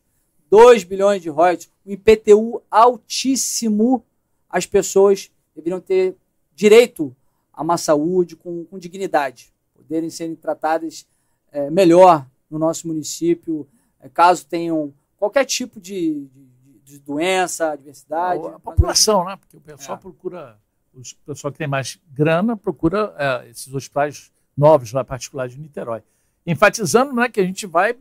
2 0.49 0.83
bilhões 0.83 1.21
de 1.21 1.29
royalties, 1.29 1.69
um 1.85 1.91
IPTU 1.91 2.61
altíssimo, 2.69 4.03
as 4.49 4.65
pessoas 4.65 5.31
deveriam 5.55 5.79
ter 5.79 6.15
direito 6.55 7.15
a 7.53 7.61
uma 7.61 7.77
saúde 7.77 8.35
com, 8.35 8.65
com 8.65 8.79
dignidade, 8.79 9.53
poderem 9.75 10.09
serem 10.09 10.35
tratadas 10.35 11.07
é, 11.51 11.69
melhor 11.69 12.25
no 12.49 12.57
nosso 12.57 12.87
município, 12.87 13.67
é, 13.99 14.09
caso 14.09 14.45
tenham 14.45 14.93
qualquer 15.17 15.45
tipo 15.45 15.79
de, 15.79 16.27
de, 16.27 16.81
de 16.83 16.99
doença, 16.99 17.71
adversidade. 17.71 18.45
A 18.47 18.59
população, 18.59 19.25
né? 19.25 19.35
Porque 19.35 19.57
o 19.57 19.61
pessoal 19.61 19.97
é. 19.97 20.01
procura, 20.01 20.59
o 20.93 21.01
pessoal 21.25 21.51
que 21.51 21.57
tem 21.57 21.67
mais 21.67 21.99
grana 22.11 22.57
procura 22.57 23.13
é, 23.17 23.49
esses 23.49 23.73
hospitais 23.73 24.31
novos 24.57 24.91
lá, 24.91 25.03
particulares 25.03 25.53
de 25.53 25.59
Niterói. 25.59 26.01
Enfatizando 26.45 27.13
né, 27.13 27.29
que 27.29 27.39
a 27.39 27.45
gente 27.45 27.67
vai 27.67 27.95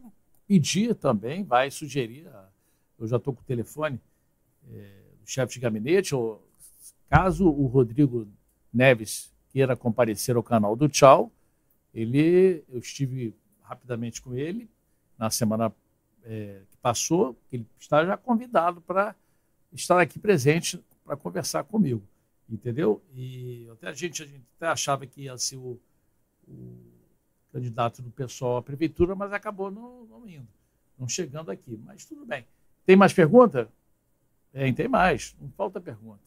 pedir 0.49 0.95
também, 0.95 1.45
vai 1.45 1.70
sugerir, 1.70 2.27
eu 2.99 3.07
já 3.07 3.19
estou 3.19 3.35
com 3.35 3.43
o 3.43 3.45
telefone 3.45 4.01
é, 4.73 5.03
do 5.20 5.31
chefe 5.31 5.53
de 5.53 5.61
gabinete, 5.61 6.15
ou 6.15 6.43
caso 7.09 7.47
o 7.47 7.66
Rodrigo 7.66 8.27
Neves 8.73 9.31
queira 9.51 9.77
comparecer 9.77 10.37
ao 10.37 10.43
canal 10.43 10.75
do 10.75 10.89
Tchau, 10.89 11.31
ele, 11.93 12.65
eu 12.69 12.79
estive 12.79 13.35
rapidamente 13.62 14.23
com 14.23 14.35
ele 14.35 14.69
na 15.19 15.31
semana 15.31 15.70
é, 16.25 16.62
que 16.70 16.77
passou, 16.79 17.37
ele 17.53 17.66
está 17.79 18.05
já 18.05 18.16
convidado 18.16 18.81
para 18.81 19.15
estar 19.73 20.01
aqui 20.01 20.19
presente 20.19 20.83
para 21.05 21.16
conversar 21.16 21.65
comigo, 21.65 22.03
entendeu? 22.49 23.03
E 23.15 23.69
até 23.73 23.89
a 23.89 23.93
gente, 23.93 24.23
a 24.23 24.27
gente 24.27 24.45
até 24.57 24.66
achava 24.66 25.07
que 25.07 25.27
ser 25.39 25.57
o, 25.57 25.79
o 26.47 26.98
candidato 27.53 28.03
do 28.03 28.11
pessoal 28.11 28.59
à 28.59 28.62
prefeitura, 28.62 29.15
mas 29.15 29.33
acabou 29.33 29.70
não, 29.70 30.05
não 30.05 30.29
indo, 30.29 30.49
não 30.99 31.09
chegando 31.09 31.51
aqui. 31.51 31.81
Mas 31.85 32.05
tudo 32.05 32.25
bem. 32.25 32.47
Tem 32.85 32.97
mais 32.97 33.12
pergunta? 33.12 33.69
Tem, 34.53 34.73
tem 34.73 34.89
mais. 34.89 35.37
Não 35.41 35.51
falta 35.51 35.81
pergunta. 35.81 36.20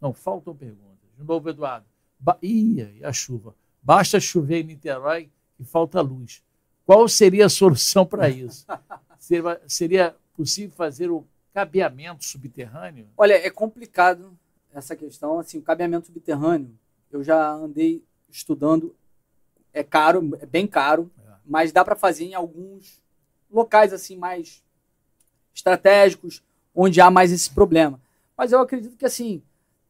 Não 0.00 0.12
faltam 0.12 0.54
perguntas. 0.54 1.08
De 1.16 1.24
novo, 1.24 1.48
Eduardo. 1.48 1.86
Ba 2.18 2.38
Ia, 2.42 2.92
e 2.96 3.04
a 3.04 3.12
chuva. 3.12 3.54
Basta 3.82 4.20
chover 4.20 4.60
em 4.60 4.64
Niterói 4.64 5.30
e 5.58 5.64
falta 5.64 6.00
luz. 6.00 6.42
Qual 6.84 7.08
seria 7.08 7.46
a 7.46 7.48
solução 7.48 8.06
para 8.06 8.28
isso? 8.28 8.66
seria, 9.18 9.62
seria 9.66 10.16
possível 10.34 10.74
fazer 10.76 11.10
o 11.10 11.26
cabeamento 11.52 12.24
subterrâneo? 12.24 13.08
Olha, 13.16 13.34
é 13.34 13.50
complicado 13.50 14.36
essa 14.72 14.96
questão. 14.96 15.38
Assim, 15.38 15.58
o 15.58 15.62
cabeamento 15.62 16.06
subterrâneo, 16.06 16.76
eu 17.10 17.22
já 17.22 17.52
andei 17.52 18.02
estudando 18.30 18.94
é 19.72 19.82
caro, 19.82 20.36
é 20.40 20.46
bem 20.46 20.66
caro, 20.66 21.10
é. 21.18 21.30
mas 21.44 21.72
dá 21.72 21.84
para 21.84 21.96
fazer 21.96 22.24
em 22.24 22.34
alguns 22.34 23.00
locais 23.50 23.92
assim 23.92 24.16
mais 24.16 24.62
estratégicos, 25.54 26.42
onde 26.74 27.00
há 27.00 27.10
mais 27.10 27.32
esse 27.32 27.50
problema. 27.50 28.00
Mas 28.36 28.52
eu 28.52 28.60
acredito 28.60 28.96
que 28.96 29.04
assim, 29.04 29.42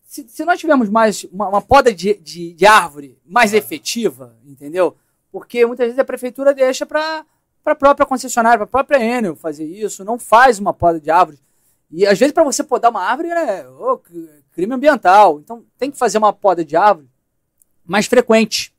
se, 0.05 0.29
se 0.29 0.45
nós 0.45 0.59
tivermos 0.59 0.89
mais 0.89 1.25
uma, 1.25 1.49
uma 1.49 1.63
poda 1.63 1.95
de, 1.95 2.15
de, 2.15 2.53
de, 2.53 2.67
árvore 2.67 3.19
mais 3.25 3.55
é. 3.55 3.59
efetiva, 3.59 4.37
entendeu? 4.45 4.97
Porque 5.31 5.65
muitas 5.65 5.87
vezes 5.87 5.99
a 5.99 6.05
prefeitura 6.05 6.53
deixa 6.53 6.85
para 6.85 7.25
para 7.63 7.75
a 7.75 7.77
própria 7.77 8.05
concessionária, 8.05 8.59
para 8.59 8.65
a 8.65 8.83
própria 8.83 9.05
Enel 9.05 9.37
fazer 9.37 9.65
isso, 9.65 10.05
não 10.05 10.19
faz 10.19 10.59
uma 10.59 10.75
poda 10.75 11.01
de 11.01 11.11
árvores. 11.11 11.41
E 11.91 12.05
às 12.05 12.19
vezes 12.19 12.33
para 12.33 12.43
você 12.43 12.65
podar 12.65 12.91
uma 12.91 13.03
árvore 13.03 13.29
é 13.29 13.69
oh, 13.69 14.01
crime 14.53 14.75
ambiental. 14.75 15.39
Então 15.39 15.65
tem 15.79 15.91
que 15.91 15.97
fazer 15.97 16.19
uma 16.19 16.33
poda 16.33 16.65
de 16.65 16.77
árvore 16.77 17.09
mais 17.85 18.07
frequente. 18.07 18.72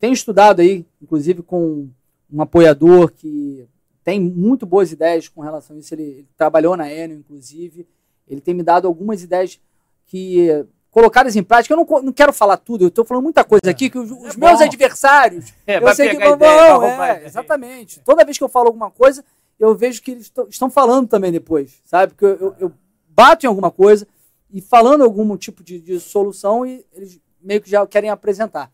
Tenho 0.00 0.12
estudado 0.12 0.60
aí, 0.60 0.84
inclusive 1.00 1.42
com 1.42 1.88
um 2.32 2.42
apoiador 2.42 3.12
que 3.12 3.68
tem 4.02 4.18
muito 4.18 4.66
boas 4.66 4.90
ideias 4.90 5.28
com 5.28 5.40
relação 5.40 5.76
a 5.76 5.78
isso. 5.78 5.94
Ele, 5.94 6.02
ele 6.02 6.28
trabalhou 6.36 6.76
na 6.76 6.92
Enel, 6.92 7.18
inclusive. 7.18 7.86
Ele 8.26 8.40
tem 8.40 8.54
me 8.54 8.62
dado 8.62 8.88
algumas 8.88 9.22
ideias 9.22 9.60
que 10.06 10.48
colocadas 10.90 11.36
em 11.36 11.42
prática. 11.42 11.74
Eu 11.74 11.76
não, 11.78 12.02
não 12.02 12.12
quero 12.12 12.32
falar 12.32 12.56
tudo, 12.56 12.84
eu 12.84 12.88
estou 12.88 13.04
falando 13.04 13.24
muita 13.24 13.44
coisa 13.44 13.62
é. 13.66 13.70
aqui 13.70 13.88
que 13.88 13.98
os, 13.98 14.10
os 14.10 14.34
é 14.34 14.38
meus 14.38 14.60
adversários. 14.60 15.52
É, 15.66 15.78
eu 15.78 15.94
sei 15.94 16.08
que 16.10 16.18
não 16.18 16.36
vão. 16.36 16.84
É, 17.04 17.24
exatamente. 17.24 18.00
Toda 18.00 18.24
vez 18.24 18.36
que 18.36 18.42
eu 18.42 18.48
falo 18.48 18.66
alguma 18.66 18.90
coisa, 18.90 19.24
eu 19.58 19.74
vejo 19.74 20.02
que 20.02 20.10
eles 20.10 20.32
estão 20.48 20.68
falando 20.68 21.06
também 21.06 21.30
depois, 21.30 21.80
sabe? 21.84 22.12
Porque 22.12 22.24
eu, 22.24 22.36
eu, 22.36 22.56
eu, 22.58 22.72
bato 23.08 23.44
em 23.44 23.48
alguma 23.48 23.70
coisa 23.70 24.08
e 24.50 24.60
falando 24.60 25.04
algum 25.04 25.36
tipo 25.36 25.62
de, 25.62 25.78
de 25.80 26.00
solução 26.00 26.66
e 26.66 26.84
eles 26.92 27.20
meio 27.40 27.60
que 27.60 27.70
já 27.70 27.86
querem 27.86 28.10
apresentar. 28.10 28.72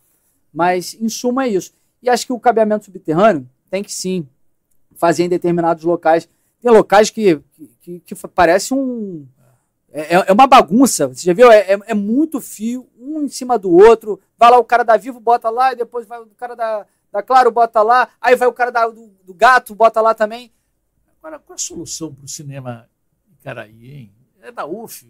Mas, 0.56 0.96
em 0.98 1.06
suma, 1.10 1.44
é 1.44 1.48
isso. 1.48 1.74
E 2.02 2.08
acho 2.08 2.24
que 2.24 2.32
o 2.32 2.40
cabeamento 2.40 2.86
subterrâneo 2.86 3.46
tem 3.70 3.84
que 3.84 3.92
sim 3.92 4.26
fazer 4.94 5.24
em 5.24 5.28
determinados 5.28 5.84
locais. 5.84 6.26
Tem 6.62 6.72
locais 6.72 7.10
que, 7.10 7.42
que, 7.82 8.00
que 8.00 8.14
parece 8.28 8.72
um. 8.72 9.28
É, 9.92 10.14
é, 10.14 10.24
é 10.28 10.32
uma 10.32 10.46
bagunça. 10.46 11.08
Você 11.08 11.26
já 11.26 11.34
viu? 11.34 11.52
É, 11.52 11.74
é, 11.74 11.78
é, 11.88 11.92
muito 11.92 12.40
fio, 12.40 12.88
um 12.98 13.20
em 13.20 13.28
cima 13.28 13.58
do 13.58 13.70
outro. 13.70 14.18
Vai 14.38 14.50
lá 14.50 14.56
o 14.56 14.64
cara 14.64 14.82
da 14.82 14.96
Vivo, 14.96 15.20
bota 15.20 15.50
lá, 15.50 15.74
e 15.74 15.76
depois 15.76 16.06
vai 16.06 16.22
o 16.22 16.26
cara 16.28 16.56
da, 16.56 16.86
da 17.12 17.22
Claro, 17.22 17.50
bota 17.50 17.82
lá. 17.82 18.08
Aí 18.18 18.34
vai 18.34 18.48
o 18.48 18.52
cara 18.54 18.70
da, 18.70 18.88
do, 18.88 19.10
do 19.26 19.34
Gato, 19.34 19.74
bota 19.74 20.00
lá 20.00 20.14
também. 20.14 20.50
Agora, 21.18 21.38
qual 21.38 21.54
a 21.54 21.58
solução 21.58 22.14
para 22.14 22.24
o 22.24 22.28
cinema 22.28 22.88
Icaraí, 23.38 23.90
hein? 23.92 24.12
É 24.40 24.50
da 24.50 24.64
UF, 24.64 25.06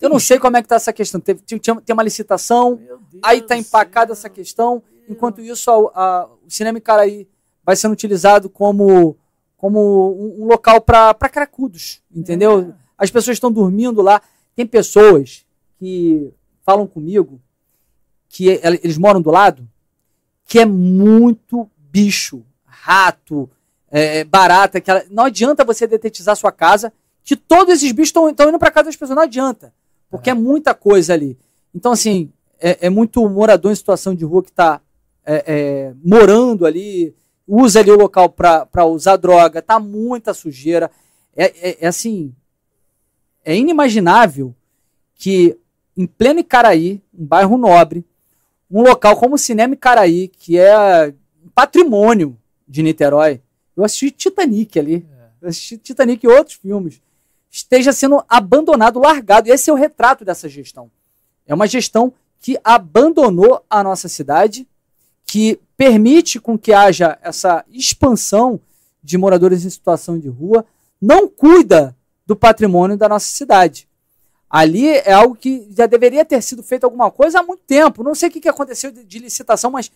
eu 0.00 0.08
não 0.08 0.18
sei 0.18 0.38
como 0.38 0.56
é 0.56 0.60
que 0.62 0.66
está 0.66 0.76
essa 0.76 0.92
questão. 0.92 1.20
Tem, 1.20 1.36
tem, 1.36 1.58
tem 1.58 1.94
uma 1.94 2.02
licitação, 2.02 2.80
aí 3.22 3.38
está 3.38 3.56
empacada 3.56 4.12
essa 4.12 4.28
questão. 4.28 4.82
Enquanto 5.08 5.40
isso, 5.40 5.70
a, 5.70 5.74
a, 5.94 6.26
o 6.46 6.50
Cinema 6.50 6.78
Icaraí 6.78 7.28
vai 7.64 7.76
sendo 7.76 7.92
utilizado 7.92 8.50
como, 8.50 9.16
como 9.56 10.12
um, 10.12 10.42
um 10.42 10.46
local 10.46 10.80
para 10.80 11.14
cracudos, 11.28 12.02
entendeu? 12.14 12.60
É. 12.60 12.74
As 12.98 13.10
pessoas 13.10 13.36
estão 13.36 13.50
dormindo 13.50 14.02
lá. 14.02 14.20
Tem 14.54 14.66
pessoas 14.66 15.46
que 15.78 16.32
falam 16.64 16.86
comigo 16.86 17.40
que 18.28 18.48
eles 18.48 18.96
moram 18.96 19.20
do 19.20 19.30
lado, 19.30 19.68
que 20.46 20.58
é 20.58 20.64
muito 20.64 21.70
bicho, 21.76 22.44
rato, 22.64 23.48
é, 23.90 24.24
barata. 24.24 24.78
Aquela... 24.78 25.04
Não 25.10 25.24
adianta 25.24 25.64
você 25.64 25.86
detetizar 25.86 26.34
sua 26.36 26.50
casa, 26.50 26.92
que 27.24 27.36
todos 27.36 27.74
esses 27.74 27.92
bichos 27.92 28.08
estão 28.08 28.48
indo 28.48 28.58
para 28.58 28.70
casa 28.70 28.86
das 28.86 28.96
pessoas. 28.96 29.16
Não 29.16 29.22
adianta. 29.22 29.72
Porque 30.10 30.30
é 30.30 30.34
muita 30.34 30.74
coisa 30.74 31.14
ali. 31.14 31.38
Então, 31.74 31.92
assim, 31.92 32.30
é, 32.60 32.86
é 32.86 32.90
muito 32.90 33.26
morador 33.28 33.72
em 33.72 33.76
situação 33.76 34.14
de 34.14 34.24
rua 34.24 34.42
que 34.42 34.50
está 34.50 34.80
é, 35.24 35.44
é, 35.46 35.94
morando 36.04 36.66
ali, 36.66 37.14
usa 37.46 37.80
ali 37.80 37.90
o 37.90 37.98
local 37.98 38.28
para 38.28 38.84
usar 38.84 39.16
droga, 39.16 39.62
tá 39.62 39.78
muita 39.78 40.34
sujeira. 40.34 40.90
É, 41.34 41.44
é, 41.44 41.78
é, 41.80 41.86
assim, 41.86 42.34
é 43.44 43.56
inimaginável 43.56 44.54
que 45.14 45.56
em 45.96 46.06
pleno 46.06 46.40
Icaraí, 46.40 47.00
um 47.16 47.24
bairro 47.24 47.56
nobre, 47.56 48.04
um 48.70 48.82
local 48.82 49.16
como 49.16 49.34
o 49.34 49.38
Cinema 49.38 49.74
Icaraí, 49.74 50.28
que 50.28 50.58
é 50.58 51.14
patrimônio 51.54 52.36
de 52.66 52.82
Niterói, 52.82 53.40
eu 53.76 53.84
assisti 53.84 54.10
Titanic 54.10 54.78
ali, 54.78 55.06
é. 55.10 55.28
eu 55.42 55.48
assisti 55.48 55.76
Titanic 55.78 56.24
e 56.24 56.28
outros 56.28 56.56
filmes 56.56 57.00
esteja 57.52 57.92
sendo 57.92 58.24
abandonado, 58.26 58.98
largado. 58.98 59.52
Esse 59.52 59.68
é 59.68 59.72
o 59.72 59.76
retrato 59.76 60.24
dessa 60.24 60.48
gestão. 60.48 60.90
É 61.46 61.54
uma 61.54 61.66
gestão 61.66 62.12
que 62.40 62.58
abandonou 62.64 63.62
a 63.68 63.84
nossa 63.84 64.08
cidade, 64.08 64.66
que 65.26 65.60
permite 65.76 66.40
com 66.40 66.58
que 66.58 66.72
haja 66.72 67.18
essa 67.22 67.64
expansão 67.70 68.58
de 69.02 69.18
moradores 69.18 69.64
em 69.64 69.70
situação 69.70 70.18
de 70.18 70.28
rua, 70.28 70.64
não 71.00 71.28
cuida 71.28 71.94
do 72.26 72.34
patrimônio 72.34 72.96
da 72.96 73.08
nossa 73.08 73.26
cidade. 73.26 73.86
Ali 74.48 74.88
é 74.88 75.12
algo 75.12 75.34
que 75.34 75.68
já 75.76 75.86
deveria 75.86 76.24
ter 76.24 76.42
sido 76.42 76.62
feito 76.62 76.84
alguma 76.84 77.10
coisa 77.10 77.40
há 77.40 77.42
muito 77.42 77.62
tempo. 77.66 78.02
Não 78.02 78.14
sei 78.14 78.28
o 78.28 78.32
que 78.32 78.48
aconteceu 78.48 78.90
de, 78.90 79.18
licitação, 79.18 79.70
mas 79.70 79.90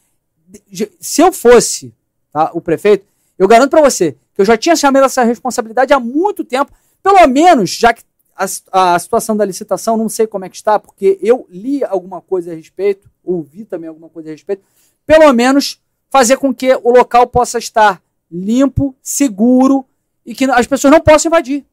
se 1.01 1.23
eu 1.23 1.33
fosse 1.33 1.93
tá, 2.33 2.51
o 2.53 2.61
prefeito, 2.61 3.07
eu 3.39 3.47
garanto 3.49 3.71
para 3.71 3.83
você 3.83 4.17
que 4.35 4.41
eu 4.41 4.45
já 4.45 4.57
tinha 4.57 4.77
chamado 4.77 5.05
essa 5.05 5.23
responsabilidade 5.25 5.93
há 5.93 6.01
muito 6.01 6.45
tempo. 6.45 6.73
Pelo 7.07 7.27
menos, 7.29 7.71
já 7.71 7.93
que 7.93 8.03
a, 8.35 8.95
a 8.95 8.99
situação 8.99 9.37
da 9.37 9.45
licitação, 9.45 9.97
não 9.97 10.09
sei 10.09 10.27
como 10.27 10.45
é 10.45 10.49
que 10.49 10.57
está, 10.57 10.79
porque 10.79 11.19
eu 11.23 11.47
li 11.51 11.85
alguma 11.85 12.21
coisa 12.21 12.53
a 12.53 12.55
respeito, 12.55 13.11
ouvi 13.23 13.65
também 13.65 13.89
alguma 13.89 14.09
coisa 14.09 14.31
a 14.31 14.33
respeito. 14.33 14.65
Pelo 15.07 15.33
menos 15.33 15.81
fazer 16.11 16.37
com 16.37 16.55
que 16.55 16.75
o 16.83 16.91
local 16.91 17.27
possa 17.27 17.59
estar 17.59 18.03
limpo, 18.31 18.95
seguro 19.03 19.87
e 20.25 20.35
que 20.35 20.45
as 20.47 20.67
pessoas 20.67 20.93
não 20.93 21.01
possam 21.01 21.29
invadir. 21.29 21.65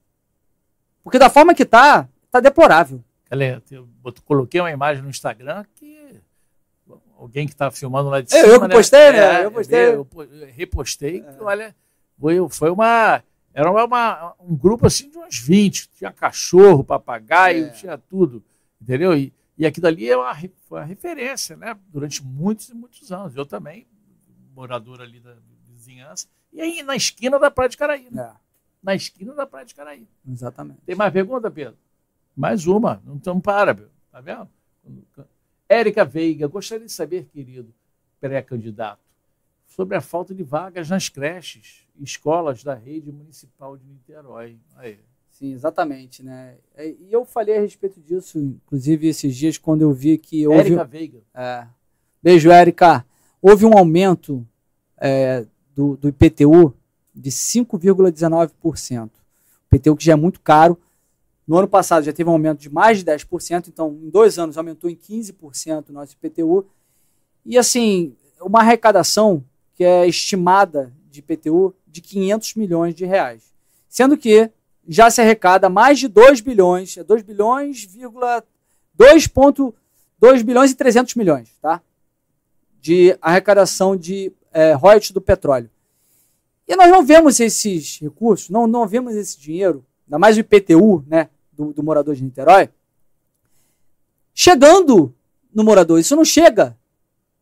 Porque 1.03 1.17
da 1.17 1.29
forma 1.29 1.53
que 1.53 1.63
está, 1.63 2.07
Tá 2.33 2.39
deplorável. 2.39 2.99
Galera, 3.29 3.61
eu 3.69 3.87
coloquei 4.25 4.59
uma 4.59 4.71
imagem 4.71 5.03
no 5.03 5.09
Instagram 5.09 5.63
que 5.75 6.19
alguém 7.15 7.45
que 7.45 7.53
está 7.53 7.69
filmando 7.69 8.09
lá 8.09 8.21
de 8.21 8.31
cima. 8.31 8.47
Eu, 8.47 8.53
eu 8.53 8.67
né? 8.67 8.75
postei, 8.75 9.11
né? 9.11 9.41
É, 9.41 9.45
eu 9.45 9.51
postei. 9.51 9.79
Eu, 9.79 10.07
eu 10.15 10.47
repostei. 10.47 11.23
É. 11.23 11.43
olha, 11.43 11.75
foi, 12.19 12.49
foi 12.49 12.71
uma. 12.71 13.23
Era 13.53 13.71
uma, 13.71 14.33
um 14.39 14.55
grupo 14.55 14.87
assim 14.87 15.09
de 15.09 15.17
uns 15.17 15.39
20. 15.39 15.89
Tinha 15.89 16.11
cachorro, 16.11 16.83
papagaio, 16.83 17.65
é. 17.65 17.69
tinha 17.69 17.97
tudo. 17.97 18.43
Entendeu? 18.81 19.15
E, 19.15 19.31
e 19.57 19.65
aquilo 19.65 19.87
ali 19.87 20.09
é 20.09 20.17
uma, 20.17 20.35
foi 20.35 20.79
uma 20.79 20.85
referência, 20.85 21.55
né? 21.55 21.77
Durante 21.89 22.23
muitos 22.23 22.69
e 22.69 22.73
muitos 22.73 23.11
anos. 23.11 23.35
Eu 23.35 23.45
também, 23.45 23.85
morador 24.55 25.01
ali 25.01 25.19
da 25.19 25.35
vizinhança. 25.69 26.27
E 26.51 26.61
aí 26.61 26.83
na 26.83 26.95
esquina 26.95 27.37
da 27.39 27.51
Praia 27.51 27.69
de 27.69 27.77
Caraí. 27.77 28.07
Né? 28.11 28.21
É. 28.21 28.33
Na 28.81 28.95
esquina 28.95 29.33
da 29.33 29.45
Praia 29.45 29.65
de 29.65 29.75
Caraí. 29.75 30.07
Exatamente. 30.27 30.79
Tem 30.85 30.95
mais 30.95 31.13
pergunta, 31.13 31.49
Pedro? 31.49 31.77
Mais 32.35 32.65
uma, 32.65 33.01
não 33.05 33.17
estamos 33.17 33.43
para, 33.43 33.75
tá 34.11 34.19
vendo? 34.19 34.49
Érica 35.69 36.03
Veiga, 36.03 36.47
gostaria 36.47 36.85
de 36.85 36.91
saber, 36.91 37.25
querido 37.25 37.73
pré-candidato, 38.19 39.01
sobre 39.75 39.97
a 39.97 40.01
falta 40.01 40.35
de 40.35 40.43
vagas 40.43 40.87
nas 40.87 41.09
creches 41.09 41.87
e 41.99 42.03
escolas 42.03 42.63
da 42.63 42.75
rede 42.75 43.11
municipal 43.11 43.75
de 43.75 43.83
Niterói. 43.87 44.59
Aí. 44.75 44.99
Sim, 45.31 45.51
exatamente, 45.51 46.21
né? 46.21 46.57
É, 46.75 46.89
e 46.89 47.11
eu 47.11 47.25
falei 47.25 47.57
a 47.57 47.61
respeito 47.61 47.99
disso, 47.99 48.37
inclusive 48.37 49.07
esses 49.07 49.35
dias, 49.35 49.57
quando 49.57 49.81
eu 49.81 49.91
vi 49.91 50.19
que 50.19 50.45
houve... 50.45 50.59
Érica 50.59 50.83
Veiga. 50.83 51.21
É. 51.33 51.65
Beijo, 52.21 52.51
Érica. 52.51 53.03
Houve 53.41 53.65
um 53.65 53.75
aumento 53.75 54.47
é, 54.95 55.43
do, 55.73 55.97
do 55.97 56.07
IPTU 56.07 56.75
de 57.13 57.31
5,19%. 57.31 59.09
O 59.09 59.75
IPTU 59.75 59.95
que 59.95 60.05
já 60.05 60.13
é 60.13 60.15
muito 60.15 60.39
caro, 60.39 60.77
no 61.47 61.57
ano 61.57 61.67
passado 61.67 62.03
já 62.03 62.13
teve 62.13 62.29
um 62.29 62.33
aumento 62.33 62.59
de 62.59 62.69
mais 62.69 62.99
de 62.99 63.05
10%, 63.05 63.69
então 63.69 63.97
em 64.03 64.09
dois 64.11 64.37
anos 64.37 64.55
aumentou 64.55 64.87
em 64.87 64.95
15% 64.95 65.89
o 65.89 65.93
nosso 65.93 66.13
IPTU. 66.13 66.63
E 67.43 67.57
assim, 67.57 68.15
uma 68.39 68.59
arrecadação 68.59 69.43
que 69.73 69.83
é 69.83 70.07
estimada 70.07 70.93
de 71.09 71.19
IPTU 71.19 71.75
de 71.87 72.01
500 72.01 72.55
milhões 72.55 72.95
de 72.95 73.05
reais. 73.05 73.53
Sendo 73.87 74.17
que 74.17 74.49
já 74.87 75.09
se 75.09 75.21
arrecada 75.21 75.69
mais 75.69 75.99
de 75.99 76.07
2 76.07 76.41
bilhões, 76.41 76.95
2 76.95 77.21
é 77.21 77.23
bilhões, 77.23 77.87
2,2 78.97 80.43
bilhões 80.43 80.71
e 80.71 80.75
300 80.75 81.15
milhões, 81.15 81.49
tá? 81.61 81.81
De 82.81 83.17
arrecadação 83.21 83.95
de 83.95 84.31
é, 84.51 84.73
royalties 84.73 85.11
do 85.11 85.21
petróleo. 85.21 85.69
E 86.67 86.75
nós 86.75 86.89
não 86.89 87.05
vemos 87.05 87.39
esses 87.39 87.99
recursos, 87.99 88.49
não, 88.49 88.67
não 88.67 88.87
vemos 88.87 89.15
esse 89.15 89.39
dinheiro, 89.39 89.85
ainda 90.05 90.19
mais 90.19 90.37
o 90.37 90.39
IPTU, 90.39 91.03
né? 91.07 91.29
do, 91.55 91.71
do 91.71 91.83
morador 91.83 92.15
de 92.15 92.23
Niterói, 92.23 92.69
chegando 94.33 95.13
no 95.53 95.63
morador. 95.63 95.99
Isso 95.99 96.15
não 96.15 96.25
chega. 96.25 96.77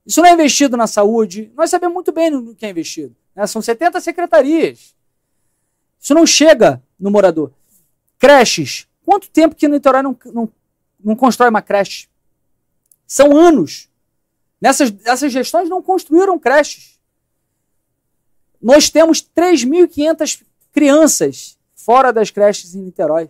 Isso 0.05 0.21
não 0.21 0.27
é 0.27 0.33
investido 0.33 0.75
na 0.75 0.87
saúde. 0.87 1.51
Nós 1.55 1.69
sabemos 1.69 1.93
muito 1.93 2.11
bem 2.11 2.29
no 2.29 2.55
que 2.55 2.65
é 2.65 2.69
investido. 2.69 3.15
Né? 3.35 3.45
São 3.47 3.61
70 3.61 3.99
secretarias. 4.01 4.95
Isso 5.99 6.13
não 6.13 6.25
chega 6.25 6.81
no 6.99 7.11
morador. 7.11 7.51
Creches. 8.17 8.87
Quanto 9.03 9.29
tempo 9.29 9.55
que 9.55 9.67
no 9.67 9.75
Niterói 9.75 10.01
não, 10.01 10.17
não, 10.25 10.49
não 11.03 11.15
constrói 11.15 11.49
uma 11.49 11.61
creche? 11.61 12.07
São 13.05 13.35
anos. 13.37 13.89
Nessas, 14.59 14.93
essas 15.05 15.31
gestões 15.31 15.69
não 15.69 15.81
construíram 15.81 16.37
creches. 16.39 16.99
Nós 18.61 18.89
temos 18.89 19.21
3.500 19.21 20.43
crianças 20.71 21.57
fora 21.75 22.13
das 22.13 22.29
creches 22.29 22.75
em 22.75 22.81
Niterói. 22.81 23.29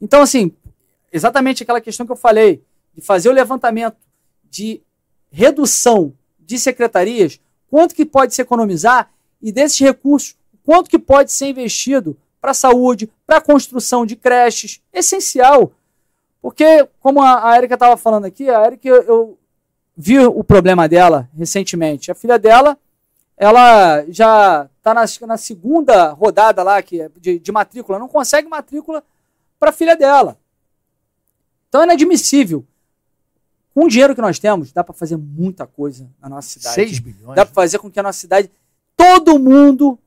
Então, 0.00 0.22
assim, 0.22 0.54
exatamente 1.10 1.62
aquela 1.62 1.80
questão 1.80 2.04
que 2.04 2.12
eu 2.12 2.16
falei, 2.16 2.62
de 2.94 3.00
fazer 3.00 3.28
o 3.28 3.32
levantamento 3.32 3.96
de 4.44 4.82
redução 5.34 6.12
de 6.38 6.58
secretarias, 6.58 7.40
quanto 7.68 7.94
que 7.94 8.06
pode 8.06 8.32
se 8.34 8.40
economizar 8.40 9.10
e 9.42 9.50
desses 9.50 9.80
recursos, 9.80 10.36
quanto 10.62 10.88
que 10.88 10.98
pode 10.98 11.32
ser 11.32 11.48
investido 11.48 12.16
para 12.40 12.52
a 12.52 12.54
saúde, 12.54 13.10
para 13.26 13.38
a 13.38 13.40
construção 13.40 14.06
de 14.06 14.14
creches, 14.14 14.80
essencial. 14.92 15.72
Porque, 16.40 16.88
como 17.00 17.20
a, 17.20 17.50
a 17.50 17.56
Erika 17.56 17.74
estava 17.74 17.96
falando 17.96 18.26
aqui, 18.26 18.48
a 18.48 18.64
Erika, 18.64 18.86
eu, 18.86 19.02
eu 19.02 19.38
vi 19.96 20.20
o 20.20 20.44
problema 20.44 20.88
dela 20.88 21.28
recentemente. 21.36 22.12
A 22.12 22.14
filha 22.14 22.38
dela, 22.38 22.78
ela 23.36 24.04
já 24.08 24.68
está 24.78 24.94
na, 24.94 25.04
na, 25.26 25.36
segunda 25.36 26.10
rodada 26.10 26.62
lá 26.62 26.80
que 26.80 27.00
é 27.00 27.10
de, 27.18 27.40
de 27.40 27.50
matrícula, 27.50 27.98
não 27.98 28.08
consegue 28.08 28.48
matrícula 28.48 29.02
para 29.58 29.70
a 29.70 29.72
filha 29.72 29.96
dela. 29.96 30.38
Então 31.68 31.80
é 31.80 31.84
inadmissível. 31.84 32.64
Com 33.74 33.86
o 33.86 33.88
dinheiro 33.88 34.14
que 34.14 34.20
nós 34.20 34.38
temos, 34.38 34.72
dá 34.72 34.84
para 34.84 34.94
fazer 34.94 35.16
muita 35.16 35.66
coisa 35.66 36.08
na 36.22 36.28
nossa 36.28 36.48
cidade. 36.48 36.74
6 36.76 36.98
bilhões. 37.00 37.34
Dá 37.34 37.44
para 37.44 37.54
fazer 37.54 37.78
com 37.80 37.90
que 37.90 37.98
a 37.98 38.04
nossa 38.04 38.20
cidade, 38.20 38.48
todo 38.96 39.36
mundo 39.36 39.98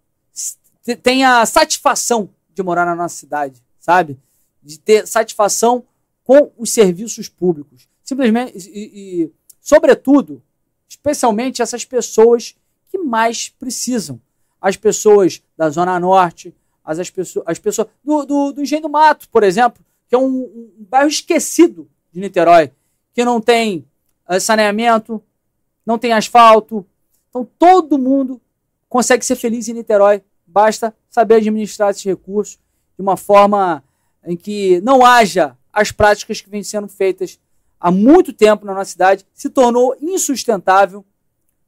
tenha 1.03 1.45
satisfação 1.45 2.29
de 2.53 2.63
morar 2.63 2.85
na 2.85 2.95
nossa 2.95 3.15
cidade, 3.15 3.61
sabe? 3.77 4.17
De 4.63 4.79
ter 4.79 5.05
satisfação 5.05 5.83
com 6.23 6.49
os 6.57 6.71
serviços 6.71 7.27
públicos. 7.27 7.89
Simplesmente, 8.01 8.57
e, 8.69 9.23
e 9.23 9.31
sobretudo, 9.59 10.41
especialmente 10.87 11.61
essas 11.61 11.83
pessoas 11.83 12.55
que 12.89 12.97
mais 12.97 13.49
precisam. 13.49 14.19
As 14.61 14.77
pessoas 14.77 15.43
da 15.57 15.69
Zona 15.69 15.99
Norte, 15.99 16.55
as, 16.85 16.99
as 16.99 17.09
pessoas, 17.09 17.45
as 17.45 17.59
pessoas 17.59 17.89
do, 18.01 18.25
do, 18.25 18.51
do 18.53 18.61
Engenho 18.61 18.83
do 18.83 18.89
Mato, 18.89 19.27
por 19.27 19.43
exemplo, 19.43 19.83
que 20.07 20.15
é 20.15 20.17
um, 20.17 20.43
um 20.79 20.85
bairro 20.89 21.09
esquecido 21.09 21.89
de 22.13 22.21
Niterói, 22.21 22.71
que 23.17 23.25
não 23.25 23.41
tem 23.41 23.83
uh, 24.29 24.39
saneamento, 24.39 25.19
não 25.83 25.97
tem 25.97 26.13
asfalto. 26.13 26.85
Então 27.27 27.49
todo 27.57 27.97
mundo 27.97 28.39
consegue 28.87 29.25
ser 29.25 29.35
feliz 29.35 29.67
em 29.67 29.73
Niterói, 29.73 30.21
basta 30.45 30.95
saber 31.09 31.37
administrar 31.37 31.89
esses 31.89 32.03
recursos 32.03 32.59
de 32.95 33.01
uma 33.01 33.17
forma 33.17 33.83
em 34.23 34.37
que 34.37 34.79
não 34.81 35.03
haja 35.03 35.57
as 35.73 35.91
práticas 35.91 36.41
que 36.41 36.49
vêm 36.49 36.61
sendo 36.61 36.87
feitas 36.87 37.39
há 37.79 37.89
muito 37.89 38.31
tempo 38.31 38.67
na 38.67 38.75
nossa 38.75 38.91
cidade, 38.91 39.25
se 39.33 39.49
tornou 39.49 39.97
insustentável 39.99 41.03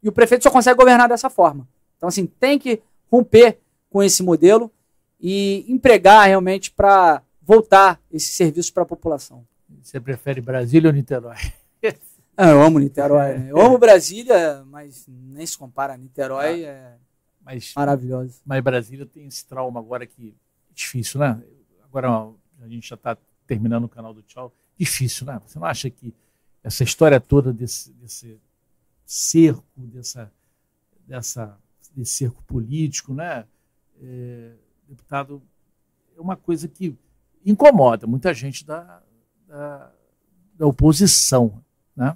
e 0.04 0.08
o 0.08 0.12
prefeito 0.12 0.44
só 0.44 0.52
consegue 0.52 0.78
governar 0.78 1.10
dessa 1.10 1.32
forma. 1.32 1.68
Então, 1.98 2.10
assim, 2.10 2.28
tem 2.28 2.60
que 2.60 2.80
romper 3.12 3.58
com 3.90 4.04
esse 4.04 4.22
modelo 4.22 4.72
e 5.20 5.66
empregar 5.68 6.28
realmente 6.28 6.70
para 6.70 7.24
voltar 7.42 8.00
esses 8.12 8.36
serviços 8.36 8.70
para 8.70 8.84
a 8.84 8.86
população. 8.86 9.44
Você 9.82 10.00
prefere 10.00 10.41
Brasília 10.41 10.90
ou 10.90 10.94
Niterói? 10.94 11.38
Ah, 12.41 12.52
eu 12.52 12.62
amo 12.62 12.80
Niterói. 12.80 13.38
Né? 13.38 13.52
Eu 13.52 13.60
amo 13.60 13.78
Brasília, 13.78 14.64
mas 14.66 15.06
nem 15.10 15.46
se 15.46 15.58
compara. 15.58 15.98
Niterói 15.98 16.66
ah, 16.66 16.70
é 16.70 16.98
mas, 17.44 17.74
maravilhoso. 17.76 18.40
Mas 18.46 18.64
Brasília 18.64 19.06
tem 19.06 19.28
esse 19.28 19.46
trauma 19.46 19.80
agora 19.80 20.06
que 20.06 20.34
é 20.70 20.74
difícil, 20.74 21.20
né? 21.20 21.44
Agora 21.84 22.32
a 22.62 22.68
gente 22.70 22.88
já 22.88 22.96
está 22.96 23.18
terminando 23.46 23.84
o 23.84 23.90
canal 23.90 24.14
do 24.14 24.22
Tchau. 24.22 24.54
Difícil, 24.78 25.26
né? 25.26 25.41
Você 25.46 25.60
não 25.60 25.66
acha 25.66 25.90
que 25.90 26.14
essa 26.64 26.84
história 26.84 27.20
toda 27.20 27.52
desse, 27.52 27.91
desse 27.94 28.40
cerco, 29.06 29.66
dessa, 29.76 30.32
dessa, 31.06 31.58
desse 31.94 32.14
cerco 32.14 32.41
político, 32.44 33.14
né? 33.14 33.46
É, 34.02 34.54
deputado, 34.88 35.41
é 36.18 36.22
uma 36.22 36.38
coisa 36.38 36.68
que 36.68 36.96
incomoda 37.46 38.08
muita 38.08 38.34
gente 38.34 38.66
da, 38.66 39.02
da, 39.50 39.92
da 40.54 40.68
oposição. 40.68 41.62
Né? 41.96 42.16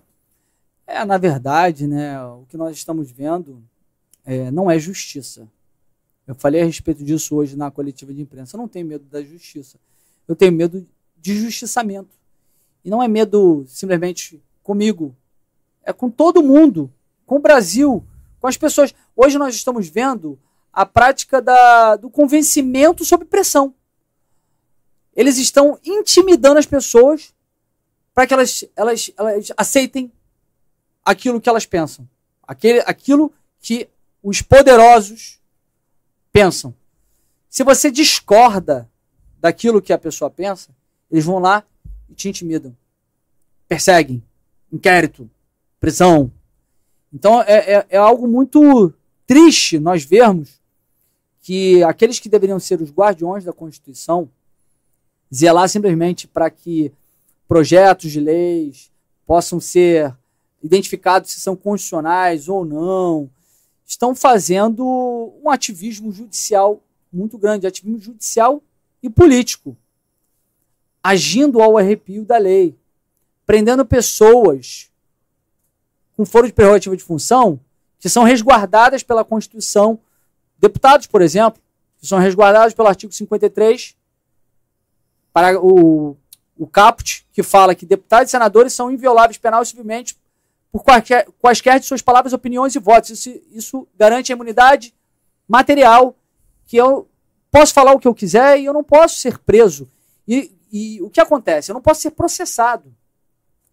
É, 0.86 1.04
na 1.04 1.18
verdade, 1.18 1.88
né, 1.88 2.22
o 2.24 2.46
que 2.48 2.56
nós 2.56 2.78
estamos 2.78 3.12
vendo 3.12 3.62
é, 4.24 4.52
não 4.52 4.70
é 4.70 4.78
justiça. 4.78 5.48
Eu 6.26 6.36
falei 6.36 6.62
a 6.62 6.66
respeito 6.66 7.04
disso 7.04 7.36
hoje 7.36 7.58
na 7.58 7.72
coletiva 7.72 8.14
de 8.14 8.22
imprensa. 8.22 8.56
Eu 8.56 8.60
não 8.60 8.68
tenho 8.68 8.86
medo 8.86 9.04
da 9.06 9.22
justiça. 9.22 9.78
Eu 10.28 10.36
tenho 10.36 10.54
medo 10.54 10.88
de 11.18 11.36
justiçamento. 11.36 12.16
E 12.86 12.90
não 12.90 13.02
é 13.02 13.08
medo 13.08 13.66
simplesmente 13.68 14.42
comigo. 14.62 15.16
É 15.84 15.92
com 15.92 16.10
todo 16.10 16.44
mundo, 16.44 16.90
com 17.26 17.36
o 17.36 17.40
Brasil, 17.40 18.06
com 18.40 18.48
as 18.48 18.56
pessoas. 18.56 18.94
Hoje 19.16 19.38
nós 19.38 19.56
estamos 19.56 19.90
vendo 19.90 20.40
a 20.72 20.86
prática 20.86 21.42
da, 21.42 21.98
do 21.98 22.10
convencimento 22.10 23.04
sob 23.04 23.26
pressão. 23.26 23.74
Eles 25.16 25.38
estão 25.38 25.80
intimidando 25.84 26.60
as 26.60 26.66
pessoas 26.66 27.34
para 28.14 28.28
que 28.28 28.34
elas, 28.34 28.64
elas, 28.76 29.12
elas 29.18 29.52
aceitem 29.58 30.12
aquilo 31.04 31.42
que 31.42 31.50
elas 31.50 31.66
pensam. 31.66 32.08
Aquele, 32.46 32.80
aquilo 32.86 33.32
que 33.60 33.90
os 34.22 34.42
poderosos 34.42 35.40
pensam. 36.32 36.74
Se 37.50 37.64
você 37.64 37.92
discorda 37.92 38.90
daquilo 39.40 39.82
que 39.82 39.94
a 39.94 39.98
pessoa 39.98 40.30
pensa, 40.30 40.70
eles 41.12 41.26
vão 41.26 41.40
lá 41.40 41.64
e 42.10 42.14
te 42.14 42.30
intimidam. 42.30 42.76
Perseguem. 43.68 44.24
Inquérito. 44.72 45.30
Prisão. 45.80 46.32
Então 47.12 47.42
é, 47.42 47.74
é, 47.74 47.86
é 47.90 47.98
algo 47.98 48.28
muito 48.28 48.94
triste 49.28 49.78
nós 49.80 50.04
vermos 50.04 50.62
que 51.42 51.84
aqueles 51.84 52.20
que 52.20 52.30
deveriam 52.30 52.60
ser 52.60 52.82
os 52.82 52.92
guardiões 52.92 53.44
da 53.44 53.52
Constituição 53.52 54.30
zelar 55.34 55.68
simplesmente 55.68 56.28
para 56.28 56.50
que 56.50 56.92
projetos 57.48 58.12
de 58.12 58.20
leis 58.20 58.92
possam 59.26 59.60
ser 59.60 60.16
identificados 60.62 61.32
se 61.32 61.40
são 61.40 61.56
constitucionais 61.56 62.48
ou 62.48 62.64
não, 62.64 63.30
estão 63.86 64.16
fazendo 64.16 64.86
um 65.44 65.50
ativismo 65.50 66.12
judicial 66.12 66.82
muito 67.12 67.38
grande, 67.38 67.68
ativismo 67.68 68.00
judicial 68.00 68.62
e 69.02 69.10
político, 69.10 69.76
agindo 71.04 71.62
ao 71.62 71.78
arrepio 71.78 72.24
da 72.24 72.38
lei, 72.38 72.76
prendendo 73.46 73.86
pessoas 73.86 74.90
com 76.16 76.26
foro 76.26 76.48
de 76.48 76.54
prerrogativa 76.54 76.96
de 76.96 77.04
função 77.04 77.60
que 78.00 78.10
são 78.10 78.24
resguardadas 78.24 79.02
pela 79.02 79.24
Constituição, 79.24 80.00
deputados, 80.58 81.08
por 81.08 81.22
exemplo, 81.22 81.62
que 82.00 82.08
são 82.08 82.20
resguardados 82.20 82.74
pelo 82.74 82.88
artigo 82.88 83.14
53 83.14 83.96
para 85.34 85.60
o, 85.60 86.16
o 86.56 86.68
caput, 86.68 87.26
que 87.34 87.42
fala 87.42 87.76
que 87.76 87.86
deputados 87.86 88.30
e 88.30 88.32
senadores 88.32 88.74
são 88.74 88.92
invioláveis 88.92 89.38
penal 89.38 89.64
e 89.64 89.66
civilmente 89.66 90.18
por 90.72 90.84
qualquer, 90.84 91.28
quaisquer 91.42 91.80
de 91.80 91.86
suas 91.86 92.02
palavras, 92.02 92.34
opiniões 92.34 92.76
e 92.76 92.80
votos. 92.80 93.10
Isso, 93.10 93.42
isso 93.52 93.88
garante 93.98 94.32
a 94.32 94.36
imunidade 94.36 94.94
material, 95.48 96.16
que 96.66 96.78
eu 96.78 97.08
posso 97.52 97.74
falar 97.74 97.94
o 97.94 98.00
que 98.00 98.08
eu 98.08 98.16
quiser 98.16 98.60
e 98.60 98.66
eu 98.66 98.74
não 98.74 98.84
posso 98.84 99.18
ser 99.18 99.40
preso. 99.40 99.90
E, 100.28 100.56
e 100.72 101.02
o 101.02 101.10
que 101.10 101.20
acontece? 101.20 101.72
Eu 101.72 101.74
não 101.74 101.82
posso 101.82 102.02
ser 102.02 102.12
processado. 102.12 102.96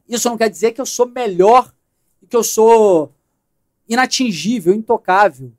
Isso 0.09 0.29
não 0.29 0.37
quer 0.37 0.51
dizer 0.51 0.73
que 0.73 0.81
eu 0.81 0.87
sou 0.87 1.07
melhor 1.07 1.73
que 2.31 2.37
eu 2.37 2.45
sou 2.45 3.13
inatingível, 3.89 4.73
intocável. 4.73 5.53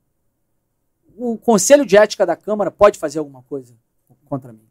O 1.14 1.36
Conselho 1.36 1.84
de 1.84 1.98
Ética 1.98 2.24
da 2.24 2.34
Câmara 2.34 2.70
pode 2.70 2.98
fazer 2.98 3.18
alguma 3.18 3.42
coisa 3.42 3.74
contra 4.24 4.52
mim. 4.52 4.66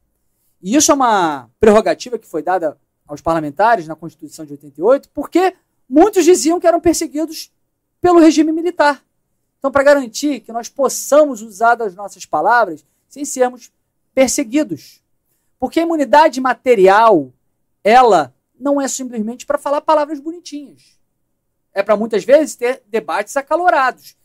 E 0.62 0.76
isso 0.76 0.92
é 0.92 0.96
uma 0.96 1.50
prerrogativa 1.60 2.18
que 2.18 2.28
foi 2.28 2.44
dada 2.44 2.78
aos 3.08 3.22
parlamentares 3.22 3.88
na 3.88 3.96
Constituição 3.96 4.46
de 4.46 4.54
88, 4.54 5.10
porque 5.10 5.56
muitos 5.90 6.24
diziam 6.24 6.60
que 6.60 6.68
eram 6.68 6.80
perseguidos 6.80 7.52
pelo 8.00 8.20
regime 8.20 8.52
militar. 8.52 9.04
Então, 9.60 9.72
para 9.72 9.84
garantir 9.84 10.40
que 10.40 10.52
nós 10.52 10.70
possamos 10.70 11.42
usar 11.42 11.82
as 11.82 11.94
nossas 11.94 12.26
palavras 12.26 12.84
sem 13.08 13.26
sermos 13.26 13.72
perseguidos. 14.14 15.02
Porque 15.60 15.80
a 15.80 15.84
imunidade 15.84 16.42
material, 16.42 17.32
ela 17.84 18.34
não 18.60 18.82
é 18.82 18.88
simplesmente 18.88 19.46
para 19.46 19.58
falar 19.58 19.82
palavras 19.82 20.20
bonitinhas. 20.20 21.00
É 21.74 21.84
para 21.84 21.96
muitas 21.96 22.24
vezes 22.24 22.56
ter 22.56 22.82
debates 22.88 23.38
acalorados. 23.38 24.16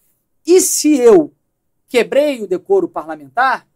E 0.46 0.60
se 0.60 0.96
eu 0.96 1.32
quebrei 1.88 2.42
o 2.42 2.46
decoro 2.46 2.88
parlamentar, 2.88 3.66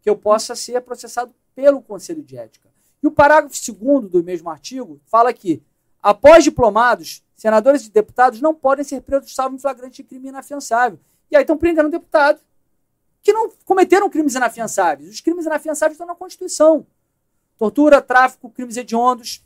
que 0.00 0.08
eu 0.08 0.16
possa 0.16 0.54
ser 0.54 0.80
processado 0.80 1.34
pelo 1.54 1.82
Conselho 1.82 2.22
de 2.22 2.36
Ética. 2.36 2.68
E 3.02 3.06
o 3.06 3.10
parágrafo 3.10 3.54
2 3.54 4.10
do 4.10 4.22
mesmo 4.22 4.48
artigo 4.48 5.00
fala 5.06 5.32
que, 5.32 5.62
após 6.02 6.42
diplomados, 6.42 7.22
senadores 7.36 7.86
e 7.86 7.90
deputados 7.90 8.40
não 8.40 8.54
podem 8.54 8.84
ser 8.84 9.02
presos 9.02 9.34
salvo 9.34 9.56
em 9.56 9.58
flagrante 9.58 10.02
de 10.02 10.08
crime 10.08 10.28
inafiançável. 10.28 10.98
E 11.30 11.36
aí 11.36 11.42
estão 11.42 11.56
prendendo 11.56 11.90
deputados 11.90 12.42
que 13.22 13.32
não 13.32 13.50
cometeram 13.64 14.08
crimes 14.10 14.34
inafiançáveis. 14.34 15.08
Os 15.10 15.20
crimes 15.20 15.46
inafiançáveis 15.46 15.94
estão 15.94 16.06
na 16.06 16.14
Constituição. 16.14 16.86
Tortura, 17.58 18.02
tráfico, 18.02 18.50
crimes 18.50 18.76
hediondos. 18.76 19.42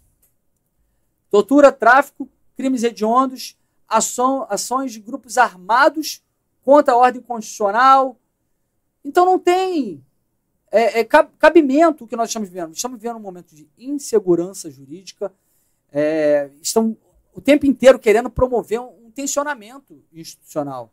Tortura, 1.31 1.71
tráfico, 1.71 2.29
crimes 2.57 2.83
hediondos, 2.83 3.57
ação, 3.87 4.47
ações 4.49 4.93
de 4.93 5.01
grupos 5.01 5.39
armados 5.39 6.23
contra 6.65 6.95
a 6.95 6.97
ordem 6.97 7.23
constitucional. 7.23 8.17
Então 9.05 9.25
não 9.25 9.39
tem 9.39 10.05
é, 10.71 11.01
é, 11.01 11.05
cabimento 11.05 12.05
o 12.05 12.09
que 12.09 12.17
nós 12.17 12.29
estamos 12.29 12.49
vivendo. 12.49 12.75
Estamos 12.75 13.01
vivendo 13.01 13.17
um 13.17 13.21
momento 13.21 13.55
de 13.55 13.69
insegurança 13.79 14.71
jurídica. 14.71 15.33
É, 15.91 16.51
estão 16.61 16.97
o 17.35 17.41
tempo 17.41 17.67
inteiro 17.67 17.99
querendo 17.99 18.29
promover 18.29 18.81
um, 18.81 19.11
tensionamento 19.15 20.01
institucional. 20.13 20.93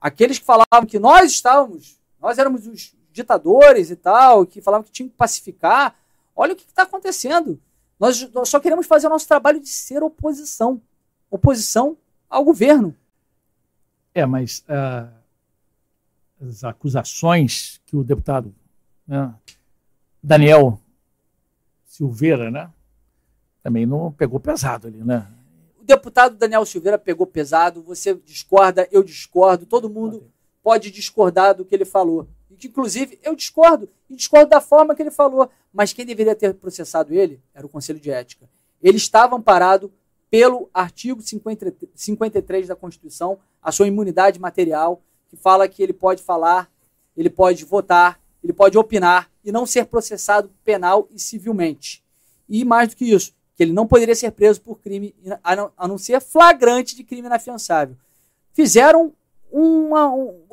Aqueles 0.00 0.40
que 0.40 0.44
falavam 0.44 0.84
que 0.88 0.98
nós 0.98 1.30
estávamos, 1.30 2.00
nós 2.20 2.36
éramos 2.36 2.66
os 2.66 2.96
ditadores 3.12 3.92
e 3.92 3.96
tal, 3.96 4.44
que 4.44 4.60
falavam 4.60 4.82
que 4.82 4.90
tinha 4.90 5.08
que 5.08 5.14
pacificar, 5.14 5.94
olha 6.34 6.52
o 6.52 6.56
que 6.56 6.64
está 6.64 6.82
acontecendo. 6.82 7.60
Nós, 7.98 8.28
nós 8.32 8.48
só 8.48 8.58
queremos 8.58 8.86
fazer 8.86 9.06
o 9.06 9.10
nosso 9.10 9.28
trabalho 9.28 9.60
de 9.60 9.68
ser 9.68 10.02
oposição. 10.02 10.82
Oposição 11.30 11.96
ao 12.28 12.44
governo. 12.44 12.92
É, 14.12 14.26
mas 14.26 14.64
uh, 14.68 15.12
as 16.44 16.64
acusações 16.64 17.80
que 17.86 17.96
o 17.96 18.02
deputado 18.02 18.52
né, 19.08 19.34
Daniel 20.22 20.78
Silveira, 21.84 22.50
né, 22.50 22.70
também 23.62 23.86
não 23.86 24.12
pegou 24.12 24.38
pesado 24.38 24.86
ali, 24.86 25.02
né? 25.02 25.26
O 25.80 25.84
deputado 25.84 26.36
Daniel 26.36 26.64
Silveira 26.64 26.98
pegou 26.98 27.26
pesado, 27.26 27.82
você 27.82 28.14
discorda, 28.14 28.86
eu 28.92 29.02
discordo, 29.02 29.66
todo 29.66 29.90
mundo 29.90 30.30
pode 30.62 30.90
discordar 30.90 31.54
do 31.54 31.64
que 31.64 31.74
ele 31.74 31.84
falou. 31.84 32.28
Inclusive, 32.50 33.18
eu 33.22 33.34
discordo, 33.34 33.88
e 34.08 34.16
discordo 34.16 34.50
da 34.50 34.60
forma 34.60 34.94
que 34.94 35.02
ele 35.02 35.10
falou. 35.10 35.50
Mas 35.72 35.92
quem 35.92 36.04
deveria 36.04 36.34
ter 36.34 36.54
processado 36.54 37.14
ele 37.14 37.40
era 37.54 37.64
o 37.64 37.68
Conselho 37.68 38.00
de 38.00 38.10
Ética. 38.10 38.48
Ele 38.82 38.96
estava 38.96 39.36
amparado 39.36 39.92
pelo 40.30 40.68
artigo 40.72 41.22
50, 41.22 41.74
53 41.94 42.68
da 42.68 42.76
Constituição, 42.76 43.38
a 43.62 43.72
sua 43.72 43.86
imunidade 43.86 44.38
material, 44.38 45.02
que 45.28 45.36
fala 45.36 45.68
que 45.68 45.82
ele 45.82 45.92
pode 45.92 46.22
falar, 46.22 46.70
ele 47.16 47.30
pode 47.30 47.64
votar, 47.64 48.20
ele 48.48 48.56
pode 48.56 48.78
opinar 48.78 49.30
e 49.44 49.52
não 49.52 49.66
ser 49.66 49.84
processado 49.84 50.50
penal 50.64 51.06
e 51.14 51.20
civilmente. 51.20 52.02
E 52.48 52.64
mais 52.64 52.88
do 52.88 52.96
que 52.96 53.04
isso, 53.04 53.34
que 53.54 53.62
ele 53.62 53.74
não 53.74 53.86
poderia 53.86 54.14
ser 54.14 54.30
preso 54.32 54.60
por 54.62 54.78
crime, 54.80 55.14
a 55.44 55.54
não, 55.54 55.72
a 55.76 55.86
não 55.86 55.98
ser 55.98 56.18
flagrante 56.22 56.96
de 56.96 57.04
crime 57.04 57.26
inafiançável. 57.26 57.94
Fizeram 58.54 59.12
uma, 59.52 60.06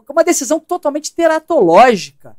uma 0.10 0.24
decisão 0.26 0.60
totalmente 0.60 1.14
teratológica. 1.14 2.36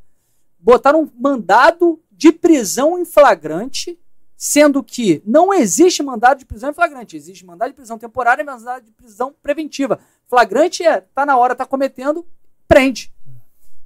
Botaram 0.59 1.03
um 1.03 1.11
mandado 1.19 1.99
de 2.13 2.33
prisão 2.33 2.99
em 2.99 3.07
flagrante, 3.07 3.99
sendo 4.37 4.83
que 4.83 5.23
não 5.25 5.55
existe 5.55 6.03
mandado 6.03 6.39
de 6.39 6.45
prisão 6.45 6.69
em 6.69 6.75
flagrante, 6.75 7.17
existe 7.17 7.47
mandado 7.47 7.71
de 7.71 7.77
prisão 7.77 7.97
temporária 7.97 8.43
e 8.43 8.45
mandado 8.45 8.85
de 8.85 8.93
prisão 8.93 9.35
preventiva. 9.43 9.99
Flagrante 10.29 10.83
é, 10.83 11.01
tá 11.01 11.25
na 11.25 11.39
hora, 11.39 11.55
tá 11.55 11.65
cometendo, 11.65 12.27
prende. 12.69 13.11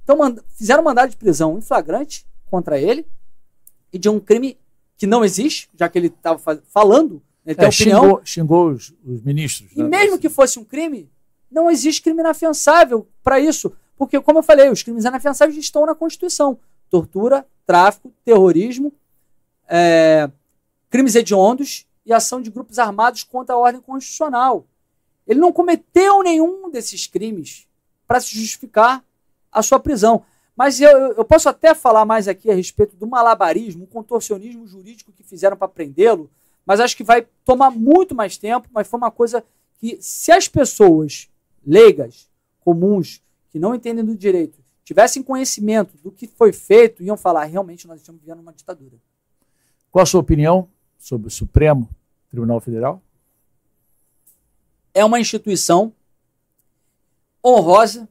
Então 0.03 0.17
mand 0.17 0.37
fizeram 0.55 0.83
mandado 0.83 1.09
de 1.09 1.17
prisão 1.17 1.57
em 1.57 1.61
flagrante 1.61 2.25
contra 2.49 2.79
ele 2.79 3.05
e 3.93 3.97
de 3.97 4.09
um 4.09 4.19
crime 4.19 4.57
que 4.97 5.07
não 5.07 5.25
existe, 5.25 5.69
já 5.75 5.89
que 5.89 5.97
ele 5.97 6.07
estava 6.07 6.39
falando, 6.67 7.21
ele 7.45 7.55
tem 7.55 7.65
é, 7.65 7.69
opinião. 7.69 8.03
Xingou, 8.03 8.21
xingou 8.23 8.69
os, 8.69 8.93
os, 9.03 9.21
ministros. 9.23 9.71
E 9.75 9.81
né, 9.81 9.89
mesmo 9.89 10.19
que 10.19 10.29
fosse 10.29 10.59
um 10.59 10.63
crime, 10.63 11.09
não 11.49 11.69
existe 11.69 12.01
crime 12.01 12.19
inafiançável 12.19 13.07
para 13.23 13.39
isso. 13.39 13.73
Porque, 13.97 14.19
como 14.19 14.39
eu 14.39 14.43
falei, 14.43 14.69
os 14.69 14.83
crimes 14.83 15.05
inafiançáveis 15.05 15.57
estão 15.57 15.85
na 15.85 15.95
Constituição. 15.95 16.59
Tortura, 16.89 17.45
tráfico, 17.65 18.11
terrorismo, 18.23 18.93
é, 19.67 20.29
crimes 20.89 21.15
hediondos 21.15 21.85
e 22.05 22.13
ação 22.13 22.41
de 22.41 22.49
grupos 22.49 22.77
armados 22.79 23.23
contra 23.23 23.55
a 23.55 23.57
ordem 23.57 23.81
constitucional. 23.81 24.65
Ele 25.27 25.39
não 25.39 25.51
cometeu 25.51 26.21
nenhum 26.23 26.69
desses 26.69 27.07
crimes 27.07 27.67
para 28.07 28.19
se 28.19 28.37
justificar 28.37 29.03
a 29.51 29.61
sua 29.61 29.79
prisão. 29.79 30.23
Mas 30.55 30.79
eu, 30.79 31.13
eu 31.13 31.25
posso 31.25 31.49
até 31.49 31.73
falar 31.73 32.05
mais 32.05 32.27
aqui 32.27 32.49
a 32.49 32.53
respeito 32.53 32.95
do 32.95 33.07
malabarismo, 33.07 33.83
o 33.83 33.87
contorcionismo 33.87 34.67
jurídico 34.67 35.11
que 35.11 35.23
fizeram 35.23 35.57
para 35.57 35.67
prendê-lo, 35.67 36.29
mas 36.65 36.79
acho 36.79 36.95
que 36.95 37.03
vai 37.03 37.27
tomar 37.43 37.71
muito 37.71 38.13
mais 38.13 38.37
tempo, 38.37 38.67
mas 38.71 38.87
foi 38.87 38.97
uma 38.97 39.11
coisa 39.11 39.43
que, 39.79 39.97
se 39.99 40.31
as 40.31 40.47
pessoas 40.47 41.29
leigas, 41.65 42.29
comuns, 42.59 43.21
que 43.49 43.59
não 43.59 43.73
entendem 43.73 44.05
do 44.05 44.15
direito, 44.15 44.59
tivessem 44.83 45.23
conhecimento 45.23 45.97
do 45.97 46.11
que 46.11 46.27
foi 46.27 46.53
feito, 46.53 47.03
iam 47.03 47.17
falar, 47.17 47.45
realmente 47.45 47.87
nós 47.87 47.99
estamos 47.99 48.21
vivendo 48.21 48.39
uma 48.39 48.53
ditadura. 48.53 48.97
Qual 49.91 50.03
a 50.03 50.05
sua 50.05 50.21
opinião 50.21 50.69
sobre 50.97 51.27
o 51.27 51.31
Supremo 51.31 51.89
Tribunal 52.29 52.59
Federal? 52.59 53.01
É 54.93 55.03
uma 55.03 55.19
instituição 55.19 55.93
honrosa, 57.43 58.07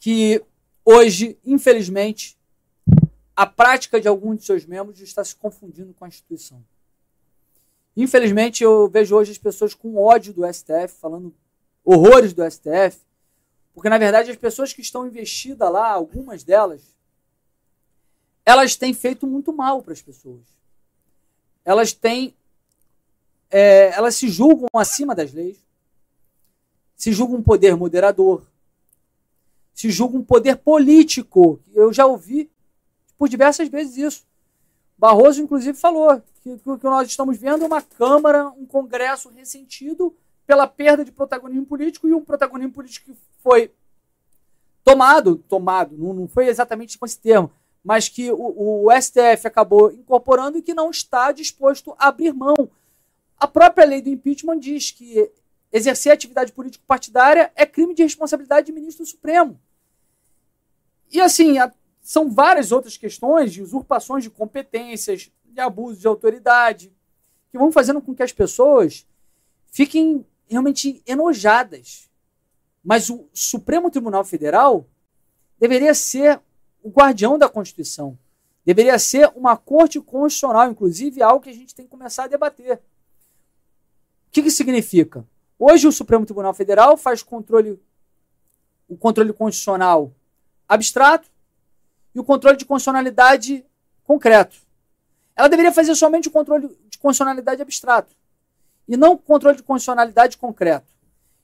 que 0.00 0.42
hoje, 0.84 1.38
infelizmente, 1.44 2.36
a 3.36 3.46
prática 3.46 4.00
de 4.00 4.08
alguns 4.08 4.40
de 4.40 4.46
seus 4.46 4.64
membros 4.64 5.00
está 5.00 5.22
se 5.22 5.36
confundindo 5.36 5.94
com 5.94 6.04
a 6.04 6.08
instituição. 6.08 6.64
Infelizmente, 7.96 8.64
eu 8.64 8.88
vejo 8.88 9.14
hoje 9.14 9.30
as 9.30 9.38
pessoas 9.38 9.74
com 9.74 9.96
ódio 9.96 10.32
do 10.32 10.50
STF, 10.52 10.94
falando 10.98 11.34
horrores 11.84 12.32
do 12.32 12.42
STF, 12.50 12.98
porque 13.74 13.88
na 13.88 13.98
verdade 13.98 14.30
as 14.30 14.36
pessoas 14.36 14.72
que 14.72 14.80
estão 14.80 15.06
investidas 15.06 15.70
lá, 15.70 15.90
algumas 15.90 16.42
delas, 16.42 16.96
elas 18.44 18.74
têm 18.74 18.92
feito 18.94 19.26
muito 19.26 19.52
mal 19.52 19.82
para 19.82 19.92
as 19.92 20.02
pessoas. 20.02 20.42
Elas 21.64 21.92
têm. 21.92 22.34
É, 23.50 23.92
elas 23.94 24.14
se 24.14 24.28
julgam 24.28 24.68
acima 24.74 25.14
das 25.14 25.32
leis, 25.32 25.58
se 26.96 27.12
julgam 27.12 27.38
um 27.38 27.42
poder 27.42 27.76
moderador, 27.76 28.46
se 29.80 29.88
julgam 29.88 30.20
um 30.20 30.22
poder 30.22 30.56
político. 30.56 31.58
Eu 31.72 31.90
já 31.90 32.04
ouvi 32.04 32.50
por 33.16 33.30
diversas 33.30 33.66
vezes 33.66 33.96
isso. 33.96 34.26
Barroso, 34.98 35.40
inclusive, 35.40 35.72
falou 35.78 36.22
que 36.42 36.50
o 36.66 36.76
que 36.76 36.84
nós 36.84 37.08
estamos 37.08 37.38
vendo 37.38 37.64
é 37.64 37.66
uma 37.66 37.80
Câmara, 37.80 38.50
um 38.50 38.66
Congresso 38.66 39.30
ressentido 39.30 40.14
pela 40.46 40.66
perda 40.66 41.02
de 41.02 41.10
protagonismo 41.10 41.64
político 41.64 42.06
e 42.06 42.12
um 42.12 42.20
protagonismo 42.22 42.74
político 42.74 43.10
que 43.10 43.18
foi 43.38 43.72
tomado, 44.84 45.36
tomado, 45.48 45.96
não, 45.96 46.12
não 46.12 46.28
foi 46.28 46.48
exatamente 46.48 46.98
com 46.98 47.06
esse 47.06 47.18
termo, 47.18 47.50
mas 47.82 48.06
que 48.06 48.30
o, 48.30 48.84
o, 48.84 49.00
STF 49.00 49.46
acabou 49.46 49.90
incorporando 49.90 50.58
e 50.58 50.62
que 50.62 50.74
não 50.74 50.90
está 50.90 51.32
disposto 51.32 51.94
a 51.98 52.08
abrir 52.08 52.34
mão. 52.34 52.68
A 53.38 53.48
própria 53.48 53.86
lei 53.86 54.02
do 54.02 54.10
impeachment 54.10 54.58
diz 54.58 54.90
que 54.90 55.32
exercer 55.72 56.12
atividade 56.12 56.52
político-partidária 56.52 57.50
é 57.56 57.64
crime 57.64 57.94
de 57.94 58.02
responsabilidade 58.02 58.66
de 58.66 58.72
ministro 58.72 59.06
Supremo. 59.06 59.58
E 61.10 61.20
assim, 61.20 61.58
a, 61.58 61.72
são 62.00 62.30
várias 62.30 62.72
outras 62.72 62.96
questões 62.96 63.52
de 63.52 63.62
usurpações 63.62 64.22
de 64.22 64.30
competências, 64.30 65.30
de 65.44 65.60
abuso 65.60 66.00
de 66.00 66.06
autoridade, 66.06 66.92
que 67.50 67.58
vão 67.58 67.72
fazendo 67.72 68.00
com 68.00 68.14
que 68.14 68.22
as 68.22 68.32
pessoas 68.32 69.06
fiquem 69.66 70.24
realmente 70.48 71.02
enojadas. 71.06 72.08
Mas 72.82 73.10
o 73.10 73.28
Supremo 73.32 73.90
Tribunal 73.90 74.24
Federal 74.24 74.86
deveria 75.58 75.94
ser 75.94 76.40
o 76.82 76.88
guardião 76.88 77.38
da 77.38 77.48
Constituição. 77.48 78.18
Deveria 78.64 78.98
ser 78.98 79.30
uma 79.34 79.56
corte 79.56 80.00
constitucional, 80.00 80.70
inclusive 80.70 81.22
algo 81.22 81.42
que 81.42 81.50
a 81.50 81.54
gente 81.54 81.74
tem 81.74 81.84
que 81.84 81.90
começar 81.90 82.24
a 82.24 82.28
debater. 82.28 82.76
O 82.76 84.30
que, 84.30 84.42
que 84.42 84.50
significa? 84.50 85.26
Hoje 85.58 85.86
o 85.86 85.92
Supremo 85.92 86.24
Tribunal 86.24 86.54
Federal 86.54 86.96
faz 86.96 87.22
controle, 87.22 87.78
o 88.88 88.96
controle 88.96 89.32
constitucional 89.32 90.14
abstrato 90.70 91.28
e 92.14 92.20
o 92.20 92.24
controle 92.24 92.56
de 92.56 92.64
constitucionalidade 92.64 93.66
concreto. 94.04 94.56
Ela 95.34 95.48
deveria 95.48 95.72
fazer 95.72 95.96
somente 95.96 96.28
o 96.28 96.30
controle 96.30 96.68
de 96.88 96.96
constitucionalidade 96.96 97.60
abstrato 97.60 98.14
e 98.86 98.96
não 98.96 99.14
o 99.14 99.18
controle 99.18 99.56
de 99.56 99.64
constitucionalidade 99.64 100.38
concreto. 100.38 100.86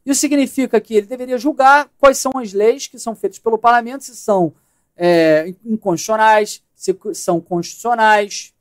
Isso 0.05 0.21
significa 0.21 0.81
que 0.81 0.95
ele 0.95 1.07
deveria 1.07 1.37
julgar 1.39 1.91
quais 1.99 2.19
são 2.19 2.39
as 2.39 2.53
leis 2.53 2.87
que 2.87 3.01
são 3.01 3.17
feitas 3.17 3.41
pelo 3.41 3.59
parlamento, 3.59 4.05
se 4.05 4.15
são 4.15 4.55
é, 4.97 5.53
inconstitucionais, 5.65 6.63
se 6.73 6.97
são 7.15 7.41
constitucionais. 7.41 8.55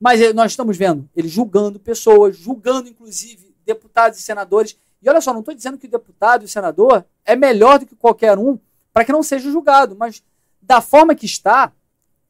Mas 0.00 0.34
nós 0.34 0.50
estamos 0.50 0.76
vendo 0.76 1.08
ele 1.14 1.28
julgando 1.28 1.78
pessoas, 1.78 2.36
julgando 2.36 2.88
inclusive 2.88 3.54
deputados 3.64 4.18
e 4.18 4.22
senadores. 4.22 4.76
E 5.00 5.08
olha 5.08 5.20
só, 5.20 5.32
não 5.32 5.40
estou 5.40 5.54
dizendo 5.54 5.78
que 5.78 5.86
o 5.86 5.90
deputado 5.90 6.42
e 6.42 6.46
o 6.46 6.48
senador 6.48 7.04
é 7.24 7.36
melhor 7.36 7.78
do 7.78 7.86
que 7.86 7.94
qualquer 7.94 8.36
um 8.36 8.58
para 8.92 9.04
que 9.04 9.12
não 9.12 9.22
seja 9.22 9.50
julgado, 9.50 9.96
mas 9.96 10.22
da 10.60 10.80
forma 10.80 11.14
que 11.14 11.26
está, 11.26 11.72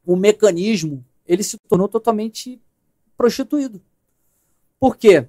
o 0.05 0.17
mecanismo 0.17 1.05
ele 1.27 1.43
se 1.43 1.57
tornou 1.69 1.89
totalmente 1.89 2.61
prostituído. 3.17 3.81
Por 4.79 4.97
quê? 4.97 5.29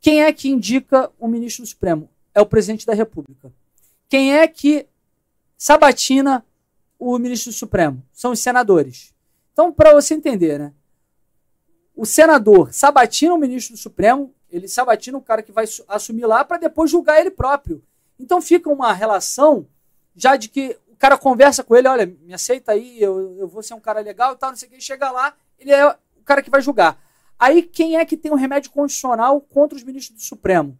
Quem 0.00 0.22
é 0.22 0.32
que 0.32 0.50
indica 0.50 1.10
o 1.18 1.26
ministro 1.26 1.64
do 1.64 1.68
Supremo? 1.68 2.10
É 2.34 2.40
o 2.40 2.46
presidente 2.46 2.84
da 2.84 2.92
República. 2.92 3.52
Quem 4.08 4.34
é 4.34 4.46
que 4.46 4.86
sabatina 5.56 6.44
o 6.98 7.18
ministro 7.18 7.50
do 7.50 7.54
Supremo? 7.54 8.02
São 8.12 8.32
os 8.32 8.40
senadores. 8.40 9.14
Então, 9.52 9.72
para 9.72 9.94
você 9.94 10.14
entender, 10.14 10.58
né? 10.58 10.72
O 11.94 12.04
senador 12.04 12.74
sabatina 12.74 13.32
o 13.32 13.38
ministro 13.38 13.74
do 13.74 13.78
Supremo, 13.78 14.34
ele 14.50 14.68
sabatina 14.68 15.16
o 15.16 15.22
cara 15.22 15.42
que 15.42 15.50
vai 15.50 15.64
assumir 15.88 16.26
lá 16.26 16.44
para 16.44 16.58
depois 16.58 16.90
julgar 16.90 17.18
ele 17.18 17.30
próprio. 17.30 17.82
Então 18.18 18.40
fica 18.42 18.68
uma 18.68 18.92
relação 18.92 19.66
já 20.16 20.34
de 20.34 20.48
que 20.48 20.78
o 20.88 20.96
cara 20.96 21.18
conversa 21.18 21.62
com 21.62 21.76
ele, 21.76 21.86
olha, 21.86 22.06
me 22.06 22.32
aceita 22.32 22.72
aí, 22.72 23.00
eu, 23.00 23.36
eu 23.38 23.46
vou 23.46 23.62
ser 23.62 23.74
um 23.74 23.80
cara 23.80 24.00
legal 24.00 24.32
e 24.32 24.36
tal, 24.36 24.50
não 24.50 24.56
sei 24.56 24.66
o 24.68 24.72
que, 24.72 24.80
chega 24.80 25.10
lá, 25.10 25.36
ele 25.58 25.70
é 25.70 25.86
o 25.86 26.22
cara 26.24 26.42
que 26.42 26.50
vai 26.50 26.62
julgar. 26.62 26.98
Aí 27.38 27.62
quem 27.62 27.96
é 27.96 28.04
que 28.04 28.16
tem 28.16 28.32
um 28.32 28.36
remédio 28.36 28.70
constitucional 28.70 29.40
contra 29.40 29.76
os 29.76 29.84
ministros 29.84 30.16
do 30.18 30.24
Supremo? 30.24 30.78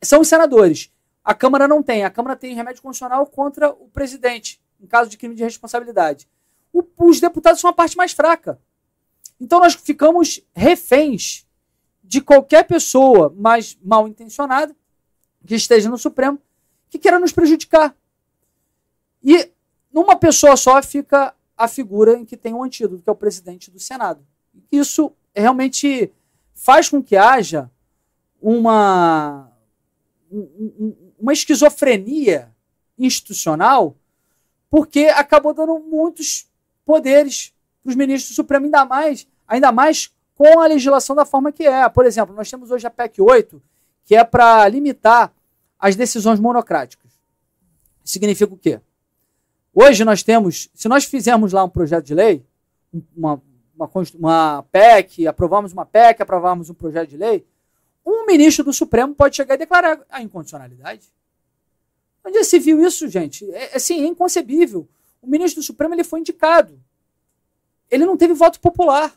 São 0.00 0.22
os 0.22 0.28
senadores. 0.28 0.90
A 1.22 1.34
Câmara 1.34 1.68
não 1.68 1.82
tem. 1.82 2.02
A 2.02 2.10
Câmara 2.10 2.34
tem 2.34 2.54
remédio 2.54 2.82
constitucional 2.82 3.26
contra 3.26 3.70
o 3.70 3.88
presidente, 3.88 4.60
em 4.80 4.86
caso 4.86 5.10
de 5.10 5.18
crime 5.18 5.34
de 5.34 5.44
responsabilidade. 5.44 6.26
O, 6.72 6.82
os 6.98 7.20
deputados 7.20 7.60
são 7.60 7.68
a 7.68 7.74
parte 7.74 7.96
mais 7.96 8.12
fraca. 8.12 8.58
Então 9.38 9.60
nós 9.60 9.74
ficamos 9.74 10.40
reféns 10.54 11.46
de 12.02 12.20
qualquer 12.20 12.64
pessoa 12.64 13.32
mais 13.36 13.78
mal 13.82 14.08
intencionada 14.08 14.74
que 15.46 15.54
esteja 15.54 15.90
no 15.90 15.98
Supremo 15.98 16.40
que 16.88 16.98
queira 16.98 17.18
nos 17.18 17.32
prejudicar. 17.32 17.94
E 19.22 19.50
numa 19.92 20.16
pessoa 20.16 20.56
só 20.56 20.82
fica 20.82 21.34
a 21.56 21.68
figura 21.68 22.14
em 22.14 22.24
que 22.24 22.36
tem 22.36 22.54
um 22.54 22.62
antídoto, 22.62 23.02
que 23.02 23.08
é 23.08 23.12
o 23.12 23.16
presidente 23.16 23.70
do 23.70 23.78
Senado. 23.78 24.24
Isso 24.70 25.12
realmente 25.34 26.12
faz 26.54 26.88
com 26.88 27.02
que 27.02 27.16
haja 27.16 27.70
uma, 28.40 29.50
uma 31.18 31.32
esquizofrenia 31.32 32.52
institucional, 32.98 33.96
porque 34.70 35.06
acabou 35.06 35.54
dando 35.54 35.78
muitos 35.78 36.48
poderes 36.84 37.52
para 37.82 37.90
os 37.90 37.96
ministros 37.96 38.32
do 38.32 38.36
Supremo, 38.36 38.66
ainda 38.66 38.84
mais, 38.84 39.28
ainda 39.46 39.72
mais 39.72 40.12
com 40.34 40.60
a 40.60 40.66
legislação 40.66 41.14
da 41.14 41.24
forma 41.24 41.52
que 41.52 41.66
é. 41.66 41.88
Por 41.88 42.06
exemplo, 42.06 42.34
nós 42.34 42.50
temos 42.50 42.70
hoje 42.70 42.86
a 42.86 42.90
PEC 42.90 43.20
8, 43.20 43.62
que 44.04 44.14
é 44.14 44.24
para 44.24 44.66
limitar 44.68 45.32
as 45.78 45.96
decisões 45.96 46.40
monocráticas. 46.40 47.12
Significa 48.04 48.52
o 48.52 48.56
quê? 48.56 48.80
Hoje 49.74 50.04
nós 50.04 50.22
temos, 50.22 50.68
se 50.74 50.86
nós 50.88 51.04
fizermos 51.04 51.52
lá 51.52 51.64
um 51.64 51.68
projeto 51.68 52.04
de 52.04 52.14
lei, 52.14 52.44
uma, 53.16 53.42
uma, 53.74 53.90
uma 54.14 54.62
PEC, 54.70 55.26
aprovamos 55.26 55.72
uma 55.72 55.86
PEC, 55.86 56.22
aprovamos 56.22 56.68
um 56.68 56.74
projeto 56.74 57.08
de 57.08 57.16
lei, 57.16 57.46
um 58.04 58.26
ministro 58.26 58.64
do 58.64 58.72
Supremo 58.72 59.14
pode 59.14 59.36
chegar 59.36 59.54
e 59.54 59.58
declarar 59.58 60.04
a 60.10 60.20
incondicionalidade. 60.20 61.08
Onde 62.24 62.44
se 62.44 62.58
viu 62.58 62.84
isso, 62.84 63.08
gente? 63.08 63.50
É, 63.52 63.76
assim, 63.76 64.02
é 64.02 64.06
inconcebível. 64.06 64.88
O 65.20 65.26
ministro 65.26 65.62
do 65.62 65.64
Supremo 65.64 65.94
ele 65.94 66.04
foi 66.04 66.20
indicado. 66.20 66.78
Ele 67.90 68.04
não 68.04 68.16
teve 68.16 68.34
voto 68.34 68.60
popular 68.60 69.16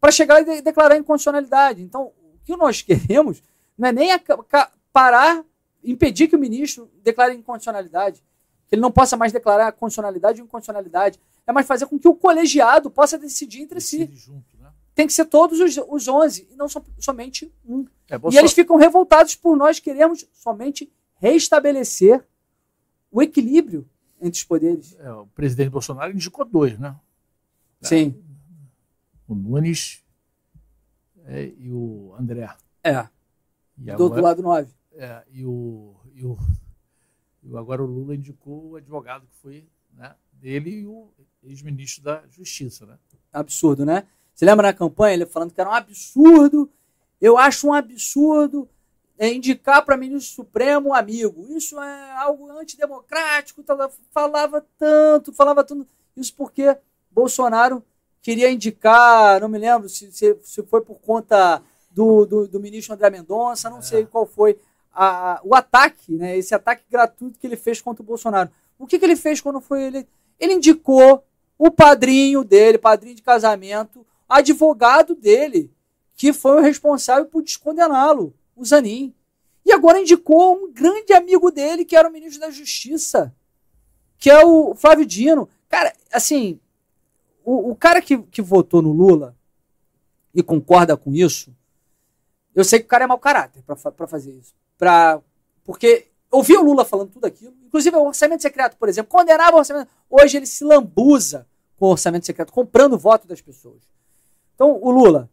para 0.00 0.12
chegar 0.12 0.40
e 0.42 0.44
de 0.44 0.62
declarar 0.62 0.96
incondicionalidade. 0.96 1.82
Então, 1.82 2.12
o 2.34 2.38
que 2.44 2.56
nós 2.56 2.82
queremos 2.82 3.42
não 3.78 3.88
é 3.88 3.92
nem 3.92 4.10
parar, 4.92 5.44
impedir 5.82 6.28
que 6.28 6.36
o 6.36 6.38
ministro 6.38 6.90
declare 7.02 7.34
incondicionalidade, 7.34 8.22
ele 8.70 8.80
não 8.80 8.90
possa 8.90 9.16
mais 9.16 9.32
declarar 9.32 9.68
a 9.68 9.72
condicionalidade 9.72 10.40
ou 10.40 10.46
incondicionalidade 10.46 11.18
é 11.46 11.52
mais 11.52 11.66
fazer 11.66 11.86
com 11.86 11.98
que 11.98 12.08
o 12.08 12.14
colegiado 12.14 12.90
possa 12.90 13.18
decidir 13.18 13.60
entre 13.60 13.76
Decide 13.76 14.16
si. 14.16 14.26
Junto, 14.26 14.56
né? 14.58 14.70
Tem 14.94 15.06
que 15.06 15.12
ser 15.12 15.24
todos 15.24 15.58
os, 15.60 15.76
os 15.88 16.08
11 16.08 16.48
e 16.50 16.56
não 16.56 16.68
so, 16.68 16.82
somente 16.98 17.52
um. 17.66 17.86
É, 18.08 18.16
e 18.30 18.36
eles 18.36 18.52
ficam 18.52 18.76
revoltados 18.76 19.34
por 19.34 19.56
nós 19.56 19.80
queremos 19.80 20.26
somente 20.32 20.92
restabelecer 21.16 22.24
o 23.10 23.22
equilíbrio 23.22 23.88
entre 24.20 24.38
os 24.38 24.44
poderes. 24.44 24.96
É, 24.98 25.10
o 25.12 25.26
presidente 25.26 25.70
Bolsonaro 25.70 26.12
indicou 26.12 26.44
dois, 26.44 26.78
né? 26.78 26.94
Sim. 27.80 28.14
O 29.26 29.34
Nunes 29.34 30.04
é, 31.24 31.52
e 31.56 31.70
o 31.70 32.14
André. 32.18 32.48
É. 32.84 33.08
E 33.78 33.84
Do 33.84 33.92
agora, 33.92 34.02
outro 34.02 34.22
lado, 34.22 34.42
nove. 34.42 34.72
É, 34.94 35.22
e 35.30 35.44
o, 35.44 35.94
e 36.14 36.24
o, 36.24 36.36
agora 37.56 37.82
o 37.82 37.86
Lula 37.86 38.14
indicou 38.14 38.70
o 38.70 38.76
advogado 38.76 39.26
que 39.26 39.36
foi 39.40 39.68
né, 39.94 40.14
dele 40.32 40.70
e 40.70 40.86
o 40.86 41.08
ex-ministro 41.42 42.04
da 42.04 42.22
Justiça. 42.28 42.86
Né? 42.86 42.98
Absurdo, 43.32 43.84
né? 43.84 44.06
Você 44.34 44.44
lembra 44.44 44.68
na 44.68 44.72
campanha 44.72 45.14
ele 45.14 45.26
falando 45.26 45.52
que 45.52 45.60
era 45.60 45.70
um 45.70 45.74
absurdo? 45.74 46.70
Eu 47.20 47.36
acho 47.36 47.68
um 47.68 47.74
absurdo 47.74 48.68
é, 49.18 49.32
indicar 49.32 49.84
para 49.84 49.96
ministro 49.96 50.34
Supremo 50.34 50.88
um 50.88 50.94
amigo. 50.94 51.46
Isso 51.50 51.78
é 51.78 52.12
algo 52.12 52.50
antidemocrático. 52.52 53.62
Falava 54.10 54.64
tanto, 54.78 55.32
falava 55.32 55.62
tanto. 55.62 55.86
Isso 56.16 56.34
porque 56.34 56.74
Bolsonaro 57.10 57.84
queria 58.22 58.50
indicar, 58.50 59.40
não 59.40 59.48
me 59.48 59.58
lembro 59.58 59.88
se, 59.88 60.10
se, 60.12 60.38
se 60.42 60.62
foi 60.62 60.80
por 60.80 61.00
conta 61.00 61.62
do, 61.90 62.24
do, 62.24 62.48
do, 62.48 62.60
ministro 62.60 62.94
André 62.94 63.10
Mendonça, 63.10 63.68
não 63.68 63.78
é. 63.78 63.82
sei 63.82 64.06
qual 64.06 64.24
foi 64.26 64.58
a, 64.92 65.40
o 65.44 65.54
ataque, 65.54 66.12
né, 66.12 66.36
esse 66.36 66.54
ataque 66.54 66.84
gratuito 66.90 67.38
que 67.38 67.46
ele 67.46 67.56
fez 67.56 67.80
contra 67.80 68.02
o 68.02 68.06
Bolsonaro. 68.06 68.50
O 68.78 68.86
que, 68.86 68.98
que 68.98 69.04
ele 69.04 69.16
fez 69.16 69.40
quando 69.40 69.60
foi 69.60 69.82
ele? 69.84 70.08
Ele 70.38 70.54
indicou 70.54 71.24
o 71.58 71.70
padrinho 71.70 72.42
dele, 72.42 72.78
padrinho 72.78 73.14
de 73.14 73.22
casamento, 73.22 74.06
advogado 74.28 75.14
dele, 75.14 75.70
que 76.16 76.32
foi 76.32 76.56
o 76.56 76.62
responsável 76.62 77.26
por 77.26 77.42
descondená-lo, 77.42 78.34
o 78.56 78.64
Zanin. 78.64 79.14
E 79.64 79.72
agora 79.72 80.00
indicou 80.00 80.54
um 80.54 80.72
grande 80.72 81.12
amigo 81.12 81.50
dele, 81.50 81.84
que 81.84 81.94
era 81.94 82.08
o 82.08 82.12
ministro 82.12 82.40
da 82.40 82.50
Justiça, 82.50 83.34
que 84.18 84.30
é 84.30 84.44
o 84.44 84.74
Flávio 84.74 85.04
Dino. 85.04 85.48
Cara, 85.68 85.92
assim, 86.12 86.58
o, 87.44 87.70
o 87.70 87.76
cara 87.76 88.00
que, 88.00 88.18
que 88.18 88.40
votou 88.40 88.80
no 88.80 88.92
Lula 88.92 89.36
e 90.34 90.42
concorda 90.42 90.96
com 90.96 91.12
isso, 91.14 91.54
eu 92.54 92.64
sei 92.64 92.80
que 92.80 92.86
o 92.86 92.88
cara 92.88 93.04
é 93.04 93.06
mau 93.06 93.18
caráter 93.18 93.62
para 93.62 94.06
fazer 94.06 94.32
isso. 94.32 94.54
Pra, 94.80 95.20
porque 95.62 96.06
ouvi 96.30 96.56
o 96.56 96.62
Lula 96.62 96.86
falando 96.86 97.10
tudo 97.10 97.26
aquilo, 97.26 97.52
inclusive 97.66 97.94
o 97.94 98.06
orçamento 98.06 98.40
secreto, 98.40 98.78
por 98.78 98.88
exemplo, 98.88 99.10
condenava 99.10 99.56
o 99.56 99.58
orçamento. 99.58 99.90
Hoje 100.08 100.38
ele 100.38 100.46
se 100.46 100.64
lambuza 100.64 101.46
com 101.76 101.84
o 101.84 101.90
orçamento 101.90 102.24
secreto, 102.24 102.50
comprando 102.50 102.94
o 102.94 102.98
voto 102.98 103.28
das 103.28 103.42
pessoas. 103.42 103.82
Então, 104.54 104.78
o 104.80 104.90
Lula, 104.90 105.28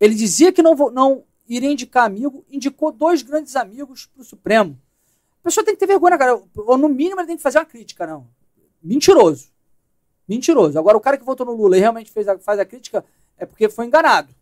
ele 0.00 0.16
dizia 0.16 0.52
que 0.52 0.62
não, 0.62 0.74
não 0.90 1.22
iria 1.48 1.70
indicar 1.70 2.06
amigo, 2.06 2.44
indicou 2.50 2.90
dois 2.90 3.22
grandes 3.22 3.54
amigos 3.54 4.06
para 4.06 4.20
o 4.20 4.24
Supremo. 4.24 4.76
A 5.42 5.44
pessoa 5.44 5.64
tem 5.64 5.74
que 5.74 5.80
ter 5.80 5.86
vergonha, 5.86 6.18
cara. 6.18 6.42
Ou 6.56 6.76
no 6.76 6.88
mínimo 6.88 7.20
ele 7.20 7.28
tem 7.28 7.36
que 7.36 7.42
fazer 7.42 7.58
uma 7.58 7.66
crítica, 7.66 8.04
não. 8.04 8.26
Mentiroso. 8.82 9.52
Mentiroso. 10.28 10.76
Agora, 10.76 10.96
o 10.96 11.00
cara 11.00 11.16
que 11.16 11.24
votou 11.24 11.46
no 11.46 11.52
Lula 11.52 11.76
e 11.76 11.80
realmente 11.80 12.10
fez 12.10 12.26
a, 12.26 12.36
faz 12.36 12.58
a 12.58 12.64
crítica 12.64 13.04
é 13.36 13.46
porque 13.46 13.68
foi 13.68 13.86
enganado. 13.86 14.34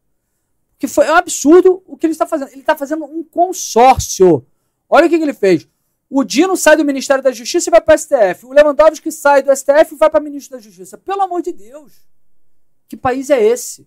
Que 0.78 0.86
foi 0.86 1.06
é 1.06 1.12
um 1.12 1.16
absurdo 1.16 1.82
o 1.86 1.96
que 1.96 2.06
ele 2.06 2.12
está 2.12 2.26
fazendo. 2.26 2.48
Ele 2.48 2.60
está 2.60 2.76
fazendo 2.76 3.04
um 3.04 3.22
consórcio. 3.24 4.46
Olha 4.88 5.06
o 5.06 5.08
que, 5.10 5.16
que 5.16 5.24
ele 5.24 5.32
fez. 5.32 5.68
O 6.08 6.22
Dino 6.22 6.56
sai 6.56 6.76
do 6.76 6.84
Ministério 6.84 7.22
da 7.22 7.32
Justiça 7.32 7.68
e 7.68 7.72
vai 7.72 7.80
para 7.80 7.94
o 7.94 7.98
STF. 7.98 8.46
O 8.46 8.52
Lewandowski 8.52 9.10
sai 9.10 9.42
do 9.42 9.54
STF 9.54 9.94
e 9.94 9.96
vai 9.96 10.08
para 10.08 10.20
o 10.20 10.22
Ministro 10.22 10.56
da 10.56 10.62
Justiça. 10.62 10.96
Pelo 10.96 11.22
amor 11.22 11.42
de 11.42 11.52
Deus. 11.52 11.92
Que 12.88 12.96
país 12.96 13.30
é 13.30 13.42
esse? 13.42 13.86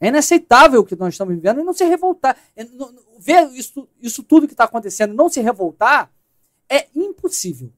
É 0.00 0.08
inaceitável 0.08 0.80
o 0.80 0.84
que 0.84 0.96
nós 0.96 1.14
estamos 1.14 1.34
vivendo 1.34 1.60
e 1.60 1.64
não 1.64 1.72
se 1.72 1.84
revoltar. 1.84 2.36
É, 2.56 2.64
não, 2.64 2.94
ver 3.18 3.50
isso, 3.52 3.88
isso 4.00 4.22
tudo 4.22 4.46
que 4.46 4.54
está 4.54 4.64
acontecendo 4.64 5.14
não 5.14 5.28
se 5.28 5.40
revoltar 5.40 6.10
é 6.68 6.88
impossível. 6.94 7.72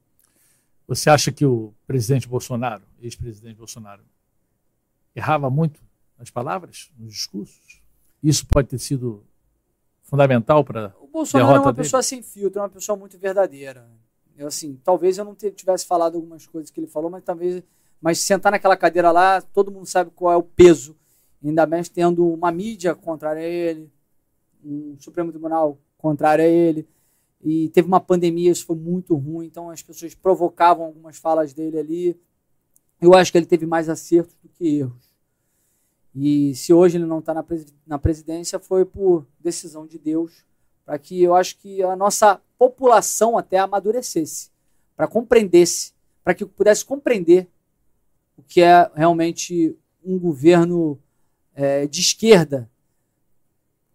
Você 0.87 1.09
acha 1.09 1.31
que 1.31 1.45
o 1.45 1.73
presidente 1.85 2.27
Bolsonaro, 2.27 2.83
ex-presidente 3.01 3.57
Bolsonaro, 3.57 4.03
errava 5.13 5.49
muito 5.49 5.81
nas 6.17 6.29
palavras, 6.29 6.91
nos 6.97 7.13
discursos? 7.13 7.81
Isso 8.23 8.45
pode 8.47 8.67
ter 8.67 8.79
sido 8.79 9.23
fundamental 10.01 10.63
para 10.63 10.93
o 10.99 11.07
Bolsonaro 11.07 11.55
é 11.55 11.59
uma 11.59 11.73
dele? 11.73 11.83
pessoa 11.83 12.01
sem 12.01 12.21
filtro, 12.21 12.59
é 12.59 12.63
uma 12.63 12.69
pessoa 12.69 12.97
muito 12.97 13.17
verdadeira. 13.17 13.87
Eu 14.37 14.47
assim, 14.47 14.79
talvez 14.83 15.17
eu 15.17 15.25
não 15.25 15.35
tivesse 15.35 15.85
falado 15.85 16.15
algumas 16.15 16.45
coisas 16.45 16.71
que 16.71 16.79
ele 16.79 16.87
falou, 16.87 17.09
mas 17.09 17.23
talvez, 17.23 17.63
mas 17.99 18.19
sentar 18.19 18.51
naquela 18.51 18.77
cadeira 18.77 19.11
lá, 19.11 19.41
todo 19.41 19.71
mundo 19.71 19.85
sabe 19.85 20.11
qual 20.11 20.31
é 20.31 20.37
o 20.37 20.43
peso, 20.43 20.95
ainda 21.43 21.65
mais 21.65 21.89
tendo 21.89 22.27
uma 22.27 22.51
mídia 22.51 22.93
contrária 22.95 23.41
a 23.41 23.45
ele, 23.45 23.91
um 24.63 24.95
Supremo 24.99 25.31
Tribunal 25.31 25.77
contrário 25.97 26.45
a 26.45 26.47
ele, 26.47 26.87
e 27.43 27.69
teve 27.69 27.87
uma 27.87 27.99
pandemia, 27.99 28.51
isso 28.51 28.65
foi 28.65 28.75
muito 28.75 29.15
ruim, 29.15 29.47
então 29.47 29.69
as 29.69 29.81
pessoas 29.81 30.13
provocavam 30.13 30.85
algumas 30.85 31.17
falas 31.17 31.53
dele 31.53 31.79
ali. 31.79 32.19
Eu 32.99 33.13
acho 33.13 33.31
que 33.31 33.37
ele 33.37 33.45
teve 33.45 33.65
mais 33.65 33.89
acertos 33.89 34.35
do 34.41 34.49
que 34.49 34.79
erros. 34.79 35.06
E 36.19 36.55
se 36.55 36.73
hoje 36.73 36.97
ele 36.97 37.05
não 37.05 37.19
está 37.19 37.31
na, 37.85 37.99
presidência, 37.99 38.57
foi 38.57 38.83
por 38.83 39.27
decisão 39.39 39.85
de 39.85 39.99
Deus, 39.99 40.43
para 40.83 40.97
que 40.97 41.21
eu 41.21 41.35
acho 41.35 41.55
que 41.59 41.83
a 41.83 41.95
nossa 41.95 42.41
população 42.57 43.37
até 43.37 43.59
amadurecesse, 43.59 44.49
para 44.95 45.07
compreendesse, 45.07 45.93
para 46.23 46.33
que 46.33 46.43
pudesse 46.43 46.83
compreender 46.83 47.47
o 48.35 48.41
que 48.41 48.61
é 48.61 48.89
realmente 48.95 49.77
um 50.03 50.17
governo 50.17 50.99
é, 51.53 51.85
de 51.85 52.01
esquerda. 52.01 52.67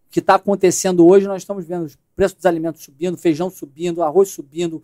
O 0.07 0.09
que 0.09 0.21
está 0.21 0.35
acontecendo 0.35 1.05
hoje, 1.05 1.27
nós 1.27 1.41
estamos 1.41 1.65
vendo 1.65 1.83
os 1.83 1.97
preços 2.15 2.37
dos 2.37 2.45
alimentos 2.45 2.83
subindo, 2.83 3.17
feijão 3.17 3.49
subindo, 3.49 4.01
arroz 4.01 4.29
subindo, 4.29 4.81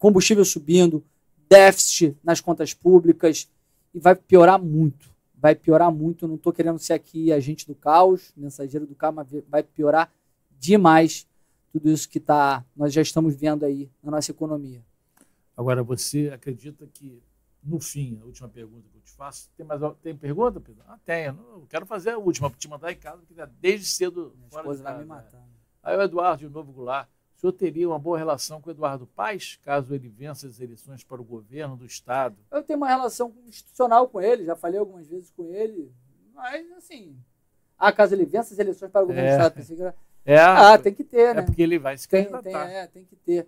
combustível 0.00 0.44
subindo, 0.44 1.04
déficit 1.48 2.16
nas 2.24 2.40
contas 2.40 2.74
públicas, 2.74 3.48
e 3.94 4.00
vai 4.00 4.16
piorar 4.16 4.60
muito 4.60 5.13
vai 5.44 5.54
piorar 5.54 5.92
muito. 5.92 6.26
Não 6.26 6.36
estou 6.36 6.54
querendo 6.54 6.78
ser 6.78 6.94
aqui 6.94 7.30
agente 7.30 7.66
do 7.66 7.74
caos, 7.74 8.32
mensageiro 8.34 8.86
do 8.86 8.94
caos, 8.94 9.14
mas 9.14 9.28
vai 9.46 9.62
piorar 9.62 10.10
demais 10.58 11.28
tudo 11.70 11.90
isso 11.90 12.08
que 12.08 12.18
tá, 12.18 12.64
nós 12.74 12.94
já 12.94 13.02
estamos 13.02 13.36
vendo 13.36 13.62
aí 13.62 13.90
na 14.02 14.12
nossa 14.12 14.30
economia. 14.30 14.82
Agora, 15.54 15.82
você 15.82 16.30
acredita 16.32 16.86
que, 16.86 17.22
no 17.62 17.78
fim, 17.78 18.18
a 18.22 18.24
última 18.24 18.48
pergunta 18.48 18.88
que 18.90 18.96
eu 18.96 19.02
te 19.02 19.12
faço, 19.12 19.50
tem 19.54 19.66
mais 19.66 19.82
tem 20.02 20.16
pergunta, 20.16 20.58
Pedro? 20.60 20.82
Ah, 20.86 20.98
tenho. 21.04 21.38
Eu 21.52 21.66
quero 21.68 21.84
fazer 21.84 22.12
a 22.12 22.18
última, 22.18 22.48
para 22.48 22.58
te 22.58 22.66
mandar 22.66 22.90
em 22.90 22.96
casa, 22.96 23.18
porque 23.18 23.34
desde 23.60 23.86
cedo. 23.86 24.32
Minha 24.36 24.48
esposa 24.48 24.82
vai 24.82 24.98
me 24.98 25.04
matar. 25.04 25.40
Né? 25.40 25.46
Aí 25.82 25.94
o 25.94 26.00
Eduardo 26.00 26.48
de 26.48 26.48
Novo 26.48 26.72
Goulart 26.72 27.06
senhor 27.44 27.52
teria 27.52 27.88
uma 27.88 27.98
boa 27.98 28.16
relação 28.16 28.60
com 28.60 28.70
o 28.70 28.72
Eduardo 28.72 29.06
Paes, 29.06 29.58
caso 29.62 29.94
ele 29.94 30.08
vença 30.08 30.46
as 30.46 30.60
eleições 30.60 31.04
para 31.04 31.20
o 31.20 31.24
governo 31.24 31.76
do 31.76 31.84
Estado? 31.84 32.36
Eu 32.50 32.62
tenho 32.62 32.78
uma 32.78 32.88
relação 32.88 33.32
institucional 33.46 34.08
com 34.08 34.20
ele, 34.20 34.46
já 34.46 34.56
falei 34.56 34.78
algumas 34.78 35.06
vezes 35.06 35.30
com 35.36 35.44
ele, 35.52 35.92
mas 36.34 36.64
assim. 36.72 37.14
Ah, 37.78 37.92
caso 37.92 38.14
ele 38.14 38.24
vença 38.24 38.54
as 38.54 38.58
eleições 38.58 38.90
para 38.90 39.02
o 39.02 39.06
governo 39.06 39.28
é. 39.28 39.50
do 39.50 39.60
Estado, 39.60 39.94
é, 40.24 40.38
ah, 40.38 40.78
tem 40.78 40.94
que 40.94 41.04
ter, 41.04 41.18
é 41.18 41.34
né? 41.34 41.40
É 41.40 41.44
porque 41.44 41.62
ele 41.62 41.78
vai 41.78 41.98
se 41.98 42.08
tem, 42.08 42.24
tem, 42.24 42.54
é, 42.56 42.86
tem 42.86 43.04
que 43.04 43.16
ter. 43.16 43.46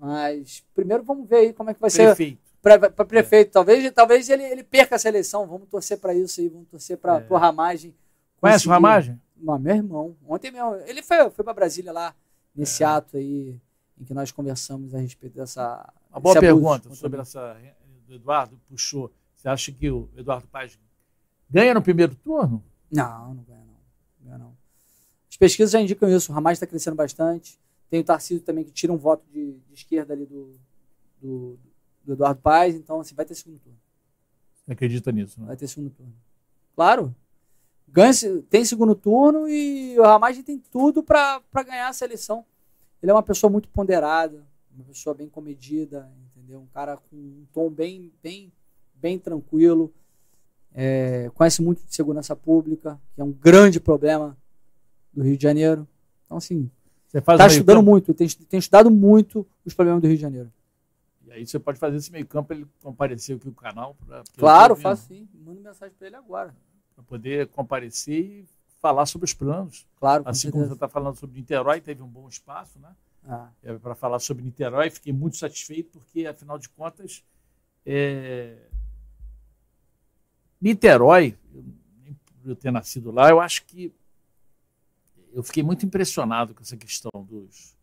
Mas 0.00 0.64
primeiro 0.74 1.04
vamos 1.04 1.28
ver 1.28 1.36
aí 1.36 1.52
como 1.52 1.70
é 1.70 1.74
que 1.74 1.80
vai 1.80 1.90
prefeito. 1.90 2.38
ser. 2.40 2.48
Para 2.60 3.04
prefeito. 3.04 3.48
É. 3.48 3.52
Talvez, 3.52 3.92
talvez 3.92 4.28
ele, 4.28 4.42
ele 4.42 4.64
perca 4.64 4.96
essa 4.96 5.08
eleição. 5.08 5.46
Vamos 5.46 5.68
torcer 5.68 5.98
para 5.98 6.12
isso 6.12 6.40
aí, 6.40 6.48
vamos 6.48 6.68
torcer 6.68 6.96
para 6.96 7.18
é. 7.18 7.26
o 7.28 7.36
Ramagem. 7.36 7.94
Conhece 8.40 8.66
o 8.66 8.70
Ramagem? 8.70 9.20
meu 9.36 9.74
irmão. 9.74 10.16
Ontem 10.26 10.50
mesmo. 10.50 10.74
Ele 10.86 11.02
foi, 11.02 11.30
foi 11.30 11.44
para 11.44 11.54
Brasília 11.54 11.92
lá 11.92 12.14
nesse 12.58 12.82
é. 12.82 12.86
ato 12.86 13.16
aí 13.16 13.60
em 13.98 14.04
que 14.04 14.12
nós 14.12 14.32
conversamos 14.32 14.94
a 14.94 14.98
respeito 14.98 15.34
dessa. 15.34 15.92
Uma 16.10 16.20
boa 16.20 16.40
pergunta 16.40 16.92
sobre 16.94 17.20
essa. 17.20 17.56
O 18.08 18.12
Eduardo 18.12 18.58
puxou. 18.68 19.12
Você 19.34 19.48
acha 19.48 19.70
que 19.70 19.88
o 19.88 20.08
Eduardo 20.16 20.48
Paz 20.48 20.78
ganha 21.48 21.72
no 21.72 21.82
primeiro 21.82 22.14
turno? 22.16 22.64
Não, 22.90 23.34
não 23.34 23.42
ganha, 23.44 23.60
não. 23.60 23.66
não, 23.66 24.24
ganha, 24.24 24.38
não. 24.38 24.56
As 25.30 25.36
pesquisas 25.36 25.70
já 25.70 25.80
indicam 25.80 26.08
isso. 26.08 26.32
O 26.32 26.34
Ramais 26.34 26.56
está 26.56 26.66
crescendo 26.66 26.96
bastante. 26.96 27.58
Tem 27.88 28.00
o 28.00 28.04
Tarcísio 28.04 28.42
também 28.42 28.64
que 28.64 28.72
tira 28.72 28.92
um 28.92 28.96
voto 28.96 29.24
de, 29.30 29.52
de 29.52 29.74
esquerda 29.74 30.12
ali 30.12 30.26
do, 30.26 30.58
do, 31.20 31.58
do, 32.04 32.12
Eduardo 32.14 32.40
Paz. 32.40 32.74
Então, 32.74 33.00
assim, 33.00 33.14
vai 33.14 33.24
ter 33.24 33.34
segundo 33.34 33.60
turno. 33.60 33.78
Você 34.64 34.72
acredita 34.72 35.12
nisso, 35.12 35.40
né? 35.40 35.46
Vai 35.46 35.56
ter 35.56 35.68
segundo 35.68 35.90
turno. 35.90 36.12
Claro. 36.74 37.14
Ganha, 37.90 38.12
tem 38.48 38.64
segundo 38.64 38.94
turno 38.94 39.48
e 39.48 39.98
o 39.98 40.02
Ramais 40.02 40.40
tem 40.42 40.58
tudo 40.70 41.02
para 41.02 41.42
ganhar 41.64 41.88
essa 41.88 42.04
eleição. 42.04 42.44
Ele 43.02 43.10
é 43.10 43.14
uma 43.14 43.22
pessoa 43.22 43.50
muito 43.50 43.68
ponderada, 43.68 44.46
uma 44.74 44.84
pessoa 44.84 45.14
bem 45.14 45.28
comedida, 45.28 46.10
entendeu? 46.36 46.60
Um 46.60 46.66
cara 46.66 46.96
com 46.96 47.16
um 47.16 47.46
tom 47.52 47.70
bem, 47.70 48.12
bem, 48.22 48.52
bem 48.94 49.18
tranquilo. 49.18 49.92
É, 50.74 51.30
conhece 51.34 51.62
muito 51.62 51.84
de 51.84 51.94
segurança 51.94 52.36
pública, 52.36 53.00
que 53.14 53.20
é 53.20 53.24
um 53.24 53.32
grande 53.32 53.80
problema 53.80 54.36
do 55.12 55.22
Rio 55.22 55.36
de 55.36 55.42
Janeiro. 55.42 55.88
Então, 56.26 56.36
assim, 56.36 56.70
está 57.12 57.46
estudando 57.46 57.78
campo. 57.78 57.90
muito, 57.90 58.14
tem, 58.14 58.28
tem 58.28 58.58
estudado 58.58 58.90
muito 58.90 59.46
os 59.64 59.74
problemas 59.74 60.02
do 60.02 60.06
Rio 60.06 60.16
de 60.16 60.22
Janeiro. 60.22 60.52
E 61.26 61.32
aí 61.32 61.46
você 61.46 61.58
pode 61.58 61.78
fazer 61.78 61.96
esse 61.96 62.10
meio 62.10 62.26
campo 62.26 62.52
ele 62.52 62.66
comparecer 62.82 63.36
aqui 63.36 63.46
no 63.46 63.54
canal. 63.54 63.96
Pra, 64.06 64.22
claro, 64.36 64.76
faço 64.76 65.08
sim. 65.08 65.28
Manda 65.34 65.60
mensagem 65.60 65.94
para 65.98 66.06
ele 66.06 66.16
agora. 66.16 66.54
Para 66.98 67.04
poder 67.04 67.46
comparecer 67.48 68.18
e 68.24 68.48
falar 68.80 69.06
sobre 69.06 69.24
os 69.24 69.32
planos. 69.32 69.86
Claro, 70.00 70.24
Assim 70.26 70.50
como 70.50 70.66
você 70.66 70.72
está 70.72 70.88
falando 70.88 71.14
sobre 71.14 71.36
Niterói, 71.36 71.80
teve 71.80 72.02
um 72.02 72.08
bom 72.08 72.28
espaço, 72.28 72.76
né? 72.80 72.92
Ah. 73.24 73.50
É, 73.62 73.72
para 73.78 73.94
falar 73.94 74.18
sobre 74.18 74.42
Niterói, 74.42 74.90
fiquei 74.90 75.12
muito 75.12 75.36
satisfeito, 75.36 75.90
porque, 75.92 76.26
afinal 76.26 76.58
de 76.58 76.68
contas, 76.68 77.22
é... 77.86 78.56
Niterói, 80.60 81.38
eu, 81.54 81.64
eu 82.46 82.56
ter 82.56 82.72
nascido 82.72 83.12
lá, 83.12 83.30
eu 83.30 83.40
acho 83.40 83.64
que 83.64 83.94
eu 85.32 85.42
fiquei 85.44 85.62
muito 85.62 85.86
impressionado 85.86 86.52
com 86.52 86.62
essa 86.62 86.76
questão 86.76 87.12
dos 87.14 87.76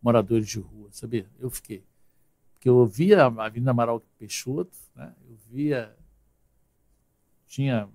moradores 0.00 0.48
de 0.48 0.60
rua, 0.60 0.88
sabia? 0.92 1.26
Eu 1.40 1.50
fiquei. 1.50 1.82
Porque 2.52 2.68
eu 2.68 2.86
via 2.86 3.24
a 3.24 3.46
Avenida 3.46 3.72
Amaral 3.72 4.00
Peixoto, 4.20 4.78
né? 4.94 5.12
eu 5.28 5.36
via. 5.50 5.96
Tinha 7.48 7.88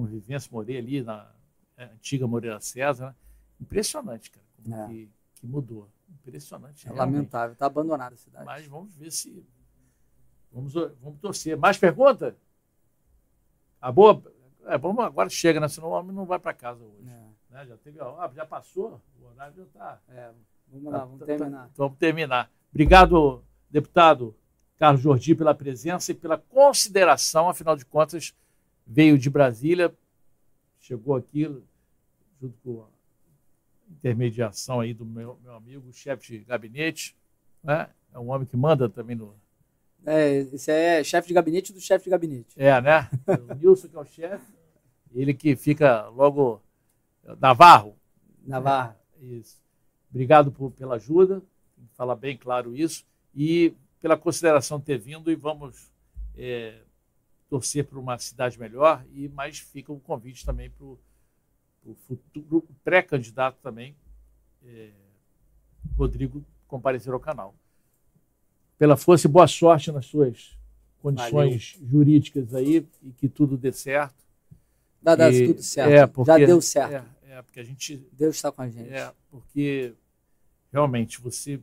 convivência, 0.00 0.48
morei 0.52 0.78
ali 0.78 1.02
na 1.02 1.30
é, 1.76 1.84
antiga 1.84 2.26
Moreira 2.26 2.60
César. 2.60 3.06
Né? 3.08 3.14
Impressionante, 3.60 4.30
cara, 4.30 4.46
como 4.62 4.74
é. 4.74 4.88
que, 4.88 5.10
que, 5.34 5.46
mudou. 5.46 5.88
Impressionante. 6.08 6.88
É 6.88 6.92
lamentável, 6.92 7.52
está 7.52 7.66
abandonada 7.66 8.14
a 8.14 8.18
cidade. 8.18 8.44
Mas 8.44 8.66
vamos 8.66 8.94
ver 8.96 9.12
se. 9.12 9.44
Vamos, 10.52 10.74
vamos 10.74 11.20
torcer. 11.20 11.56
Mais 11.56 11.78
pergunta? 11.78 12.36
A 13.80 13.92
boa. 13.92 14.22
É, 14.66 14.76
vamos 14.76 15.04
agora 15.04 15.28
chega, 15.28 15.60
né? 15.60 15.68
Senão 15.68 15.88
o 15.88 15.92
homem 15.92 16.14
não 16.14 16.26
vai 16.26 16.38
para 16.38 16.52
casa 16.52 16.82
hoje. 16.82 17.08
É. 17.08 17.54
Né? 17.54 17.66
Já, 17.66 17.76
teve, 17.76 18.00
ó, 18.00 18.28
já 18.32 18.44
passou, 18.44 19.00
o 19.20 19.26
horário 19.26 19.54
já 19.56 19.62
está. 19.62 20.00
É, 20.08 20.30
vamos 20.68 20.92
lá, 20.92 20.98
vamos 21.04 21.20
tá, 21.20 21.26
tá 21.26 21.36
terminar. 21.36 21.66
Tá, 21.66 21.72
vamos 21.76 21.98
terminar. 21.98 22.50
Obrigado, 22.70 23.44
deputado 23.70 24.34
Carlos 24.80 25.02
Jordi, 25.02 25.34
pela 25.34 25.54
presença 25.54 26.10
e 26.10 26.14
pela 26.14 26.38
consideração, 26.38 27.50
afinal 27.50 27.76
de 27.76 27.84
contas, 27.84 28.34
veio 28.90 29.16
de 29.16 29.30
Brasília, 29.30 29.94
chegou 30.80 31.14
aqui 31.14 31.44
junto 32.40 32.58
com 32.64 32.82
a 32.82 32.86
intermediação 33.92 34.80
aí 34.80 34.92
do 34.92 35.06
meu, 35.06 35.38
meu 35.44 35.54
amigo, 35.54 35.92
chefe 35.92 36.38
de 36.38 36.44
gabinete, 36.44 37.16
né? 37.62 37.88
É 38.12 38.18
um 38.18 38.30
homem 38.30 38.46
que 38.46 38.56
manda 38.56 38.88
também 38.88 39.14
no. 39.14 39.32
É, 40.04 40.38
esse 40.38 40.72
é 40.72 41.04
chefe 41.04 41.28
de 41.28 41.34
gabinete 41.34 41.72
do 41.72 41.80
chefe 41.80 42.04
de 42.04 42.10
gabinete. 42.10 42.48
É, 42.56 42.80
né? 42.80 43.08
O 43.48 43.54
Nilson, 43.54 43.86
que 43.86 43.96
é 43.96 44.00
o 44.00 44.04
chefe, 44.04 44.52
ele 45.14 45.32
que 45.32 45.54
fica 45.54 46.08
logo. 46.08 46.60
Navarro. 47.38 47.96
Navarro. 48.44 48.96
É, 49.22 49.24
isso. 49.24 49.62
Obrigado 50.10 50.50
por, 50.50 50.72
pela 50.72 50.96
ajuda, 50.96 51.40
falar 51.92 52.16
bem 52.16 52.36
claro 52.36 52.74
isso, 52.74 53.04
e 53.32 53.72
pela 54.00 54.16
consideração 54.16 54.80
de 54.80 54.86
ter 54.86 54.98
vindo, 54.98 55.30
e 55.30 55.36
vamos 55.36 55.92
é, 56.36 56.80
torcer 57.50 57.84
para 57.84 57.98
uma 57.98 58.16
cidade 58.18 58.58
melhor, 58.58 59.04
e 59.12 59.28
mais 59.28 59.58
fica 59.58 59.92
um 59.92 59.98
convite 59.98 60.46
também 60.46 60.70
para 60.70 60.86
o 60.86 60.98
futuro 62.06 62.66
pré-candidato 62.82 63.58
também, 63.60 63.94
é, 64.64 64.90
Rodrigo, 65.98 66.42
comparecer 66.66 67.12
ao 67.12 67.20
canal 67.20 67.54
pela 68.80 68.96
força 68.96 69.26
e 69.26 69.30
boa 69.30 69.46
sorte 69.46 69.92
nas 69.92 70.06
suas 70.06 70.58
condições 71.02 71.74
Valeu. 71.74 71.90
jurídicas 71.90 72.54
aí 72.54 72.88
e 73.02 73.12
que 73.12 73.28
tudo 73.28 73.58
dê 73.58 73.70
certo. 73.72 74.24
Dá, 75.02 75.14
dá 75.14 75.30
tudo 75.30 75.62
certo. 75.62 75.92
É, 75.92 76.06
porque, 76.06 76.30
Já 76.30 76.38
deu 76.38 76.62
certo. 76.62 77.06
É, 77.26 77.32
é, 77.32 77.42
porque 77.42 77.60
a 77.60 77.62
gente. 77.62 77.96
Deus 78.10 78.36
está 78.36 78.50
com 78.50 78.62
a 78.62 78.70
gente. 78.70 78.90
É, 78.90 79.12
porque 79.30 79.92
realmente 80.72 81.20
você 81.20 81.60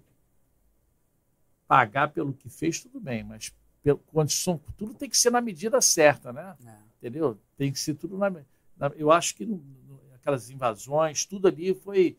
pagar 1.68 2.10
pelo 2.10 2.34
que 2.34 2.50
fez, 2.52 2.82
tudo 2.82 3.00
bem, 3.00 3.24
mas 3.24 3.52
pelo, 3.84 4.00
condição, 4.00 4.60
tudo 4.78 4.94
tem 4.94 5.10
que 5.10 5.18
ser 5.18 5.30
na 5.30 5.42
medida 5.42 5.82
certa, 5.82 6.34
né? 6.34 6.56
É. 6.66 6.78
Entendeu? 6.98 7.38
Tem 7.58 7.72
que 7.72 7.80
ser 7.80 7.94
tudo 7.96 8.18
na. 8.18 8.30
na 8.30 8.92
eu 8.96 9.12
acho 9.12 9.36
que 9.36 9.46
no, 9.46 9.58
no, 9.88 10.00
aquelas 10.16 10.50
invasões, 10.50 11.26
tudo 11.26 11.48
ali 11.48 11.74
foi 11.74 12.18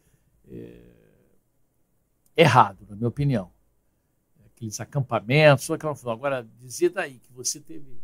é, 0.50 0.80
errado, 2.36 2.86
na 2.88 2.96
minha 2.96 3.08
opinião 3.08 3.50
aqueles 4.58 4.80
acampamentos, 4.80 5.70
aquela 5.70 5.94
Agora, 6.12 6.46
dizer 6.60 6.90
daí 6.90 7.18
que 7.20 7.32
você 7.32 7.60
teve 7.60 8.00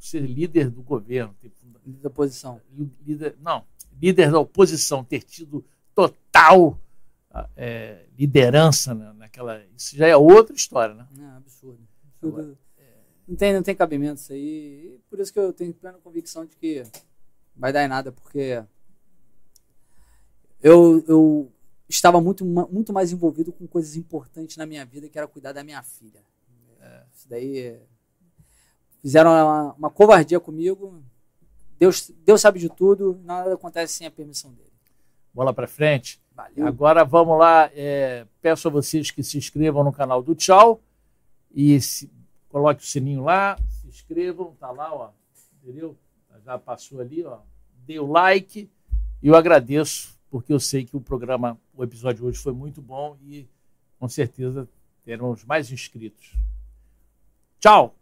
ser 0.00 0.20
líder 0.20 0.70
do 0.70 0.80
governo, 0.80 1.34
ter, 1.40 1.52
líder 1.84 2.00
da 2.00 2.08
oposição, 2.08 2.60
líder, 3.04 3.36
não, 3.40 3.64
líder 4.00 4.30
da 4.30 4.38
oposição, 4.38 5.04
ter 5.04 5.22
tido 5.22 5.64
total 5.94 6.80
é, 7.56 8.06
liderança 8.16 8.94
naquela, 8.94 9.62
isso 9.76 9.96
já 9.96 10.06
é 10.06 10.16
outra 10.16 10.54
história, 10.54 10.94
né? 10.94 11.06
É 11.18 11.36
absurdo. 11.36 11.80
Agora, 12.22 12.58
é... 12.78 12.82
Não 13.26 13.36
tem, 13.36 13.52
não 13.52 13.62
tem 13.62 13.74
cabimento 13.74 14.20
isso 14.20 14.32
aí. 14.32 14.94
E 14.94 15.00
por 15.08 15.20
isso 15.20 15.32
que 15.32 15.38
eu 15.38 15.52
tenho 15.52 15.74
plena 15.74 15.98
convicção 15.98 16.44
de 16.44 16.56
que 16.56 16.82
vai 17.54 17.72
dar 17.72 17.84
em 17.84 17.88
nada, 17.88 18.12
porque 18.12 18.62
eu, 20.62 21.04
eu 21.06 21.52
estava 21.88 22.20
muito, 22.20 22.44
muito 22.44 22.92
mais 22.92 23.12
envolvido 23.12 23.52
com 23.52 23.66
coisas 23.66 23.96
importantes 23.96 24.56
na 24.56 24.66
minha 24.66 24.84
vida, 24.84 25.08
que 25.08 25.18
era 25.18 25.26
cuidar 25.26 25.52
da 25.52 25.64
minha 25.64 25.82
filha. 25.82 26.22
É, 26.80 27.02
isso 27.14 27.28
daí. 27.28 27.78
Fizeram 29.00 29.30
uma, 29.30 29.72
uma, 29.74 29.90
covardia 29.90 30.40
comigo. 30.40 31.02
Deus, 31.78 32.10
Deus 32.24 32.40
sabe 32.40 32.58
de 32.58 32.68
tudo, 32.68 33.20
nada 33.24 33.54
acontece 33.54 33.94
sem 33.94 34.06
a 34.06 34.10
permissão 34.10 34.52
dele. 34.52 34.72
Bola 35.32 35.54
para 35.54 35.68
frente. 35.68 36.20
Valeu. 36.34 36.66
Agora 36.66 37.04
vamos 37.04 37.38
lá. 37.38 37.70
É, 37.72 38.26
peço 38.40 38.66
a 38.66 38.70
vocês 38.70 39.10
que 39.10 39.22
se 39.22 39.38
inscrevam 39.38 39.84
no 39.84 39.92
canal 39.92 40.22
do 40.22 40.34
Tchau 40.34 40.82
e 41.50 41.80
se, 41.80 42.10
coloque 42.48 42.82
o 42.82 42.86
sininho 42.86 43.22
lá, 43.22 43.56
se 43.68 43.86
inscrevam, 43.86 44.54
tá 44.58 44.70
lá, 44.70 44.94
ó, 44.94 45.10
entendeu? 45.62 45.96
Já 46.44 46.58
passou 46.58 47.00
ali, 47.00 47.24
ó. 47.24 47.40
Dê 47.86 47.98
o 47.98 48.06
like 48.06 48.70
e 49.22 49.28
eu 49.28 49.34
agradeço 49.34 50.18
porque 50.30 50.52
eu 50.52 50.60
sei 50.60 50.84
que 50.84 50.96
o 50.96 51.00
programa, 51.00 51.58
o 51.74 51.82
episódio 51.82 52.22
de 52.22 52.28
hoje 52.28 52.38
foi 52.38 52.52
muito 52.52 52.80
bom 52.80 53.16
e 53.22 53.48
com 53.98 54.08
certeza 54.08 54.68
teremos 55.04 55.44
mais 55.44 55.72
inscritos. 55.72 56.34
Tchau! 57.58 57.97